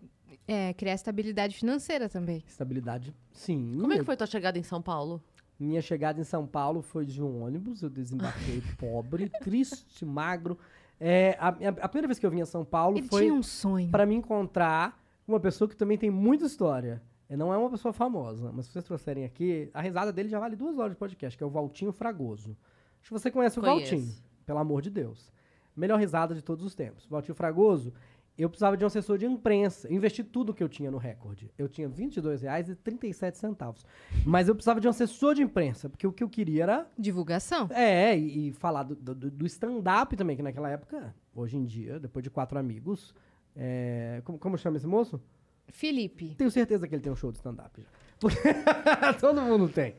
é, 0.46 0.72
criar 0.74 0.94
estabilidade 0.94 1.56
financeira 1.56 2.09
também. 2.09 2.42
Estabilidade, 2.46 3.14
sim. 3.32 3.76
Como 3.80 3.92
é 3.92 3.98
que 3.98 4.04
foi 4.04 4.16
tua 4.16 4.26
chegada 4.26 4.59
em 4.59 4.62
São 4.62 4.80
Paulo? 4.80 5.22
Minha 5.59 5.82
chegada 5.82 6.20
em 6.20 6.24
São 6.24 6.46
Paulo 6.46 6.80
foi 6.82 7.04
de 7.04 7.22
um 7.22 7.42
ônibus, 7.42 7.82
eu 7.82 7.90
desembarquei 7.90 8.62
pobre, 8.78 9.28
triste, 9.28 10.04
magro. 10.04 10.56
É, 11.00 11.36
a, 11.38 11.48
a 11.48 11.88
primeira 11.88 12.09
vez 12.09 12.18
que 12.18 12.26
eu 12.26 12.30
vim 12.30 12.40
a 12.40 12.46
São 12.46 12.64
Paulo 12.64 12.98
Ele 12.98 13.06
foi 13.09 13.22
tinha 13.22 13.34
um 13.34 13.42
sonho. 13.42 13.88
para 13.88 14.04
me 14.06 14.14
encontrar 14.14 15.00
com 15.24 15.32
uma 15.32 15.40
pessoa 15.40 15.68
que 15.68 15.76
também 15.76 15.98
tem 15.98 16.11
muita 16.11 16.44
história. 16.46 17.02
Ele 17.28 17.38
não 17.38 17.52
é 17.52 17.59
uma 17.59 17.68
pessoa 17.70 17.92
famosa, 17.92 18.50
mas 18.52 18.66
se 18.66 18.72
vocês 18.72 18.84
trouxerem 18.84 19.24
aqui, 19.24 19.68
a 19.74 19.82
risada 19.82 20.12
dele 20.12 20.28
já 20.28 20.40
vale 20.40 20.56
duas 20.56 20.78
horas 20.78 20.92
de 20.92 20.98
podcast, 20.98 21.36
que 21.36 21.44
é 21.44 21.46
o 21.46 21.50
Valtinho 21.50 21.92
Fragoso. 21.92 22.56
Acho 23.01 23.09
que 23.09 23.12
você 23.12 23.30
conhece 23.30 23.59
o 23.59 23.62
Conheço. 23.62 23.92
Valtinho, 23.96 24.14
pelo 24.46 24.59
amor 24.59 24.82
de 24.82 24.90
Deus. 24.90 25.32
Melhor 25.76 25.99
risada 25.99 26.34
de 26.34 26.42
todos 26.42 26.64
os 26.64 26.74
tempos. 26.74 27.07
Valtinho 27.07 27.34
Fragoso, 27.34 27.92
eu 28.36 28.49
precisava 28.49 28.76
de 28.76 28.84
um 28.84 28.86
assessor 28.88 29.16
de 29.18 29.26
imprensa. 29.26 29.88
Eu 29.88 29.94
investi 29.96 30.22
tudo 30.24 30.53
que 30.55 30.62
eu 30.62 30.68
tinha 30.68 30.90
no 30.90 30.99
recorde. 30.99 31.51
Eu 31.57 31.68
tinha 31.68 31.88
R$ 31.88 31.94
22,37. 31.94 33.84
Mas 34.24 34.49
eu 34.49 34.55
precisava 34.55 34.80
de 34.80 34.86
um 34.86 34.90
assessor 34.90 35.34
de 35.34 35.42
imprensa, 35.42 35.88
porque 35.88 36.07
o 36.07 36.12
que 36.12 36.22
eu 36.22 36.28
queria 36.28 36.62
era 36.64 36.86
Divulgação. 36.99 37.68
é, 37.72 38.16
e, 38.18 38.49
e 38.49 38.53
falar 38.53 38.82
do, 38.84 38.94
do- 38.94 39.30
do 39.30 39.46
stand-up 39.46 40.16
também, 40.16 40.36
que 40.36 40.42
naquela 40.42 40.68
época, 40.70 41.14
hoje 41.34 41.57
em 41.57 41.64
dia, 41.64 41.99
depois 41.99 42.22
de 42.22 42.30
quatro 42.30 42.59
amigos, 42.59 43.14
é, 43.57 44.20
como, 44.24 44.38
como 44.38 44.59
chama 44.59 44.76
esse 44.76 44.86
moço? 44.86 45.20
Felipe. 45.68 46.34
Tenho 46.36 46.51
certeza 46.51 46.88
que 46.88 46.94
ele 46.94 47.03
tem 47.03 47.12
um 47.12 47.16
show 47.16 47.30
de 47.30 47.38
stand-up 47.38 47.80
já. 47.80 47.88
Porque 48.18 48.38
todo 49.20 49.40
mundo 49.42 49.68
tem. 49.68 49.94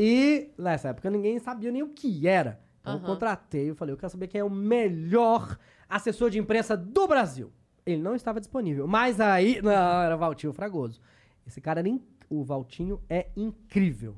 E 0.00 0.52
nessa 0.56 0.90
época 0.90 1.10
ninguém 1.10 1.38
sabia 1.40 1.72
nem 1.72 1.82
o 1.82 1.88
que 1.88 2.28
era. 2.28 2.60
Então 2.80 2.92
eu 2.92 2.98
Aham. 3.00 3.06
contratei, 3.06 3.68
eu 3.70 3.74
falei, 3.74 3.92
eu 3.92 3.98
quero 3.98 4.10
saber 4.12 4.28
quem 4.28 4.40
é 4.40 4.44
o 4.44 4.48
melhor 4.50 5.58
assessor 5.88 6.30
de 6.30 6.38
imprensa 6.38 6.76
do 6.76 7.08
Brasil. 7.08 7.50
Ele 7.84 8.00
não 8.00 8.14
estava 8.14 8.38
disponível. 8.38 8.86
Mas 8.86 9.18
aí. 9.20 9.60
Não, 9.62 9.72
era 10.02 10.14
o 10.14 10.18
Valtinho 10.18 10.52
Fragoso. 10.52 11.00
Esse 11.46 11.60
cara 11.60 11.80
era. 11.80 12.00
O 12.30 12.44
Valtinho 12.44 13.00
é 13.08 13.28
incrível. 13.36 14.14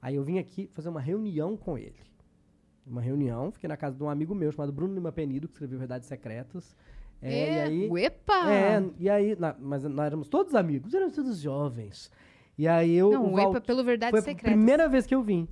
Aí 0.00 0.14
eu 0.14 0.22
vim 0.22 0.38
aqui 0.38 0.70
fazer 0.72 0.88
uma 0.90 1.00
reunião 1.00 1.56
com 1.56 1.76
ele. 1.76 1.96
Uma 2.86 3.00
reunião, 3.00 3.50
fiquei 3.50 3.66
na 3.66 3.76
casa 3.78 3.96
de 3.96 4.02
um 4.02 4.10
amigo 4.10 4.34
meu 4.34 4.52
chamado 4.52 4.70
Bruno 4.70 4.92
Lima 4.94 5.10
Penido, 5.10 5.48
que 5.48 5.54
escreveu 5.54 5.78
Verdades 5.78 6.06
Secretas. 6.06 6.76
É, 7.22 7.54
e 7.54 7.60
aí. 7.60 7.88
Uepa! 7.90 8.52
É, 8.52 8.82
e 8.98 9.08
aí, 9.08 9.34
na- 9.40 9.56
mas 9.58 9.82
nós 9.84 10.06
éramos 10.06 10.28
todos 10.28 10.54
amigos, 10.54 10.92
éramos 10.92 11.14
todos 11.16 11.40
jovens. 11.40 12.10
E 12.56 12.68
aí 12.68 12.94
eu. 12.94 13.10
Não, 13.10 13.26
o 13.26 13.34
o 13.34 13.40
EPA 13.40 13.60
pelo 13.60 13.82
Verdade 13.82 14.10
foi 14.10 14.20
a 14.20 14.22
Secreta. 14.22 14.54
primeira 14.54 14.88
vez 14.88 15.06
que 15.06 15.14
eu 15.14 15.22
vim. 15.22 15.48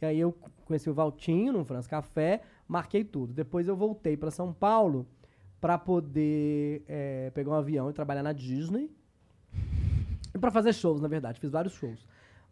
E 0.00 0.06
aí 0.06 0.20
eu 0.20 0.32
conheci 0.64 0.88
o 0.88 0.94
Valtinho 0.94 1.52
no 1.52 1.64
France 1.64 1.88
Café, 1.88 2.42
marquei 2.68 3.04
tudo. 3.04 3.32
Depois 3.32 3.68
eu 3.68 3.76
voltei 3.76 4.16
para 4.16 4.30
São 4.30 4.52
Paulo 4.52 5.06
para 5.60 5.78
poder 5.78 6.84
é, 6.86 7.30
pegar 7.30 7.50
um 7.50 7.54
avião 7.54 7.88
e 7.88 7.92
trabalhar 7.92 8.22
na 8.22 8.32
Disney. 8.32 8.90
E 10.34 10.38
para 10.38 10.50
fazer 10.50 10.72
shows, 10.72 11.00
na 11.00 11.08
verdade, 11.08 11.40
fiz 11.40 11.50
vários 11.50 11.74
shows. 11.74 12.06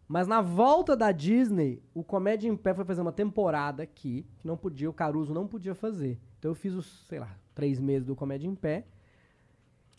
Mas 0.07 0.27
na 0.27 0.41
volta 0.41 0.95
da 0.95 1.11
Disney, 1.11 1.81
o 1.93 2.03
Comédia 2.03 2.49
em 2.49 2.55
Pé 2.55 2.73
foi 2.73 2.83
fazer 2.85 3.01
uma 3.01 3.11
temporada 3.11 3.83
aqui, 3.83 4.25
que 4.37 4.47
não 4.47 4.57
podia, 4.57 4.89
o 4.89 4.93
Caruso 4.93 5.33
não 5.33 5.47
podia 5.47 5.73
fazer. 5.73 6.19
Então 6.39 6.51
eu 6.51 6.55
fiz 6.55 6.73
os, 6.73 7.07
sei 7.07 7.19
lá, 7.19 7.37
três 7.55 7.79
meses 7.79 8.05
do 8.05 8.15
Comédia 8.15 8.47
em 8.47 8.55
Pé. 8.55 8.85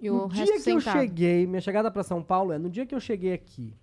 E 0.01 0.11
o 0.11 0.23
no 0.23 0.29
dia 0.29 0.45
que 0.45 0.53
eu 0.53 0.81
sentado. 0.81 0.99
cheguei, 0.99 1.47
minha 1.47 1.61
chegada 1.61 1.91
pra 1.91 2.03
São 2.03 2.23
Paulo 2.23 2.53
é, 2.53 2.59
no 2.59 2.69
dia 2.69 2.85
que 2.85 2.95
eu 2.95 3.01
cheguei 3.01 3.33
aqui, 3.33 3.75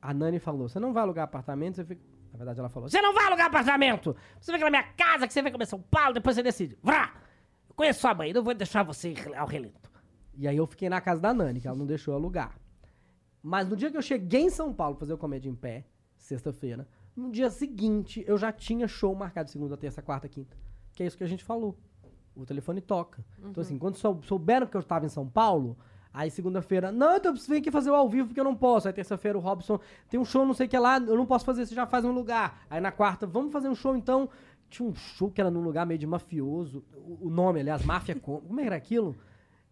a 0.00 0.14
Nani 0.14 0.38
falou, 0.38 0.68
você 0.68 0.78
não 0.80 0.92
vai 0.92 1.02
alugar 1.02 1.24
apartamento, 1.24 1.76
você 1.76 1.84
fica... 1.84 2.00
Na 2.32 2.36
verdade, 2.38 2.60
ela 2.60 2.68
falou, 2.68 2.88
você 2.88 3.00
não 3.00 3.14
vai 3.14 3.24
alugar 3.26 3.46
apartamento! 3.46 4.14
Você 4.40 4.52
fica 4.52 4.64
na 4.64 4.70
minha 4.70 4.82
casa, 4.92 5.26
que 5.26 5.32
você 5.32 5.40
vem 5.42 5.50
comer 5.50 5.66
São 5.66 5.80
Paulo, 5.80 6.12
depois 6.14 6.36
você 6.36 6.42
decide. 6.42 6.78
Vrá! 6.82 7.14
Eu 7.68 7.74
conheço 7.74 8.00
sua 8.00 8.14
mãe, 8.14 8.32
não 8.32 8.42
vou 8.42 8.54
deixar 8.54 8.82
você 8.82 9.12
ir 9.12 9.34
ao 9.36 9.46
relento. 9.46 9.90
E 10.34 10.46
aí 10.46 10.56
eu 10.56 10.66
fiquei 10.66 10.88
na 10.88 11.00
casa 11.00 11.20
da 11.20 11.32
Nani, 11.34 11.60
que 11.60 11.66
ela 11.66 11.76
não 11.76 11.86
deixou 11.86 12.14
alugar. 12.14 12.56
Mas 13.42 13.68
no 13.68 13.76
dia 13.76 13.90
que 13.90 13.96
eu 13.96 14.02
cheguei 14.02 14.42
em 14.42 14.50
São 14.50 14.72
Paulo 14.74 14.94
pra 14.96 15.00
fazer 15.00 15.14
o 15.14 15.18
Comédia 15.18 15.48
em 15.48 15.54
Pé, 15.54 15.84
sexta-feira, 16.16 16.86
no 17.16 17.30
dia 17.30 17.50
seguinte 17.50 18.22
eu 18.26 18.36
já 18.36 18.52
tinha 18.52 18.86
show 18.86 19.14
marcado 19.14 19.50
segunda, 19.50 19.76
terça, 19.76 20.02
quarta, 20.02 20.28
quinta. 20.28 20.56
Que 20.94 21.02
é 21.02 21.06
isso 21.06 21.16
que 21.16 21.24
a 21.24 21.28
gente 21.28 21.42
falou. 21.44 21.76
O 22.36 22.44
telefone 22.44 22.80
toca. 22.80 23.24
Então, 23.42 23.60
assim, 23.62 23.78
quando 23.78 23.96
sou- 23.96 24.22
souberam 24.22 24.66
que 24.66 24.76
eu 24.76 24.80
estava 24.80 25.06
em 25.06 25.08
São 25.08 25.26
Paulo, 25.28 25.76
aí 26.18 26.32
segunda-feira, 26.32 26.90
não, 26.90 27.16
então 27.16 27.30
eu 27.30 27.34
preciso 27.34 27.52
vir 27.52 27.60
aqui 27.60 27.70
fazer 27.70 27.92
o 27.92 27.94
ao 27.94 28.08
vivo 28.08 28.26
porque 28.26 28.40
eu 28.40 28.44
não 28.44 28.56
posso. 28.56 28.88
Aí 28.88 28.92
terça-feira 28.92 29.38
o 29.38 29.40
Robson 29.40 29.78
tem 30.08 30.18
um 30.18 30.24
show, 30.24 30.44
não 30.44 30.52
sei 30.52 30.66
o 30.66 30.68
que 30.68 30.76
lá, 30.76 30.98
eu 30.98 31.16
não 31.16 31.24
posso 31.24 31.44
fazer, 31.44 31.64
você 31.64 31.76
já 31.76 31.86
faz 31.86 32.04
um 32.04 32.10
lugar. 32.10 32.60
Aí 32.68 32.80
na 32.80 32.90
quarta, 32.90 33.24
vamos 33.24 33.52
fazer 33.52 33.68
um 33.68 33.74
show 33.74 33.96
então. 33.96 34.28
Tinha 34.68 34.88
um 34.88 34.94
show 34.94 35.30
que 35.30 35.40
era 35.40 35.48
num 35.48 35.62
lugar 35.62 35.86
meio 35.86 35.98
de 35.98 36.08
mafioso. 36.08 36.84
O, 36.92 37.28
o 37.28 37.30
nome, 37.30 37.60
aliás, 37.60 37.84
Máfia 37.84 38.16
Com. 38.16 38.40
Como 38.42 38.60
era 38.60 38.74
aquilo? 38.74 39.14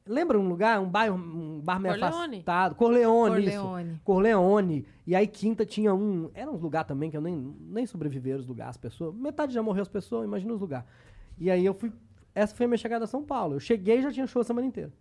Lembra 0.06 0.38
um 0.38 0.48
lugar, 0.48 0.80
um 0.80 0.88
bairro, 0.88 1.16
um 1.16 1.60
bar 1.60 1.80
meio 1.80 1.98
Corleone? 1.98 2.36
afastado? 2.36 2.74
Corleone, 2.76 3.44
isso. 3.44 3.60
Corleone. 3.60 4.00
Corleone. 4.04 4.86
E 5.04 5.16
aí 5.16 5.26
quinta 5.26 5.66
tinha 5.66 5.92
um. 5.92 6.30
Era 6.32 6.48
uns 6.48 6.62
lugar 6.62 6.84
também 6.84 7.10
que 7.10 7.16
eu 7.16 7.20
nem, 7.20 7.54
nem 7.60 7.84
sobreviveram 7.86 8.38
os 8.38 8.46
lugares, 8.46 8.70
as 8.70 8.76
pessoas. 8.76 9.12
Metade 9.16 9.52
já 9.52 9.62
morreu 9.64 9.82
as 9.82 9.88
pessoas, 9.88 10.24
imagina 10.24 10.54
os 10.54 10.60
lugares. 10.60 10.86
E 11.36 11.50
aí 11.50 11.66
eu 11.66 11.74
fui. 11.74 11.92
Essa 12.32 12.54
foi 12.54 12.66
a 12.66 12.68
minha 12.68 12.78
chegada 12.78 13.04
a 13.04 13.08
São 13.08 13.24
Paulo. 13.24 13.56
Eu 13.56 13.60
cheguei 13.60 13.98
e 13.98 14.02
já 14.02 14.12
tinha 14.12 14.28
show 14.28 14.40
a 14.40 14.44
semana 14.44 14.66
inteira. 14.66 14.92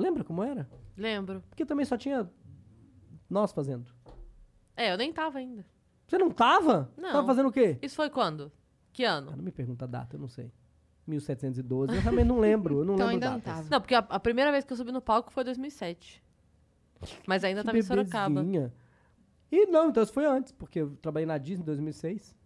Lembra 0.00 0.24
como 0.24 0.42
era? 0.42 0.68
Lembro. 0.96 1.42
Porque 1.48 1.64
também 1.66 1.84
só 1.84 1.96
tinha 1.96 2.28
nós 3.28 3.52
fazendo. 3.52 3.92
É, 4.76 4.92
eu 4.92 4.96
nem 4.98 5.12
tava 5.12 5.38
ainda. 5.38 5.64
Você 6.06 6.18
não 6.18 6.30
tava? 6.30 6.90
Não. 6.96 7.12
Tava 7.12 7.26
fazendo 7.26 7.48
o 7.48 7.52
quê? 7.52 7.78
Isso 7.82 7.94
foi 7.96 8.10
quando? 8.10 8.50
Que 8.92 9.04
Ah, 9.04 9.12
ano? 9.14 9.30
não 9.36 9.42
me 9.44 9.52
pergunta 9.52 9.84
a 9.84 9.88
data, 9.88 10.16
eu 10.16 10.20
não 10.20 10.28
sei. 10.28 10.52
1712, 11.06 11.96
eu 11.96 12.02
também 12.02 12.24
não 12.24 12.38
lembro, 12.40 12.80
eu 12.80 12.84
não 12.84 12.94
Então 12.96 13.06
lembro 13.08 13.26
ainda 13.26 13.30
não 13.30 13.38
datas. 13.38 13.54
tava. 13.66 13.68
Não, 13.70 13.80
porque 13.80 13.94
a, 13.94 13.98
a 13.98 14.20
primeira 14.20 14.50
vez 14.50 14.64
que 14.64 14.72
eu 14.72 14.76
subi 14.76 14.90
no 14.92 15.00
palco 15.00 15.30
foi 15.32 15.42
em 15.42 15.46
2007. 15.46 16.22
Mas 17.26 17.44
ainda 17.44 17.60
Que 17.60 17.66
tava 17.66 17.78
em 17.78 17.82
Sorocaba. 17.82 18.34
bebezinha. 18.42 18.72
E 19.50 19.66
não, 19.66 19.88
então 19.88 20.02
isso 20.02 20.12
foi 20.12 20.26
antes, 20.26 20.52
porque 20.52 20.80
eu 20.80 20.96
trabalhei 21.02 21.26
na 21.26 21.38
Disney 21.38 21.62
em 21.62 21.66
2006. 21.66 22.36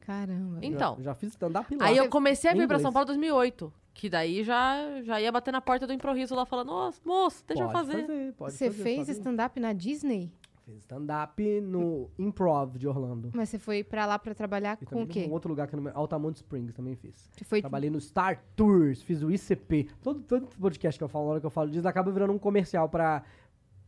Caramba. 0.00 0.58
Então. 0.62 0.96
Já, 0.96 1.02
já 1.04 1.14
fiz 1.14 1.30
stand-up 1.30 1.74
lá. 1.76 1.86
Aí 1.86 1.96
eu 1.96 2.08
comecei 2.08 2.50
a 2.50 2.54
vir 2.54 2.66
pra. 2.66 2.78
São 2.78 2.92
Paulo 2.92 3.04
em 3.04 3.12
2008. 3.14 3.72
Que 3.92 4.08
daí 4.08 4.42
já, 4.44 5.02
já 5.02 5.20
ia 5.20 5.30
bater 5.32 5.52
na 5.52 5.60
porta 5.60 5.86
do 5.86 5.92
improviso 5.92 6.34
lá 6.34 6.46
falando, 6.46 6.68
nossa, 6.68 7.00
moço, 7.04 7.44
deixa 7.46 7.64
pode 7.66 7.76
eu 7.76 7.86
fazer. 7.86 8.32
pode 8.34 8.52
Você 8.54 8.70
fazer, 8.70 8.82
fez 8.82 9.08
stand-up 9.08 9.58
na 9.60 9.72
Disney? 9.72 10.32
Fiz 10.64 10.78
stand-up 10.78 11.42
no 11.60 12.08
Improv 12.18 12.76
de 12.78 12.86
Orlando. 12.86 13.30
Mas 13.34 13.48
você 13.48 13.58
foi 13.58 13.82
pra 13.82 14.06
lá 14.06 14.18
pra 14.18 14.34
trabalhar 14.34 14.78
E 14.80 14.84
com 14.84 14.90
também 14.90 15.04
o 15.04 15.08
quê? 15.08 15.26
num 15.26 15.32
outro 15.32 15.48
lugar 15.50 15.66
que 15.66 15.74
no 15.74 15.90
Altamont 15.92 16.36
Springs 16.36 16.72
também 16.72 16.94
fiz. 16.94 17.28
Você 17.36 17.44
foi... 17.44 17.60
Trabalhei 17.60 17.90
no 17.90 18.00
Star 18.00 18.42
Tours, 18.54 19.02
fiz 19.02 19.22
o 19.22 19.30
ICP. 19.30 19.88
Todo, 20.00 20.20
todo 20.20 20.46
podcast 20.58 20.98
que 20.98 21.02
eu 21.04 21.08
falo, 21.08 21.24
na 21.24 21.30
hora 21.32 21.40
que 21.40 21.46
eu 21.46 21.50
falo 21.50 21.70
disso, 21.70 21.88
acaba 21.88 22.12
virando 22.12 22.32
um 22.32 22.38
comercial 22.38 22.88
pra, 22.88 23.24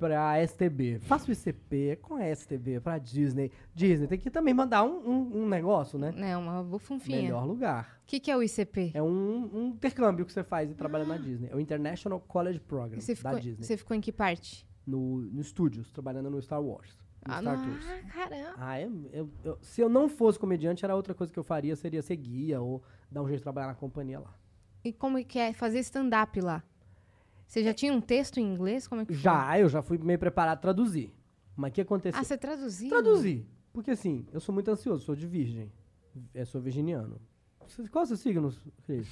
pra 0.06 0.42
STB. 0.46 0.98
Faço 1.00 1.30
ICP 1.30 1.96
com 2.02 2.14
a 2.16 2.26
STB, 2.34 2.80
pra 2.80 2.98
Disney. 2.98 3.52
Disney 3.72 4.08
tem 4.08 4.18
que 4.18 4.30
também 4.30 4.52
mandar 4.52 4.82
um, 4.82 4.98
um, 5.08 5.42
um 5.42 5.48
negócio, 5.48 5.96
né? 5.98 6.12
É, 6.16 6.36
uma 6.36 6.60
bufunfinha. 6.62 7.22
Melhor 7.22 7.46
lugar. 7.46 8.00
O 8.02 8.06
que, 8.06 8.18
que 8.18 8.30
é 8.30 8.36
o 8.36 8.42
ICP? 8.42 8.90
É 8.94 9.02
um, 9.02 9.48
um 9.54 9.68
intercâmbio 9.68 10.26
que 10.26 10.32
você 10.32 10.42
faz 10.42 10.70
e 10.70 10.74
trabalha 10.74 11.04
na 11.04 11.16
Disney. 11.16 11.48
É 11.52 11.54
o 11.56 11.60
International 11.60 12.18
College 12.20 12.58
Program 12.60 13.00
Você 13.00 13.12
da 13.12 13.16
ficou, 13.16 13.38
Disney. 13.38 13.64
você 13.64 13.76
ficou 13.76 13.96
em 13.96 14.00
que 14.00 14.10
parte? 14.10 14.66
No, 14.84 15.18
no 15.18 15.42
Studios, 15.44 15.92
trabalhando 15.92 16.28
no 16.28 16.42
Star 16.42 16.60
Wars. 16.60 16.98
No 17.24 17.32
Ah, 17.34 17.40
Star 17.40 17.56
não. 17.56 17.64
Tours. 17.64 17.86
Ah, 17.88 18.08
caramba. 18.12 18.54
Ah, 18.56 18.80
é, 18.80 18.90
eu- 19.12 19.30
eu- 19.44 19.58
se 19.62 19.80
eu 19.80 19.88
não 19.88 20.08
fosse 20.08 20.36
comediante, 20.38 20.84
era 20.84 20.96
outra 20.96 21.14
coisa 21.14 21.32
que 21.32 21.38
eu 21.38 21.44
faria, 21.44 21.76
seria 21.76 22.02
ser 22.02 22.16
guia 22.16 22.60
ou 22.60 22.82
dar 23.08 23.22
um 23.22 23.26
jeito 23.28 23.38
de 23.38 23.44
trabalhar 23.44 23.68
na 23.68 23.74
companhia 23.76 24.18
lá. 24.18 24.34
E 24.84 24.92
como 24.92 25.16
é 25.16 25.22
que 25.22 25.38
é 25.38 25.52
fazer 25.52 25.78
stand-up 25.78 26.40
lá? 26.40 26.64
Você 27.52 27.62
já 27.62 27.74
tinha 27.74 27.92
um 27.92 28.00
texto 28.00 28.38
em 28.40 28.44
inglês? 28.50 28.88
Como 28.88 29.02
é 29.02 29.04
que 29.04 29.12
foi? 29.12 29.22
Já, 29.22 29.58
eu 29.58 29.68
já 29.68 29.82
fui 29.82 29.98
meio 29.98 30.18
preparado 30.18 30.56
a 30.56 30.60
traduzir. 30.60 31.12
Mas 31.54 31.70
o 31.70 31.74
que 31.74 31.82
aconteceu? 31.82 32.18
Ah, 32.18 32.24
você 32.24 32.38
traduziu? 32.38 32.88
Traduzir. 32.88 33.46
Porque 33.74 33.90
assim, 33.90 34.26
eu 34.32 34.40
sou 34.40 34.54
muito 34.54 34.70
ansioso, 34.70 35.04
sou 35.04 35.14
de 35.14 35.26
virgem. 35.26 35.70
Eu 36.34 36.46
sou 36.46 36.62
virginiano. 36.62 37.20
Você- 37.68 37.86
Qual 37.88 38.04
é 38.04 38.04
o 38.04 38.08
seu 38.08 38.16
signo, 38.16 38.54
Cris? 38.86 39.06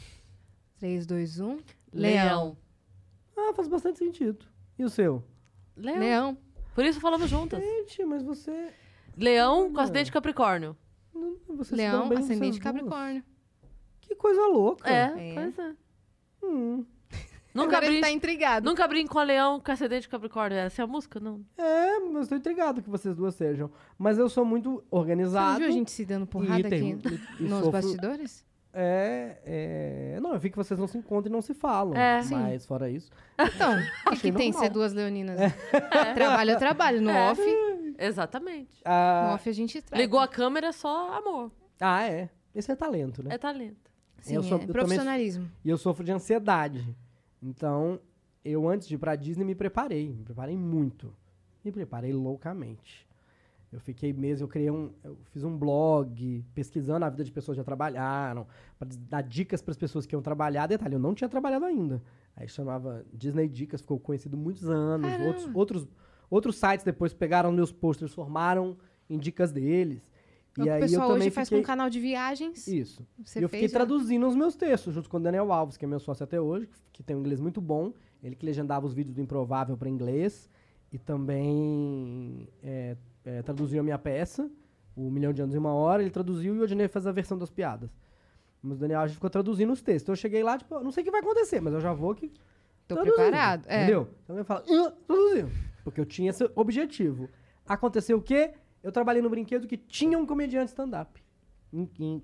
3, 0.79 1.05
2, 1.05 1.39
1. 1.39 1.59
Leão. 1.93 2.57
Ah, 3.37 3.53
faz 3.55 3.69
bastante 3.69 3.99
sentido. 3.99 4.47
E 4.79 4.85
o 4.85 4.89
seu? 4.89 5.23
Leão. 5.77 5.99
Leão. 6.01 6.39
Por 6.75 6.87
isso 6.87 6.99
falamos 6.99 7.29
juntas. 7.29 7.63
Gente, 7.63 8.03
mas 8.07 8.23
você... 8.23 8.73
Leão 9.19 9.65
com 9.71 9.75
Olha. 9.75 9.83
acidente 9.83 10.07
de 10.07 10.13
Capricórnio. 10.13 10.75
não- 11.15 11.37
Você 11.59 11.71
se 11.71 11.77
Leão, 11.77 12.05
ascendente 12.05 12.39
vocês 12.39 12.55
de 12.55 12.61
Capricórnio. 12.63 13.23
Que 14.01 14.15
coisa 14.15 14.41
louca. 14.47 14.89
É, 14.89 15.31
É. 15.31 15.35
pois 15.35 15.59
é. 15.59 15.77
Hum. 16.43 16.87
Nunca 17.53 17.79
Agora 17.79 18.01
tá 18.01 18.11
intrigado. 18.11 18.65
nunca 18.69 18.87
brinco 18.87 19.13
com 19.13 19.21
leão 19.23 19.59
com 19.61 19.73
ascendente 19.73 20.03
de 20.03 20.09
Capricórnio. 20.09 20.57
Essa 20.59 20.83
é 20.83 20.85
a 20.85 20.87
música? 20.87 21.19
Não. 21.19 21.41
É, 21.59 21.99
mas 22.13 22.29
tô 22.29 22.37
intrigado 22.37 22.81
que 22.81 22.89
vocês 22.89 23.17
duas 23.17 23.35
sejam. 23.35 23.71
Mas 23.99 24.19
eu 24.19 24.29
sou 24.29 24.45
muito 24.45 24.71
Você 24.71 24.77
não 24.93 24.99
organizado. 25.01 25.59
viu 25.59 25.69
a 25.69 25.71
gente 25.71 25.91
se 25.91 26.05
dando 26.05 26.27
porrada 26.27 26.69
tem- 26.69 26.93
aqui 26.95 27.09
e- 27.41 27.43
e 27.45 27.49
nos 27.49 27.59
sofro- 27.59 27.73
bastidores? 27.73 28.45
É, 28.73 29.39
é. 30.15 30.21
Não, 30.21 30.33
eu 30.33 30.39
vi 30.39 30.49
que 30.49 30.57
vocês 30.57 30.79
não 30.79 30.87
se 30.87 30.97
encontram 30.97 31.29
e 31.29 31.33
não 31.33 31.43
se 31.43 31.53
falam. 31.53 31.97
É. 31.97 32.23
Sim. 32.23 32.37
Mas 32.37 32.65
fora 32.65 32.89
isso. 32.89 33.11
Então, 33.37 33.73
o 34.07 34.11
que, 34.13 34.31
que 34.31 34.33
tem 34.33 34.53
ser 34.53 34.71
duas 34.71 34.93
leoninas? 34.93 35.37
Trabalho, 36.15 36.53
eu 36.53 36.59
trabalho. 36.59 37.01
No 37.03 37.11
É. 37.11 37.31
off, 37.33 37.43
Exatamente. 37.99 38.77
no 38.77 38.83
Ah, 38.85 39.33
off 39.35 39.49
a 39.49 39.53
gente 39.53 39.83
traz. 39.83 40.01
Ligou 40.01 40.21
a 40.21 40.29
câmera, 40.29 40.73
só 40.73 41.13
amor. 41.17 41.51
ah, 41.81 42.05
é. 42.07 42.29
Esse 42.55 42.71
é 42.73 42.77
talento, 42.77 43.23
né? 43.23 43.35
É 43.35 43.39
talento. 43.39 43.91
Sim, 44.21 44.35
eu 44.37 44.43
sou- 44.43 44.59
é 44.59 44.65
eu 44.65 44.69
profissionalismo. 44.69 45.51
E 45.65 45.71
eu 45.71 45.79
sofro 45.79 46.05
de 46.05 46.13
ansiedade. 46.13 46.85
Então, 47.43 48.01
eu 48.45 48.69
antes 48.69 48.87
de 48.89 48.95
ir 48.95 48.99
pra 48.99 49.17
Disney 49.17 49.45
me 49.45 49.55
preparei. 49.55 50.13
Me 50.15 50.25
preparei 50.25 50.57
muito. 50.57 51.13
Me 51.65 51.71
preparei 51.73 52.13
loucamente. 52.13 53.09
Eu 53.73 53.79
fiquei 53.79 54.13
meses, 54.13 54.41
eu 54.41 54.49
criei 54.49 54.71
um. 54.71 54.91
Eu 55.05 55.17
fiz 55.31 55.45
um 55.45 55.57
blog 55.57 56.45
pesquisando 56.55 57.05
a 57.05 57.09
vida 57.11 57.23
de 57.23 57.31
pessoas 57.31 57.55
que 57.55 57.61
já 57.61 57.65
trabalharam, 57.65 58.47
des- 58.85 58.97
dar 58.97 59.23
dicas 59.23 59.63
para 59.63 59.71
as 59.71 59.77
pessoas 59.77 60.07
que 60.07 60.15
iam 60.15 60.21
trabalhar. 60.23 60.67
Detalhe, 60.67 60.95
eu 60.95 60.99
não 60.99 61.15
tinha 61.15 61.29
trabalhado 61.29 61.65
ainda. 61.65 62.03
Aí 62.35 62.49
chamava 62.49 63.05
Disney 63.13 63.49
Dicas, 63.49 63.81
ficou 63.81 63.99
conhecido 64.01 64.37
muitos 64.37 64.69
anos. 64.69 65.09
Outros, 65.27 65.51
outros, 65.55 65.89
outros 66.29 66.57
sites 66.57 66.85
depois 66.85 67.13
pegaram 67.15 67.53
meus 67.53 67.71
posters, 67.71 68.13
formaram 68.13 68.77
em 69.09 69.19
dicas 69.19 69.53
deles. 69.53 70.03
E 70.59 70.63
o 70.63 70.65
aí 70.65 70.81
eu 70.81 70.81
pessoal 70.81 71.09
também 71.09 71.29
hoje 71.29 71.31
faz 71.31 71.49
com 71.49 71.57
fiquei... 71.57 71.63
um 71.63 71.67
canal 71.67 71.89
de 71.89 72.01
viagens. 72.01 72.67
Isso. 72.67 73.07
Você 73.25 73.39
e 73.39 73.43
eu 73.43 73.49
fiquei 73.49 73.69
já? 73.69 73.75
traduzindo 73.75 74.27
os 74.27 74.35
meus 74.35 74.57
textos, 74.57 74.93
junto 74.95 75.09
com 75.09 75.17
o 75.17 75.21
Daniel 75.21 75.53
Alves, 75.53 75.77
que 75.77 75.85
é 75.85 75.89
meu 75.89 76.01
sócio 76.01 76.25
até 76.25 76.41
hoje, 76.41 76.69
que 76.93 77.03
tem 77.03 77.15
um 77.17 77.21
inglês 77.21 77.41
muito 77.41 77.61
bom. 77.61 77.93
Ele 78.23 78.35
que 78.35 78.45
legendava 78.45 78.85
os 78.87 78.93
vídeos 78.93 79.15
do 79.15 79.21
Improvável 79.21 79.77
para 79.77 79.89
inglês. 79.89 80.51
E 80.93 80.99
também 80.99 82.49
é, 82.63 82.97
é, 83.25 83.43
traduziu 83.43 83.81
a 83.81 83.83
minha 83.83 83.99
peça, 83.99 84.51
O 84.97 85.09
Milhão 85.09 85.33
de 85.33 85.41
Anos 85.41 85.55
em 85.55 85.59
Uma 85.59 85.73
Hora. 85.73 86.03
Ele 86.03 86.11
traduziu 86.11 86.57
e 86.57 86.59
o 86.59 86.63
Odinei 86.63 86.89
fez 86.89 87.07
a 87.07 87.13
versão 87.13 87.39
das 87.39 87.51
piadas. 87.51 87.91
Mas 88.63 88.77
o 88.77 88.81
Daniel 88.81 89.01
Alves 89.01 89.15
ficou 89.15 89.31
traduzindo 89.31 89.73
os 89.73 89.81
textos. 89.81 90.03
Então 90.03 90.13
eu 90.13 90.17
cheguei 90.17 90.43
lá, 90.43 90.59
tipo, 90.59 90.75
eu 90.75 90.83
não 90.83 90.91
sei 90.91 91.03
o 91.03 91.05
que 91.05 91.11
vai 91.11 91.21
acontecer, 91.21 91.61
mas 91.61 91.73
eu 91.73 91.81
já 91.81 91.93
vou 91.93 92.15
que 92.15 92.29
Tô 92.89 92.97
traduzindo, 92.97 93.15
preparado. 93.15 93.65
É. 93.69 93.85
Entendeu? 93.85 94.09
Então 94.25 94.37
eu 94.37 94.45
falo, 94.45 94.65
"Ah, 94.69 94.93
traduziu. 95.07 95.49
Porque 95.85 96.01
eu 96.01 96.05
tinha 96.05 96.31
esse 96.31 96.51
objetivo. 96.55 97.29
Aconteceu 97.67 98.19
o 98.19 98.23
quê? 98.23 98.53
Eu 98.83 98.91
trabalhei 98.93 99.21
no 99.23 99.29
brinquedo 99.31 99.67
que 99.67 99.77
tinha 99.77 100.19
um 100.19 100.25
comediante 100.27 100.69
stand-up. 100.69 101.23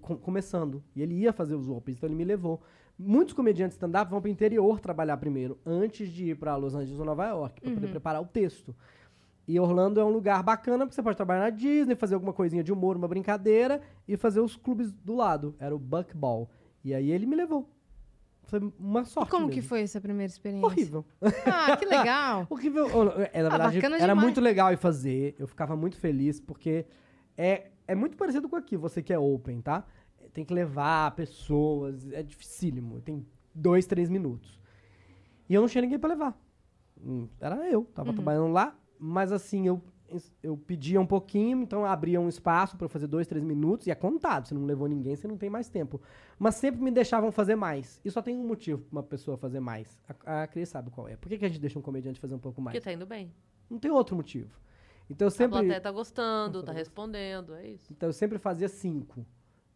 com- 0.00 0.16
começando. 0.16 0.82
E 0.94 1.00
ele 1.02 1.14
ia 1.14 1.32
fazer 1.32 1.54
os 1.54 1.68
opens, 1.68 1.96
então 1.98 2.08
ele 2.08 2.16
me 2.16 2.24
levou. 2.24 2.60
Muitos 2.98 3.32
comediantes 3.34 3.76
stand-up 3.76 4.10
vão 4.10 4.20
para 4.20 4.28
o 4.28 4.32
interior 4.32 4.80
trabalhar 4.80 5.16
primeiro, 5.18 5.56
antes 5.64 6.08
de 6.10 6.30
ir 6.30 6.36
para 6.36 6.56
Los 6.56 6.74
Angeles 6.74 6.98
ou 6.98 7.04
Nova 7.06 7.26
York, 7.28 7.60
para 7.60 7.70
poder 7.74 7.86
preparar 7.90 8.20
o 8.22 8.26
texto. 8.26 8.74
E 9.46 9.60
Orlando 9.60 10.00
é 10.00 10.04
um 10.04 10.10
lugar 10.10 10.42
bacana, 10.42 10.84
porque 10.84 10.94
você 10.96 11.02
pode 11.02 11.16
trabalhar 11.16 11.42
na 11.42 11.50
Disney, 11.50 11.94
fazer 11.94 12.14
alguma 12.14 12.32
coisinha 12.32 12.64
de 12.64 12.72
humor, 12.72 12.96
uma 12.96 13.06
brincadeira, 13.06 13.80
e 14.08 14.16
fazer 14.16 14.40
os 14.40 14.56
clubes 14.56 14.90
do 14.92 15.14
lado. 15.14 15.54
Era 15.60 15.76
o 15.76 15.78
Buckball. 15.78 16.50
E 16.82 16.92
aí 16.92 17.12
ele 17.12 17.26
me 17.26 17.36
levou. 17.36 17.68
Foi 18.46 18.60
uma 18.78 19.02
E 19.02 19.06
sorte 19.06 19.30
como 19.30 19.48
que 19.48 19.56
mesmo. 19.56 19.68
foi 19.68 19.82
essa 19.82 20.00
primeira 20.00 20.30
experiência? 20.30 20.66
Horrível. 20.66 21.04
Ah, 21.44 21.76
que 21.76 21.84
legal. 21.84 22.46
Horrível. 22.50 22.86
É, 23.32 23.42
Na 23.42 23.48
verdade, 23.48 23.76
bacana 23.76 23.96
era 23.96 24.06
demais. 24.08 24.22
muito 24.24 24.40
legal 24.40 24.72
ir 24.72 24.76
fazer. 24.76 25.34
Eu 25.38 25.46
ficava 25.48 25.74
muito 25.76 25.96
feliz, 25.98 26.40
porque 26.40 26.86
é, 27.36 27.70
é 27.88 27.94
muito 27.94 28.16
parecido 28.16 28.48
com 28.48 28.54
aqui, 28.56 28.76
você 28.76 29.02
que 29.02 29.12
é 29.12 29.18
open, 29.18 29.60
tá? 29.60 29.84
Tem 30.32 30.44
que 30.44 30.54
levar 30.54 31.10
pessoas, 31.16 32.10
é 32.12 32.22
dificílimo. 32.22 33.00
Tem 33.00 33.26
dois, 33.54 33.84
três 33.86 34.08
minutos. 34.08 34.60
E 35.48 35.54
eu 35.54 35.60
não 35.60 35.68
tinha 35.68 35.82
ninguém 35.82 35.98
pra 35.98 36.10
levar. 36.10 36.38
Hum, 37.04 37.28
Era 37.40 37.68
eu, 37.68 37.84
tava 37.94 38.12
trabalhando 38.12 38.52
lá, 38.52 38.76
mas 38.98 39.32
assim, 39.32 39.66
eu, 39.66 39.82
eu 40.42 40.56
pedia 40.56 41.00
um 41.00 41.06
pouquinho, 41.06 41.62
então 41.62 41.84
abria 41.84 42.20
um 42.20 42.28
espaço 42.28 42.76
eu 42.80 42.88
fazer 42.88 43.06
dois, 43.06 43.26
três 43.26 43.44
minutos, 43.44 43.86
e 43.86 43.90
é 43.90 43.94
contado. 43.94 44.46
Se 44.48 44.54
não 44.54 44.64
levou 44.64 44.88
ninguém, 44.88 45.16
você 45.16 45.26
não 45.26 45.36
tem 45.36 45.50
mais 45.50 45.68
tempo. 45.68 46.00
Mas 46.38 46.54
sempre 46.56 46.80
me 46.82 46.90
deixavam 46.90 47.32
fazer 47.32 47.56
mais. 47.56 48.00
E 48.04 48.10
só 48.10 48.22
tem 48.22 48.36
um 48.36 48.46
motivo 48.46 48.82
pra 48.82 48.98
uma 48.98 49.02
pessoa 49.02 49.36
fazer 49.36 49.60
mais. 49.60 49.98
A, 50.24 50.42
a 50.42 50.46
Cris 50.46 50.68
sabe 50.68 50.90
qual 50.90 51.08
é. 51.08 51.16
Por 51.16 51.28
que, 51.28 51.38
que 51.38 51.44
a 51.44 51.48
gente 51.48 51.60
deixa 51.60 51.78
um 51.78 51.82
comediante 51.82 52.20
fazer 52.20 52.34
um 52.34 52.38
pouco 52.38 52.60
mais? 52.60 52.74
Porque 52.76 52.84
tá 52.84 52.92
indo 52.92 53.06
bem. 53.06 53.32
Não 53.68 53.78
tem 53.78 53.90
outro 53.90 54.14
motivo. 54.14 54.50
Então 55.08 55.26
eu 55.26 55.28
A 55.28 55.32
sempre, 55.32 55.58
plateia 55.58 55.80
tá 55.80 55.90
gostando, 55.90 56.62
tá 56.62 56.72
respondendo, 56.72 57.54
é 57.54 57.68
isso. 57.68 57.92
então 57.92 58.08
eu 58.08 58.12
sempre 58.12 58.38
fazia 58.38 58.68
cinco. 58.68 59.24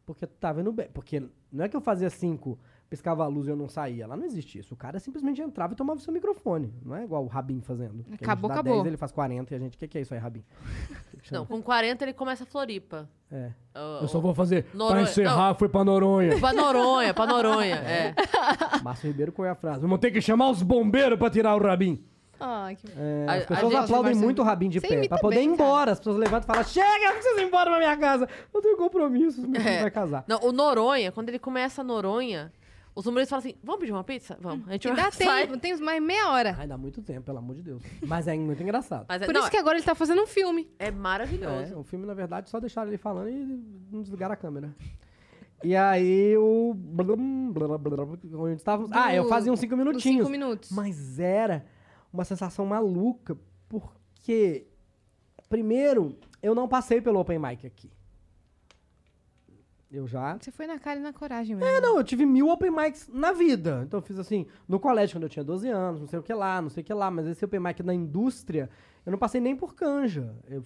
Porque 0.05 0.27
tava 0.27 0.61
indo 0.61 0.73
bem. 0.73 0.89
Porque 0.93 1.23
não 1.53 1.65
é 1.65 1.69
que 1.69 1.77
eu 1.77 1.81
fazia 1.81 2.11
cinco, 2.11 2.59
piscava 2.91 3.23
a 3.25 3.29
luz 3.29 3.47
e 3.47 3.51
eu 3.51 3.57
não 3.57 3.69
saía. 3.69 4.05
Lá 4.07 4.17
não 4.17 4.25
existe 4.25 4.59
isso. 4.59 4.75
O 4.75 4.77
cara 4.77 4.99
simplesmente 4.99 5.41
entrava 5.41 5.73
e 5.73 5.77
tomava 5.77 6.01
o 6.01 6.03
seu 6.03 6.13
microfone. 6.13 6.75
Não 6.85 6.97
é 6.97 7.05
igual 7.05 7.23
o 7.25 7.29
Rabin 7.29 7.61
fazendo. 7.61 8.03
Que 8.03 8.09
a 8.09 8.11
gente 8.11 8.23
Acabou, 8.25 8.49
dá 8.49 8.55
acabou. 8.55 8.75
10, 8.75 8.87
ele 8.87 8.97
faz 8.97 9.13
40 9.13 9.55
e 9.55 9.57
a 9.57 9.61
gente... 9.61 9.77
O 9.77 9.79
que, 9.79 9.87
que 9.89 9.97
é 9.99 10.01
isso 10.01 10.13
aí, 10.13 10.19
Rabin? 10.19 10.43
Não, 11.31 11.47
com 11.47 11.63
40 11.63 12.05
ele 12.05 12.13
começa 12.13 12.43
a 12.43 12.47
Floripa. 12.47 13.09
É. 13.31 13.51
Ó, 13.75 14.01
Eu 14.03 14.09
só 14.09 14.19
vou 14.19 14.35
fazer... 14.35 14.67
Noronha- 14.75 15.03
Pra 15.03 15.11
encerrar, 15.11 15.55
foi 15.55 15.69
pra 15.69 15.85
Noronha. 15.85 16.37
Pra 16.41 16.53
Noronha, 16.53 17.15
pra 17.15 17.27
Noronha, 17.27 17.77
é. 17.77 18.15
Márcio 18.83 19.07
Ribeiro 19.07 19.31
qual 19.31 19.47
é 19.47 19.51
a 19.51 19.55
frase? 19.55 19.81
Vamos 19.81 20.01
ter 20.01 20.11
que 20.11 20.21
chamar 20.21 20.51
os 20.51 20.63
bombeiros 20.63 21.17
pra 21.19 21.31
tirar 21.31 21.55
o 21.55 21.63
Rabin. 21.63 22.03
Ah, 22.43 22.71
que... 22.75 22.89
É, 22.97 23.27
A- 23.29 23.35
as 23.35 23.45
pessoas 23.47 23.71
gente- 23.73 23.83
aplaudem 23.85 24.03
Marcelo, 24.13 24.25
muito 24.25 24.43
o 24.43 24.45
Rabin 24.45 24.69
de 24.71 24.81
você 24.81 24.89
pé. 24.89 25.09
Pra 25.09 25.19
poder 25.19 25.37
bem, 25.37 25.49
ir 25.49 25.53
embora. 25.53 25.93
As 25.93 25.99
pessoas 25.99 26.17
levantam 26.17 26.41
e 26.43 26.47
falam, 26.47 26.65
chega, 26.65 27.05
eu 27.07 27.13
preciso 27.13 27.39
ir 27.39 27.45
embora 27.45 27.71
pra 27.71 27.79
minha 27.79 27.97
casa. 27.99 28.27
Eu 28.53 28.63
tenho 28.63 28.77
compromissos, 28.79 29.45
meu 29.45 29.61
filho 29.61 29.73
É. 29.75 29.83
vai 29.83 29.91
casar. 29.91 30.25
Não, 30.27 30.41
o 30.43 30.51
Noronha, 30.51 31.13
quando 31.13 31.29
ele 31.29 31.39
começa 31.39 31.83
a 31.83 31.85
Noronha, 31.85 32.51
os 33.01 33.07
humoristas 33.07 33.31
falam 33.31 33.41
assim: 33.41 33.59
vamos 33.65 33.81
pedir 33.81 33.93
uma 33.93 34.05
pizza? 34.05 34.37
Vamos. 34.41 34.69
A 34.69 34.73
gente 34.73 34.89
que 34.89 34.95
vai 34.95 35.05
dá 35.05 35.11
sai. 35.11 35.47
tempo, 35.47 35.59
tem 35.59 35.77
mais 35.79 36.03
meia 36.03 36.29
hora. 36.31 36.55
Ai, 36.59 36.67
dá 36.67 36.77
muito 36.77 37.03
tempo, 37.03 37.23
pelo 37.23 37.39
amor 37.39 37.57
de 37.57 37.63
Deus. 37.63 37.83
Mas 38.07 38.29
é 38.29 38.37
muito 38.37 38.63
engraçado. 38.63 39.07
Mas 39.09 39.23
é, 39.23 39.27
Por 39.27 39.33
não, 39.35 39.41
isso 39.41 39.51
que 39.51 39.57
agora 39.57 39.77
ele 39.77 39.85
tá 39.85 39.95
fazendo 39.95 40.23
um 40.23 40.27
filme. 40.27 40.71
é 40.79 40.91
maravilhoso. 40.91 41.75
É, 41.75 41.77
o 41.77 41.83
filme, 41.83 42.07
na 42.07 42.15
verdade, 42.15 42.51
só 42.51 42.61
deixaram 42.61 42.89
ele 42.89 42.99
falando 42.99 43.29
e 43.31 43.65
não 43.91 44.03
desligaram 44.03 44.35
a 44.35 44.37
câmera. 44.37 44.75
E 45.63 45.77
aí, 45.77 46.37
o... 46.39 46.73
blum, 46.75 47.53
blá, 47.53 47.67
blá, 47.67 47.79
blá, 47.79 48.05
Onde 48.05 48.57
estávamos... 48.57 48.91
Ah, 48.93 49.15
eu 49.15 49.29
fazia 49.29 49.53
uns 49.53 49.61
cinco 49.61 49.75
Os 49.75 49.79
minutinhos. 49.79 50.19
cinco 50.19 50.31
minutos. 50.31 50.71
Mas 50.71 51.19
era 51.19 51.67
uma 52.13 52.25
sensação 52.25 52.65
maluca, 52.65 53.37
porque... 53.69 54.67
Primeiro, 55.49 56.17
eu 56.43 56.55
não 56.55 56.69
passei 56.69 57.01
pelo 57.01 57.19
open 57.21 57.39
mic 57.39 57.67
aqui. 57.67 57.91
Eu 59.91 60.07
já. 60.07 60.39
Você 60.39 60.51
foi 60.53 60.67
na 60.69 60.79
cara 60.79 61.01
e 61.01 61.03
na 61.03 61.13
coragem 61.13 61.57
mesmo. 61.57 61.69
É, 61.69 61.81
não, 61.81 61.97
eu 61.97 62.05
tive 62.05 62.25
mil 62.25 62.49
open 62.49 62.71
mics 62.71 63.09
na 63.13 63.33
vida. 63.33 63.83
Então 63.85 63.99
eu 63.99 64.03
fiz 64.03 64.19
assim, 64.19 64.47
no 64.69 64.79
colégio 64.79 65.17
quando 65.17 65.25
eu 65.25 65.29
tinha 65.29 65.45
12 65.45 65.69
anos, 65.69 66.01
não 66.01 66.07
sei 66.07 66.19
o 66.19 66.23
que 66.23 66.33
lá, 66.33 66.63
não 66.63 66.69
sei 66.71 66.83
o 66.83 66.85
que 66.85 66.95
lá, 66.95 67.11
mas 67.11 67.27
esse 67.27 67.45
open 67.45 67.59
mic 67.61 67.83
na 67.83 67.93
indústria, 67.93 68.71
eu 69.05 69.11
não 69.11 69.19
passei 69.19 69.41
nem 69.41 69.57
por 69.57 69.75
canja. 69.75 70.33
Eu 70.47 70.65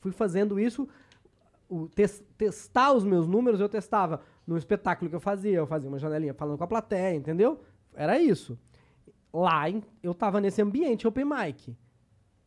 fui 0.00 0.10
fazendo 0.10 0.58
isso, 0.58 0.88
o 1.68 1.86
tes- 1.88 2.24
testar 2.38 2.92
os 2.94 3.04
meus 3.04 3.26
números, 3.28 3.60
eu 3.60 3.68
testava 3.68 4.22
no 4.46 4.56
espetáculo 4.56 5.10
que 5.10 5.16
eu 5.16 5.20
fazia, 5.20 5.58
eu 5.58 5.66
fazia 5.66 5.88
uma 5.90 5.98
janelinha 5.98 6.32
falando 6.32 6.56
com 6.56 6.64
a 6.64 6.68
plateia, 6.68 7.14
entendeu? 7.14 7.60
Era 7.94 8.18
isso. 8.18 8.58
Lá 9.32 9.64
eu 10.02 10.14
tava 10.14 10.40
nesse 10.40 10.62
ambiente 10.62 11.06
open 11.06 11.26
mic, 11.26 11.76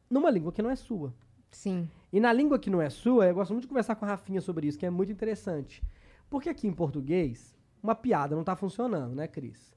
numa 0.10 0.32
língua 0.32 0.52
que 0.52 0.62
não 0.62 0.72
é 0.72 0.76
sua. 0.76 1.14
Sim. 1.52 1.88
E 2.12 2.20
na 2.20 2.34
língua 2.34 2.58
que 2.58 2.70
não 2.70 2.82
é 2.82 2.90
sua, 2.90 3.28
eu 3.28 3.36
gosto 3.36 3.52
muito 3.52 3.64
de 3.64 3.68
conversar 3.68 3.96
com 3.96 4.06
a 4.06 4.08
Rafinha 4.08 4.42
sobre 4.42 4.66
isso, 4.68 4.78
que 4.80 4.86
é 4.86 4.90
muito 4.90 5.12
interessante. 5.12 5.84
Porque 6.30 6.50
aqui 6.50 6.68
em 6.68 6.74
português, 6.74 7.56
uma 7.82 7.96
piada 7.96 8.36
não 8.36 8.44
tá 8.44 8.56
funcionando, 8.56 9.16
né, 9.16 9.28
Cris? 9.28 9.74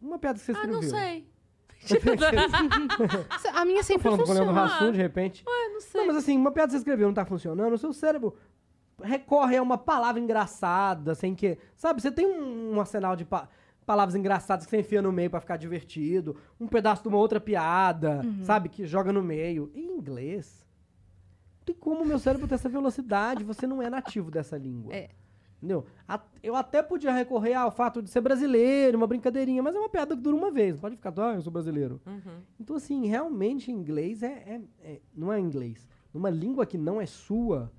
Uma 0.00 0.18
piada 0.18 0.38
que 0.38 0.44
você 0.44 0.52
Ah, 0.52 0.54
escreveu. 0.54 0.80
não 0.82 0.88
sei. 0.88 1.28
A 3.54 3.64
minha 3.64 3.82
sempre 3.84 4.02
Falando 4.02 4.26
funciona. 4.26 4.64
Hassum, 4.64 4.92
de 4.92 4.98
repente. 4.98 5.44
Ah, 5.46 5.68
não 5.72 5.80
sei. 5.80 6.00
Não, 6.00 6.06
mas 6.08 6.16
assim, 6.16 6.36
uma 6.36 6.50
piada 6.50 6.68
que 6.68 6.72
você 6.72 6.78
escreveu 6.78 7.06
não 7.08 7.14
tá 7.14 7.24
funcionando, 7.24 7.72
o 7.74 7.78
seu 7.78 7.92
cérebro 7.92 8.34
recorre 9.02 9.56
a 9.56 9.62
uma 9.62 9.76
palavra 9.76 10.20
engraçada, 10.20 11.14
sem 11.14 11.34
que... 11.34 11.58
Sabe, 11.76 12.00
você 12.00 12.10
tem 12.10 12.26
um, 12.26 12.74
um 12.74 12.80
arsenal 12.80 13.16
de 13.16 13.24
pa- 13.24 13.48
palavras 13.84 14.14
engraçadas 14.14 14.64
que 14.64 14.70
você 14.70 14.78
enfia 14.80 15.02
no 15.02 15.12
meio 15.12 15.28
pra 15.28 15.40
ficar 15.40 15.56
divertido, 15.56 16.36
um 16.60 16.66
pedaço 16.66 17.02
de 17.02 17.08
uma 17.08 17.18
outra 17.18 17.40
piada, 17.40 18.22
sabe, 18.42 18.68
que 18.68 18.86
joga 18.86 19.12
no 19.12 19.22
meio. 19.22 19.70
Em 19.74 19.90
inglês, 19.98 20.64
não 21.58 21.64
tem 21.66 21.74
como 21.74 22.02
o 22.02 22.06
meu 22.06 22.18
cérebro 22.18 22.46
ter 22.48 22.54
essa 22.54 22.68
velocidade, 22.68 23.44
você 23.44 23.66
não 23.66 23.82
é 23.82 23.90
nativo 23.90 24.30
dessa 24.30 24.56
língua. 24.56 24.94
É. 24.94 25.10
Entendeu? 25.64 25.86
Eu 26.42 26.54
até 26.54 26.82
podia 26.82 27.10
recorrer 27.10 27.54
ao 27.54 27.70
fato 27.70 28.02
de 28.02 28.10
ser 28.10 28.20
brasileiro, 28.20 28.98
uma 28.98 29.06
brincadeirinha, 29.06 29.62
mas 29.62 29.74
é 29.74 29.78
uma 29.78 29.88
piada 29.88 30.14
que 30.14 30.20
dura 30.20 30.36
uma 30.36 30.50
vez. 30.50 30.74
Não 30.74 30.80
pode 30.82 30.96
ficar, 30.96 31.14
ah, 31.16 31.34
eu 31.34 31.40
sou 31.40 31.50
brasileiro. 31.50 32.02
Uhum. 32.06 32.42
Então, 32.60 32.76
assim, 32.76 33.06
realmente 33.06 33.72
inglês 33.72 34.22
é, 34.22 34.26
é- 34.26 34.60
é- 34.82 35.00
Não 35.16 35.32
é 35.32 35.40
inglês. 35.40 35.88
Numa 36.12 36.28
língua 36.28 36.66
que 36.66 36.76
não 36.76 37.00
é 37.00 37.06
sua, 37.06 37.72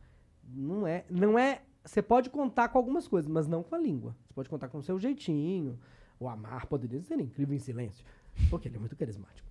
não 0.44 0.88
é. 0.88 1.06
Não 1.12 1.38
é. 1.38 1.62
Você 1.84 2.02
pode 2.02 2.32
contar 2.32 2.70
com 2.70 2.80
algumas 2.80 3.08
coisas, 3.08 3.30
mas 3.30 3.46
não 3.46 3.62
com 3.62 3.76
a 3.76 3.78
língua. 3.78 4.16
Você 4.26 4.34
pode 4.34 4.50
contar 4.50 4.68
com 4.68 4.80
o 4.80 4.84
seu 4.84 4.98
jeitinho. 4.98 5.80
O 6.20 6.28
Amar 6.28 6.66
poderia 6.66 7.04
ser 7.04 7.20
incrível 7.20 7.56
em 7.56 7.60
silêncio. 7.60 8.04
Porque 8.50 8.68
ele 8.68 8.78
é 8.78 8.80
muito 8.80 8.96
carismático. 8.96 9.48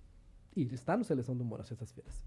E 0.53 0.61
ele 0.61 0.75
está 0.75 0.97
no 0.97 1.05
Seleção 1.05 1.37
do 1.37 1.41
Humor 1.45 1.61
às 1.61 1.67
sextas-feiras. 1.67 2.21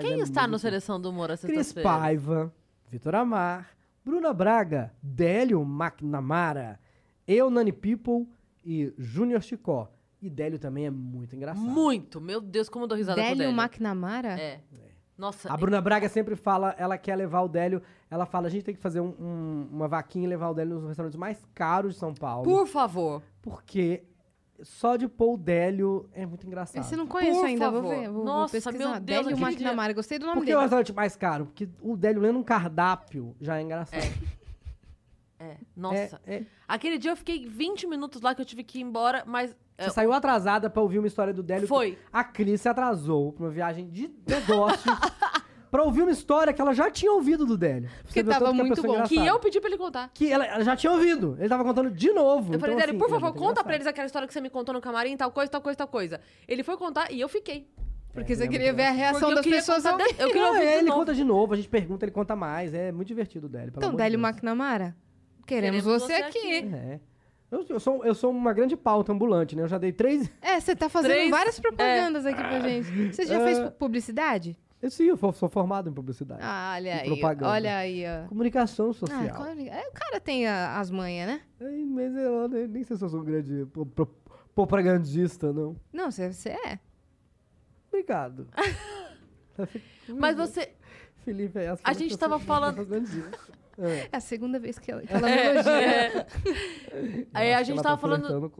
Quem 0.00 0.14
é 0.14 0.18
está 0.22 0.46
no 0.46 0.58
Seleção 0.58 0.98
do 0.98 1.10
Humor 1.10 1.30
às 1.30 1.42
Cris 1.42 1.54
sextas-feiras? 1.66 1.92
Paiva, 2.00 2.52
Vitor 2.88 3.14
Amar, 3.14 3.77
Bruna 4.08 4.32
Braga, 4.32 4.90
Délio 5.02 5.60
McNamara, 5.62 6.80
eu, 7.26 7.50
Nani 7.50 7.72
People 7.72 8.26
e 8.64 8.90
Júnior 8.96 9.42
Chicó. 9.42 9.92
E 10.22 10.30
Délio 10.30 10.58
também 10.58 10.86
é 10.86 10.90
muito 10.90 11.36
engraçado. 11.36 11.62
Muito. 11.62 12.18
Meu 12.18 12.40
Deus, 12.40 12.70
como 12.70 12.84
eu 12.84 12.88
dou 12.88 12.96
risada 12.96 13.20
com 13.20 13.26
o 13.26 13.28
Délio 13.36 13.38
Délio. 13.52 13.60
McNamara? 13.62 14.40
É. 14.40 14.60
Nossa, 15.16 15.52
A 15.52 15.56
Bruna 15.58 15.80
Braga 15.80 16.08
sempre 16.08 16.36
fala, 16.36 16.74
ela 16.78 16.96
quer 16.96 17.16
levar 17.16 17.42
o 17.42 17.48
Délio, 17.48 17.82
ela 18.10 18.24
fala, 18.24 18.46
a 18.46 18.50
gente 18.50 18.62
tem 18.64 18.74
que 18.74 18.80
fazer 18.80 19.00
um- 19.00 19.14
um- 19.20 19.68
uma 19.72 19.88
vaquinha 19.88 20.24
e 20.24 20.28
levar 20.28 20.48
o 20.48 20.54
Délio 20.54 20.76
nos 20.76 20.86
restaurantes 20.88 21.18
mais 21.18 21.44
caros 21.54 21.94
de 21.94 21.98
São 22.00 22.14
Paulo. 22.14 22.44
por 22.44 22.66
favor. 22.66 23.22
Porque 23.42 24.04
só 24.62 24.96
de 24.96 25.06
pôr 25.08 25.34
o 25.34 25.36
Délio 25.36 26.08
é 26.12 26.26
muito 26.26 26.46
engraçado. 26.46 26.90
Eu 26.90 26.98
não 26.98 27.06
conheço 27.06 27.40
Por 27.40 27.46
ainda, 27.46 27.70
vou 27.70 27.82
favor. 27.82 27.94
ver. 27.96 28.04
Vou, 28.06 28.14
vou 28.14 28.24
Nossa, 28.24 28.52
pesquisar. 28.52 28.78
meu 28.78 29.00
Deus, 29.00 29.26
Délio 29.26 29.38
McNamara. 29.46 29.92
Gostei 29.92 30.18
do 30.18 30.26
nome 30.26 30.38
Por 30.40 30.44
que 30.46 30.52
é 30.52 30.56
o 30.56 30.60
restaurante 30.60 30.92
mais 30.92 31.16
caro? 31.16 31.46
Porque 31.46 31.68
o 31.80 31.96
Délio 31.96 32.20
lendo 32.20 32.38
um 32.38 32.42
cardápio 32.42 33.36
já 33.40 33.58
é 33.58 33.62
engraçado. 33.62 34.02
É. 35.40 35.56
Nossa. 35.76 36.20
É- 36.26 36.34
é- 36.36 36.42
Aquele 36.66 36.98
dia 36.98 37.12
eu 37.12 37.16
fiquei 37.16 37.46
20 37.46 37.86
minutos 37.86 38.20
lá 38.20 38.34
que 38.34 38.40
eu 38.40 38.44
tive 38.44 38.64
que 38.64 38.78
ir 38.78 38.82
embora, 38.82 39.22
mas. 39.26 39.56
é, 39.78 39.84
Você 39.84 39.90
saiu 39.90 40.12
atrasada 40.12 40.68
pra 40.68 40.82
ouvir 40.82 40.98
uma 40.98 41.06
história 41.06 41.32
do 41.32 41.42
Délio. 41.44 41.68
Foi. 41.68 41.96
A 42.12 42.24
Cris 42.24 42.60
se 42.60 42.68
atrasou 42.68 43.32
pra 43.32 43.44
uma 43.44 43.50
viagem 43.50 43.88
de 43.88 44.10
negócio 44.26 44.90
pra 45.70 45.82
ouvir 45.82 46.02
uma 46.02 46.10
história 46.10 46.52
que 46.52 46.60
ela 46.60 46.72
já 46.72 46.90
tinha 46.90 47.12
ouvido 47.12 47.44
do 47.46 47.56
Délio. 47.56 47.88
Pra 48.12 48.22
o 48.22 48.24
tava 48.26 48.52
muito 48.52 48.80
é 48.80 48.82
bom. 48.86 49.02
que 49.04 49.16
eu 49.16 49.38
pedi 49.38 49.60
pra 49.60 49.68
ele 49.70 49.78
contar. 49.78 50.10
Que 50.14 50.30
ela, 50.32 50.44
ela 50.46 50.64
já 50.64 50.74
tinha 50.76 50.92
ouvido. 50.92 51.36
Ele 51.38 51.48
tava 51.48 51.64
contando 51.64 51.90
de 51.90 52.12
novo. 52.12 52.54
Eu 52.54 52.58
falei, 52.58 52.74
então, 52.74 52.86
Délio, 52.86 52.90
assim, 52.90 52.98
por 52.98 53.16
é 53.16 53.20
favor, 53.20 53.32
conta 53.32 53.40
pra 53.40 53.46
engraçado. 53.62 53.74
eles 53.74 53.86
aquela 53.86 54.06
história 54.06 54.26
que 54.28 54.32
você 54.34 54.40
me 54.40 54.50
contou 54.50 54.72
no 54.74 54.80
camarim, 54.80 55.16
tal 55.16 55.30
coisa, 55.30 55.50
tal 55.50 55.60
coisa, 55.60 55.76
tal 55.76 55.88
coisa. 55.88 56.20
Ele 56.46 56.62
foi 56.62 56.76
contar 56.76 57.10
e 57.12 57.20
eu 57.20 57.28
fiquei. 57.28 57.68
Porque 58.14 58.32
É, 58.32 58.36
você 58.36 58.44
é 58.44 58.48
queria 58.48 58.72
ver 58.72 58.82
a 58.82 58.86
Porque 58.86 58.98
reação 59.00 59.34
das 59.34 59.46
pessoas. 59.46 59.84
ao- 59.86 59.96
de- 59.96 60.02
Eu 60.18 60.28
queria 60.28 60.46
ouvir 60.48 60.60
é, 60.62 60.72
de 60.72 60.78
ele 60.78 60.88
novo. 60.88 60.98
conta 61.00 61.14
de 61.14 61.24
novo, 61.24 61.52
a 61.52 61.56
gente 61.56 61.68
pergunta, 61.68 62.04
ele 62.04 62.12
conta 62.12 62.34
mais. 62.34 62.72
É 62.74 62.90
muito 62.90 63.06
divertido 63.08 63.46
o 63.46 63.48
Délio. 63.48 63.72
Então, 63.76 63.90
de 63.90 63.96
Délio 63.96 64.18
Deus. 64.18 64.30
McNamara, 64.30 64.96
queremos, 65.46 65.82
Queremos 65.82 66.02
você, 66.02 66.14
você 66.16 66.22
aqui. 66.22 66.56
aqui. 66.58 66.74
É. 66.74 67.00
Eu, 67.50 67.64
eu 67.68 67.80
sou, 67.80 68.04
eu 68.04 68.14
sou 68.14 68.30
uma 68.30 68.52
grande 68.52 68.76
pauta 68.76 69.10
ambulante, 69.12 69.56
né? 69.56 69.62
Eu 69.62 69.68
já 69.68 69.78
dei 69.78 69.90
três. 69.92 70.30
É, 70.42 70.60
você 70.60 70.74
tá 70.76 70.88
fazendo 70.88 71.12
Três- 71.12 71.30
várias 71.30 71.58
propagandas 71.60 72.26
aqui 72.26 72.42
pra 72.42 72.60
gente. 72.60 73.14
Você 73.14 73.24
já 73.24 73.40
fez 73.40 73.58
publicidade? 73.78 74.58
Eu 74.80 74.90
sim, 74.90 75.04
eu 75.06 75.16
sou, 75.32 75.48
formado 75.48 75.90
em 75.90 75.92
publicidade. 75.92 76.40
Ah, 76.42 76.74
olha 76.76 77.00
aí. 77.00 77.06
propaganda. 77.08 77.50
Olha 77.50 77.76
aí, 77.76 78.04
ó. 78.06 78.28
Comunicação 78.28 78.90
Ah, 78.90 78.94
social. 78.94 79.34
claro, 79.34 79.60
é, 79.60 79.88
o 79.88 79.92
cara 79.92 80.20
tem 80.20 80.46
a- 80.46 80.78
as 80.78 80.88
manhas, 80.90 81.26
né? 81.28 81.40
Ai, 81.60 81.84
mas 81.84 82.14
eu 82.16 82.48
nem 82.48 82.68
nem 82.68 82.84
sei 82.84 82.96
se 82.96 83.02
eu 83.04 83.08
sou 83.08 83.20
um 83.20 83.24
grande 83.24 83.66
pro- 83.72 83.84
pro- 83.86 84.14
propagandista, 84.54 85.52
não. 85.52 85.74
Não, 85.92 86.10
você, 86.12 86.50
é. 86.50 86.78
Obrigado. 87.88 88.46
Mas 90.08 90.36
você. 90.36 90.72
Felipe, 91.24 91.58
é 91.58 91.74
A 91.82 91.92
gente 91.92 92.16
tava 92.16 92.38
falando- 92.38 92.86
É. 93.80 94.08
É 94.10 94.16
a 94.16 94.20
segunda 94.20 94.58
vez 94.58 94.76
que 94.76 94.90
ela, 94.90 95.02
que 95.02 95.12
ela 95.12 95.28
me 95.28 95.36
elogia. 95.38 95.72
É. 95.72 96.26
Aí 97.32 97.54
a 97.54 97.62
gente 97.62 97.74
ela 97.78 97.82
tava 97.82 97.96
tá 97.96 98.00
falando. 98.00 98.52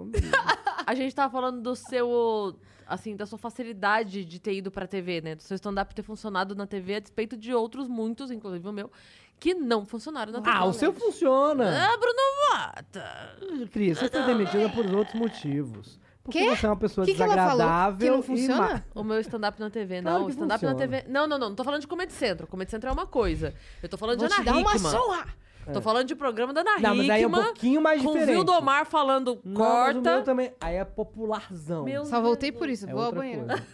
A 0.86 0.94
gente 0.94 1.12
tava 1.14 1.32
falando 1.32 1.60
do 1.60 1.74
seu. 1.74 2.56
Assim, 2.88 3.14
da 3.14 3.26
sua 3.26 3.38
facilidade 3.38 4.24
de 4.24 4.40
ter 4.40 4.54
ido 4.54 4.70
pra 4.70 4.86
TV, 4.86 5.20
né? 5.20 5.34
Do 5.34 5.42
seu 5.42 5.54
stand-up 5.56 5.94
ter 5.94 6.02
funcionado 6.02 6.54
na 6.54 6.66
TV, 6.66 6.94
a 6.94 7.00
despeito 7.00 7.36
de 7.36 7.52
outros, 7.52 7.86
muitos, 7.86 8.30
inclusive 8.30 8.66
o 8.66 8.72
meu, 8.72 8.90
que 9.38 9.52
não 9.54 9.84
funcionaram 9.84 10.32
na 10.32 10.40
TV. 10.40 10.56
ah, 10.56 10.64
o 10.64 10.72
seu 10.72 10.92
funciona. 10.92 11.64
Ah, 11.68 11.96
Bruno 11.98 12.18
Mota! 12.50 13.68
Cris, 13.70 13.98
você 13.98 14.08
foi 14.08 14.22
demitida 14.24 14.68
por 14.70 14.86
outros 14.94 15.14
motivos. 15.20 15.98
Porque 16.24 16.40
Quê? 16.40 16.56
você 16.56 16.66
é 16.66 16.68
uma 16.68 16.76
pessoa 16.76 17.06
Que 17.06 17.14
que 17.14 17.22
ela 17.22 17.34
falou? 17.34 17.46
desagradável 17.56 17.98
Que 17.98 18.10
não 18.10 18.20
e 18.20 18.22
funciona? 18.22 18.86
O 18.94 19.02
meu 19.02 19.18
stand-up 19.20 19.58
na 19.60 19.70
TV, 19.70 20.02
Claro 20.02 20.18
não. 20.18 20.24
que 20.26 20.30
O 20.30 20.34
stand-up 20.34 20.64
na. 20.64 20.74
TV. 20.74 21.04
Não, 21.08 21.26
não, 21.26 21.38
não. 21.38 21.48
Não 21.50 21.56
tô 21.56 21.64
falando 21.64 21.80
de 21.80 21.86
Comedy 21.86 22.12
Central. 22.12 22.46
Comedy 22.48 22.70
Central 22.70 22.90
é 22.92 22.94
uma 22.94 23.06
coisa. 23.06 23.54
Eu 23.82 23.88
tô 23.88 23.96
falando 23.96 24.18
Vou 24.18 24.28
de 24.28 24.34
te 24.34 24.40
Ana 24.40 24.52
dar 24.52 24.58
uma 24.58 24.74
Hickman. 24.74 24.90
surra! 24.92 25.26
Tô 25.72 25.80
falando 25.82 26.06
de 26.06 26.14
programa 26.14 26.52
da 26.52 26.60
Ana 26.60 26.78
Não, 26.80 26.94
mas 26.96 27.10
aí 27.10 27.22
é 27.22 27.26
um 27.26 27.30
Hickman, 27.30 27.44
pouquinho 27.44 27.80
mais 27.82 28.02
com 28.02 28.08
o 28.08 28.12
diferente. 28.12 28.34
Vildomar 28.36 28.86
falando 28.86 29.40
Não, 29.44 29.58
mas 29.60 29.90
o 29.96 30.00
meu 30.00 30.02
corta. 30.04 30.22
também. 30.22 30.52
Aí 30.60 30.76
é 30.76 30.84
popularzão. 30.84 31.84
Meu 31.84 32.04
Só 32.04 32.20
voltei 32.20 32.50
por 32.52 32.68
isso, 32.68 32.88
é 32.88 32.90
vou 32.92 33.00
ao 33.00 33.06
outra 33.06 33.20
banheiro. 33.20 33.46
coisa. 33.46 33.66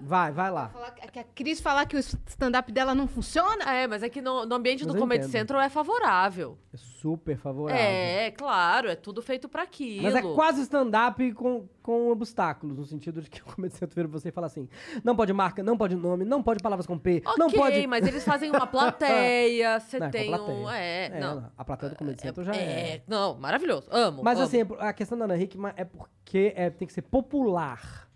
Vai, 0.00 0.32
vai 0.32 0.50
lá. 0.50 0.68
Falar 0.72 0.90
que 0.92 1.10
que 1.10 1.18
a 1.18 1.24
Cris 1.24 1.60
falar 1.60 1.86
que 1.86 1.96
o 1.96 1.98
stand-up 1.98 2.70
dela 2.72 2.94
não 2.94 3.06
funciona? 3.08 3.64
É, 3.64 3.86
mas 3.86 4.02
é 4.02 4.08
que 4.08 4.20
no, 4.22 4.46
no 4.46 4.54
ambiente 4.54 4.84
Mas 4.84 4.92
do 4.92 4.96
eu 4.98 5.00
Comedy 5.00 5.24
entendo. 5.24 5.32
Central 5.32 5.60
é 5.60 5.68
favorável. 5.68 6.56
É 6.72 6.76
super 6.76 7.36
favorável. 7.36 7.82
É, 7.82 8.30
claro, 8.30 8.88
é 8.88 8.94
tudo 8.94 9.20
feito 9.20 9.48
pra 9.48 9.62
aquilo. 9.64 10.04
Mas 10.04 10.14
é 10.14 10.22
quase 10.22 10.62
stand-up 10.62 11.32
com, 11.32 11.66
com 11.82 12.10
obstáculos, 12.10 12.78
no 12.78 12.84
sentido 12.84 13.20
de 13.20 13.28
que 13.28 13.42
o 13.42 13.44
Comedy 13.44 13.74
Central 13.74 13.94
vira 13.96 14.08
você 14.08 14.28
e 14.28 14.32
fala 14.32 14.46
assim: 14.46 14.68
não 15.02 15.16
pode 15.16 15.32
marca, 15.32 15.62
não 15.62 15.76
pode 15.76 15.96
nome, 15.96 16.24
não 16.24 16.42
pode 16.42 16.62
palavras 16.62 16.86
com 16.86 16.96
P, 16.98 17.22
Ok, 17.24 17.34
não 17.38 17.50
pode. 17.50 17.86
mas 17.88 18.06
eles 18.06 18.24
fazem 18.24 18.50
uma 18.50 18.66
plateia, 18.68 19.80
você 19.80 19.98
Não, 19.98 20.06
é 20.06 20.08
com 20.10 20.12
tem 20.12 20.28
plateia. 20.28 20.56
um... 20.58 20.70
É, 20.70 21.06
É, 21.06 21.20
não. 21.20 21.29
Não, 21.34 21.52
a 21.56 21.64
plateia 21.64 21.90
do 21.90 21.96
Comedy 21.96 22.20
Central 22.20 22.44
já 22.44 22.54
é. 22.54 22.96
É, 22.96 23.02
não, 23.06 23.34
maravilhoso. 23.34 23.88
Amo. 23.90 24.22
Mas 24.22 24.38
amo. 24.38 24.46
assim, 24.46 24.58
a 24.78 24.92
questão 24.92 25.18
da 25.18 25.24
Ana 25.24 25.36
Hickman 25.36 25.72
é 25.76 25.84
porque 25.84 26.52
é, 26.56 26.70
tem 26.70 26.86
que 26.86 26.94
ser 26.94 27.02
popular. 27.02 28.08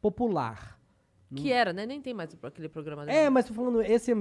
Popular. 0.00 0.74
Que 1.34 1.52
era, 1.52 1.72
né? 1.72 1.84
Nem 1.84 2.00
tem 2.00 2.14
mais 2.14 2.36
aquele 2.42 2.68
programa 2.68 3.04
dele. 3.04 3.16
É, 3.16 3.30
mas 3.30 3.46
tô 3.46 3.54
falando, 3.54 3.82
esse 3.82 4.12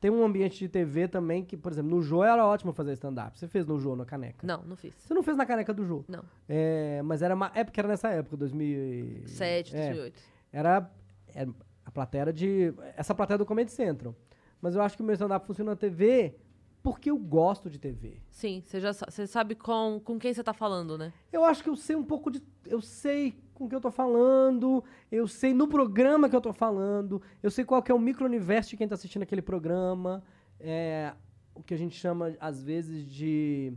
tem 0.00 0.10
um 0.10 0.24
ambiente 0.24 0.58
de 0.58 0.68
TV 0.68 1.08
também 1.08 1.44
que, 1.44 1.56
por 1.56 1.72
exemplo, 1.72 1.90
no 1.90 2.02
Jô 2.02 2.22
era 2.22 2.46
ótimo 2.46 2.72
fazer 2.72 2.92
stand-up. 2.92 3.38
Você 3.38 3.48
fez 3.48 3.66
no 3.66 3.78
Jô, 3.78 3.96
na 3.96 4.04
caneca. 4.04 4.46
Não, 4.46 4.62
não 4.62 4.76
fiz. 4.76 4.94
Você 4.94 5.12
não 5.12 5.22
fez 5.22 5.36
na 5.36 5.44
caneca 5.44 5.74
do 5.74 5.84
Jô. 5.84 6.04
Não. 6.08 6.22
É, 6.48 7.02
mas 7.02 7.22
era 7.22 7.34
uma. 7.34 7.50
É 7.54 7.64
porque 7.64 7.80
era 7.80 7.88
nessa 7.88 8.08
época, 8.10 8.36
2007. 8.36 9.70
7, 9.70 9.72
2008. 9.72 10.20
Era, 10.52 10.90
era 11.34 11.50
a 11.84 11.90
plateia 11.90 12.32
de. 12.32 12.72
Essa 12.96 13.14
plateia 13.14 13.38
do 13.38 13.46
Comedy 13.46 13.70
Central. 13.70 14.14
Mas 14.60 14.74
eu 14.74 14.82
acho 14.82 14.96
que 14.96 15.02
o 15.02 15.06
meu 15.06 15.14
stand-up 15.14 15.46
funciona 15.46 15.72
na 15.72 15.76
TV 15.76 16.36
porque 16.82 17.10
eu 17.10 17.18
gosto 17.18 17.68
de 17.68 17.78
TV. 17.78 18.20
Sim, 18.30 18.62
você 18.64 18.80
já 18.80 18.92
você 18.92 19.26
sabe 19.26 19.54
com, 19.54 20.00
com 20.02 20.18
quem 20.18 20.32
você 20.32 20.42
tá 20.42 20.52
falando, 20.52 20.96
né? 20.96 21.12
Eu 21.32 21.44
acho 21.44 21.62
que 21.62 21.68
eu 21.68 21.76
sei 21.76 21.96
um 21.96 22.04
pouco 22.04 22.30
de. 22.30 22.42
Eu 22.66 22.80
sei 22.80 23.34
com 23.54 23.68
que 23.68 23.74
eu 23.74 23.80
tô 23.80 23.90
falando, 23.90 24.82
eu 25.12 25.28
sei 25.28 25.52
no 25.52 25.68
programa 25.68 26.30
que 26.30 26.36
eu 26.36 26.40
tô 26.40 26.52
falando, 26.52 27.20
eu 27.42 27.50
sei 27.50 27.62
qual 27.62 27.82
que 27.82 27.92
é 27.92 27.94
o 27.94 27.98
micro-universo 27.98 28.70
de 28.70 28.76
quem 28.78 28.88
tá 28.88 28.94
assistindo 28.94 29.22
aquele 29.22 29.42
programa. 29.42 30.24
É, 30.58 31.12
o 31.54 31.62
que 31.62 31.74
a 31.74 31.76
gente 31.76 31.94
chama, 31.94 32.34
às 32.40 32.62
vezes, 32.62 33.04
de 33.04 33.74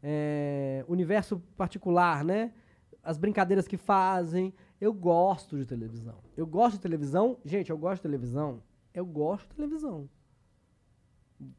é, 0.00 0.84
universo 0.86 1.42
particular, 1.56 2.24
né? 2.24 2.52
As 3.02 3.18
brincadeiras 3.18 3.66
que 3.66 3.76
fazem. 3.76 4.54
Eu 4.80 4.92
gosto 4.92 5.56
de 5.56 5.66
televisão. 5.66 6.18
Eu 6.36 6.46
gosto 6.46 6.76
de 6.76 6.80
televisão. 6.80 7.38
Gente, 7.44 7.70
eu 7.70 7.78
gosto 7.78 7.96
de 7.96 8.02
televisão. 8.02 8.62
Eu 8.92 9.04
gosto 9.04 9.48
de 9.48 9.56
televisão. 9.56 10.08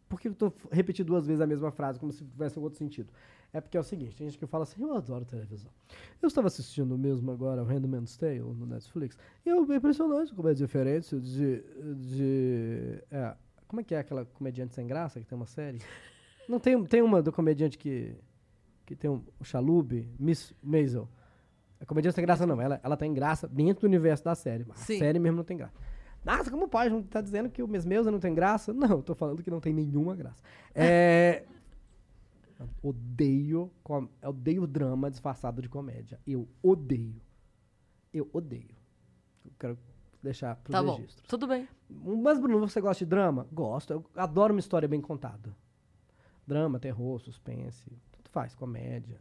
Por 0.07 0.19
que 0.19 0.27
eu 0.27 0.35
tô 0.35 0.53
repetindo 0.71 1.07
duas 1.07 1.25
vezes 1.25 1.41
a 1.41 1.47
mesma 1.47 1.71
frase, 1.71 1.99
como 1.99 2.11
se 2.11 2.25
tivesse 2.25 2.59
um 2.59 2.63
outro 2.63 2.77
sentido? 2.77 3.11
É 3.53 3.61
porque 3.61 3.77
é 3.77 3.79
o 3.79 3.83
seguinte, 3.83 4.15
tem 4.17 4.27
gente 4.27 4.37
que 4.37 4.45
fala 4.45 4.63
assim, 4.63 4.81
eu 4.83 4.93
adoro 4.93 5.23
televisão. 5.23 5.71
Eu 6.21 6.27
estava 6.27 6.47
assistindo 6.47 6.97
mesmo 6.97 7.31
agora 7.31 7.63
o 7.63 7.65
Handmaid's 7.65 8.17
Tale 8.17 8.39
no 8.41 8.65
Netflix, 8.65 9.17
e 9.45 9.49
é 9.49 9.55
impressionante 9.55 10.33
como 10.33 10.49
é 10.49 10.53
diferente 10.53 11.17
de... 11.19 11.63
de 11.95 13.03
é, 13.09 13.35
como 13.67 13.79
é 13.79 13.83
que 13.83 13.95
é 13.95 13.99
aquela 13.99 14.25
comediante 14.25 14.75
sem 14.75 14.85
graça 14.85 15.19
que 15.19 15.25
tem 15.25 15.35
uma 15.35 15.45
série? 15.45 15.79
Não 16.47 16.59
tem, 16.59 16.83
tem 16.85 17.01
uma 17.01 17.21
do 17.21 17.31
comediante 17.31 17.77
que, 17.77 18.15
que 18.85 18.95
tem 18.95 19.09
um, 19.09 19.23
o 19.39 19.43
Chalube, 19.43 20.09
Miss 20.19 20.53
Maisel. 20.61 21.09
A 21.79 21.85
comediante 21.85 22.15
sem 22.15 22.23
graça 22.23 22.45
não, 22.45 22.61
ela, 22.61 22.79
ela 22.83 22.97
tem 22.97 23.13
graça 23.13 23.47
dentro 23.47 23.81
do 23.81 23.87
universo 23.87 24.23
da 24.23 24.35
série. 24.35 24.65
A 24.69 24.75
Sim. 24.75 24.99
série 24.99 25.17
mesmo 25.17 25.37
não 25.37 25.43
tem 25.43 25.57
graça. 25.57 25.73
Nossa, 26.25 26.49
como 26.49 26.67
pode? 26.67 26.89
Não 26.89 27.03
tá 27.03 27.21
dizendo 27.21 27.49
que 27.49 27.61
o 27.61 27.67
Maisel 27.67 28.11
não 28.11 28.19
tem 28.19 28.33
graça? 28.33 28.73
Não, 28.73 28.89
eu 28.89 29.03
tô 29.03 29.13
falando 29.15 29.43
que 29.43 29.51
não 29.51 29.59
tem 29.61 29.73
nenhuma 29.73 30.15
graça. 30.15 30.41
É... 30.73 31.45
odeio, 32.81 33.71
com- 33.83 34.09
eu 34.21 34.29
odeio 34.29 34.67
drama 34.67 35.09
disfarçado 35.11 35.61
de 35.61 35.69
comédia. 35.69 36.19
Eu 36.25 36.47
odeio. 36.63 37.21
Eu 38.13 38.29
odeio. 38.33 38.75
Eu 39.45 39.51
quero 39.59 39.77
deixar 40.23 40.55
pro 40.57 40.71
Tá 40.71 40.81
bom. 40.81 40.95
registro. 40.95 41.23
Tudo 41.27 41.47
bem. 41.47 41.67
Mas, 41.89 42.39
Bruno, 42.39 42.67
você 42.67 42.81
gosta 42.81 43.05
de 43.05 43.09
drama? 43.09 43.47
Gosto. 43.51 43.93
Eu 43.93 44.05
adoro 44.15 44.53
uma 44.53 44.59
história 44.59 44.87
bem 44.87 44.99
contada. 45.01 45.55
Drama, 46.47 46.79
terror, 46.79 47.19
suspense, 47.19 47.89
tudo 48.11 48.29
faz, 48.29 48.55
comédia. 48.55 49.19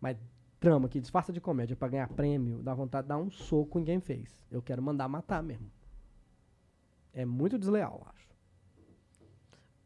Mas 0.00 0.16
drama 0.64 0.88
que 0.88 0.98
disfarça 1.00 1.32
de 1.32 1.40
comédia 1.40 1.76
pra 1.76 1.86
ganhar 1.88 2.08
prêmio, 2.08 2.62
dá 2.62 2.74
vontade 2.74 3.04
de 3.04 3.08
dar 3.10 3.18
um 3.18 3.30
soco 3.30 3.78
em 3.78 3.84
quem 3.84 4.00
fez. 4.00 4.44
Eu 4.50 4.62
quero 4.62 4.82
mandar 4.82 5.06
matar 5.08 5.42
mesmo. 5.42 5.70
É 7.12 7.24
muito 7.24 7.58
desleal, 7.58 8.06
acho. 8.14 8.24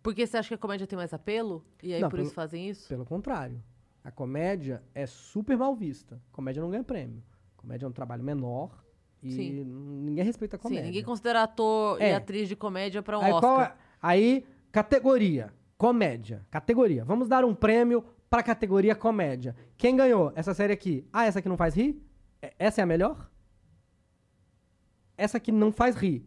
Porque 0.02 0.26
você 0.26 0.36
acha 0.38 0.48
que 0.48 0.54
a 0.54 0.58
comédia 0.58 0.86
tem 0.86 0.96
mais 0.96 1.12
apelo? 1.12 1.64
E 1.82 1.92
aí 1.92 2.00
Não, 2.00 2.08
por 2.08 2.16
pelo- 2.16 2.26
isso 2.26 2.34
fazem 2.34 2.68
isso? 2.68 2.88
Pelo 2.88 3.04
contrário. 3.04 3.62
A 4.02 4.10
comédia 4.10 4.82
é 4.94 5.04
super 5.06 5.56
mal 5.58 5.74
vista. 5.74 6.22
Comédia 6.32 6.62
não 6.62 6.70
ganha 6.70 6.84
prêmio. 6.84 7.22
Comédia 7.56 7.84
é 7.84 7.88
um 7.88 7.92
trabalho 7.92 8.22
menor 8.22 8.82
e 9.22 9.32
Sim. 9.32 9.64
ninguém 9.64 10.24
respeita 10.24 10.56
a 10.56 10.58
comédia. 10.58 10.82
Sim, 10.84 10.86
ninguém 10.88 11.04
considera 11.04 11.42
ator 11.42 12.00
e 12.00 12.04
É. 12.04 12.14
atriz 12.14 12.48
de 12.48 12.56
comédia 12.56 13.02
pra 13.02 13.18
um 13.18 13.22
Aí, 13.22 13.32
Oscar. 13.32 13.70
é- 13.72 13.74
aí, 14.00 14.46
categoria, 14.72 15.52
comédia. 15.76 16.46
Categoria. 16.50 17.04
Vamos 17.04 17.28
dar 17.28 17.44
um 17.44 17.54
prêmio 17.54 18.02
pra 18.28 18.42
categoria 18.42 18.94
comédia. 18.94 19.54
Quem 19.76 19.96
ganhou 19.96 20.32
essa 20.34 20.52
série 20.54 20.72
aqui? 20.72 21.06
Ah, 21.12 21.24
essa 21.24 21.38
aqui 21.38 21.48
não 21.48 21.56
faz 21.56 21.74
rir? 21.74 22.02
É- 22.42 22.54
Essa 22.58 22.80
é 22.80 22.84
a 22.84 22.86
melhor? 22.86 23.30
Essa 25.16 25.38
aqui 25.38 25.50
não 25.50 25.72
faz 25.72 25.96
rir. 25.96 26.24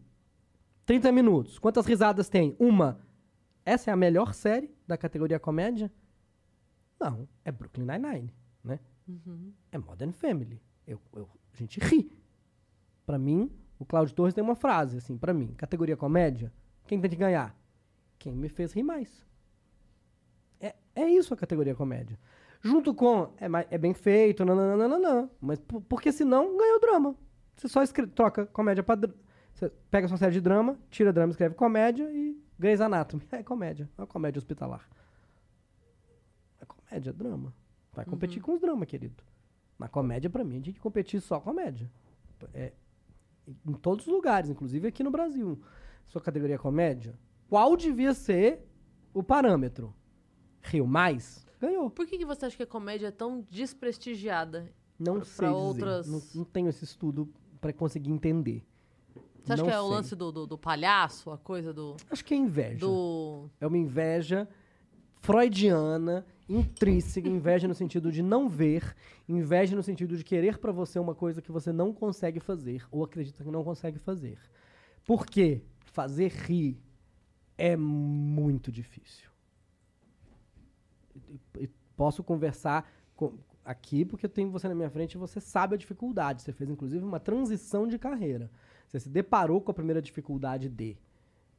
30 0.85 1.11
minutos. 1.11 1.57
Quantas 1.59 1.85
risadas 1.85 2.27
tem? 2.27 2.55
Uma. 2.59 2.99
Essa 3.65 3.91
é 3.91 3.93
a 3.93 3.97
melhor 3.97 4.33
série 4.33 4.73
da 4.87 4.97
categoria 4.97 5.39
comédia? 5.39 5.91
Não. 6.99 7.27
É 7.45 7.51
Brooklyn 7.51 7.85
Nine-Nine, 7.85 8.33
né? 8.63 8.79
Uhum. 9.07 9.53
É 9.71 9.77
Modern 9.77 10.11
Family. 10.11 10.61
Eu, 10.85 10.99
eu- 11.15 11.29
a 11.53 11.57
gente 11.57 11.79
ri. 11.79 12.11
Pra 13.05 13.17
mim, 13.17 13.49
o 13.79 13.85
Cláudio 13.85 14.13
Torres 14.15 14.33
tem 14.33 14.43
uma 14.43 14.55
frase, 14.55 14.97
assim, 14.97 15.17
pra 15.17 15.33
mim. 15.33 15.53
Categoria 15.55 15.95
comédia, 15.95 16.51
quem 16.87 16.99
tem 16.99 17.09
que 17.09 17.15
ganhar? 17.15 17.55
Quem 18.19 18.33
me 18.33 18.49
fez 18.49 18.73
rir 18.73 18.83
mais. 18.83 19.25
É, 20.95 21.07
isso 21.09 21.33
a 21.33 21.37
categoria 21.37 21.75
comédia. 21.75 22.17
Junto 22.61 22.93
com, 22.93 23.33
é, 23.37 23.47
é 23.71 23.77
bem 23.77 23.93
feito, 23.93 24.45
nananana, 24.45 25.29
mas 25.39 25.59
por- 25.59 25.81
porque 25.81 26.11
senão 26.11 26.57
ganha 26.57 26.77
o 26.77 26.79
drama. 26.79 27.15
Você 27.55 27.67
só 27.67 27.81
escre- 27.81 28.07
troca 28.07 28.45
comédia 28.47 28.83
pra... 28.83 28.95
Você 29.53 29.69
pega 29.89 30.07
sua 30.07 30.17
série 30.17 30.33
de 30.33 30.41
drama, 30.41 30.77
tira 30.89 31.11
drama, 31.11 31.31
escreve 31.31 31.55
comédia 31.55 32.09
e 32.11 32.37
Grey's 32.59 32.81
Anatomy. 32.81 33.23
É 33.31 33.43
comédia, 33.43 33.89
é 33.97 34.01
uma 34.01 34.07
comédia 34.07 34.39
hospitalar. 34.39 34.87
É 36.59 36.65
comédia, 36.65 37.11
drama. 37.13 37.53
Vai 37.93 38.05
competir 38.05 38.41
com 38.41 38.53
os 38.53 38.59
dramas, 38.61 38.87
querido. 38.87 39.23
Na 39.77 39.87
comédia, 39.87 40.29
pra 40.29 40.43
mim, 40.43 40.51
a 40.51 40.55
gente 40.55 40.65
tem 40.65 40.73
que 40.75 40.79
competir 40.79 41.19
só 41.21 41.39
comédia. 41.39 41.89
É, 42.53 42.71
em 43.67 43.73
todos 43.73 44.05
os 44.07 44.13
lugares, 44.13 44.49
inclusive 44.49 44.87
aqui 44.87 45.03
no 45.03 45.11
Brasil. 45.11 45.59
Sua 46.05 46.21
categoria 46.21 46.57
comédia, 46.57 47.15
qual 47.49 47.75
devia 47.75 48.13
ser 48.13 48.65
o 49.13 49.21
parâmetro? 49.23 49.93
Rio 50.62 50.86
mais? 50.88 51.45
Ganhou. 51.59 51.89
Por 51.89 52.05
que, 52.07 52.18
que 52.18 52.26
você 52.26 52.45
acha 52.45 52.57
que 52.57 52.64
a 52.64 52.68
comédia 52.68 53.07
é 53.07 53.12
tão 53.12 53.45
desprestigiada? 53.49 54.72
Não 54.99 55.16
Pra- 55.16 55.26
sei 55.26 55.38
pra 55.38 55.47
dizer. 55.47 55.57
outras- 55.62 56.07
Não, 56.07 56.22
não 56.36 56.43
tenho 56.43 56.70
esse 56.70 56.84
estudo 56.84 57.30
pra 57.59 57.72
conseguir 57.74 58.12
entender. 58.12 58.64
Você 59.43 59.53
acha 59.53 59.64
Não 59.64 59.70
que 59.70 59.76
é 59.76 59.80
o 59.80 59.88
sei. 59.88 59.91
lance 59.95 60.16
do, 60.16 60.32
do, 60.32 60.45
do 60.47 60.57
palhaço, 60.57 61.32
a 61.32 61.38
coisa 61.38 61.74
do. 61.74 61.95
Acho 62.09 62.24
que 62.24 62.34
é 62.34 62.38
inveja. 62.38 62.80
do... 62.86 63.49
É 63.59 63.66
uma 63.66 63.78
inveja 63.78 64.47
freudiana, 65.20 66.26
intrínseca, 66.49 67.28
inveja 67.28 67.68
no 67.68 67.74
sentido 67.76 68.12
de 68.12 68.22
não 68.22 68.47
ver, 68.49 68.95
inveja 69.28 69.76
no 69.76 69.84
sentido 69.84 70.16
de 70.18 70.24
querer 70.24 70.57
pra 70.57 70.72
você 70.72 70.99
uma 70.99 71.14
coisa 71.16 71.41
que 71.41 71.51
você 71.51 71.72
não 71.72 71.93
consegue 71.93 72.39
fazer 72.39 72.86
ou 72.91 73.03
acredita 73.03 73.43
que 73.43 73.51
não 73.51 73.64
consegue 73.64 73.99
fazer. 73.99 74.38
Por 75.05 75.26
quê? 75.26 75.62
Fazer 75.86 76.32
rir 76.32 76.80
é 77.57 77.76
muito 77.76 78.72
difícil. 78.72 79.30
Posso 81.95 82.24
conversar 82.24 82.89
com- 83.16 83.34
aqui 83.64 84.03
porque 84.03 84.26
eu 84.26 84.30
tenho 84.30 84.49
você 84.49 84.68
na 84.68 84.74
minha 84.76 84.89
frente 84.89 85.14
e 85.14 85.18
você 85.18 85.39
sabe 85.39 85.76
a 85.76 85.78
dificuldade. 85.78 86.41
Você 86.41 86.51
fez 86.51 86.70
inclusive 86.70 87.03
uma 87.03 87.20
transição 87.20 87.88
de 87.88 87.99
carreira. 87.99 88.49
Você 88.88 88.99
se 88.99 89.09
deparou 89.09 89.62
com 89.62 89.72
a 89.72 89.74
primeira 89.74 90.01
dificuldade 90.01 90.68
de 90.68 90.97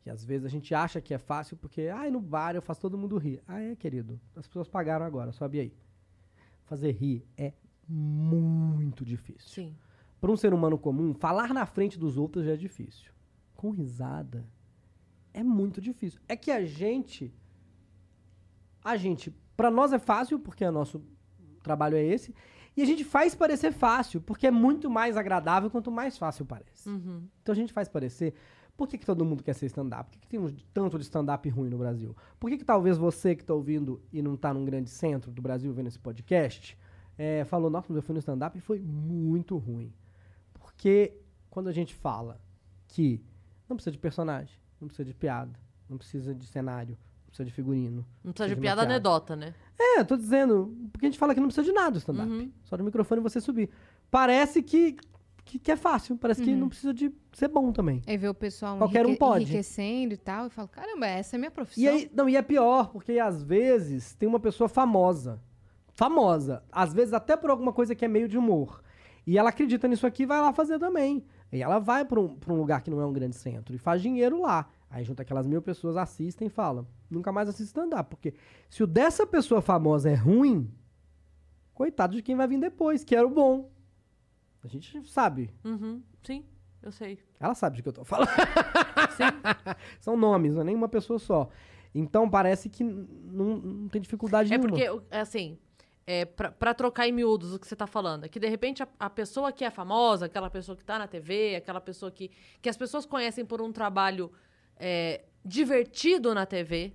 que 0.01 0.11
às 0.11 0.25
vezes 0.25 0.45
a 0.45 0.49
gente 0.49 0.75
acha 0.75 1.01
que 1.01 1.15
é 1.15 1.19
fácil 1.19 1.57
porque, 1.57 1.83
ai, 1.83 2.11
no 2.11 2.21
bar 2.21 2.57
eu 2.57 2.63
faço 2.63 2.81
todo 2.81 2.99
mundo 2.99 3.17
rir. 3.19 3.41
Ah, 3.47 3.61
é, 3.61 3.77
querido. 3.77 4.21
As 4.35 4.47
pessoas 4.49 4.69
pagaram 4.69 5.07
agora, 5.07 5.31
sobe 5.31 5.61
aí. 5.61 5.73
Fazer 6.65 6.91
rir 6.91 7.25
é 7.37 7.53
muito 7.89 9.05
difícil. 9.05 9.49
Sim. 9.49 9.77
Para 10.21 10.31
um 10.33 10.37
ser 10.37 10.53
humano 10.53 10.77
comum, 10.79 11.15
falar 11.15 11.55
na 11.55 11.67
frente 11.67 11.99
dos 11.99 12.17
outros 12.17 12.45
já 12.45 12.53
é 12.53 12.57
difícil. 12.57 13.13
Com 13.55 13.71
risada 13.71 14.45
é 15.33 15.43
muito 15.45 15.81
difícil. 15.81 16.21
É 16.29 16.37
que 16.37 16.51
a 16.51 16.65
gente 16.65 17.33
a 18.85 18.97
gente, 18.97 19.31
para 19.57 19.71
nós 19.71 19.93
é 19.93 19.99
fácil 19.99 20.39
porque 20.39 20.65
o 20.65 20.73
nosso 20.73 21.03
trabalho 21.63 21.97
é 21.97 22.03
esse, 22.05 22.35
e 22.77 22.83
a 22.83 22.87
gente 22.87 23.05
faz 23.05 23.35
parecer 23.35 23.73
fácil 23.73 24.21
porque 24.21 24.47
é 24.47 24.51
muito 24.51 24.89
mais 24.91 25.17
agradável 25.17 25.71
quanto 25.71 25.91
mais 25.91 26.17
fácil 26.17 26.45
parece. 26.47 26.89
Uhum. 26.89 27.23
Então 27.43 27.53
a 27.53 27.57
gente 27.57 27.73
faz 27.73 27.89
parecer. 27.89 28.35
Por 28.77 28.89
que, 28.89 28.97
que 28.97 29.05
todo 29.05 29.25
mundo 29.25 29.43
quer 29.43 29.55
ser 29.55 29.67
stand-up? 29.67 30.11
Por 30.11 30.13
que, 30.13 30.21
que 30.21 30.27
tem 30.29 30.41
um- 30.41 30.57
tanto 30.73 30.97
de 30.99 31.05
stand-up 31.05 31.47
ruim 31.51 31.69
no 31.69 31.77
Brasil? 31.77 32.17
Por 32.41 32.51
que, 32.51 32.57
que 32.57 32.65
talvez 32.65 32.97
você 32.97 33.37
que 33.37 33.43
está 33.43 33.53
ouvindo 33.53 34.03
e 34.11 34.23
não 34.23 34.35
está 34.35 34.53
num 34.55 34.65
grande 34.65 34.89
centro 34.89 35.31
do 35.31 35.43
Brasil 35.43 35.71
vendo 35.75 35.89
esse 35.89 35.99
podcast, 35.99 36.77
é, 37.19 37.45
falou, 37.45 37.69
nossa, 37.69 37.87
mas 37.91 37.97
eu 37.97 38.03
fui 38.03 38.15
no 38.15 38.19
stand-up 38.19 38.57
e 38.57 38.61
foi 38.61 38.81
muito 38.81 39.59
ruim. 39.59 39.93
Porque 40.55 41.19
quando 41.51 41.69
a 41.69 41.73
gente 41.73 41.95
fala 41.95 42.41
que 42.89 43.23
não 43.69 43.77
precisa 43.77 43.93
de 43.93 43.99
personagem, 43.99 44.59
não 44.81 44.89
precisa 44.89 45.05
de 45.05 45.15
piada, 45.15 45.61
não 45.89 45.99
precisa 45.99 46.35
de 46.35 46.47
cenário, 46.47 46.97
precisa 47.33 47.45
de 47.47 47.51
figurino. 47.51 48.07
Não 48.23 48.33
precisa 48.33 48.49
de 48.49 48.55
uma 48.55 48.63
piada 48.63 48.83
anedota, 48.83 49.35
né? 49.35 49.55
É, 49.79 50.05
tô 50.05 50.17
dizendo, 50.17 50.77
porque 50.93 51.07
a 51.07 51.09
gente 51.09 51.19
fala 51.19 51.35
que 51.35 51.41
não 51.41 51.49
precisa 51.49 51.67
de 51.67 51.73
nada 51.73 51.97
o 51.97 51.99
stand-up. 51.99 52.31
Uhum. 52.31 52.53
Só 52.65 52.77
do 52.77 52.85
microfone 52.85 53.21
você 53.21 53.41
subir. 53.41 53.71
Parece 54.11 54.63
que, 54.63 54.97
que, 55.45 55.59
que 55.59 55.73
é 55.73 55.77
fácil, 55.77 56.17
parece 56.17 56.43
que 56.43 56.55
não 56.55 56.69
precisa 56.69 56.93
de 56.93 57.11
ser 57.33 57.49
bom 57.49 57.73
também. 57.73 58.03
Aí 58.07 58.17
vê 58.17 58.29
o 58.29 58.35
pessoal 58.35 58.77
Qualquer 58.77 59.07
um 59.07 59.17
pode. 59.17 59.45
enriquecendo 59.45 60.13
e 60.13 60.17
tal, 60.17 60.47
e 60.47 60.51
fala, 60.51 60.69
caramba, 60.69 61.07
essa 61.07 61.35
é 61.35 61.39
a 61.39 61.41
minha 61.41 61.51
profissão. 61.51 61.83
E 61.83 61.89
aí, 61.89 62.11
não, 62.15 62.29
e 62.29 62.37
é 62.37 62.43
pior, 62.43 62.91
porque 62.91 63.19
às 63.19 63.43
vezes 63.43 64.15
tem 64.15 64.29
uma 64.29 64.39
pessoa 64.39 64.69
famosa. 64.69 65.41
Famosa. 65.95 66.63
Às 66.71 66.93
vezes 66.93 67.15
até 67.15 67.37
por 67.37 67.51
alguma 67.51 67.73
coisa 67.73 67.95
que 67.95 68.05
é 68.05 68.09
meio 68.09 68.29
de 68.29 68.37
humor. 68.37 68.83
E 69.27 69.39
ela 69.39 69.51
acredita 69.51 69.89
nisso 69.89 70.07
aqui 70.07 70.25
e 70.25 70.27
vai 70.27 70.41
lá 70.41 70.53
fazer 70.53 70.79
também. 70.79 71.25
E 71.51 71.63
ela 71.63 71.79
vai 71.79 72.05
pra 72.05 72.21
um, 72.21 72.35
pra 72.35 72.53
um 72.53 72.57
lugar 72.57 72.83
que 72.83 72.91
não 72.91 73.01
é 73.01 73.07
um 73.07 73.13
grande 73.13 73.37
centro 73.37 73.75
e 73.75 73.79
faz 73.79 74.03
dinheiro 74.03 74.41
lá. 74.41 74.69
Aí 74.93 75.03
junta 75.05 75.23
aquelas 75.23 75.47
mil 75.47 75.63
pessoas, 75.63 75.97
assistem 75.97 76.49
e 76.49 76.51
falam, 76.51 76.87
nunca 77.11 77.33
mais 77.33 77.49
assiste 77.49 77.69
stand-up. 77.69 78.11
Porque 78.11 78.35
se 78.69 78.83
o 78.83 78.87
dessa 78.87 79.27
pessoa 79.27 79.63
famosa 79.63 80.11
é 80.11 80.15
ruim, 80.15 80.71
coitado 81.73 82.15
de 82.15 82.23
quem 82.23 82.37
vai 82.37 82.47
vir 82.47 82.61
depois, 82.61 83.03
que 83.03 83.17
era 83.17 83.27
o 83.27 83.31
bom. 83.31 83.71
A 84.63 84.69
gente 84.69 85.03
sabe. 85.09 85.51
Uhum. 85.65 86.03
Sim, 86.23 86.45
eu 86.83 86.93
sei. 86.93 87.19
Ela 87.41 87.55
sabe 87.55 87.77
de 87.77 87.83
que 87.83 87.89
eu 87.89 87.93
tô 87.95 88.05
falando. 88.05 88.29
São 89.99 90.15
nomes, 90.15 90.53
não 90.53 90.61
é 90.61 90.65
nem 90.65 90.77
uma 90.77 90.89
pessoa 90.91 91.19
só. 91.19 91.49
Então 91.95 92.29
parece 92.29 92.69
que 92.69 92.85
não, 92.85 93.57
não 93.57 93.89
tem 93.89 94.01
dificuldade 94.01 94.53
É 94.53 94.59
nenhuma. 94.59 94.77
porque, 94.77 95.05
é 95.11 95.21
assim, 95.21 95.59
é, 96.07 96.27
pra, 96.27 96.53
pra 96.53 96.75
trocar 96.75 97.09
em 97.09 97.13
miúdos 97.13 97.55
o 97.55 97.59
que 97.59 97.67
você 97.67 97.75
tá 97.75 97.87
falando, 97.87 98.25
é 98.25 98.29
que 98.29 98.39
de 98.39 98.49
repente 98.49 98.83
a, 98.83 98.89
a 99.01 99.09
pessoa 99.09 99.53
que 99.53 99.65
é 99.65 99.71
famosa, 99.71 100.27
aquela 100.27 100.51
pessoa 100.51 100.77
que 100.77 100.85
tá 100.85 100.99
na 100.99 101.07
TV, 101.07 101.57
aquela 101.57 101.81
pessoa 101.81 102.11
que, 102.11 102.31
que 102.61 102.69
as 102.69 102.77
pessoas 102.77 103.07
conhecem 103.07 103.45
por 103.45 103.63
um 103.63 103.73
trabalho 103.73 104.31
é, 104.85 105.23
divertido 105.45 106.35
na 106.35 106.45
TV, 106.45 106.93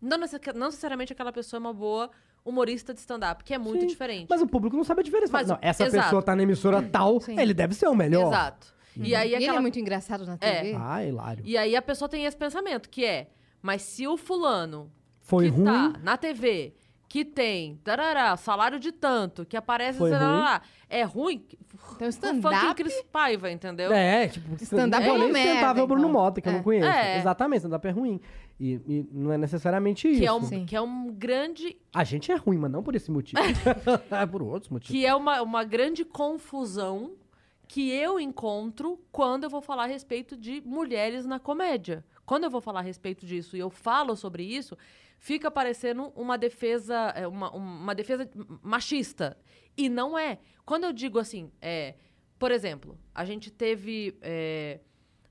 não, 0.00 0.16
não 0.54 0.66
necessariamente 0.66 1.12
aquela 1.12 1.32
pessoa 1.32 1.58
é 1.58 1.60
uma 1.60 1.72
boa 1.72 2.08
humorista 2.44 2.94
de 2.94 3.00
stand-up, 3.00 3.42
que 3.42 3.52
é 3.52 3.58
muito 3.58 3.80
Sim, 3.80 3.86
diferente. 3.88 4.26
Mas 4.30 4.40
o 4.40 4.46
público 4.46 4.76
não 4.76 4.84
sabe 4.84 5.00
a 5.00 5.02
diferença. 5.04 5.32
Mas 5.32 5.48
não, 5.48 5.58
essa 5.60 5.86
exato. 5.86 6.04
pessoa 6.04 6.22
tá 6.22 6.36
na 6.36 6.42
emissora 6.42 6.80
tal, 6.82 7.20
Sim. 7.20 7.38
ele 7.40 7.52
deve 7.52 7.74
ser 7.74 7.88
o 7.88 7.94
melhor. 7.94 8.28
Exato. 8.28 8.72
E 8.96 9.14
aí 9.14 9.30
E 9.30 9.34
ele 9.34 9.44
aquela 9.44 9.58
é 9.58 9.60
muito 9.60 9.78
engraçado 9.80 10.24
na 10.24 10.34
É. 10.40 10.60
TV. 10.62 10.76
Ah, 10.80 11.04
hilário. 11.04 11.42
E 11.44 11.56
aí 11.56 11.74
a 11.74 11.82
pessoa 11.82 12.08
tem 12.08 12.24
esse 12.26 12.36
pensamento, 12.36 12.88
que 12.88 13.04
é, 13.04 13.28
Mas 13.60 13.82
se 13.82 14.06
o 14.06 14.16
fulano 14.16 14.92
Foi 15.22 15.46
que 15.46 15.56
ruim. 15.56 15.64
tá 15.64 15.94
na 16.02 16.16
TV, 16.18 16.74
que 17.14 17.24
tem 17.24 17.76
tarará, 17.84 18.36
salário 18.36 18.80
de 18.80 18.90
tanto, 18.90 19.46
que 19.46 19.56
aparece, 19.56 20.00
Foi 20.00 20.10
tarará, 20.10 20.60
é 20.90 21.04
ruim. 21.04 21.46
Então, 21.94 22.08
O 22.08 22.10
stand-up. 22.10 22.74
Cris 22.74 23.04
Paiva, 23.12 23.48
entendeu? 23.52 23.92
É, 23.92 24.26
tipo, 24.26 24.52
Stand-up 24.60 25.06
é 25.06 25.08
é 25.10 25.18
nem 25.18 25.32
merda, 25.32 25.48
sustentável 25.50 25.86
Bruno 25.86 26.08
então. 26.08 26.12
Mota, 26.12 26.40
que 26.40 26.48
eu 26.48 26.52
É. 26.52 26.56
não 26.56 26.62
conheço. 26.64 26.88
É. 26.88 27.18
Exatamente, 27.18 27.58
stand-up 27.60 27.86
é 27.86 27.90
ruim. 27.92 28.20
E, 28.58 28.72
e 28.88 29.06
não 29.12 29.32
é 29.32 29.38
necessariamente 29.38 30.08
isso. 30.08 30.18
Que 30.22 30.26
é, 30.26 30.32
um, 30.32 30.42
Sim. 30.42 30.66
que 30.66 30.74
é 30.74 30.80
um 30.80 31.12
grande. 31.12 31.76
A 31.94 32.02
gente 32.02 32.32
é 32.32 32.34
ruim, 32.34 32.58
mas 32.58 32.72
não 32.72 32.82
por 32.82 32.96
esse 32.96 33.12
motivo. 33.12 33.40
é 34.10 34.26
por 34.26 34.42
outros 34.42 34.68
motivos. 34.72 34.90
Que 34.90 35.06
é 35.06 35.14
uma, 35.14 35.40
uma 35.40 35.62
grande 35.62 36.04
confusão 36.04 37.12
que 37.68 37.92
eu 37.92 38.18
encontro 38.18 38.98
quando 39.12 39.44
eu 39.44 39.50
vou 39.50 39.60
falar 39.60 39.84
a 39.84 39.86
respeito 39.86 40.36
de 40.36 40.60
mulheres 40.66 41.24
na 41.26 41.38
comédia. 41.38 42.04
Quando 42.26 42.42
eu 42.42 42.50
vou 42.50 42.60
falar 42.60 42.80
a 42.80 42.82
respeito 42.82 43.24
disso 43.24 43.56
e 43.56 43.60
eu 43.60 43.70
falo 43.70 44.16
sobre 44.16 44.42
isso, 44.42 44.76
fica 45.24 45.50
parecendo 45.50 46.12
uma 46.14 46.36
defesa, 46.36 46.94
é, 47.16 47.26
uma, 47.26 47.50
uma 47.50 47.94
defesa 47.94 48.28
machista. 48.62 49.38
E 49.74 49.88
não 49.88 50.18
é. 50.18 50.38
Quando 50.66 50.84
eu 50.84 50.92
digo 50.92 51.18
assim, 51.18 51.50
é, 51.62 51.94
por 52.38 52.50
exemplo, 52.50 52.98
a 53.14 53.24
gente 53.24 53.50
teve. 53.50 54.18
é, 54.20 54.80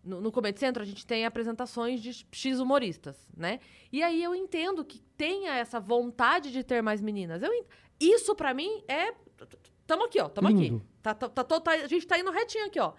no, 0.03 0.19
no 0.19 0.31
Comedy 0.31 0.59
Centro, 0.59 0.81
a 0.81 0.85
gente 0.85 1.05
tem 1.05 1.25
apresentações 1.25 2.01
de 2.01 2.25
X 2.31 2.59
humoristas, 2.59 3.29
né? 3.37 3.59
E 3.91 4.01
aí 4.01 4.21
eu 4.23 4.33
entendo 4.33 4.83
que 4.83 4.99
tenha 5.15 5.53
essa 5.53 5.79
vontade 5.79 6.51
de 6.51 6.63
ter 6.63 6.81
mais 6.81 6.99
meninas. 6.99 7.43
Eu, 7.43 7.51
isso, 7.99 8.35
pra 8.35 8.51
mim, 8.51 8.83
é. 8.87 9.13
Tamo 9.85 10.05
aqui, 10.05 10.19
ó. 10.19 10.27
Tamo 10.27 10.49
Lindo. 10.49 10.77
aqui. 10.77 10.85
Tá, 11.03 11.13
tá, 11.13 11.29
tá, 11.29 11.43
tá- 11.43 11.71
a 11.71 11.87
gente 11.87 12.07
tá 12.07 12.17
indo 12.17 12.31
retinho 12.31 12.65
aqui, 12.65 12.79
ó. 12.79 12.93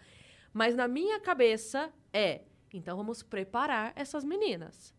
Mas 0.53 0.77
na 0.77 0.87
minha 0.87 1.19
cabeça 1.19 1.93
é. 2.13 2.43
Então 2.73 2.97
vamos 2.97 3.21
preparar 3.21 3.93
essas 3.97 4.23
meninas. 4.25 4.95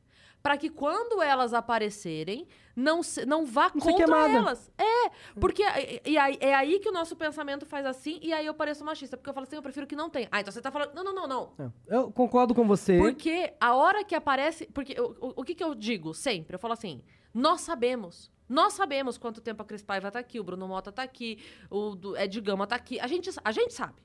Pra 0.46 0.58
que 0.58 0.70
quando 0.70 1.24
elas 1.24 1.56
aparecerem, 1.56 2.48
não, 2.76 3.02
se- 3.02 3.26
não 3.26 3.48
vá 3.48 3.72
Não 3.74 3.82
contra 3.82 4.06
elas. 4.38 4.72
É, 4.78 5.10
porque 5.40 5.64
e- 5.64 6.02
e 6.12 6.18
aí- 6.20 6.38
é 6.40 6.54
aí 6.54 6.78
que 6.80 6.88
o 6.88 6.92
nosso 6.92 7.16
pensamento 7.16 7.66
faz 7.66 7.84
assim, 7.84 8.20
e 8.22 8.32
aí 8.32 8.46
eu 8.46 8.54
pareço 8.54 8.86
machista. 8.86 9.18
Porque 9.18 9.28
eu 9.28 9.34
falo 9.34 9.48
assim, 9.48 9.56
eu 9.56 9.64
prefiro 9.64 9.88
que 9.88 9.96
não 9.96 10.08
tenha. 10.08 10.28
Ah, 10.32 10.40
então 10.42 10.52
você 10.54 10.62
tá 10.62 10.70
falando. 10.72 10.94
Não, 10.94 11.04
não, 11.04 11.16
não, 11.16 11.28
não. 11.28 11.52
É, 11.90 11.96
Eu 11.98 12.12
concordo 12.12 12.54
com 12.54 12.68
você. 12.68 12.96
Porque 13.00 13.54
a 13.60 13.74
hora 13.74 14.04
que 14.04 14.14
aparece. 14.14 14.68
Porque 14.68 14.94
eu- 14.96 15.18
o, 15.20 15.42
o 15.42 15.44
que, 15.44 15.56
que 15.56 15.64
eu 15.64 15.74
digo 15.74 16.14
sempre? 16.14 16.54
Eu 16.56 16.60
falo 16.60 16.74
assim: 16.74 17.02
nós 17.34 17.62
sabemos. 17.62 18.32
Nós 18.48 18.74
sabemos 18.74 19.18
quanto 19.18 19.42
tempo 19.42 19.64
a 19.64 19.66
Cris 19.66 19.82
Paiva 19.82 20.12
tá 20.12 20.20
aqui, 20.20 20.40
o 20.40 20.44
Bruno 20.44 20.68
Mota 20.68 20.92
tá 20.92 21.02
aqui, 21.02 21.40
o 21.72 21.96
Ed 22.18 22.40
Gama 22.40 22.68
tá 22.68 22.76
aqui. 22.76 23.00
A 23.00 23.08
gente, 23.08 23.32
a 23.44 23.52
gente 23.52 23.74
sabe. 23.74 23.96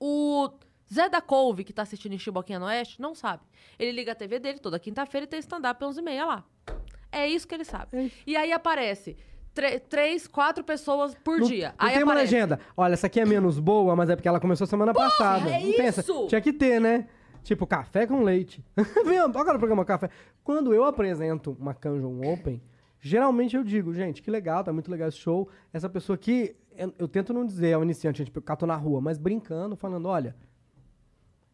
O 0.00 0.50
Zé 0.92 1.08
da 1.08 1.20
Couve, 1.20 1.64
que 1.64 1.72
tá 1.72 1.82
assistindo 1.82 2.12
em 2.12 2.18
Chiboquinha 2.18 2.58
no 2.58 2.66
Oeste, 2.66 3.00
não 3.00 3.14
sabe. 3.14 3.42
Ele 3.78 3.92
liga 3.92 4.12
a 4.12 4.14
TV 4.14 4.38
dele 4.38 4.58
toda 4.58 4.78
quinta-feira 4.78 5.24
e 5.24 5.28
tem 5.28 5.38
stand-up 5.40 5.82
11h30 5.82 6.24
lá. 6.26 6.44
É 7.10 7.26
isso 7.26 7.46
que 7.46 7.54
ele 7.54 7.64
sabe. 7.64 7.88
É. 7.96 8.10
E 8.26 8.36
aí 8.36 8.52
aparece 8.52 9.16
três, 9.88 10.26
quatro 10.26 10.64
pessoas 10.64 11.14
por 11.22 11.38
Não- 11.38 11.46
dia. 11.46 11.74
Não 11.78 11.86
aí 11.86 11.94
tem 11.94 12.02
uma 12.02 12.12
aparece. 12.12 12.34
legenda. 12.34 12.60
Olha, 12.76 12.94
essa 12.94 13.06
aqui 13.06 13.20
é 13.20 13.24
menos 13.26 13.58
boa, 13.58 13.94
mas 13.94 14.08
é 14.10 14.16
porque 14.16 14.28
ela 14.28 14.40
começou 14.40 14.66
semana 14.66 14.92
passada. 14.94 15.48
é 15.50 15.60
não 15.60 15.88
isso! 15.88 16.26
Tinha 16.26 16.40
que 16.40 16.52
ter, 16.52 16.80
né? 16.80 17.06
Tipo, 17.42 17.66
café 17.66 18.06
com 18.06 18.22
leite. 18.22 18.64
Vem, 19.04 19.20
olha 19.20 19.28
o 19.28 19.32
programa 19.58 19.84
Café. 19.84 20.08
Quando 20.44 20.72
eu 20.72 20.84
apresento 20.84 21.56
uma 21.58 21.74
Canjon 21.74 22.20
Open, 22.32 22.62
geralmente 23.00 23.56
eu 23.56 23.64
digo, 23.64 23.92
gente, 23.92 24.22
que 24.22 24.30
legal, 24.30 24.62
tá 24.62 24.72
muito 24.72 24.90
legal 24.90 25.08
esse 25.08 25.18
show. 25.18 25.48
Essa 25.72 25.88
pessoa 25.88 26.14
aqui, 26.14 26.54
eu, 26.76 26.94
eu 27.00 27.08
tento 27.08 27.32
não 27.34 27.44
dizer 27.44 27.72
ao 27.74 27.82
iniciante, 27.82 28.24
tipo, 28.24 28.38
eu 28.38 28.42
cato 28.42 28.64
na 28.64 28.76
rua, 28.76 29.00
mas 29.00 29.18
brincando, 29.18 29.74
falando, 29.76 30.06
olha, 30.06 30.36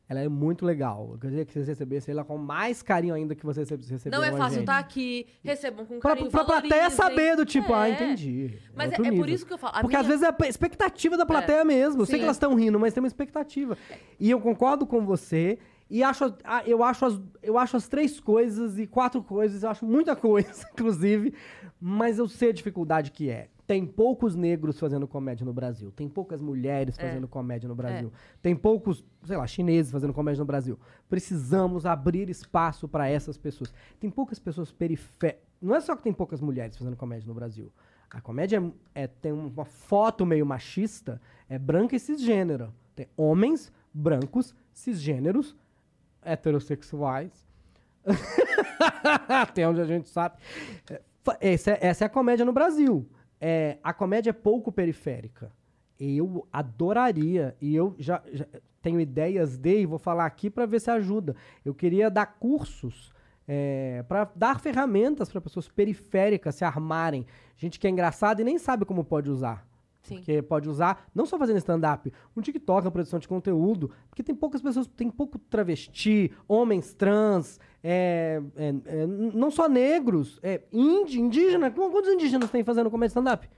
ela 0.09 0.21
é 0.21 0.29
muito 0.29 0.65
legal. 0.65 1.11
Eu 1.13 1.19
queria 1.19 1.45
que 1.45 1.53
vocês 1.53 1.69
recebessem 1.69 2.13
ela 2.13 2.25
com 2.25 2.39
mais 2.39 2.81
carinho 2.83 3.15
ainda 3.15 3.35
que 3.35 3.45
vocês 3.45 3.69
rece- 3.69 3.91
receberam 3.93 4.23
Não 4.23 4.29
é 4.29 4.37
fácil 4.37 4.61
estar 4.61 4.79
aqui, 4.79 5.27
recebam 5.45 5.85
com 5.85 5.99
Pra, 6.01 6.11
carinho, 6.15 6.31
pra 6.31 6.45
plateia 6.45 6.89
valorizem. 6.89 6.97
saber 6.97 7.37
do 7.37 7.45
tipo, 7.45 7.75
ah, 7.75 7.89
É. 7.89 7.93
entendi. 7.93 8.59
Mas 8.75 8.91
é, 8.93 8.95
é 8.95 9.13
por 9.13 9.29
isso 9.29 9.45
que 9.45 9.53
eu 9.53 9.59
falo. 9.59 9.77
a 9.77 9.81
Porque 9.81 9.97
às 9.97 10.07
minha- 10.07 10.19
vezes 10.19 10.35
é 10.41 10.45
a 10.45 10.49
expectativa 10.49 11.17
da 11.17 11.27
plateia 11.27 11.65
mesmo. 11.65 12.03
Eu 12.03 12.07
sei 12.07 12.19
que 12.19 12.25
elas 12.25 12.37
estão 12.37 12.55
rindo, 12.55 12.79
mas 12.81 12.95
tem 12.95 13.03
uma 13.03 13.07
expectativa. 13.09 13.77
E 14.19 14.31
eu 14.31 14.41
concordo 14.41 14.87
com 14.87 15.05
você. 15.05 15.59
E 15.91 16.03
acho, 16.03 16.35
ah, 16.45 16.63
eu, 16.67 16.83
acho 16.85 17.05
as, 17.07 17.21
eu 17.43 17.57
acho 17.59 17.77
as 17.77 17.89
três 17.89 18.21
coisas 18.21 18.79
e 18.79 18.87
quatro 18.87 19.23
coisas, 19.23 19.63
eu 19.63 19.71
acho 19.71 19.87
muita 19.87 20.15
coisa, 20.15 20.69
inclusive, 20.73 21.33
mas 21.81 22.19
eu 22.19 22.29
sei 22.29 22.51
a 22.51 22.53
dificuldade 22.53 23.11
que 23.11 23.31
é. 23.31 23.49
Tem 23.69 23.85
poucos 23.87 24.35
negros 24.35 24.81
fazendo 24.81 25.07
comédia 25.07 25.45
no 25.45 25.53
Brasil. 25.53 25.93
Tem 25.93 26.09
poucas 26.09 26.41
mulheres 26.41 26.99
É. 26.99 27.03
fazendo 27.03 27.29
comédia 27.29 27.69
no 27.69 27.75
Brasil. 27.75 28.11
Tem 28.41 28.57
poucos, 28.57 29.05
sei 29.25 29.37
lá, 29.37 29.47
chineses 29.47 29.93
fazendo 29.93 30.15
comédia 30.15 30.41
no 30.41 30.47
Brasil. 30.47 30.79
Precisamos 31.07 31.85
abrir 31.85 32.31
espaço 32.31 32.89
para 32.89 33.11
essas 33.11 33.37
pessoas. 33.37 33.71
Tem 34.01 34.09
poucas 34.11 34.39
pessoas 34.39 34.73
periféricas. 34.73 35.43
Não 35.61 35.75
é 35.75 35.81
só 35.81 35.95
que 35.95 36.03
tem 36.03 36.15
poucas 36.15 36.41
mulheres 36.41 36.79
fazendo 36.79 36.97
comédia 36.97 37.29
no 37.29 37.35
Brasil. 37.35 37.71
A 38.11 38.23
comédia 38.23 38.57
é, 38.95 39.03
é- 39.03 39.07
tem 39.07 39.33
uma 39.33 39.67
foto 39.67 40.25
meio 40.25 40.47
machista, 40.47 41.21
é 41.47 41.59
branca 41.59 41.95
e 41.95 42.01
cisgênero. 42.01 42.73
Tem 42.97 43.07
homens 43.19 43.71
brancos, 43.93 44.55
cisgêneros, 44.73 45.55
heterossexuais. 46.23 47.47
Até 49.29 49.69
onde 49.69 49.81
a 49.81 49.85
gente 49.85 50.09
sabe. 50.09 50.37
É, 50.91 51.03
Essa 51.53 51.73
é, 51.73 51.79
essa 51.89 52.05
é 52.05 52.07
a 52.07 52.09
comédia 52.09 52.45
no 52.47 52.53
Brasil. 52.53 53.07
É, 53.41 53.79
a 53.83 53.93
comédia 53.93 54.31
é 54.31 54.33
pouco 54.33 54.73
periférica. 54.73 55.53
Eu 55.99 56.47
adoraria, 56.53 57.57
e 57.61 57.75
eu 57.75 57.95
já, 57.99 58.23
já 58.33 58.47
tenho 58.81 59.01
ideias 59.01 59.57
de, 59.57 59.81
e 59.81 59.87
vou 59.87 59.99
falar 59.99 60.27
aqui 60.27 60.49
para 60.49 60.67
ver 60.67 60.81
se 60.81 60.91
ajuda. 60.91 61.35
Eu 61.65 61.75
queria 61.75 62.11
dar 62.11 62.27
cursos 62.39 63.13
para 64.07 64.31
dar 64.37 64.61
ferramentas 64.61 65.31
para 65.31 65.41
pessoas 65.41 65.69
periféricas 65.69 66.55
se 66.55 66.65
armarem. 66.65 67.27
Gente 67.57 67.81
que 67.81 67.87
é 67.87 67.91
engraçada 67.91 68.43
e 68.43 68.45
nem 68.45 68.59
sabe 68.59 68.85
como 68.85 69.03
pode 69.03 69.31
usar. 69.31 69.67
Sim. 70.09 70.17
Porque 70.17 70.43
pode 70.43 70.69
usar, 70.69 71.09
não 71.15 71.27
só 71.27 71.39
fazendo 71.39 71.59
stand-up, 71.59 72.13
um 72.37 72.41
TikTok, 72.41 72.87
a 72.87 72.91
produção 72.91 73.19
de 73.19 73.29
conteúdo, 73.29 73.91
porque 74.09 74.23
tem 74.23 74.35
poucas 74.35 74.61
pessoas, 74.63 74.87
tem 74.87 75.11
pouco 75.11 75.39
travesti, 75.39 76.33
homens 76.49 76.95
trans, 76.95 77.61
é, 77.85 78.43
é, 78.57 78.69
é, 78.87 79.07
não 79.07 79.51
só 79.51 79.69
negros, 79.69 80.39
é, 80.43 80.63
indi, 80.73 81.21
indígena. 81.21 81.71
Qu- 81.71 81.91
Quantos 81.91 82.11
indígenas 82.13 82.51
tem 82.51 82.65
fazendo 82.65 82.91
comédia 82.91 83.11
stand-up? 83.13 83.49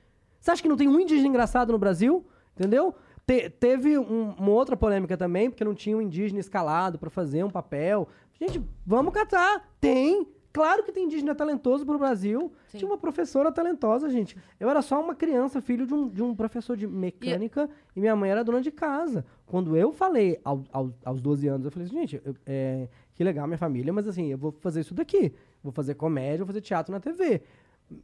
Você 0.41 0.51
acha 0.51 0.63
que 0.63 0.69
não 0.69 0.77
tem 0.77 0.89
um 0.89 0.99
indígena 0.99 1.29
engraçado 1.29 1.73
no 1.73 1.79
Brasil? 1.79 2.25
Entendeu? 2.57 2.95
Te- 3.27 3.49
teve 3.51 3.97
um- 3.99 4.31
uma 4.39 4.51
outra 4.51 4.77
polêmica 4.77 5.17
também, 5.17 5.49
porque 5.51 5.65
não 5.65 5.75
tinha 5.75 5.97
um 5.97 6.03
indígena 6.03 6.41
escalado 6.41 6.99
pra 6.99 7.11
fazer 7.11 7.45
um 7.45 7.51
papel. 7.51 8.09
Gente, 8.41 8.61
vamos 8.87 9.13
catar. 9.13 9.69
Tem. 9.81 10.27
Claro 10.53 10.83
que 10.83 10.91
tem 10.91 11.05
indígena 11.05 11.35
talentoso 11.35 11.87
pro 11.87 11.99
Brasil. 11.99 12.53
Sim. 12.69 12.79
Tinha 12.79 12.91
uma 12.91 12.99
professora 12.99 13.53
talentosa, 13.53 14.11
gente. 14.11 14.37
Eu 14.59 14.69
era 14.69 14.83
só 14.83 15.01
uma 15.01 15.15
criança, 15.15 15.61
filho 15.61 15.87
de 15.87 15.95
um, 15.95 16.09
de 16.09 16.23
um 16.23 16.35
professor 16.35 16.77
de 16.77 16.87
mecânica, 16.87 17.69
e, 17.95 18.01
minha 18.01 18.17
mãe 18.17 18.31
era 18.31 18.43
dona 18.43 18.61
de 18.61 18.71
casa. 18.71 19.25
Quando 19.47 19.77
eu 19.77 19.93
falei 19.93 20.41
ao, 20.45 20.65
ao- 20.73 20.93
aos 21.05 21.23
12 21.23 21.47
anos, 21.47 21.65
eu 21.67 21.71
falei 21.71 21.87
assim, 21.87 21.97
gente, 21.97 22.21
eu- 22.25 22.35
é, 22.45 22.89
que 23.15 23.23
legal 23.23 23.47
minha 23.47 23.59
família, 23.59 23.93
mas 23.93 24.09
assim, 24.09 24.27
eu 24.27 24.39
vou 24.39 24.51
fazer 24.61 24.81
isso 24.81 24.93
daqui. 24.95 25.33
Vou 25.63 25.73
fazer 25.73 25.95
comédia, 25.95 26.39
vou 26.39 26.47
fazer 26.47 26.61
teatro 26.63 26.93
na 26.93 26.99
TV. 26.99 27.43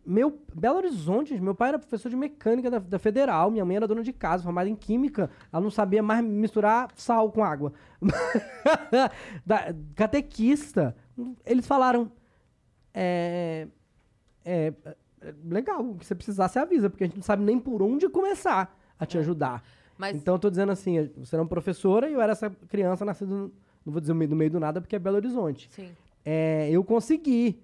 Meu, 0.05 0.41
Belo 0.55 0.79
Horizonte, 0.79 1.41
meu 1.41 1.55
pai 1.55 1.69
era 1.71 1.79
professor 1.79 2.09
de 2.09 2.17
mecânica 2.17 2.69
da, 2.71 2.79
da 2.81 2.99
Federal, 2.99 3.51
minha 3.53 3.65
mãe 3.65 3.77
era 3.77 3.87
dona 3.87 4.03
de 4.03 4.13
casa, 4.13 4.43
formada 4.43 4.69
em 4.69 4.75
química, 4.75 5.31
ela 5.53 5.63
não 5.63 5.71
sabia 5.71 6.03
mais 6.03 6.25
misturar 6.25 6.91
sal 6.97 7.31
com 7.31 7.43
água. 7.45 7.73
da, 9.47 9.75
catequista. 9.95 10.95
Eles 11.45 11.67
falaram, 11.67 12.11
é, 12.99 13.69
é, 14.45 14.73
é, 15.21 15.35
legal, 15.45 15.85
o 15.91 15.97
que 15.97 16.07
você 16.07 16.15
precisar, 16.15 16.49
você 16.49 16.59
avisa, 16.59 16.89
porque 16.89 17.05
a 17.05 17.07
gente 17.07 17.17
não 17.17 17.23
sabe 17.23 17.45
nem 17.45 17.59
por 17.59 17.83
onde 17.83 18.09
começar 18.09 18.75
a 18.99 19.05
te 19.05 19.19
ajudar. 19.19 19.63
Mas 19.99 20.17
Então 20.17 20.35
eu 20.35 20.39
tô 20.39 20.49
dizendo 20.49 20.73
assim, 20.73 21.11
você 21.17 21.37
era 21.37 21.43
uma 21.43 21.49
professora 21.49 22.09
e 22.09 22.15
eu 22.15 22.21
era 22.23 22.33
essa 22.33 22.49
criança 22.69 23.05
nascida, 23.05 23.31
no- 23.35 23.53
não 23.85 23.93
vou 23.93 24.01
dizer 24.01 24.13
no 24.15 24.19
meio, 24.19 24.31
no 24.31 24.37
meio 24.37 24.51
do 24.51 24.59
nada, 24.59 24.81
porque 24.81 24.97
é 24.97 24.99
Belo 24.99 25.17
Horizonte. 25.17 25.69
sim. 25.71 25.91
É, 26.29 26.69
eu 26.73 26.83
consegui. 26.83 27.61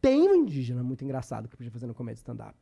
Tem 0.00 0.26
um 0.26 0.34
indígena 0.36 0.82
muito 0.82 1.04
engraçado 1.04 1.48
que 1.48 1.56
podia 1.56 1.70
fazer 1.70 1.86
no 1.86 1.92
comédia 1.94 2.20
stand-up. 2.20 2.54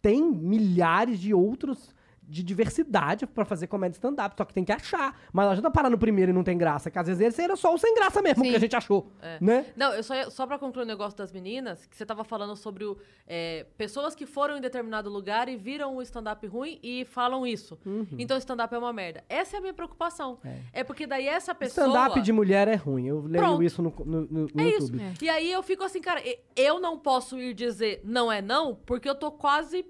Tem 0.00 0.22
milhares 0.30 1.18
de 1.18 1.32
outros 1.34 1.92
de 2.24 2.42
diversidade 2.42 3.26
pra 3.26 3.44
fazer 3.44 3.66
comédia 3.66 3.96
stand-up, 3.96 4.34
só 4.38 4.44
que 4.44 4.54
tem 4.54 4.64
que 4.64 4.72
achar. 4.72 5.20
Mas 5.32 5.44
não 5.44 5.52
adianta 5.52 5.70
parar 5.70 5.90
no 5.90 5.98
primeiro 5.98 6.30
e 6.30 6.34
não 6.34 6.42
tem 6.44 6.56
graça, 6.56 6.90
que 6.90 6.98
às 6.98 7.06
vezes 7.06 7.20
esse 7.20 7.42
era 7.42 7.56
só 7.56 7.74
o 7.74 7.78
sem 7.78 7.94
graça 7.94 8.22
mesmo 8.22 8.44
Sim. 8.44 8.50
que 8.50 8.56
a 8.56 8.60
gente 8.60 8.76
achou, 8.76 9.10
É. 9.20 9.38
né? 9.40 9.66
Não, 9.76 9.92
eu 9.92 10.02
só, 10.02 10.14
ia- 10.14 10.30
só 10.30 10.46
pra 10.46 10.58
concluir 10.58 10.84
o 10.84 10.86
negócio 10.86 11.18
das 11.18 11.32
meninas, 11.32 11.84
que 11.84 11.96
você 11.96 12.06
tava 12.06 12.24
falando 12.24 12.56
sobre 12.56 12.84
o, 12.84 12.96
é, 13.26 13.66
pessoas 13.76 14.14
que 14.14 14.24
foram 14.24 14.56
em 14.56 14.60
determinado 14.60 15.10
lugar 15.10 15.48
e 15.48 15.56
viram 15.56 15.96
o 15.96 16.02
stand-up 16.02 16.46
ruim 16.46 16.78
e 16.82 17.04
falam 17.04 17.46
isso. 17.46 17.78
Então 18.18 18.36
o 18.36 18.38
stand-up 18.38 18.74
é 18.74 18.78
uma 18.78 18.92
merda. 18.92 19.22
Essa 19.28 19.56
é 19.56 19.58
a 19.58 19.60
minha 19.60 19.74
preocupação. 19.74 20.38
É, 20.72 20.82
porque 20.84 21.06
daí 21.06 21.26
essa 21.26 21.54
pessoa... 21.54 21.86
Stand-up 21.86 22.20
de 22.22 22.32
mulher 22.32 22.68
é 22.68 22.76
ruim. 22.76 23.06
Eu 23.08 23.20
leio 23.22 23.44
Pronto. 23.44 23.62
isso 23.62 23.82
no, 23.82 23.92
no, 24.04 24.20
no- 24.22 24.48
no 24.54 24.60
É 24.60 24.68
isso. 24.68 24.92
YouTube. 24.92 25.02
E 25.20 25.28
aí 25.28 25.50
eu 25.52 25.62
fico 25.62 25.82
assim, 25.84 26.00
cara, 26.00 26.22
eu 26.56 26.80
não 26.80 26.98
posso 26.98 27.38
ir 27.38 27.52
dizer 27.52 28.00
não 28.04 28.30
é 28.32 28.40
não, 28.40 28.74
porque 28.74 29.08
eu 29.08 29.14
tô 29.14 29.30
quase 29.30 29.84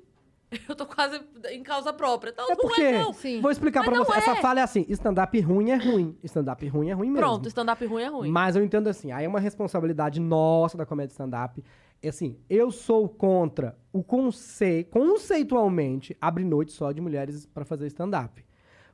eu 0.69 0.75
tô 0.75 0.87
quase 0.87 1.21
em 1.51 1.63
causa 1.63 1.93
própria. 1.93 2.31
Então 2.31 2.47
É 2.47 2.51
não 2.51 2.57
porque, 2.57 2.83
é 2.83 2.99
não. 2.99 3.13
Sim. 3.13 3.41
vou 3.41 3.51
explicar 3.51 3.85
não 3.85 4.05
você. 4.05 4.13
é. 4.13 4.17
Essa 4.19 4.37
fala 4.37 4.61
é 4.61 4.63
assim, 4.63 4.85
stand-up 4.89 5.39
ruim 5.41 5.71
é 5.71 5.77
ruim. 5.77 6.17
Stand-up 6.23 6.67
ruim 6.69 6.91
é 6.91 6.93
ruim 6.93 7.09
mesmo. 7.09 7.19
Pronto, 7.19 7.49
stand-up 7.49 7.85
ruim 7.87 8.03
é 8.03 8.09
ruim. 8.09 8.31
Mas 8.31 8.57
eu 8.57 8.65
entendo 8.65 8.89
assim, 8.89 9.11
aí 9.13 9.25
é 9.25 9.29
uma 9.29 9.41
responsabilidade 9.41 10.21
nossa 10.21 10.77
da 10.77 10.87
comédia 10.87 11.13
stand-up. 11.13 11.63
É 12.03 12.09
assim, 12.09 12.37
eu 12.51 12.71
sou 12.71 13.09
contra 13.09 13.77
o 13.93 14.03
conceito, 14.03 14.91
conceitualmente, 14.91 16.17
abre 16.21 16.45
noite 16.45 16.73
só 16.73 16.91
de 16.93 17.01
mulheres 17.01 17.47
pra 17.47 17.65
fazer 17.65 17.87
stand-up. 17.87 18.45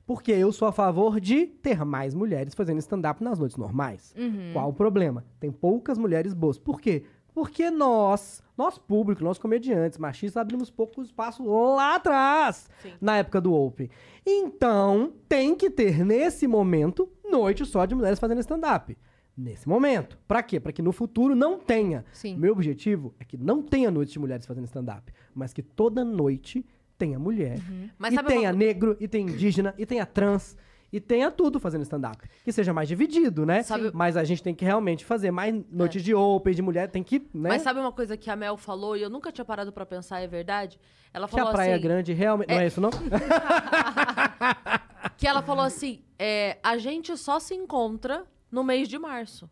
Porque 0.07 0.33
eu 0.33 0.51
sou 0.53 0.67
a 0.67 0.73
favor 0.73 1.21
de 1.21 1.47
ter 1.47 1.85
mais 1.85 2.15
mulheres 2.15 2.55
fazendo 2.55 2.79
stand-up 2.79 3.23
nas 3.23 3.39
noites 3.39 3.59
normais. 3.59 4.15
Uhum. 4.17 4.51
Qual 4.55 4.71
o 4.71 4.73
problema? 4.73 5.23
Tem 5.39 5.51
poucas 5.53 5.99
mulheres 5.99 6.33
boas. 6.33 6.59
Por 6.59 6.81
quê? 6.81 7.05
Porque 7.39 7.71
nós, 7.71 8.43
nosso 8.57 8.81
público, 8.81 9.23
nós 9.23 9.39
comediantes 9.39 9.97
machistas, 9.97 10.37
abrimos 10.41 10.71
pouco 10.71 11.01
espaço 11.03 11.45
lá 11.45 11.95
atrás, 11.95 12.69
Sim. 12.83 12.95
na 13.01 13.19
época 13.19 13.41
do 13.41 13.55
Open. 13.55 13.89
Então, 14.27 15.13
tem 15.29 15.55
que 15.55 15.71
ter, 15.71 16.05
nesse 16.05 16.49
momento, 16.49 17.09
noite 17.31 17.65
só 17.65 17.85
de 17.87 17.95
mulheres 17.95 18.19
fazendo 18.19 18.41
stand-up. 18.41 18.99
Nesse 19.37 19.69
momento. 19.69 20.19
Pra 20.27 20.43
quê? 20.43 20.59
Pra 20.59 20.73
que 20.73 20.83
no 20.83 20.91
futuro 20.91 21.37
não 21.37 21.61
tenha. 21.61 22.05
Sim. 22.13 22.37
Meu 22.37 22.53
objetivo 22.53 23.15
é 23.21 23.25
que 23.25 23.37
não 23.37 23.63
tenha 23.63 23.89
noite 23.89 24.11
de 24.15 24.19
mulheres 24.19 24.45
fazendo 24.45 24.65
stand-up, 24.65 25.13
mas 25.33 25.53
que 25.53 25.63
toda 25.63 26.05
noite 26.05 26.67
tenha 26.99 27.21
mulher. 27.21 27.61
Mas 27.97 28.13
e 28.13 28.17
uma 28.17 28.25
tenha 28.25 28.51
co- 28.51 28.59
negro, 28.59 28.97
e 28.99 29.07
tenha 29.07 29.31
indígena, 29.31 29.73
e 29.79 29.87
tenha 29.87 30.05
trans, 30.05 30.57
e 30.93 31.01
tenha 31.01 31.31
tudo 31.31 31.61
fazendo 31.61 31.83
stand-up. 31.83 32.19
Que 32.45 32.53
seja 32.53 32.73
mais 32.73 32.89
dividido, 32.89 33.45
né? 33.45 33.63
Sabe- 33.63 33.91
Mas 33.93 34.17
a 34.17 34.25
gente 34.25 34.43
tem 34.43 34.55
que 34.55 34.65
realmente 34.65 35.05
fazer 35.05 35.31
mais 35.31 35.55
noites 35.71 36.03
de 36.03 36.15
open, 36.15 36.55
de 36.55 36.63
mulher, 36.63 36.91
tem 36.91 37.03
que, 37.03 37.19
né? 37.35 37.51
Mas 37.51 37.63
sabe 37.63 37.81
uma 37.81 37.93
coisa 37.93 38.17
que 38.17 38.31
a 38.31 38.37
Mel 38.37 38.57
falou 38.57 38.97
e 38.97 39.03
eu 39.03 39.11
nunca 39.11 39.31
tinha 39.31 39.45
parado 39.45 39.73
pra 39.73 39.85
pensar, 39.85 40.21
é 40.21 40.27
verdade? 40.27 40.81
Ela 41.13 41.29
que 41.29 41.35
a 41.35 41.39
falou 41.39 41.53
Praia 41.53 41.75
assim, 41.75 41.83
Grande 41.83 42.13
realmente... 42.13 42.49
Não 42.51 42.61
é 42.61 42.67
isso, 42.67 42.81
não? 42.81 42.91
que 45.17 45.27
ela 45.27 45.43
falou 45.43 45.65
assim, 45.65 46.03
é, 46.19 46.59
a 46.63 46.77
gente 46.79 47.17
só 47.17 47.39
se 47.39 47.55
encontra 47.55 48.25
no 48.51 48.63
mês 48.65 48.89
de 48.89 48.99
março. 48.99 49.49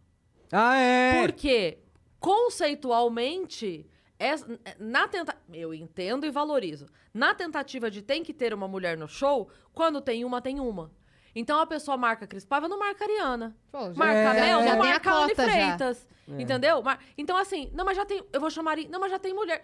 ah, 0.53 0.77
é! 0.77 1.27
Porque, 1.27 1.79
conceitualmente, 2.19 3.87
essa- 4.19 4.47
na 4.79 5.09
tenta... 5.09 5.35
eu 5.53 5.75
entendo 5.75 6.25
e 6.27 6.31
valorizo. 6.31 6.87
Na 7.13 7.35
tentativa 7.35 7.91
de 7.91 8.03
tem 8.03 8.23
que 8.23 8.33
ter 8.35 8.53
uma 8.55 8.69
mulher 8.69 8.97
no 8.97 9.09
show, 9.09 9.49
quando 9.73 10.01
tem 10.01 10.25
uma, 10.25 10.41
tem 10.41 10.61
uma. 10.61 10.91
Então 11.39 11.61
a 11.61 11.67
pessoa 11.67 11.97
marca 11.99 12.27
Cris 12.27 12.45
Paiva, 12.47 12.67
não 12.67 12.79
marca 12.79 13.05
Ariana. 13.05 13.55
Pô, 13.71 13.93
já- 13.93 13.95
Marca 13.95 14.15
É, 14.15 14.27
a 14.27 14.33
Mel, 14.35 14.63
já 14.63 14.75
não 14.75 14.83
tem 14.83 14.91
a 14.91 14.95
marca 14.95 15.11
Anne 15.15 15.29
cota 15.35 15.45
já. 15.47 15.53
Freitas. 15.53 16.09
Entendeu? 16.27 16.83
Mar- 16.83 16.99
Então, 17.17 17.37
assim, 17.37 17.71
não, 17.75 17.85
mas 17.85 17.95
já 17.97 18.05
tem. 18.07 18.25
Eu 18.33 18.41
vou 18.41 18.51
chamar. 18.51 18.71
Ari- 18.73 18.89
Não, 18.89 18.99
mas 18.99 19.11
já 19.13 19.19
tem 19.19 19.35
mulher. 19.35 19.63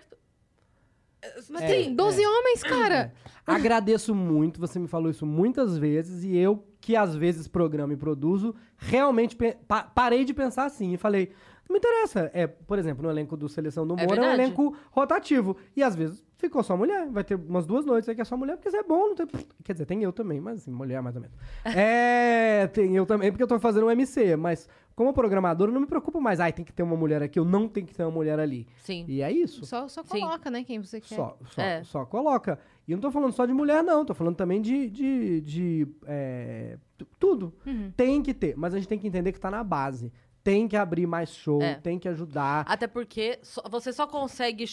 Mas 1.49 1.62
É, 1.62 1.66
tem 1.66 1.94
12 1.94 2.24
homens, 2.27 2.62
cara. 2.62 3.12
Agradeço 3.47 4.15
muito, 4.15 4.61
você 4.61 4.78
me 4.78 4.86
falou 4.89 5.11
isso 5.11 5.24
muitas 5.24 5.78
vezes, 5.78 6.24
e 6.24 6.36
eu, 6.36 6.65
que 6.82 6.94
às 6.96 7.14
vezes 7.16 7.48
programo 7.48 7.92
e 7.94 7.96
produzo, 7.96 8.54
realmente 8.76 9.34
pa- 9.36 9.84
parei 9.84 10.24
de 10.26 10.34
pensar 10.34 10.66
assim 10.66 10.92
e 10.92 10.96
falei. 10.98 11.32
Não 11.68 11.74
me 11.74 11.78
interessa. 11.78 12.28
É, 12.34 12.46
por 12.46 12.76
exemplo, 12.78 13.04
no 13.04 13.09
elenco 13.09 13.36
do 13.36 13.48
Seleção 13.48 13.86
do 13.86 13.98
É 13.98 14.04
Humor 14.04 14.18
é, 14.18 14.20
um 14.20 14.32
elenco 14.32 14.76
rotativo. 14.90 15.56
E 15.76 15.82
às 15.82 15.94
vezes 15.94 16.22
ficou 16.36 16.62
só 16.62 16.76
mulher. 16.76 17.09
Vai 17.09 17.22
ter 17.24 17.36
umas 17.36 17.64
duas 17.64 17.86
noites 17.86 18.09
aí 18.09 18.14
que 18.16 18.20
é 18.20 18.24
só 18.24 18.36
mulher, 18.36 18.56
porque 18.56 18.68
isso 18.68 18.76
é 18.76 18.82
bom. 18.82 19.06
Não 19.09 19.14
tem... 19.14 19.26
Quer 19.64 19.72
dizer, 19.72 19.86
tem 19.86 20.02
eu 20.02 20.12
também, 20.12 20.40
mas 20.40 20.59
assim, 20.59 20.72
mulher 20.72 21.00
mais 21.00 21.14
ou 21.14 21.22
menos. 21.22 21.34
é, 21.64 22.66
tem 22.66 22.94
eu 22.96 23.06
também, 23.06 23.30
porque 23.30 23.44
eu 23.44 23.46
tô 23.46 23.59
fazendo 23.60 23.86
um 23.86 23.90
MC. 23.90 24.34
Mas 24.36 24.68
como 24.94 25.14
programador, 25.14 25.68
eu 25.68 25.72
não 25.72 25.80
me 25.80 25.86
preocupo 25.86 26.20
mais. 26.20 26.40
Ai, 26.40 26.52
tem 26.52 26.64
que 26.64 26.72
ter 26.72 26.82
uma 26.82 26.96
mulher 26.96 27.22
aqui, 27.22 27.38
eu 27.38 27.44
não 27.44 27.68
tenho 27.68 27.86
que 27.86 27.94
ter 27.94 28.02
uma 28.02 28.10
mulher 28.10 28.38
ali. 28.40 28.66
Sim. 28.78 29.04
E 29.09 29.22
é 29.22 29.30
isso. 29.30 29.64
Só, 29.64 29.86
só 29.88 30.02
Sim. 30.02 30.20
coloca, 30.20 30.50
né, 30.50 30.64
quem 30.64 30.80
você 30.80 31.00
quer. 31.00 31.14
Só, 31.14 31.38
só, 31.46 31.62
É. 31.62 31.84
só 31.84 32.04
coloca. 32.04 32.59
E 32.86 32.92
eu 32.92 32.96
não 32.96 33.02
tô 33.02 33.10
falando 33.10 33.32
só 33.32 33.46
de 33.46 33.52
mulher, 33.52 33.82
não. 33.82 34.04
Tô 34.04 34.12
falando 34.14 34.36
também 34.36 34.60
de, 34.60 34.88
de, 34.90 35.40
de 35.40 35.86
é, 36.06 36.78
tu- 36.98 37.06
tudo. 37.18 37.54
Uhum. 37.66 37.92
Tem 37.96 38.20
que 38.22 38.34
ter. 38.34 38.56
Mas 38.56 38.74
a 38.74 38.78
gente 38.78 38.88
tem 38.88 38.98
que 38.98 39.06
entender 39.06 39.32
que 39.32 39.40
tá 39.40 39.50
na 39.50 39.62
base. 39.62 40.12
Tem 40.42 40.66
que 40.66 40.76
abrir 40.76 41.06
mais 41.06 41.30
show, 41.32 41.62
É. 41.62 41.74
tem 41.76 41.98
que 41.98 42.09
ajudar. 42.09 42.64
Até 42.68 42.88
porque 42.88 43.38
você 43.70 43.92
só 43.92 44.06
consegue 44.09 44.64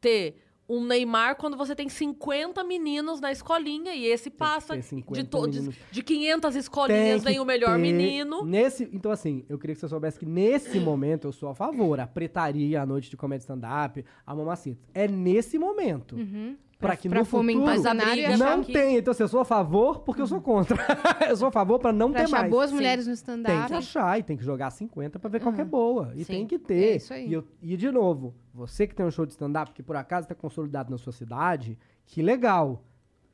ter 0.00 0.36
um 0.66 0.82
Neymar 0.86 1.36
quando 1.36 1.56
você 1.56 1.74
tem 1.74 1.88
50 1.88 2.62
meninos 2.64 3.20
na 3.20 3.30
escolinha 3.32 3.92
e 3.92 4.06
esse 4.06 4.30
passa 4.30 4.76
de, 4.76 4.82
50 4.84 5.24
to- 5.24 5.48
de, 5.48 5.56
meninos. 5.58 5.76
de 5.90 6.02
500 6.02 6.50
Tem 6.52 6.60
escolinhas 6.60 7.24
vem 7.24 7.40
o 7.40 7.44
melhor 7.44 7.72
ter- 7.74 7.78
menino. 7.82 8.44
Nesse, 8.46 8.88
então, 8.92 9.10
assim, 9.10 9.44
eu 9.48 9.58
queria 9.58 9.74
que 9.74 9.80
você 9.80 9.88
soubesse 9.88 10.18
que 10.18 10.24
nesse 10.24 10.78
momento 10.80 11.26
eu 11.26 11.32
sou 11.32 11.48
a 11.50 11.54
favor. 11.54 11.98
A 12.00 12.06
pretaria, 12.06 12.80
a 12.80 12.86
noite 12.86 13.10
de 13.10 13.16
comédia 13.16 13.42
stand-up, 13.42 14.02
a 14.24 14.34
mamacita. 14.34 14.80
É 14.94 15.06
nesse 15.08 15.58
momento. 15.58 16.14
Uhum. 16.16 16.56
Pra 16.80 16.96
que 16.96 17.08
pra 17.10 17.18
no 17.18 17.24
fomentar 17.26 17.76
futuro 17.76 17.82
Mas 17.84 17.86
a 17.86 17.94
e 18.08 18.10
briga 18.12 18.36
não 18.38 18.64
que- 18.64 18.72
tem. 18.72 18.96
Então, 18.96 19.12
assim, 19.12 19.22
eu 19.22 19.28
sou 19.28 19.40
a 19.40 19.44
favor 19.44 20.00
porque 20.00 20.22
eu 20.22 20.26
sou 20.26 20.40
contra. 20.40 20.76
eu 21.28 21.36
sou 21.36 21.48
a 21.48 21.52
favor 21.52 21.78
pra 21.78 21.92
não 21.92 22.10
Pra 22.10 22.20
ter 22.20 22.24
achar 22.24 22.38
mais. 22.40 22.50
boas 22.50 22.70
Sim. 22.70 22.76
mulheres 22.76 23.06
no 23.06 23.12
Tem 23.14 23.14
que 23.14 23.20
stand-up. 23.42 23.74
achar 23.74 24.18
e 24.18 24.22
tem 24.22 24.36
que 24.36 24.42
jogar 24.42 24.70
50 24.70 25.18
pra 25.18 25.28
ver 25.28 25.40
qual 25.40 25.54
que 25.54 25.60
é 25.60 25.64
boa. 25.64 26.12
E 26.16 26.24
Sim. 26.24 26.32
tem 26.32 26.46
que 26.46 26.58
ter. 26.58 26.92
É 26.92 26.96
isso 26.96 27.12
aí. 27.12 27.28
E, 27.28 27.32
eu- 27.34 27.44
e, 27.60 27.76
de 27.76 27.90
novo, 27.90 28.34
você 28.54 28.86
que 28.86 28.94
tem 28.94 29.04
um 29.04 29.10
show 29.10 29.26
de 29.26 29.32
stand-up 29.32 29.72
que 29.72 29.82
por 29.82 29.94
acaso 29.94 30.24
está 30.24 30.34
consolidado 30.34 30.90
na 30.90 30.96
sua 30.96 31.12
cidade, 31.12 31.78
que 32.06 32.22
legal. 32.22 32.82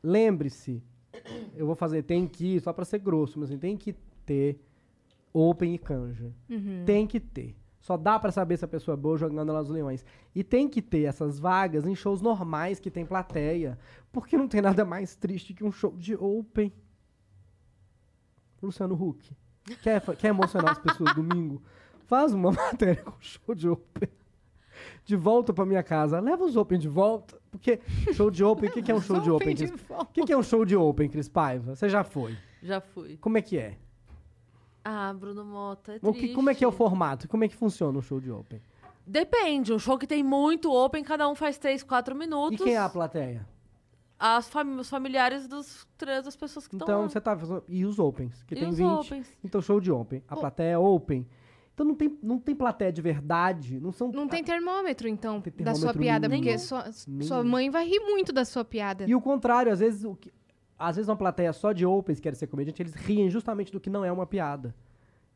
Lembre-se, 0.02 0.82
eu 1.54 1.66
vou 1.66 1.74
fazer, 1.74 2.02
tem 2.02 2.26
que 2.26 2.56
ir, 2.56 2.60
só 2.60 2.72
pra 2.72 2.84
ser 2.84 2.98
grosso, 2.98 3.38
mas 3.38 3.48
assim, 3.48 3.58
tem 3.58 3.76
que 3.76 3.94
ter 4.24 4.60
open 5.32 5.74
e 5.74 5.78
canja. 5.78 6.32
Uhum. 6.50 6.82
Tem 6.84 7.06
que 7.06 7.20
ter. 7.20 7.56
Só 7.86 7.96
dá 7.96 8.18
pra 8.18 8.32
saber 8.32 8.56
se 8.56 8.64
a 8.64 8.68
pessoa 8.68 8.94
é 8.94 8.96
boa 8.96 9.16
jogando 9.16 9.48
ela 9.48 9.60
nos 9.60 9.70
leões. 9.70 10.04
E 10.34 10.42
tem 10.42 10.68
que 10.68 10.82
ter 10.82 11.04
essas 11.04 11.38
vagas 11.38 11.86
em 11.86 11.94
shows 11.94 12.20
normais 12.20 12.80
que 12.80 12.90
tem 12.90 13.06
plateia. 13.06 13.78
Porque 14.10 14.36
não 14.36 14.48
tem 14.48 14.60
nada 14.60 14.84
mais 14.84 15.14
triste 15.14 15.54
que 15.54 15.62
um 15.62 15.70
show 15.70 15.96
de 15.96 16.16
open. 16.16 16.72
Luciano 18.60 19.00
Huck. 19.00 19.30
Quer, 19.84 20.00
quer 20.16 20.28
emocionar 20.30 20.72
as 20.72 20.80
pessoas 20.80 21.14
domingo? 21.14 21.62
Faz 22.06 22.34
uma 22.34 22.50
matéria 22.50 23.04
com 23.04 23.20
show 23.20 23.54
de 23.54 23.68
open. 23.68 24.08
De 25.04 25.14
volta 25.14 25.54
pra 25.54 25.64
minha 25.64 25.84
casa. 25.84 26.18
Leva 26.18 26.44
os 26.44 26.56
open 26.56 26.80
de 26.80 26.88
volta. 26.88 27.40
Porque 27.52 27.78
show 28.14 28.32
de 28.32 28.42
open, 28.42 28.68
o 28.68 28.72
que, 28.72 28.82
que 28.82 28.90
é 28.90 28.94
um 28.96 29.00
show 29.00 29.20
de 29.20 29.30
open? 29.30 29.54
O 29.90 30.06
que, 30.06 30.24
que 30.24 30.32
é 30.32 30.36
um 30.36 30.42
show 30.42 30.64
de 30.64 30.74
open, 30.74 31.08
Cris 31.08 31.28
Paiva? 31.28 31.76
Você 31.76 31.88
já 31.88 32.02
foi. 32.02 32.36
Já 32.60 32.80
fui. 32.80 33.16
Como 33.18 33.38
é 33.38 33.42
que 33.42 33.56
é? 33.56 33.78
Ah, 34.88 35.12
Bruno 35.12 35.44
Mota, 35.44 35.94
é 35.94 35.98
O 36.00 36.12
que, 36.12 36.28
como 36.32 36.48
é 36.48 36.54
que 36.54 36.62
é 36.62 36.68
o 36.68 36.70
triste. 36.70 36.78
formato? 36.78 37.26
Como 37.28 37.42
é 37.42 37.48
que 37.48 37.56
funciona 37.56 37.98
um 37.98 38.02
show 38.02 38.20
de 38.20 38.30
open? 38.30 38.60
Depende, 39.04 39.72
um 39.72 39.78
show 39.78 39.98
que 39.98 40.06
tem 40.06 40.22
muito 40.22 40.70
open, 40.72 41.02
cada 41.02 41.28
um 41.28 41.34
faz 41.34 41.58
3, 41.58 41.82
4 41.82 42.14
E 42.14 42.18
minutos. 42.18 42.60
quem 42.64 42.74
é 42.74 42.78
a 42.78 42.88
plateia? 42.88 43.46
As 44.18 44.48
fami- 44.48 44.78
os 44.80 44.88
familiares 44.88 45.46
dos 45.48 45.86
três 45.98 46.24
das 46.24 46.34
pessoas 46.36 46.66
que 46.68 46.74
estão 46.74 46.86
Então 46.86 47.02
lá. 47.02 47.08
você 47.08 47.20
tá 47.20 47.36
fazendo. 47.36 47.62
E 47.68 47.84
os 47.84 47.98
opens, 47.98 48.42
que 48.44 48.54
E 48.54 48.58
tem 48.58 48.68
os 48.68 48.76
20. 48.78 48.86
opens. 48.88 49.38
Então, 49.44 49.60
show 49.60 49.80
de 49.80 49.90
open. 49.92 50.22
A 50.28 50.36
plateia 50.36 50.72
é 50.74 50.78
open. 50.78 51.26
Então 51.74 51.84
não 51.84 51.94
tem, 51.94 52.18
não 52.22 52.38
tem 52.38 52.54
plateia 52.54 52.90
de 52.90 53.02
verdade. 53.02 53.78
Não 53.78 53.92
são. 53.92 54.10
Não 54.10 54.26
tem 54.26 54.42
termômetro, 54.42 55.06
então, 55.08 55.40
Tem 55.42 55.52
da 55.64 55.74
sua 55.74 55.92
termômetro 55.92 56.00
piada, 56.02 56.28
nenhum. 56.28 56.42
porque 56.42 56.58
sua, 56.58 56.90
sua 57.22 57.44
mãe 57.44 57.68
vai 57.68 57.86
rir 57.86 58.00
muito 58.00 58.32
da 58.32 58.44
sua 58.46 58.64
piada. 58.64 59.04
E 59.06 59.14
o 59.14 59.20
contrário, 59.20 59.70
às 59.70 59.80
vezes, 59.80 60.02
o 60.04 60.14
que, 60.16 60.32
às 60.78 60.96
vezes 60.96 61.08
uma 61.08 61.16
plateia 61.16 61.52
só 61.52 61.72
de 61.72 61.86
opens 61.86 62.20
quer 62.20 62.34
ser 62.34 62.46
comediante, 62.46 62.82
eles 62.82 62.94
riem 62.94 63.30
justamente 63.30 63.72
do 63.72 63.80
que 63.80 63.90
não 63.90 64.04
é 64.04 64.12
uma 64.12 64.26
piada. 64.26 64.74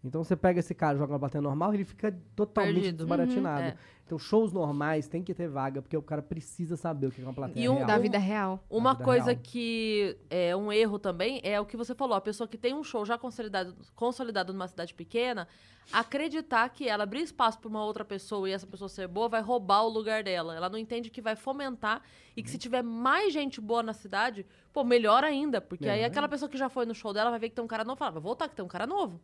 Então 0.02 0.24
você 0.24 0.34
pega 0.34 0.60
esse 0.60 0.74
cara, 0.74 0.96
joga 0.96 1.12
uma 1.12 1.18
plateia 1.18 1.42
normal, 1.42 1.74
ele 1.74 1.84
fica 1.84 2.16
totalmente 2.34 2.74
Perdido. 2.74 2.96
desbaratinado. 2.98 3.60
Uhum, 3.62 3.68
é. 3.68 3.76
Então 4.06 4.18
shows 4.18 4.52
normais 4.52 5.06
tem 5.06 5.22
que 5.22 5.32
ter 5.34 5.46
vaga, 5.48 5.80
porque 5.82 5.96
o 5.96 6.02
cara 6.02 6.20
precisa 6.22 6.76
saber 6.76 7.06
o 7.06 7.10
que 7.10 7.20
é 7.20 7.24
uma 7.24 7.32
plateia 7.34 7.62
E 7.64 7.68
um- 7.68 7.74
real. 7.76 7.86
da 7.86 7.98
vida 7.98 8.18
real. 8.18 8.64
Uma 8.68 8.92
vida 8.94 9.04
coisa 9.04 9.30
real. 9.32 9.40
que 9.42 10.16
é 10.30 10.56
um 10.56 10.72
erro 10.72 10.98
também 10.98 11.40
é 11.44 11.60
o 11.60 11.66
que 11.66 11.76
você 11.76 11.94
falou. 11.94 12.16
A 12.16 12.20
pessoa 12.20 12.48
que 12.48 12.56
tem 12.58 12.74
um 12.74 12.82
show 12.82 13.04
já 13.04 13.16
consolidado, 13.18 13.76
consolidado 13.94 14.52
numa 14.52 14.66
cidade 14.66 14.94
pequena, 14.94 15.46
acreditar 15.92 16.68
que 16.70 16.88
ela 16.88 17.04
abrir 17.04 17.20
espaço 17.22 17.58
para 17.58 17.68
uma 17.68 17.84
outra 17.84 18.04
pessoa 18.04 18.48
e 18.48 18.52
essa 18.52 18.66
pessoa 18.66 18.88
ser 18.88 19.06
boa 19.06 19.28
vai 19.28 19.40
roubar 19.42 19.82
o 19.84 19.88
lugar 19.88 20.22
dela. 20.24 20.56
Ela 20.56 20.68
não 20.68 20.78
entende 20.78 21.10
que 21.10 21.20
vai 21.20 21.36
fomentar 21.36 22.02
e 22.36 22.42
que 22.42 22.50
se 22.50 22.58
tiver 22.58 22.82
mais 22.82 23.32
gente 23.32 23.60
boa 23.60 23.82
na 23.82 23.92
cidade, 23.92 24.46
pô, 24.72 24.82
melhor 24.82 25.24
ainda. 25.24 25.60
Porque 25.60 25.88
aí 25.88 25.96
Melhor 25.98 26.10
aquela 26.10 26.28
pessoa 26.28 26.48
que 26.48 26.58
já 26.58 26.68
foi 26.68 26.86
no 26.86 26.94
show 26.94 27.12
dela 27.12 27.30
vai 27.30 27.38
ver 27.38 27.48
que 27.50 27.54
tem 27.54 27.64
um 27.64 27.68
cara 27.68 27.84
novo 27.84 27.96
e 27.96 27.98
fala, 27.98 28.12
vai 28.12 28.22
voltar 28.22 28.48
que 28.48 28.56
tem 28.56 28.64
um 28.64 28.68
cara 28.68 28.86
novo. 28.86 29.20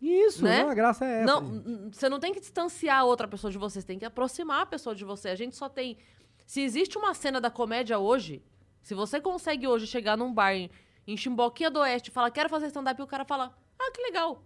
Isso, 0.00 0.44
né? 0.44 0.62
não, 0.62 0.70
a 0.70 0.74
graça 0.74 1.04
é 1.04 1.22
essa. 1.22 1.24
Não, 1.40 1.54
gente. 1.54 1.96
você 1.96 2.08
não 2.08 2.20
tem 2.20 2.32
que 2.32 2.40
distanciar 2.40 2.98
a 3.00 3.04
outra 3.04 3.26
pessoa 3.26 3.50
de 3.50 3.58
você, 3.58 3.80
você 3.80 3.86
tem 3.86 3.98
que 3.98 4.04
aproximar 4.04 4.60
a 4.62 4.66
pessoa 4.66 4.94
de 4.94 5.04
você. 5.04 5.30
A 5.30 5.34
gente 5.34 5.56
só 5.56 5.68
tem. 5.68 5.96
Se 6.46 6.60
existe 6.60 6.96
uma 6.98 7.14
cena 7.14 7.40
da 7.40 7.50
comédia 7.50 7.98
hoje, 7.98 8.42
se 8.82 8.94
você 8.94 9.20
consegue 9.20 9.66
hoje 9.66 9.86
chegar 9.86 10.16
num 10.16 10.32
bar 10.32 10.52
em, 10.54 10.70
em 11.06 11.16
Chimboquinha 11.16 11.70
do 11.70 11.80
Oeste 11.80 12.10
e 12.10 12.12
falar, 12.12 12.30
quero 12.30 12.48
fazer 12.48 12.66
stand-up, 12.66 13.00
e 13.00 13.04
o 13.04 13.06
cara 13.06 13.24
fala, 13.24 13.52
ah, 13.78 13.90
que 13.92 14.00
legal. 14.02 14.42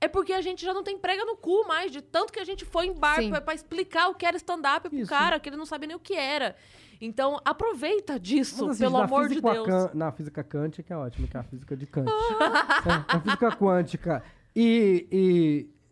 É 0.00 0.08
porque 0.08 0.32
a 0.32 0.40
gente 0.40 0.64
já 0.64 0.72
não 0.72 0.82
tem 0.84 0.96
prega 0.96 1.24
no 1.24 1.36
cu 1.36 1.66
mais, 1.66 1.90
de 1.92 2.00
tanto 2.00 2.32
que 2.32 2.38
a 2.40 2.44
gente 2.44 2.64
foi 2.64 2.86
em 2.86 2.92
bar 2.94 3.16
pra, 3.28 3.40
pra 3.40 3.54
explicar 3.54 4.08
o 4.08 4.14
que 4.14 4.24
era 4.24 4.36
stand-up 4.36 4.88
pro 4.88 4.98
Isso. 4.98 5.08
cara, 5.08 5.38
que 5.40 5.48
ele 5.48 5.56
não 5.56 5.66
sabia 5.66 5.88
nem 5.88 5.96
o 5.96 6.00
que 6.00 6.14
era. 6.14 6.56
Então, 7.00 7.40
aproveita 7.44 8.18
disso, 8.18 8.62
Mas, 8.66 8.76
assim, 8.76 8.84
pelo 8.84 8.98
na 8.98 9.04
amor 9.04 9.22
de 9.28 9.34
física 9.36 9.52
Deus. 9.52 9.66
quan- 9.66 9.90
na 9.94 10.10
física 10.12 10.42
quântica 10.44 10.94
é 10.94 10.96
ótimo, 10.96 11.28
que 11.28 11.36
é 11.36 11.40
a 11.40 11.44
física 11.44 11.76
de 11.76 11.86
Kant. 11.86 12.08
É, 12.86 12.88
na 13.14 13.20
física 13.20 13.52
quântica 13.56 14.22
e, 14.60 15.08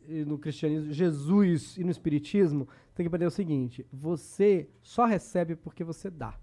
e- 0.08 0.18
e 0.20 0.24
no 0.24 0.38
cristianismo, 0.38 0.92
Jesus 0.92 1.76
e 1.76 1.84
no 1.84 1.90
espiritismo, 1.90 2.66
tem 2.94 3.04
que 3.04 3.08
aprender 3.08 3.26
o 3.26 3.30
seguinte: 3.30 3.86
você 3.92 4.68
só 4.82 5.04
recebe 5.04 5.54
porque 5.56 5.82
você 5.84 6.08
dá. 6.10 6.34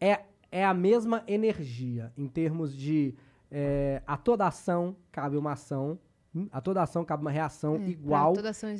é, 0.00 0.24
é 0.50 0.64
a 0.64 0.74
mesma 0.74 1.22
energia 1.26 2.12
em 2.16 2.28
termos 2.28 2.76
de 2.76 3.14
é, 3.50 4.02
a 4.06 4.16
toda 4.16 4.46
ação 4.46 4.96
cabe 5.10 5.36
uma 5.36 5.52
ação, 5.52 5.98
a 6.50 6.60
toda 6.60 6.82
ação 6.82 7.04
cabe 7.04 7.22
uma 7.22 7.30
reação 7.30 7.76
É, 7.76 7.88
igual, 7.88 8.34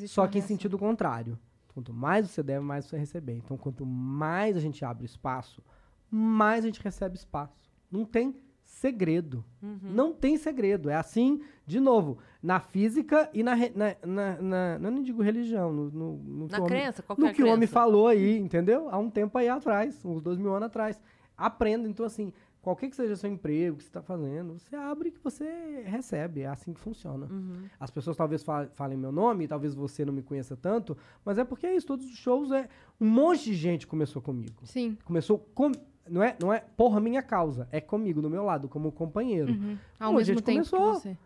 só 0.09 0.27
que 0.27 0.39
em 0.39 0.43
sentido 0.43 0.78
contrário. 0.78 1.39
Quanto 1.73 1.93
mais 1.93 2.28
você 2.31 2.43
deve, 2.43 2.61
mais 2.65 2.85
você 2.85 2.97
receber. 2.97 3.35
Então, 3.36 3.57
quanto 3.57 3.85
mais 3.85 4.57
a 4.57 4.61
gente 4.61 4.85
abre 4.85 5.05
espaço, 5.07 5.61
mais 6.09 6.65
a 6.65 6.69
gente 6.69 6.81
recebe 6.81 7.16
espaço. 7.16 7.69
Não 7.91 8.05
tem 8.05 8.36
segredo. 8.65 9.45
Uhum. 9.62 9.78
Não 9.82 10.12
tem 10.12 10.36
segredo. 10.36 10.89
É 10.91 10.95
assim, 10.95 11.41
de 11.66 11.78
novo, 11.81 12.19
na 12.43 12.61
física 12.61 13.28
e 13.32 13.43
na. 13.43 13.55
na, 13.57 13.97
na, 14.05 14.78
na- 14.78 14.91
não 14.91 15.03
digo 15.03 15.23
religião, 15.23 15.73
no, 15.73 15.91
no, 15.91 16.16
no 16.16 16.47
que 16.47 16.53
Na 16.53 16.59
homem- 16.59 16.69
crença, 16.70 17.03
qual 17.03 17.19
no 17.19 17.32
que 17.32 17.43
o 17.43 17.47
homem 17.47 17.59
crença? 17.61 17.73
falou 17.73 18.09
aí, 18.09 18.39
entendeu? 18.39 18.89
Há 18.91 18.99
um 18.99 19.09
tempo 19.11 19.36
aí 19.39 19.49
atrás, 19.49 20.05
uns 20.05 20.20
dois 20.23 20.39
mil 20.39 20.53
anos 20.55 20.66
atrás. 20.66 21.01
Aprenda, 21.36 21.89
então 21.89 22.07
assim, 22.07 22.32
qualquer 22.62 22.89
que 22.89 22.95
seja 22.97 23.16
seu 23.16 23.28
emprego, 23.31 23.77
que 23.77 23.82
você 23.82 23.89
está 23.89 24.01
fazendo, 24.03 24.59
você 24.59 24.77
abre 24.77 25.11
que 25.11 25.19
você 25.23 25.82
recebe. 25.85 26.43
É 26.43 26.47
assim 26.47 26.73
que 26.73 26.81
funciona. 26.81 27.27
Uhum. 27.27 27.65
As 27.81 27.91
pessoas 27.91 28.16
talvez 28.16 28.43
fa- 28.45 28.69
falem 28.74 28.97
meu 28.97 29.11
nome, 29.11 29.49
talvez 29.49 29.74
você 29.74 30.05
não 30.05 30.12
me 30.12 30.23
conheça 30.23 30.57
tanto, 30.57 30.97
mas 31.24 31.36
é 31.39 31.45
porque 31.45 31.66
é 31.66 31.74
isso, 31.74 31.86
todos 31.86 32.07
os 32.07 32.16
shows 32.16 32.53
é. 32.53 32.69
Um 33.01 33.09
monte 33.09 33.45
de 33.45 33.55
gente 33.55 33.86
começou 33.86 34.23
comigo. 34.23 34.62
Sim. 34.65 34.97
Começou 35.05 35.39
com. 35.55 35.73
Não 36.09 36.23
é, 36.23 36.37
não 36.41 36.53
é 36.53 36.63
por 36.77 37.01
minha 37.01 37.23
causa, 37.23 37.67
é 37.73 37.81
comigo, 37.81 38.21
do 38.21 38.29
meu 38.29 38.45
lado, 38.45 38.69
como 38.69 38.93
companheiro. 38.93 39.53
Uhum. 39.53 39.79
Ao 39.99 40.13
Pô, 40.13 40.19
mesmo 40.19 40.35
gente, 40.35 40.45
tempo 40.45 40.69
começou. 40.71 41.01
que 41.01 41.01
você. 41.01 41.19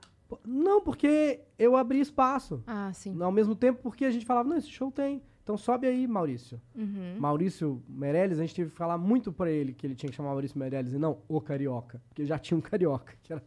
Não, 0.46 0.80
porque 0.82 1.40
eu 1.58 1.76
abri 1.76 2.00
espaço. 2.00 2.62
Ah, 2.66 2.90
sim. 2.92 3.16
Ao 3.20 3.32
mesmo 3.32 3.54
tempo, 3.56 3.80
porque 3.82 4.04
a 4.04 4.10
gente 4.10 4.26
falava, 4.26 4.48
não, 4.48 4.56
esse 4.56 4.68
show 4.70 4.90
tem. 4.90 5.22
Então 5.42 5.56
sobe 5.56 5.86
aí, 5.86 6.06
Maurício. 6.06 6.60
Uhum. 6.76 7.16
Maurício 7.18 7.82
Meirelles, 7.88 8.38
a 8.38 8.42
gente 8.42 8.54
teve 8.54 8.70
que 8.70 8.76
falar 8.76 8.98
muito 8.98 9.32
pra 9.32 9.50
ele 9.50 9.72
que 9.72 9.86
ele 9.86 9.94
tinha 9.94 10.10
que 10.10 10.14
chamar 10.14 10.28
Maurício 10.28 10.58
Meirelles 10.58 10.92
e 10.92 10.98
não 10.98 11.20
o 11.26 11.40
Carioca. 11.40 12.02
Porque 12.06 12.26
já 12.26 12.38
tinha 12.38 12.58
um 12.58 12.60
Carioca. 12.60 13.14
Que 13.22 13.32
era, 13.32 13.42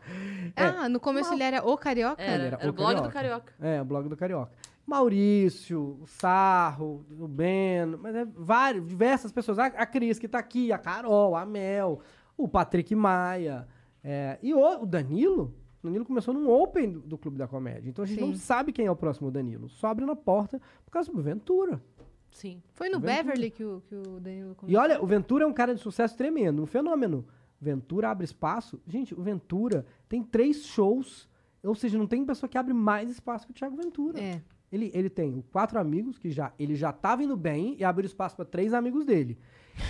é, 0.56 0.64
Ah, 0.64 0.90
no 0.90 1.00
começo 1.00 1.32
ele 1.32 1.44
era 1.44 1.64
o 1.64 1.78
carioca? 1.78 2.20
Era, 2.20 2.44
era 2.44 2.58
era 2.60 2.66
o 2.66 2.70
o 2.72 2.74
blog 2.74 2.96
do 3.04 3.10
Carioca. 3.12 3.54
Carioca. 3.54 3.54
é, 3.60 3.80
o 3.80 3.86
blog 3.86 4.10
do 4.10 4.18
Carioca. 4.18 4.52
Maurício, 4.92 5.98
o 6.02 6.06
Sarro, 6.06 7.06
o 7.20 7.28
Beno, 7.28 7.98
mas 7.98 8.14
é 8.16 8.26
vários, 8.26 8.86
diversas 8.86 9.32
pessoas. 9.32 9.58
A, 9.58 9.66
a 9.68 9.86
Cris 9.86 10.20
que 10.20 10.28
tá 10.28 10.38
aqui, 10.40 10.72
a 10.72 10.78
Carol, 10.78 11.36
a 11.36 11.46
Mel, 11.46 12.02
o 12.38 12.48
Patrick 12.48 12.94
Maia. 12.94 13.68
é, 14.04 14.38
e 14.42 14.54
o, 14.54 14.60
o 14.82 14.86
Danilo. 14.86 15.56
O 15.82 15.88
Danilo 15.88 16.06
começou 16.06 16.34
num 16.34 16.48
Open 16.48 16.92
do, 16.92 17.00
do 17.00 17.18
Clube 17.18 17.38
da 17.38 17.48
Comédia. 17.48 17.90
Então 17.90 18.04
a 18.04 18.06
gente 18.08 18.20
Sim. 18.20 18.28
não 18.28 18.36
sabe 18.36 18.72
quem 18.72 18.86
é 18.86 18.92
o 18.92 18.96
próximo 18.96 19.32
Danilo. 19.32 19.68
Só 19.70 19.88
abre 19.88 20.06
na 20.06 20.16
porta 20.16 20.62
por 20.86 20.92
causa 20.92 21.12
do 21.12 21.22
Ventura. 21.22 21.82
Sim. 22.30 22.62
Foi 22.74 22.88
no. 22.90 23.00
Beverly 23.00 23.50
que 23.50 23.64
o, 23.64 23.82
que 23.88 23.96
o 23.96 24.20
Danilo 24.20 24.52
E 24.52 24.56
começou. 24.56 24.82
olha, 24.82 25.02
o 25.02 25.08
Ventura 25.08 25.44
é 25.44 25.48
um 25.48 25.54
cara 25.54 25.74
de 25.74 25.82
sucesso 25.82 26.16
tremendo, 26.16 26.62
um 26.62 26.66
fenômeno. 26.66 27.26
Ventura 27.60 28.10
abre 28.10 28.26
espaço. 28.26 28.80
Gente, 28.88 29.14
o 29.14 29.22
Ventura 29.22 29.86
tem 30.08 30.22
três 30.22 30.66
shows. 30.66 31.30
Ou 31.64 31.76
seja, 31.76 31.98
não 31.98 32.08
tem 32.08 32.26
pessoa 32.26 32.50
que 32.50 32.58
abre 32.58 32.74
mais 32.74 33.10
espaço 33.10 33.46
que 33.46 33.52
o 33.52 33.56
Thiago 33.56 33.76
Ventura. 33.76 34.20
É. 34.20 34.42
Ele, 34.72 34.90
ele 34.94 35.10
tem 35.10 35.44
quatro 35.52 35.78
amigos, 35.80 36.18
que 36.18 36.30
já 36.32 36.52
ele 36.58 36.76
já 36.76 36.92
tava 36.94 37.24
indo 37.24 37.36
bem 37.36 37.76
e 37.78 37.84
abriu 37.84 38.06
espaço 38.06 38.36
para 38.36 38.46
três 38.46 38.74
amigos 38.74 39.06
dele. 39.06 39.38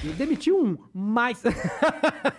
Ele 0.03 0.14
demitiu 0.14 0.60
um, 0.64 0.78
mas. 0.94 1.44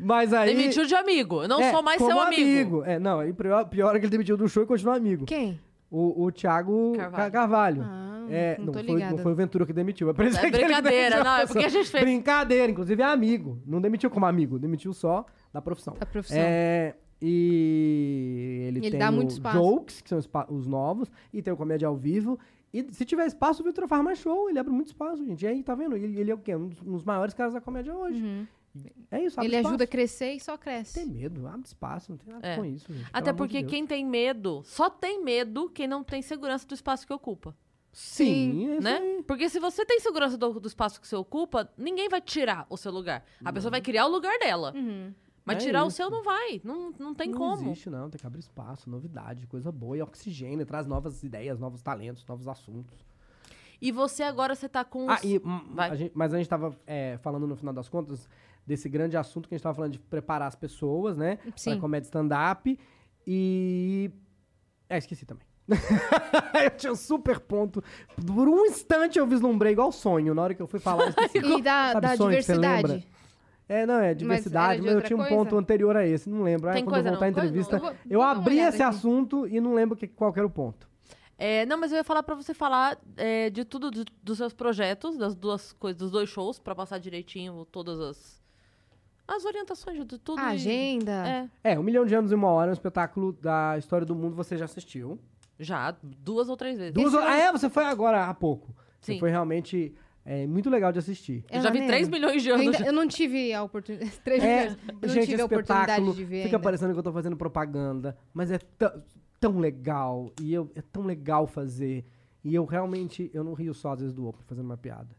mas 0.00 0.32
aí. 0.32 0.54
Demitiu 0.54 0.86
de 0.86 0.94
amigo. 0.94 1.42
Eu 1.42 1.48
não 1.48 1.60
é, 1.60 1.70
sou 1.70 1.82
mais 1.82 1.98
como 1.98 2.10
seu 2.10 2.20
amigo. 2.20 2.84
É, 2.84 2.98
não, 2.98 3.20
aí 3.20 3.32
pior, 3.32 3.64
pior 3.66 3.94
é 3.94 3.98
que 3.98 4.04
ele 4.06 4.10
demitiu 4.12 4.36
do 4.36 4.48
show 4.48 4.62
e 4.62 4.66
continua 4.66 4.96
amigo. 4.96 5.26
Quem? 5.26 5.60
O, 5.90 6.24
o 6.24 6.32
Thiago 6.32 6.92
Ca- 6.96 7.10
Carvalho. 7.10 7.32
Carvalho. 7.32 7.82
Ah, 7.84 8.26
É, 8.28 8.56
não 8.58 8.66
não, 8.66 8.72
tô 8.72 8.84
foi, 8.84 9.00
não 9.04 9.18
foi 9.18 9.32
o 9.32 9.34
Ventura 9.34 9.66
que 9.66 9.72
demitiu. 9.72 10.10
É, 10.10 10.12
por 10.12 10.24
isso 10.24 10.38
É 10.38 10.50
brincadeira, 10.50 11.10
demitiu 11.10 11.24
não, 11.24 11.36
é 11.38 11.46
porque 11.46 11.64
a 11.64 11.68
gente 11.68 11.88
fez- 11.90 12.04
Brincadeira, 12.04 12.70
inclusive 12.72 13.02
é 13.02 13.06
amigo. 13.06 13.60
Não 13.66 13.80
demitiu 13.80 14.10
como 14.10 14.26
amigo, 14.26 14.58
demitiu 14.58 14.92
só 14.92 15.24
da 15.52 15.62
profissão. 15.62 15.94
Da 15.98 16.06
profissão. 16.06 16.38
É, 16.40 16.94
e 17.20 18.64
ele, 18.68 18.78
Ele 18.80 18.90
tem 18.90 18.98
dá 19.00 19.10
muito 19.10 19.30
espaço. 19.30 19.56
Jokes, 19.58 20.00
que 20.00 20.08
são 20.08 20.18
os, 20.18 20.66
novos, 20.66 21.10
e 21.32 21.42
tem 21.42 21.52
o 21.52 21.56
Comédia 21.56 21.88
ao 21.88 21.96
Vivo. 21.96 22.38
E 22.72 22.84
se 22.92 23.04
tiver 23.04 23.26
espaço, 23.26 23.62
o 23.62 23.64
Vitor 23.64 23.86
faz 23.86 24.02
mais 24.02 24.18
show. 24.18 24.50
Ele 24.50 24.58
abre 24.58 24.72
muito 24.72 24.88
espaço, 24.88 25.24
gente. 25.24 25.42
E 25.44 25.46
aí, 25.46 25.62
tá 25.62 25.74
vendo? 25.74 25.96
Ele, 25.96 26.18
ele 26.18 26.30
é 26.30 26.34
o 26.34 26.38
quê? 26.38 26.56
Um 26.56 26.68
dos, 26.68 26.80
um 26.82 26.92
dos 26.92 27.04
maiores 27.04 27.32
caras 27.32 27.54
da 27.54 27.60
comédia 27.60 27.94
hoje. 27.94 28.20
Uhum. 28.22 28.46
É 29.08 29.22
isso, 29.22 29.38
abre 29.38 29.46
Ele 29.46 29.56
espaço. 29.56 29.68
ajuda 29.68 29.84
a 29.84 29.86
crescer 29.86 30.32
e 30.32 30.40
só 30.40 30.58
cresce. 30.58 30.94
Tem 30.94 31.06
medo, 31.06 31.46
abre 31.46 31.64
espaço, 31.64 32.10
não 32.10 32.18
tem 32.18 32.34
nada 32.34 32.44
É. 32.46 32.56
com 32.56 32.64
isso, 32.64 32.92
gente. 32.92 33.08
Até 33.12 33.30
de 33.30 33.38
porque 33.38 33.60
Deus. 33.60 33.70
quem 33.70 33.86
tem 33.86 34.04
medo, 34.04 34.62
só 34.64 34.90
tem 34.90 35.22
medo 35.22 35.70
quem 35.70 35.86
não 35.86 36.02
tem 36.02 36.20
segurança 36.20 36.66
do 36.66 36.74
espaço 36.74 37.06
que 37.06 37.12
ocupa. 37.12 37.56
Sim, 37.92 38.70
é 38.72 38.74
isso 38.74 38.82
né? 38.82 38.98
aí. 38.98 39.22
Porque 39.22 39.48
se 39.48 39.60
você 39.60 39.86
tem 39.86 40.00
segurança 40.00 40.36
do, 40.36 40.58
do 40.58 40.66
espaço 40.66 41.00
que 41.00 41.06
você 41.06 41.14
ocupa, 41.14 41.70
ninguém 41.78 42.08
vai 42.08 42.20
tirar 42.20 42.66
o 42.68 42.76
seu 42.76 42.90
lugar. 42.90 43.24
A 43.44 43.52
pessoa 43.52 43.70
vai 43.70 43.80
criar 43.80 44.06
o 44.06 44.10
lugar 44.10 44.36
dela. 44.40 44.72
Uhum. 44.74 45.14
Mas 45.44 45.58
É 45.58 45.60
tirar 45.66 45.84
o 45.84 45.88
isso. 45.88 45.96
seu 45.98 46.08
não 46.10 46.22
vai. 46.22 46.60
Não, 46.64 46.90
não 46.98 47.14
tem 47.14 47.28
não 47.30 47.38
como. 47.38 47.62
existe, 47.70 47.90
não. 47.90 48.08
Tem 48.08 48.18
que 48.18 48.26
abrir 48.26 48.40
espaço, 48.40 48.88
novidade, 48.88 49.46
coisa 49.46 49.70
boa. 49.70 49.96
E 49.96 50.02
oxigênio, 50.02 50.64
traz 50.64 50.86
novas 50.86 51.22
ideias, 51.22 51.58
novos 51.58 51.82
talentos, 51.82 52.24
novos 52.26 52.48
assuntos. 52.48 53.04
E 53.82 53.92
você 53.92 54.22
agora, 54.22 54.54
você 54.54 54.68
tá 54.68 54.82
com... 54.84 55.10
Ah, 55.10 55.16
os- 55.16 55.24
e, 55.24 55.38
hum, 55.44 55.60
Vai. 55.74 55.90
a 55.90 55.94
gente- 55.96 56.12
mas 56.14 56.32
a 56.32 56.38
gente 56.38 56.48
tava 56.48 56.74
é, 56.86 57.18
falando 57.18 57.46
no 57.46 57.54
final 57.56 57.74
das 57.74 57.88
contas 57.88 58.26
desse 58.66 58.88
grande 58.88 59.16
assunto 59.16 59.46
que 59.46 59.54
a 59.54 59.58
gente 59.58 59.62
tava 59.62 59.74
falando 59.74 59.92
de 59.92 59.98
preparar 59.98 60.48
as 60.48 60.54
pessoas, 60.54 61.16
né? 61.18 61.38
Sim. 61.54 61.72
Pra 61.72 61.80
comédia 61.80 62.06
stand-up. 62.06 62.78
E. 63.26 64.10
É, 64.88 64.96
esqueci 64.98 65.26
também. 65.26 65.44
eu 66.64 66.70
tinha 66.76 66.92
um 66.92 66.96
super 66.96 67.40
ponto. 67.40 67.82
Por 68.26 68.48
um 68.48 68.64
instante 68.66 69.18
eu 69.18 69.26
vislumbrei 69.26 69.72
igual 69.72 69.90
sonho. 69.92 70.34
Na 70.34 70.42
hora 70.42 70.54
que 70.54 70.62
eu 70.62 70.66
fui 70.66 70.80
falar, 70.80 71.04
eu 71.04 71.08
esqueci. 71.10 71.38
E 71.44 71.62
da, 71.62 71.92
Sabe 71.92 72.06
da 72.06 72.14
diversidade. 72.16 73.06
É, 73.68 73.86
não, 73.86 73.94
é 74.00 74.12
diversidade, 74.14 74.80
de 74.80 74.86
mas, 74.86 74.94
eu 74.96 75.02
tinha 75.02 75.16
um 75.16 75.20
coisa? 75.20 75.34
ponto 75.36 75.56
anterior 75.56 75.96
a 75.96 76.06
esse, 76.06 76.28
não 76.28 76.42
lembro. 76.42 76.68
Aí 76.68 76.74
Tem 76.74 76.84
quando 76.84 76.94
coisa 76.94 77.08
eu 77.08 77.12
voltar 77.12 77.26
não? 77.26 77.28
à 77.28 77.44
entrevista, 77.44 77.76
Eu 77.76 77.80
vou- 77.80 77.90
eu 77.90 77.96
vou 78.18 78.20
uma 78.20 78.30
abri 78.30 78.58
esse 78.58 78.82
aqui. 78.82 78.96
assunto 78.96 79.46
e 79.46 79.58
não 79.60 79.72
lembro 79.74 79.96
que, 79.96 80.06
qual 80.06 80.32
que 80.32 80.38
era 80.38 80.46
o 80.46 80.50
ponto. 80.50 80.86
É, 81.38 81.64
não, 81.66 81.78
mas 81.78 81.90
eu 81.90 81.96
ia 81.98 82.04
falar 82.04 82.22
pra 82.22 82.34
você 82.34 82.52
falar 82.54 82.98
é, 83.16 83.48
de 83.50 83.64
tudo, 83.64 83.90
de- 83.90 84.04
dos 84.22 84.38
seus 84.38 84.52
projetos, 84.52 85.16
das 85.16 85.34
duas 85.34 85.72
coisas, 85.72 85.98
dos 85.98 86.10
dois 86.10 86.28
shows, 86.28 86.58
pra 86.58 86.74
passar 86.74 86.98
direitinho 86.98 87.64
todas 87.72 87.98
as... 88.00 88.42
As 89.26 89.44
orientações 89.46 89.96
de 90.06 90.18
tudo. 90.18 90.38
A 90.38 90.52
e- 90.52 90.54
agenda. 90.56 91.48
É, 91.64 91.72
É, 91.72 91.78
Um 91.78 91.82
Milhão 91.82 92.04
de 92.04 92.14
Anos 92.14 92.30
e 92.30 92.34
Uma 92.34 92.48
Hora 92.48 92.68
é 92.68 92.72
um 92.72 92.74
espetáculo 92.74 93.32
da 93.32 93.76
história 93.78 94.06
do 94.06 94.14
mundo, 94.14 94.36
você 94.36 94.56
já 94.56 94.66
assistiu. 94.66 95.18
já, 95.58 95.96
duas 96.02 96.48
ou 96.50 96.56
três 96.56 96.76
vezes. 96.78 96.92
Duas 96.92 97.14
Ah, 97.14 97.34
é, 97.34 97.50
você 97.50 97.70
foi 97.70 97.84
agora 97.84 98.26
há 98.26 98.34
pouco. 98.34 98.74
Você 99.00 99.14
Sim. 99.14 99.18
foi 99.20 99.30
realmente 99.30 99.94
é, 100.24 100.46
muito 100.46 100.70
legal 100.70 100.90
de 100.92 100.98
assistir. 100.98 101.44
Eu 101.50 101.60
já 101.60 101.70
vi 101.70 101.80
maneiro. 101.80 101.86
3 101.88 102.08
milhões 102.08 102.42
de 102.42 102.48
Eu, 102.48 102.54
anos. 102.56 102.74
ainda- 102.76 102.86
eu 102.88 102.92
não 102.92 103.06
tive 103.06 103.52
a 103.52 103.62
oportunidade. 103.62 104.10
Três 104.24 104.42
É, 104.42 104.62
vezes. 104.64 104.78
Eu 104.88 104.94
não 105.08 105.08
gente, 105.14 105.26
tive 105.28 105.42
a 105.42 105.44
oportunidade 105.44 106.12
de 106.14 106.24
ver. 106.24 106.42
fica 106.44 106.56
ainda. 106.56 106.64
parecendo 106.64 106.92
que 106.92 106.98
eu 106.98 107.02
tô 107.02 107.12
fazendo 107.12 107.36
propaganda, 107.36 108.16
mas 108.32 108.50
é 108.50 108.58
tão, 109.38 109.58
legal. 109.58 110.32
E 110.40 110.52
eu, 110.54 110.70
é 110.74 110.80
tão 110.82 111.02
legal 111.04 111.46
fazer. 111.46 112.04
E 112.42 112.54
eu 112.54 112.64
realmente, 112.64 113.30
eu 113.34 113.44
não 113.44 113.52
rio 113.54 113.74
só 113.74 113.92
às 113.92 114.00
vezes 114.00 114.14
do 114.14 114.26
Open 114.26 114.42
fazendo 114.46 114.64
uma 114.66 114.76
piada. 114.76 115.14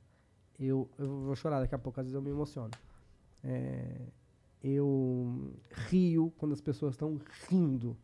Eu, 0.59 0.89
eu 0.97 1.07
vou 1.21 1.35
chorar 1.35 1.59
daqui 1.59 1.75
a 1.75 1.77
pouco, 1.79 1.99
às 1.99 2.05
vezes 2.05 2.15
eu 2.15 2.21
me 2.21 2.29
emociono. 2.31 2.71
É, 3.43 3.83
eu 4.63 5.51
rio 5.89 6.33
quando 6.37 6.53
as 6.53 6.61
pessoas 6.61 6.93
estão 6.95 7.19
rindo. 7.49 7.95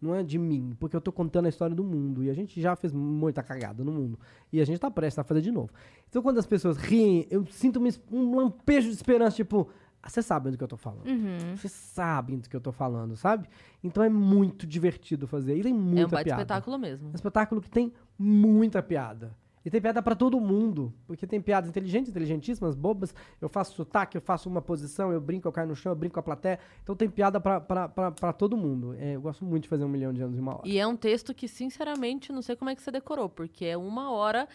Não 0.00 0.14
é 0.14 0.22
de 0.22 0.38
mim, 0.38 0.74
porque 0.80 0.96
eu 0.96 1.00
tô 1.00 1.12
contando 1.12 1.44
a 1.46 1.48
história 1.50 1.76
do 1.76 1.84
mundo. 1.84 2.24
E 2.24 2.30
a 2.30 2.34
gente 2.34 2.58
já 2.60 2.74
fez 2.74 2.92
muita 2.92 3.42
cagada 3.42 3.84
no 3.84 3.92
mundo. 3.92 4.18
E 4.52 4.60
a 4.60 4.64
gente 4.64 4.78
tá 4.78 4.90
prestes 4.90 5.18
a 5.18 5.24
fazer 5.24 5.42
de 5.42 5.50
novo. 5.52 5.70
Então, 6.08 6.22
quando 6.22 6.38
as 6.38 6.46
pessoas 6.46 6.78
riem, 6.78 7.26
eu 7.30 7.44
sinto 7.46 7.78
um 8.10 8.34
lampejo 8.36 8.88
de 8.88 8.94
esperança, 8.94 9.36
tipo, 9.36 9.68
"Ah, 10.02 10.08
vocês 10.08 10.24
sabem 10.24 10.50
do 10.52 10.56
que 10.56 10.64
eu 10.64 10.68
tô 10.68 10.78
falando. 10.78 11.06
Uhum. 11.06 11.54
Vocês 11.56 11.70
sabem 11.72 12.38
do 12.38 12.48
que 12.48 12.56
eu 12.56 12.60
tô 12.62 12.72
falando, 12.72 13.14
sabe? 13.14 13.46
Então 13.84 14.02
é 14.02 14.08
muito 14.08 14.66
divertido 14.66 15.26
fazer. 15.26 15.56
E 15.58 15.62
tem 15.62 15.74
muita 15.74 16.00
É 16.00 16.06
um 16.06 16.08
baita 16.08 16.24
piada. 16.24 16.42
espetáculo 16.42 16.78
mesmo. 16.78 17.08
É 17.08 17.12
um 17.12 17.14
espetáculo 17.14 17.60
que 17.60 17.68
tem 17.70 17.92
muita 18.18 18.82
piada. 18.82 19.36
Tem 19.70 19.80
piada 19.80 20.02
para 20.02 20.14
todo 20.14 20.40
mundo, 20.40 20.92
porque 21.06 21.26
tem 21.26 21.40
piadas 21.40 21.70
inteligentes, 21.70 22.10
inteligentíssimas, 22.10 22.74
bobas. 22.74 23.14
Eu 23.40 23.48
faço 23.48 23.74
sotaque, 23.74 24.16
eu 24.16 24.20
faço 24.20 24.48
uma 24.48 24.60
posição, 24.60 25.12
eu 25.12 25.20
brinco, 25.20 25.46
eu 25.46 25.52
caio 25.52 25.68
no 25.68 25.76
chão, 25.76 25.92
eu 25.92 25.96
brinco 25.96 26.14
com 26.14 26.20
a 26.20 26.22
plateia. 26.22 26.58
Então 26.82 26.96
tem 26.96 27.08
piada 27.08 27.40
para 27.40 28.32
todo 28.32 28.56
mundo. 28.56 28.94
É, 28.98 29.16
eu 29.16 29.20
gosto 29.20 29.44
muito 29.44 29.64
de 29.64 29.68
fazer 29.68 29.84
um 29.84 29.88
milhão 29.88 30.12
de 30.12 30.22
anos 30.22 30.36
em 30.36 30.40
uma 30.40 30.54
hora. 30.54 30.68
E 30.68 30.78
é 30.78 30.86
um 30.86 30.96
texto 30.96 31.34
que, 31.34 31.46
sinceramente, 31.46 32.32
não 32.32 32.42
sei 32.42 32.56
como 32.56 32.70
é 32.70 32.74
que 32.74 32.82
você 32.82 32.90
decorou, 32.90 33.28
porque 33.28 33.64
é 33.64 33.76
uma 33.76 34.10
hora 34.10 34.48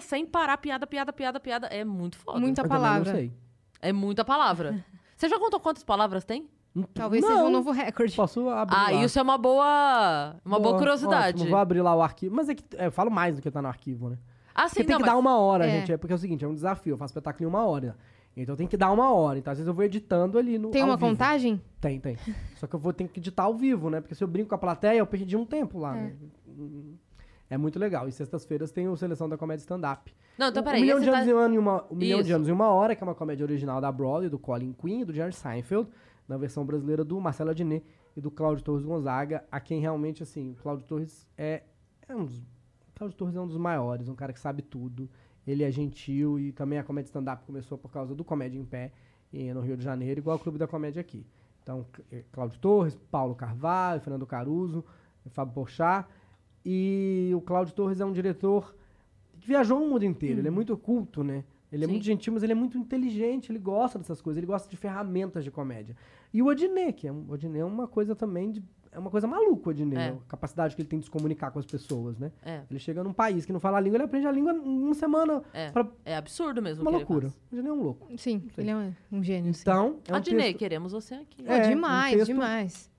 sem 0.00 0.26
parar, 0.26 0.58
piada, 0.58 0.86
piada, 0.86 1.12
piada, 1.12 1.40
piada. 1.40 1.66
É 1.68 1.84
muito 1.84 2.18
foda. 2.18 2.38
Muita 2.38 2.66
palavra. 2.66 3.30
É 3.80 3.92
muita 3.92 4.24
palavra. 4.24 4.84
você 5.16 5.28
já 5.28 5.38
contou 5.38 5.60
quantas 5.60 5.84
palavras 5.84 6.24
tem? 6.24 6.48
Talvez 6.92 7.22
não, 7.22 7.30
seja 7.30 7.44
um 7.44 7.50
novo 7.50 7.70
recorde. 7.70 8.14
Posso 8.14 8.48
abrir 8.48 8.76
Ah, 8.76 8.90
lá. 8.90 9.04
isso 9.04 9.18
é 9.18 9.22
uma 9.22 9.38
boa. 9.38 10.36
Uma 10.44 10.58
boa, 10.60 10.76
curiosidade. 10.78 11.36
ótimo, 11.38 11.50
vou 11.50 11.58
abrir 11.58 11.80
lá 11.82 11.94
o 11.94 12.02
arquivo. 12.02 12.34
Mas 12.34 12.48
é 12.48 12.54
que 12.54 12.64
é, 12.76 12.86
eu 12.86 12.92
falo 12.92 13.10
mais 13.10 13.36
do 13.36 13.42
que 13.42 13.50
tá 13.50 13.62
no 13.62 13.68
arquivo, 13.68 14.10
né? 14.10 14.18
Ah, 14.54 14.68
sim, 14.68 14.76
Porque 14.76 14.84
tem 14.84 14.92
não, 14.94 14.98
que 15.00 15.06
mas... 15.06 15.12
dar 15.14 15.18
uma 15.18 15.38
hora, 15.38 15.66
É. 15.66 15.70
gente. 15.70 15.92
É 15.92 15.96
porque 15.96 16.12
é 16.12 16.16
o 16.16 16.18
seguinte, 16.18 16.44
é 16.44 16.48
um 16.48 16.54
desafio. 16.54 16.94
Eu 16.94 16.98
faço 16.98 17.10
espetáculo 17.12 17.44
em 17.44 17.48
uma 17.48 17.64
hora. 17.66 17.96
Então 18.36 18.54
tem 18.54 18.66
que 18.66 18.76
dar 18.76 18.90
uma 18.92 19.10
hora. 19.12 19.38
Então 19.38 19.50
às 19.50 19.58
vezes 19.58 19.68
eu 19.68 19.72
vou 19.74 19.84
editando 19.84 20.38
ali 20.38 20.58
no. 20.58 20.70
Tem 20.70 20.82
ao 20.82 20.88
uma 20.88 20.96
vivo. 20.96 21.08
contagem? 21.08 21.60
Tem, 21.80 21.98
tem. 21.98 22.18
Só 22.56 22.66
que 22.66 22.74
eu 22.74 22.78
vou 22.80 22.92
ter 22.92 23.08
que 23.08 23.18
editar 23.20 23.44
ao 23.44 23.54
vivo, 23.54 23.88
né? 23.88 24.00
Porque 24.00 24.14
se 24.14 24.22
eu 24.22 24.28
brinco 24.28 24.50
com 24.50 24.54
a 24.54 24.58
plateia, 24.58 24.98
eu 24.98 25.06
perdi 25.06 25.36
um 25.36 25.46
tempo 25.46 25.78
lá. 25.78 25.96
É. 25.96 26.00
né? 26.02 26.12
É 27.48 27.56
muito 27.56 27.78
legal. 27.78 28.08
E 28.08 28.12
sextas-feiras 28.12 28.72
tem 28.72 28.88
o 28.88 28.96
Seleção 28.96 29.28
da 29.28 29.38
Comédia 29.38 29.62
Stand-Up. 29.62 30.12
Não, 30.36 30.48
então 30.48 30.62
peraí. 30.62 30.80
Um 30.80 30.84
milhão, 30.84 31.00
de 31.00 31.06
tá- 31.06 31.12
anos, 31.18 31.28
em 31.28 31.32
um 31.32 31.54
e 31.54 31.58
uma, 31.58 31.84
um 31.90 31.94
milhão 31.94 32.20
de 32.22 32.32
anos 32.32 32.48
em 32.48 32.52
uma 32.52 32.68
hora, 32.68 32.94
que 32.96 33.02
é 33.02 33.06
uma 33.06 33.14
comédia 33.14 33.44
original 33.44 33.80
da 33.80 33.90
Broadway, 33.92 34.28
do 34.28 34.38
Colin 34.38 34.72
Quinn 34.72 35.00
e 35.00 35.04
do 35.04 35.12
Jerry 35.14 35.32
Seinfeld, 35.32 35.88
na 36.28 36.36
versão 36.36 36.64
brasileira 36.64 37.04
do 37.04 37.20
Marcelo 37.20 37.50
Adnet 37.50 37.84
e 38.16 38.20
do 38.20 38.30
Cláudio 38.30 38.64
Torres 38.64 38.84
Gonzaga, 38.84 39.44
a 39.50 39.60
quem 39.60 39.80
realmente, 39.80 40.22
assim, 40.22 40.52
o 40.52 40.54
Cláudio 40.56 40.86
Torres 40.86 41.26
é, 41.36 41.62
é 42.08 42.14
um 42.14 42.24
dos... 42.24 42.42
Cláudio 42.94 43.16
Torres 43.16 43.36
é 43.36 43.40
um 43.40 43.46
dos 43.46 43.58
maiores, 43.58 44.08
um 44.08 44.14
cara 44.14 44.32
que 44.32 44.40
sabe 44.40 44.62
tudo. 44.62 45.08
Ele 45.46 45.62
é 45.62 45.70
gentil 45.70 46.40
e 46.40 46.50
também 46.50 46.78
a 46.78 46.82
comédia 46.82 47.08
stand-up 47.08 47.44
começou 47.44 47.76
por 47.76 47.90
causa 47.90 48.14
do 48.14 48.24
Comédia 48.24 48.58
em 48.58 48.64
Pé 48.64 48.90
eh, 49.32 49.52
no 49.52 49.60
Rio 49.60 49.76
de 49.76 49.84
Janeiro, 49.84 50.18
igual 50.18 50.36
o 50.36 50.40
Clube 50.40 50.58
da 50.58 50.66
Comédia 50.66 51.00
aqui. 51.00 51.26
Então, 51.62 51.86
eh, 52.10 52.24
Cláudio 52.32 52.58
Torres, 52.58 52.96
Paulo 53.10 53.34
Carvalho, 53.34 54.00
Fernando 54.00 54.26
Caruso, 54.26 54.84
Fábio 55.30 55.54
Porchat. 55.54 56.08
E 56.64 57.30
o 57.34 57.40
Cláudio 57.40 57.74
Torres 57.74 58.00
é 58.00 58.04
um 58.04 58.12
diretor 58.12 58.74
que 59.38 59.46
viajou 59.46 59.80
o 59.80 59.88
mundo 59.88 60.04
inteiro. 60.04 60.40
Ele 60.40 60.48
é 60.48 60.50
muito 60.50 60.76
culto, 60.76 61.22
né? 61.22 61.44
Ele 61.76 61.84
é 61.84 61.86
Sim. 61.86 61.92
muito 61.92 62.04
gentil, 62.04 62.32
mas 62.32 62.42
ele 62.42 62.52
é 62.52 62.54
muito 62.56 62.76
inteligente. 62.78 63.52
Ele 63.52 63.58
gosta 63.58 63.98
dessas 63.98 64.20
coisas. 64.20 64.38
Ele 64.38 64.46
gosta 64.46 64.68
de 64.68 64.76
ferramentas 64.76 65.44
de 65.44 65.50
comédia. 65.50 65.96
E 66.32 66.42
o 66.42 66.48
Adnet, 66.50 66.92
que 66.94 67.06
é, 67.08 67.12
um- 67.12 67.26
o 67.28 67.34
Adnet 67.34 67.60
é 67.60 67.64
uma 67.64 67.86
coisa 67.86 68.14
também 68.14 68.50
de... 68.50 68.62
É 68.92 68.98
uma 68.98 69.10
coisa 69.10 69.26
maluca, 69.26 69.68
o 69.68 69.70
Adnet. 69.72 70.00
É. 70.00 70.08
A 70.08 70.16
capacidade 70.26 70.74
que 70.74 70.80
ele 70.80 70.88
tem 70.88 70.98
de 70.98 71.04
se 71.04 71.10
comunicar 71.10 71.50
com 71.50 71.58
as 71.58 71.66
pessoas, 71.66 72.18
né? 72.18 72.32
É, 72.42 72.62
Ele 72.70 72.78
chega 72.78 73.04
num 73.04 73.12
país 73.12 73.44
que 73.44 73.52
não 73.52 73.60
fala 73.60 73.76
a 73.76 73.80
língua, 73.80 73.96
ele 73.98 74.04
aprende 74.04 74.26
a 74.26 74.32
língua 74.32 74.54
em 74.54 74.82
uma 74.84 74.94
semana. 74.94 75.42
é. 75.52 75.70
Pra- 75.70 75.86
É 76.02 76.16
absurdo 76.16 76.62
mesmo 76.62 76.82
uma 76.82 76.90
o 76.90 76.94
que 76.94 76.96
ele 77.00 77.04
loucura. 77.04 77.28
faz. 77.28 77.42
O 77.52 77.54
Adnet 77.56 77.68
é 77.68 77.72
um 77.72 77.82
louco. 77.82 78.08
Sim, 78.16 78.48
ele 78.56 78.70
é 78.70 78.76
um, 78.76 78.92
um 79.12 79.22
gênio. 79.22 79.52
sim. 79.52 79.60
Então, 79.60 79.98
é 80.08 80.12
um 80.12 80.16
Adnei, 80.16 80.46
texto, 80.46 80.58
queremos 80.58 80.92
você 80.92 81.14
aqui. 81.16 81.44
É, 81.46 81.66
um 81.66 81.68
demais, 81.68 82.14
texto- 82.16 82.26
demais. 82.26 82.90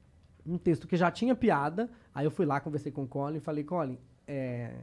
um 0.45 0.57
texto 0.59 0.87
que 0.87 0.95
já 0.95 1.09
tinha 1.09 1.33
piada. 1.35 1.89
Aí 2.13 2.25
eu 2.25 2.31
fui 2.31 2.45
lá, 2.45 2.59
conversei 2.59 2.91
com 2.91 3.03
o 3.03 3.07
Colin 3.07 3.37
e 3.37 3.39
falei, 3.39 3.63
Colin, 3.63 3.97
é, 4.27 4.73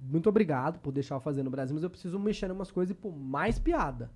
muito 0.00 0.28
obrigado 0.28 0.78
por 0.80 0.92
deixar 0.92 1.14
eu 1.16 1.20
fazer 1.20 1.42
no 1.42 1.50
Brasil, 1.50 1.74
mas 1.74 1.82
eu 1.82 1.90
preciso 1.90 2.18
mexer 2.18 2.48
em 2.50 2.52
umas 2.52 2.70
coisas 2.70 2.90
e 2.90 2.94
pôr 2.94 3.12
mais 3.16 3.58
piada. 3.58 4.10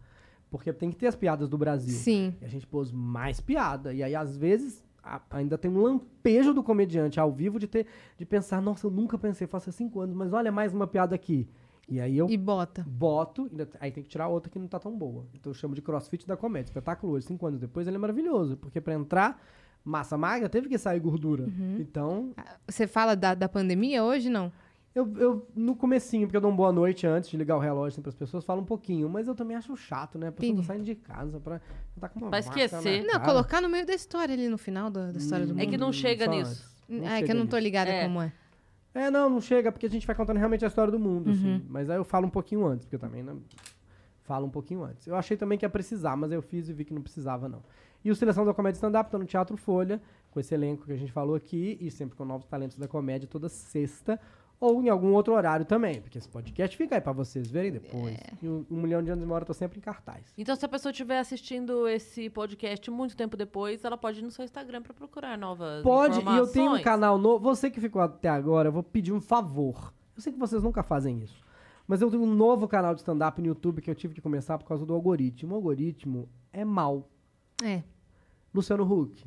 Porque 0.51 0.73
tem 0.73 0.91
que 0.91 0.97
ter 0.97 1.07
as 1.09 1.17
piadas 1.17 1.49
do 1.49 1.59
Brasil. 1.59 1.95
Sim. 1.95 2.35
E 2.41 2.45
a 2.45 2.49
gente 2.49 2.67
pôs 2.67 2.93
mais 2.93 3.41
piada. 3.41 3.93
E 3.93 4.03
aí, 4.03 4.15
às 4.15 4.37
vezes, 4.37 4.85
a- 5.03 5.21
ainda 5.31 5.59
tem 5.59 5.71
um 5.71 5.81
lampejo 5.83 6.55
do 6.55 6.63
comediante 6.63 7.19
ao 7.19 7.33
vivo 7.33 7.59
de 7.59 7.67
ter 7.67 7.87
de 8.17 8.25
pensar, 8.25 8.61
nossa, 8.63 8.87
eu 8.87 8.91
nunca 8.91 9.19
pensei, 9.19 9.47
faço 9.47 9.71
há 9.71 9.73
cinco 9.73 10.01
anos, 10.01 10.15
mas 10.15 10.33
olha 10.33 10.53
mais 10.53 10.73
uma 10.73 10.87
piada 10.87 11.15
aqui. 11.15 11.49
E 11.89 12.01
aí 12.01 12.17
eu 12.19 12.29
E 12.29 12.37
bota. 12.37 12.85
boto, 12.87 13.49
ainda- 13.51 13.69
aí 13.81 13.91
tem 13.93 14.03
que 14.03 14.09
tirar 14.09 14.29
outra 14.29 14.51
que 14.51 14.59
não 14.59 14.67
tá 14.69 14.79
tão 14.79 14.97
boa. 14.97 15.27
Então 15.35 15.51
eu 15.51 15.55
chamo 15.55 15.75
de 15.75 15.83
crossfit 15.83 16.27
da 16.27 16.37
comédia. 16.37 16.69
Espetáculo 16.69 17.13
hoje, 17.15 17.27
cinco 17.27 17.47
anos 17.47 17.61
depois, 17.61 17.87
ele 17.87 17.97
é 17.97 17.99
maravilhoso. 17.99 18.57
Porque 18.57 18.81
pra 18.81 18.95
entrar 18.95 19.41
massa 19.85 20.17
magra, 20.19 20.49
teve 20.49 20.69
que 20.69 20.77
sair 20.79 20.99
gordura. 20.99 21.45
Uhum. 21.45 21.77
Então, 21.79 22.33
Você 22.69 22.89
fala 22.89 23.15
da, 23.15 23.35
da 23.37 23.49
pandemia 23.49 24.03
hoje, 24.03 24.29
não? 24.29 24.51
Eu, 24.97 25.13
eu, 25.19 25.47
no 25.55 25.77
comecinho, 25.77 26.27
porque 26.27 26.37
eu 26.39 26.41
dou 26.41 26.51
uma 26.51 26.57
boa 26.57 26.73
noite 26.73 27.07
antes 27.07 27.29
de 27.29 27.37
ligar 27.37 27.57
o 27.57 27.61
relógio 27.61 27.89
assim, 27.95 28.03
pras 28.03 28.15
pessoas, 28.15 28.45
falo 28.45 28.63
um 28.63 28.65
pouquinho. 28.65 29.09
Mas 29.09 29.29
eu 29.29 29.35
também 29.35 29.57
acho 29.57 29.77
chato, 29.77 30.19
né? 30.19 30.29
A 30.29 30.33
pessoa 30.33 30.57
tá 30.57 30.63
saindo 30.63 30.85
de 30.85 30.95
casa 30.95 31.39
pra... 31.39 31.61
Tá 32.01 32.09
com 32.09 32.19
uma 32.21 32.31
Pra 32.31 32.39
esquecer. 32.39 33.05
Não, 33.05 33.21
colocar 33.21 33.61
no 33.61 33.69
meio 33.69 33.85
da 33.87 33.93
história 33.95 34.33
ali 34.33 34.49
no 34.49 34.57
final 34.59 34.91
da, 34.91 35.13
da 35.13 35.19
história 35.19 35.45
do 35.47 35.53
Hum, 35.53 35.57
mundo. 35.57 35.63
É 35.63 35.71
que 35.71 35.77
não 35.77 35.93
chega 35.93 36.25
só 36.25 36.31
nisso. 36.31 36.65
Ah, 36.91 36.95
é 36.95 36.99
chega 37.17 37.27
que 37.27 37.33
eu 37.33 37.37
não 37.37 37.47
tô 37.47 37.59
ligada 37.59 37.91
É. 37.91 38.05
como 38.05 38.23
é. 38.23 38.33
É, 38.95 39.11
não, 39.11 39.29
não 39.29 39.41
chega, 39.43 39.71
porque 39.71 39.85
a 39.85 39.91
gente 39.91 40.07
vai 40.07 40.17
contando 40.17 40.39
realmente 40.39 40.65
a 40.65 40.69
história 40.69 40.91
do 40.91 40.99
mundo, 40.99 41.27
Uhum. 41.27 41.33
assim. 41.35 41.65
Mas 41.69 41.91
aí 41.91 41.99
eu 41.99 42.05
falo 42.05 42.27
um 42.27 42.31
pouquinho 42.31 42.65
antes, 42.67 42.87
porque 42.87 42.97
eu 42.97 43.01
também 43.01 43.23
não... 43.23 43.43
falo 44.23 44.47
um 44.47 44.51
pouquinho 44.51 44.83
antes. 44.83 45.07
Eu 45.07 45.15
achei 45.15 45.37
também 45.37 45.59
que 45.59 45.65
ia 45.67 45.69
precisar, 45.71 46.17
mas 46.17 46.33
eu 46.33 46.41
fiz 46.41 46.69
e 46.71 46.73
vi 46.73 46.85
que 46.87 46.95
não 46.95 47.03
precisava, 47.03 47.49
não. 47.49 47.63
E 48.03 48.11
o 48.11 48.17
Seleção 48.17 48.47
da 48.47 48.55
Comédia 48.55 48.77
Stand-Up 48.79 49.11
tá 49.11 49.19
no 49.19 49.27
Teatro 49.27 49.57
Folha, 49.59 50.01
com 50.31 50.41
esse 50.41 50.55
elenco 50.55 50.87
que 50.87 50.93
a 50.93 50.97
gente 50.97 51.13
falou 51.13 51.35
aqui, 51.37 51.77
e 51.81 51.91
sempre 51.91 52.17
com 52.17 52.25
novos 52.25 52.47
talentos 52.47 52.79
da 52.79 52.89
comédia 52.89 53.29
toda 53.29 53.49
sexta, 53.49 54.19
ou 54.59 54.83
em 54.83 54.89
algum 54.89 55.13
outro 55.13 55.35
horário 55.35 55.65
também, 55.67 56.01
porque 56.01 56.19
esse 56.19 56.29
podcast 56.29 56.77
fica 56.77 56.95
aí 56.95 57.01
pra 57.01 57.13
vocês 57.13 57.47
verem 57.51 57.73
depois. 57.73 58.15
É. 58.15 58.33
E 58.43 58.49
o 58.49 58.67
Um 58.71 58.81
Milhão 58.81 59.03
de 59.03 59.11
Anos 59.11 59.21
de 59.23 59.27
Uma 59.27 59.35
Hora 59.35 59.43
eu 59.43 59.47
tô 59.47 59.55
sempre 59.55 59.79
em 59.79 59.81
cartaz. 59.83 60.33
Então, 60.37 60.57
se 60.57 60.65
a 60.65 60.69
pessoa 60.69 60.91
estiver 60.91 61.19
assistindo 61.19 61.87
esse 61.87 62.31
podcast 62.31 62.91
muito 62.91 63.17
tempo 63.17 63.37
depois, 63.37 63.85
ela 63.85 63.97
pode 63.99 64.21
ir 64.21 64.23
no 64.23 64.31
seu 64.31 64.45
Instagram 64.45 64.83
pra 64.83 64.95
procurar 64.95 65.37
novas 65.37 65.83
Pode, 65.83 66.21
e 66.21 66.37
eu 66.37 66.47
tenho 66.47 66.75
um 66.75 66.81
canal 66.83 67.19
novo. 67.19 67.45
Você 67.45 67.71
que 67.71 67.81
ficou 67.81 68.01
até 68.01 68.29
agora, 68.29 68.69
eu 68.69 68.73
vou 68.73 68.83
pedir 68.83 69.13
um 69.13 69.21
favor. 69.21 69.93
Eu 70.17 70.23
sei 70.23 70.33
que 70.33 70.39
vocês 70.39 70.63
nunca 70.63 70.83
fazem 70.83 71.23
isso. 71.23 71.45
Mas 71.87 72.01
eu 72.03 72.11
tenho 72.11 72.23
um 72.23 72.35
novo 72.35 72.67
canal 72.67 72.95
de 72.95 73.01
stand-up 73.01 73.41
no 73.41 73.47
YouTube 73.47 73.81
que 73.81 73.91
eu 73.91 73.95
tive 73.95 74.15
que 74.15 74.21
começar 74.21 74.59
por 74.59 74.65
causa 74.67 74.85
do 74.85 74.93
algoritmo. 74.95 75.53
O 75.53 75.57
algoritmo 75.57 76.29
é 76.53 76.65
mal. 76.65 77.09
É. 77.63 77.83
Luciano 78.53 78.83
Huck, 78.91 79.23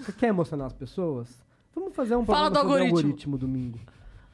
você 0.00 0.12
quer 0.12 0.28
emocionar 0.28 0.66
as 0.66 0.72
pessoas? 0.72 1.44
Vamos 1.74 1.94
fazer 1.94 2.16
um 2.16 2.24
Fala 2.24 2.50
do 2.50 2.58
algoritmo. 2.58 2.96
algoritmo 2.96 3.38
domingo. 3.38 3.78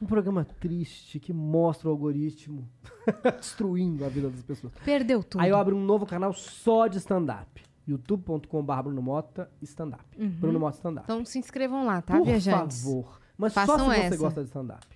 Um 0.01 0.05
programa 0.05 0.45
triste 0.59 1.19
que 1.19 1.33
mostra 1.33 1.89
o 1.89 1.91
algoritmo 1.91 2.67
destruindo 3.37 4.05
a 4.05 4.09
vida 4.09 4.29
das 4.29 4.41
pessoas. 4.43 4.71
Perdeu 4.85 5.21
tudo. 5.23 5.41
Aí 5.41 5.49
eu 5.49 5.57
abro 5.57 5.75
um 5.75 5.83
novo 5.83 6.05
canal 6.05 6.31
só 6.33 6.87
de 6.87 6.97
stand-up. 6.99 7.61
youtube.com.br 7.85 8.81
Bruno 8.83 9.01
Mota 9.01 9.49
stand-up. 9.61 10.03
Bruno 10.17 10.59
Mota 10.59 10.77
stand-up. 10.77 11.03
Então 11.05 11.25
se 11.25 11.37
inscrevam 11.39 11.85
lá, 11.85 12.01
tá, 12.01 12.17
Por 12.17 12.25
viajantes? 12.25 12.81
favor. 12.83 13.19
Mas 13.37 13.53
Façam 13.53 13.77
só 13.77 13.83
se 13.83 13.89
você 13.95 14.01
essa. 14.05 14.17
gosta 14.17 14.41
de 14.41 14.47
stand-up. 14.47 14.87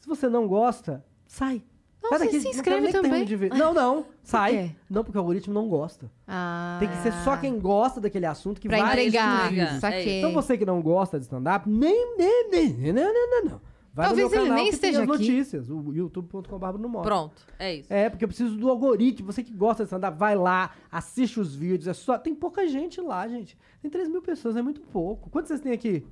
Se 0.00 0.08
você 0.08 0.28
não 0.28 0.46
gosta, 0.46 1.04
sai. 1.26 1.62
Não, 2.00 2.10
sai 2.10 2.18
você 2.20 2.24
daqui. 2.26 2.38
se 2.38 2.44
não 2.44 2.50
inscreve 2.52 2.80
nem 2.80 2.92
que 2.92 3.00
termine 3.00 3.26
também. 3.26 3.50
de. 3.50 3.58
Não, 3.58 3.74
não. 3.74 4.06
Sai. 4.22 4.52
quê? 4.52 4.76
Não, 4.88 5.02
porque 5.02 5.18
o 5.18 5.20
algoritmo 5.20 5.52
não 5.52 5.68
gosta. 5.68 6.08
Ah, 6.28 6.76
Tem 6.78 6.88
que 6.88 6.96
ser 6.98 7.12
só 7.24 7.36
quem 7.36 7.58
gosta 7.58 8.00
daquele 8.00 8.24
assunto 8.26 8.60
que 8.60 8.68
Pra 8.68 8.78
vai 8.78 8.92
entregar. 8.92 9.80
Saquei. 9.80 10.18
Então 10.20 10.32
você 10.32 10.56
que 10.56 10.64
não 10.64 10.80
gosta 10.80 11.18
de 11.18 11.24
stand-up, 11.24 11.68
nem, 11.68 12.16
nem, 12.16 12.48
nem, 12.50 12.92
não, 12.92 13.02
não, 13.12 13.30
não, 13.30 13.50
não. 13.50 13.60
Vai 13.98 14.06
Talvez 14.06 14.32
ele 14.32 14.50
nem 14.50 14.68
esteja 14.68 14.98
aqui. 15.02 15.08
notícias, 15.08 15.68
o 15.68 15.92
youtube.com.br 15.92 16.78
no 16.78 16.88
Mota. 16.88 17.08
Pronto, 17.08 17.44
é 17.58 17.74
isso. 17.74 17.92
É, 17.92 18.08
porque 18.08 18.24
eu 18.24 18.28
preciso 18.28 18.56
do 18.56 18.70
algoritmo. 18.70 19.26
Você 19.32 19.42
que 19.42 19.52
gosta 19.52 19.82
de 19.82 19.88
stand-up, 19.88 20.16
vai 20.16 20.36
lá, 20.36 20.70
assiste 20.88 21.40
os 21.40 21.52
vídeos. 21.52 21.88
É 21.88 21.92
só... 21.92 22.16
Tem 22.16 22.32
pouca 22.32 22.64
gente 22.68 23.00
lá, 23.00 23.26
gente. 23.26 23.58
Tem 23.82 23.90
3 23.90 24.08
mil 24.08 24.22
pessoas, 24.22 24.54
é 24.54 24.62
muito 24.62 24.80
pouco. 24.82 25.28
Quantos 25.30 25.48
vocês 25.48 25.60
têm 25.60 25.72
aqui? 25.72 26.06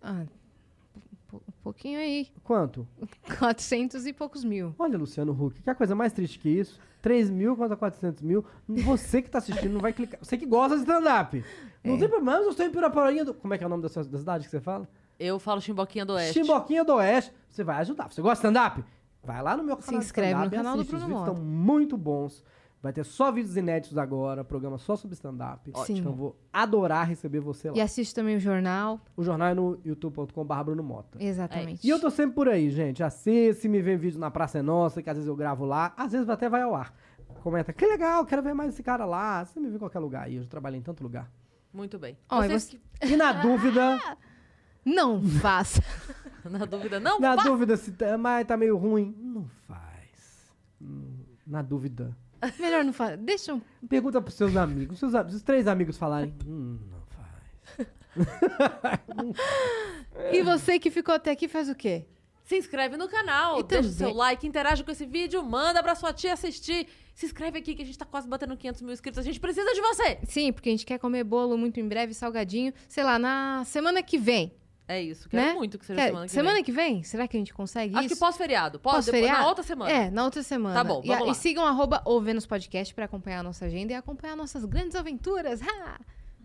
Ah, 0.00 0.24
um 1.34 1.38
pouquinho 1.62 1.98
aí. 1.98 2.28
Quanto? 2.42 2.88
400 3.38 4.06
e 4.06 4.12
poucos 4.14 4.42
mil. 4.42 4.74
Olha, 4.78 4.96
Luciano 4.96 5.32
Huck, 5.32 5.60
que 5.60 5.68
é 5.68 5.72
a 5.72 5.76
coisa 5.76 5.94
mais 5.94 6.14
triste 6.14 6.38
que 6.38 6.48
isso? 6.48 6.80
3 7.02 7.28
mil 7.28 7.54
contra 7.56 7.76
400 7.76 8.22
mil. 8.22 8.42
Você 8.66 9.20
que 9.20 9.28
tá 9.28 9.36
assistindo 9.36 9.72
não 9.74 9.80
vai 9.80 9.92
clicar. 9.92 10.18
Você 10.22 10.38
que 10.38 10.46
gosta 10.46 10.76
de 10.76 10.82
stand-up. 10.82 11.44
Não 11.84 11.96
É. 11.96 11.98
tem 11.98 12.08
problema, 12.08 12.38
eu 12.38 12.48
estou 12.48 12.64
em 12.64 12.70
Piraporinha 12.70 13.22
do... 13.24 13.34
Como 13.34 13.52
é 13.52 13.58
que 13.58 13.64
é 13.64 13.66
o 13.66 13.70
nome 13.70 13.82
da, 13.82 13.90
sua, 13.90 14.02
da 14.02 14.18
cidade 14.18 14.44
que 14.46 14.50
você 14.50 14.60
fala? 14.60 14.88
Eu 15.18 15.38
falo 15.38 15.60
Chimboquinha 15.60 16.04
do 16.06 16.12
Oeste. 16.14 16.34
Chimboquinha 16.34 16.84
do 16.84 16.94
Oeste. 16.94 17.32
Você 17.50 17.64
vai 17.64 17.78
ajudar. 17.78 18.10
Você 18.10 18.22
gosta 18.22 18.42
de 18.50 18.56
stand-up? 18.56 18.84
Vai 19.24 19.42
lá 19.42 19.56
no 19.56 19.64
meu 19.64 19.76
Se 19.80 19.86
canal 19.86 20.00
de 20.00 20.06
inscreve 20.06 20.44
no 20.44 20.50
canal 20.50 20.76
do 20.76 20.80
assiste. 20.82 20.94
Os 20.94 21.00
Bruno 21.00 21.06
vídeos 21.06 21.20
Mota. 21.20 21.30
estão 21.32 21.44
muito 21.44 21.96
bons. 21.96 22.44
Vai 22.80 22.92
ter 22.92 23.04
só 23.04 23.32
vídeos 23.32 23.56
inéditos 23.56 23.98
agora, 23.98 24.44
programa 24.44 24.78
só 24.78 24.94
sobre 24.94 25.14
stand-up. 25.14 25.72
Sim. 25.84 25.98
Então 25.98 26.12
eu 26.12 26.16
vou 26.16 26.36
adorar 26.52 27.08
receber 27.08 27.40
você 27.40 27.68
lá. 27.70 27.76
E 27.76 27.80
assiste 27.80 28.14
também 28.14 28.36
o 28.36 28.40
jornal. 28.40 29.00
O 29.16 29.22
jornal 29.24 29.48
é 29.48 29.54
no 29.54 29.80
youtube.com.br 29.84 30.62
Bruno 30.62 30.82
Mota. 30.84 31.18
Exatamente. 31.20 31.84
E 31.84 31.90
eu 31.90 32.00
tô 32.00 32.08
sempre 32.08 32.36
por 32.36 32.48
aí, 32.48 32.70
gente. 32.70 33.02
Assiste, 33.02 33.68
me 33.68 33.82
vê 33.82 33.96
vídeo 33.96 34.20
na 34.20 34.30
Praça 34.30 34.60
é 34.60 34.62
Nossa, 34.62 35.02
que 35.02 35.10
às 35.10 35.16
vezes 35.16 35.26
eu 35.28 35.34
gravo 35.34 35.64
lá. 35.64 35.92
Às 35.96 36.12
vezes 36.12 36.28
até 36.28 36.48
vai 36.48 36.62
ao 36.62 36.72
ar. 36.72 36.94
Comenta, 37.42 37.72
que 37.72 37.84
legal, 37.84 38.24
quero 38.24 38.42
ver 38.42 38.54
mais 38.54 38.72
esse 38.72 38.82
cara 38.84 39.04
lá. 39.04 39.44
Você 39.44 39.58
me 39.58 39.68
vê 39.68 39.74
em 39.74 39.78
qualquer 39.80 39.98
lugar 39.98 40.26
aí. 40.26 40.36
Eu 40.36 40.42
já 40.44 40.48
trabalhei 40.48 40.78
em 40.78 40.82
tanto 40.82 41.02
lugar. 41.02 41.28
Muito 41.72 41.98
bem. 41.98 42.16
Você- 42.30 42.78
E 43.02 43.16
na 43.16 43.32
dúvida, 43.32 43.98
Não 44.94 45.22
faça. 45.22 45.82
na 46.48 46.64
dúvida, 46.64 47.00
não 47.00 47.18
na 47.20 47.36
dúvida 47.36 47.76
se 47.76 47.92
tá, 47.92 48.16
mas 48.16 48.46
tá 48.46 48.56
meio 48.56 48.76
ruim, 48.76 49.14
não 49.18 49.46
faz. 49.66 50.52
Hum, 50.80 51.18
Na 51.46 51.62
dúvida. 51.62 52.16
Melhor 52.58 52.84
não 52.84 52.92
fazer. 52.92 53.16
Deixa 53.16 53.52
um... 53.52 53.60
Pergunta 53.88 54.20
pros 54.22 54.36
seus 54.36 54.56
amigos. 54.56 54.98
Seus, 54.98 55.14
am- 55.14 55.28
se 55.28 55.36
os 55.36 55.42
três 55.42 55.66
amigos 55.66 55.98
falarem, 55.98 56.32
hum, 56.46 56.78
não 56.90 57.02
faz. 57.08 57.88
E 60.32 60.42
você 60.42 60.78
que 60.78 60.90
ficou 60.90 61.14
até 61.14 61.30
aqui 61.30 61.48
faz 61.48 61.68
o 61.68 61.74
quê? 61.74 62.06
Se 62.44 62.56
inscreve 62.56 62.96
no 62.96 63.08
canal, 63.08 63.60
E 63.60 63.62
deixa 63.62 63.88
o 63.88 63.92
seu 63.92 64.14
like, 64.14 64.46
interage 64.46 64.82
com 64.82 64.90
esse 64.90 65.04
vídeo, 65.04 65.42
manda 65.42 65.82
pra 65.82 65.94
sua 65.94 66.12
tia 66.14 66.32
assistir. 66.32 66.86
Se 67.14 67.26
inscreve 67.26 67.58
aqui 67.58 67.74
que 67.74 67.82
a 67.82 67.84
gente 67.84 67.98
tá 67.98 68.06
quase 68.06 68.26
batendo 68.26 68.56
500 68.56 68.82
mil 68.82 68.92
inscritos. 68.92 69.18
A 69.18 69.22
gente 69.22 69.38
precisa 69.38 69.70
de 69.74 69.80
você! 69.80 70.18
Sim, 70.24 70.52
porque 70.52 70.70
a 70.70 70.72
gente 70.72 70.86
quer 70.86 70.98
comer 70.98 71.24
bolo 71.24 71.58
muito 71.58 71.78
em 71.78 71.86
breve, 71.86 72.14
salgadinho. 72.14 72.72
Sei 72.88 73.04
lá, 73.04 73.18
na 73.18 73.64
semana 73.66 74.02
que 74.02 74.16
vem. 74.16 74.54
É 74.90 75.02
isso, 75.02 75.28
quero 75.28 75.44
né? 75.48 75.52
muito 75.52 75.78
que 75.78 75.84
seja 75.84 76.00
Quer- 76.00 76.28
semana 76.30 76.62
que 76.62 76.72
vem. 76.72 76.94
vem? 76.94 77.02
Será 77.02 77.28
que 77.28 77.36
a 77.36 77.40
gente 77.40 77.52
consegue 77.52 77.94
Acho 77.94 78.06
isso? 78.06 78.14
que 78.14 78.18
pós-feriado. 78.20 78.80
Pós, 78.80 78.94
Pós-feriado? 79.04 79.42
Na 79.42 79.46
outra 79.48 79.62
semana. 79.62 79.90
É, 79.92 80.10
na 80.10 80.24
outra 80.24 80.42
semana. 80.42 80.74
Tá 80.74 80.82
bom, 80.82 81.02
E, 81.04 81.08
vamos 81.08 81.26
lá. 81.26 81.32
e 81.32 81.34
sigam 81.34 81.66
arroba 81.66 82.00
o 82.06 82.18
Vênus 82.22 82.46
Podcast 82.46 82.94
pra 82.94 83.04
acompanhar 83.04 83.40
a 83.40 83.42
nossa 83.42 83.66
agenda 83.66 83.92
e 83.92 83.94
acompanhar 83.94 84.34
nossas 84.34 84.64
grandes 84.64 84.96
aventuras. 84.96 85.60
Ha! 85.62 86.00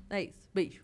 É 0.09 0.23
isso. 0.25 0.49
Beijo. 0.53 0.83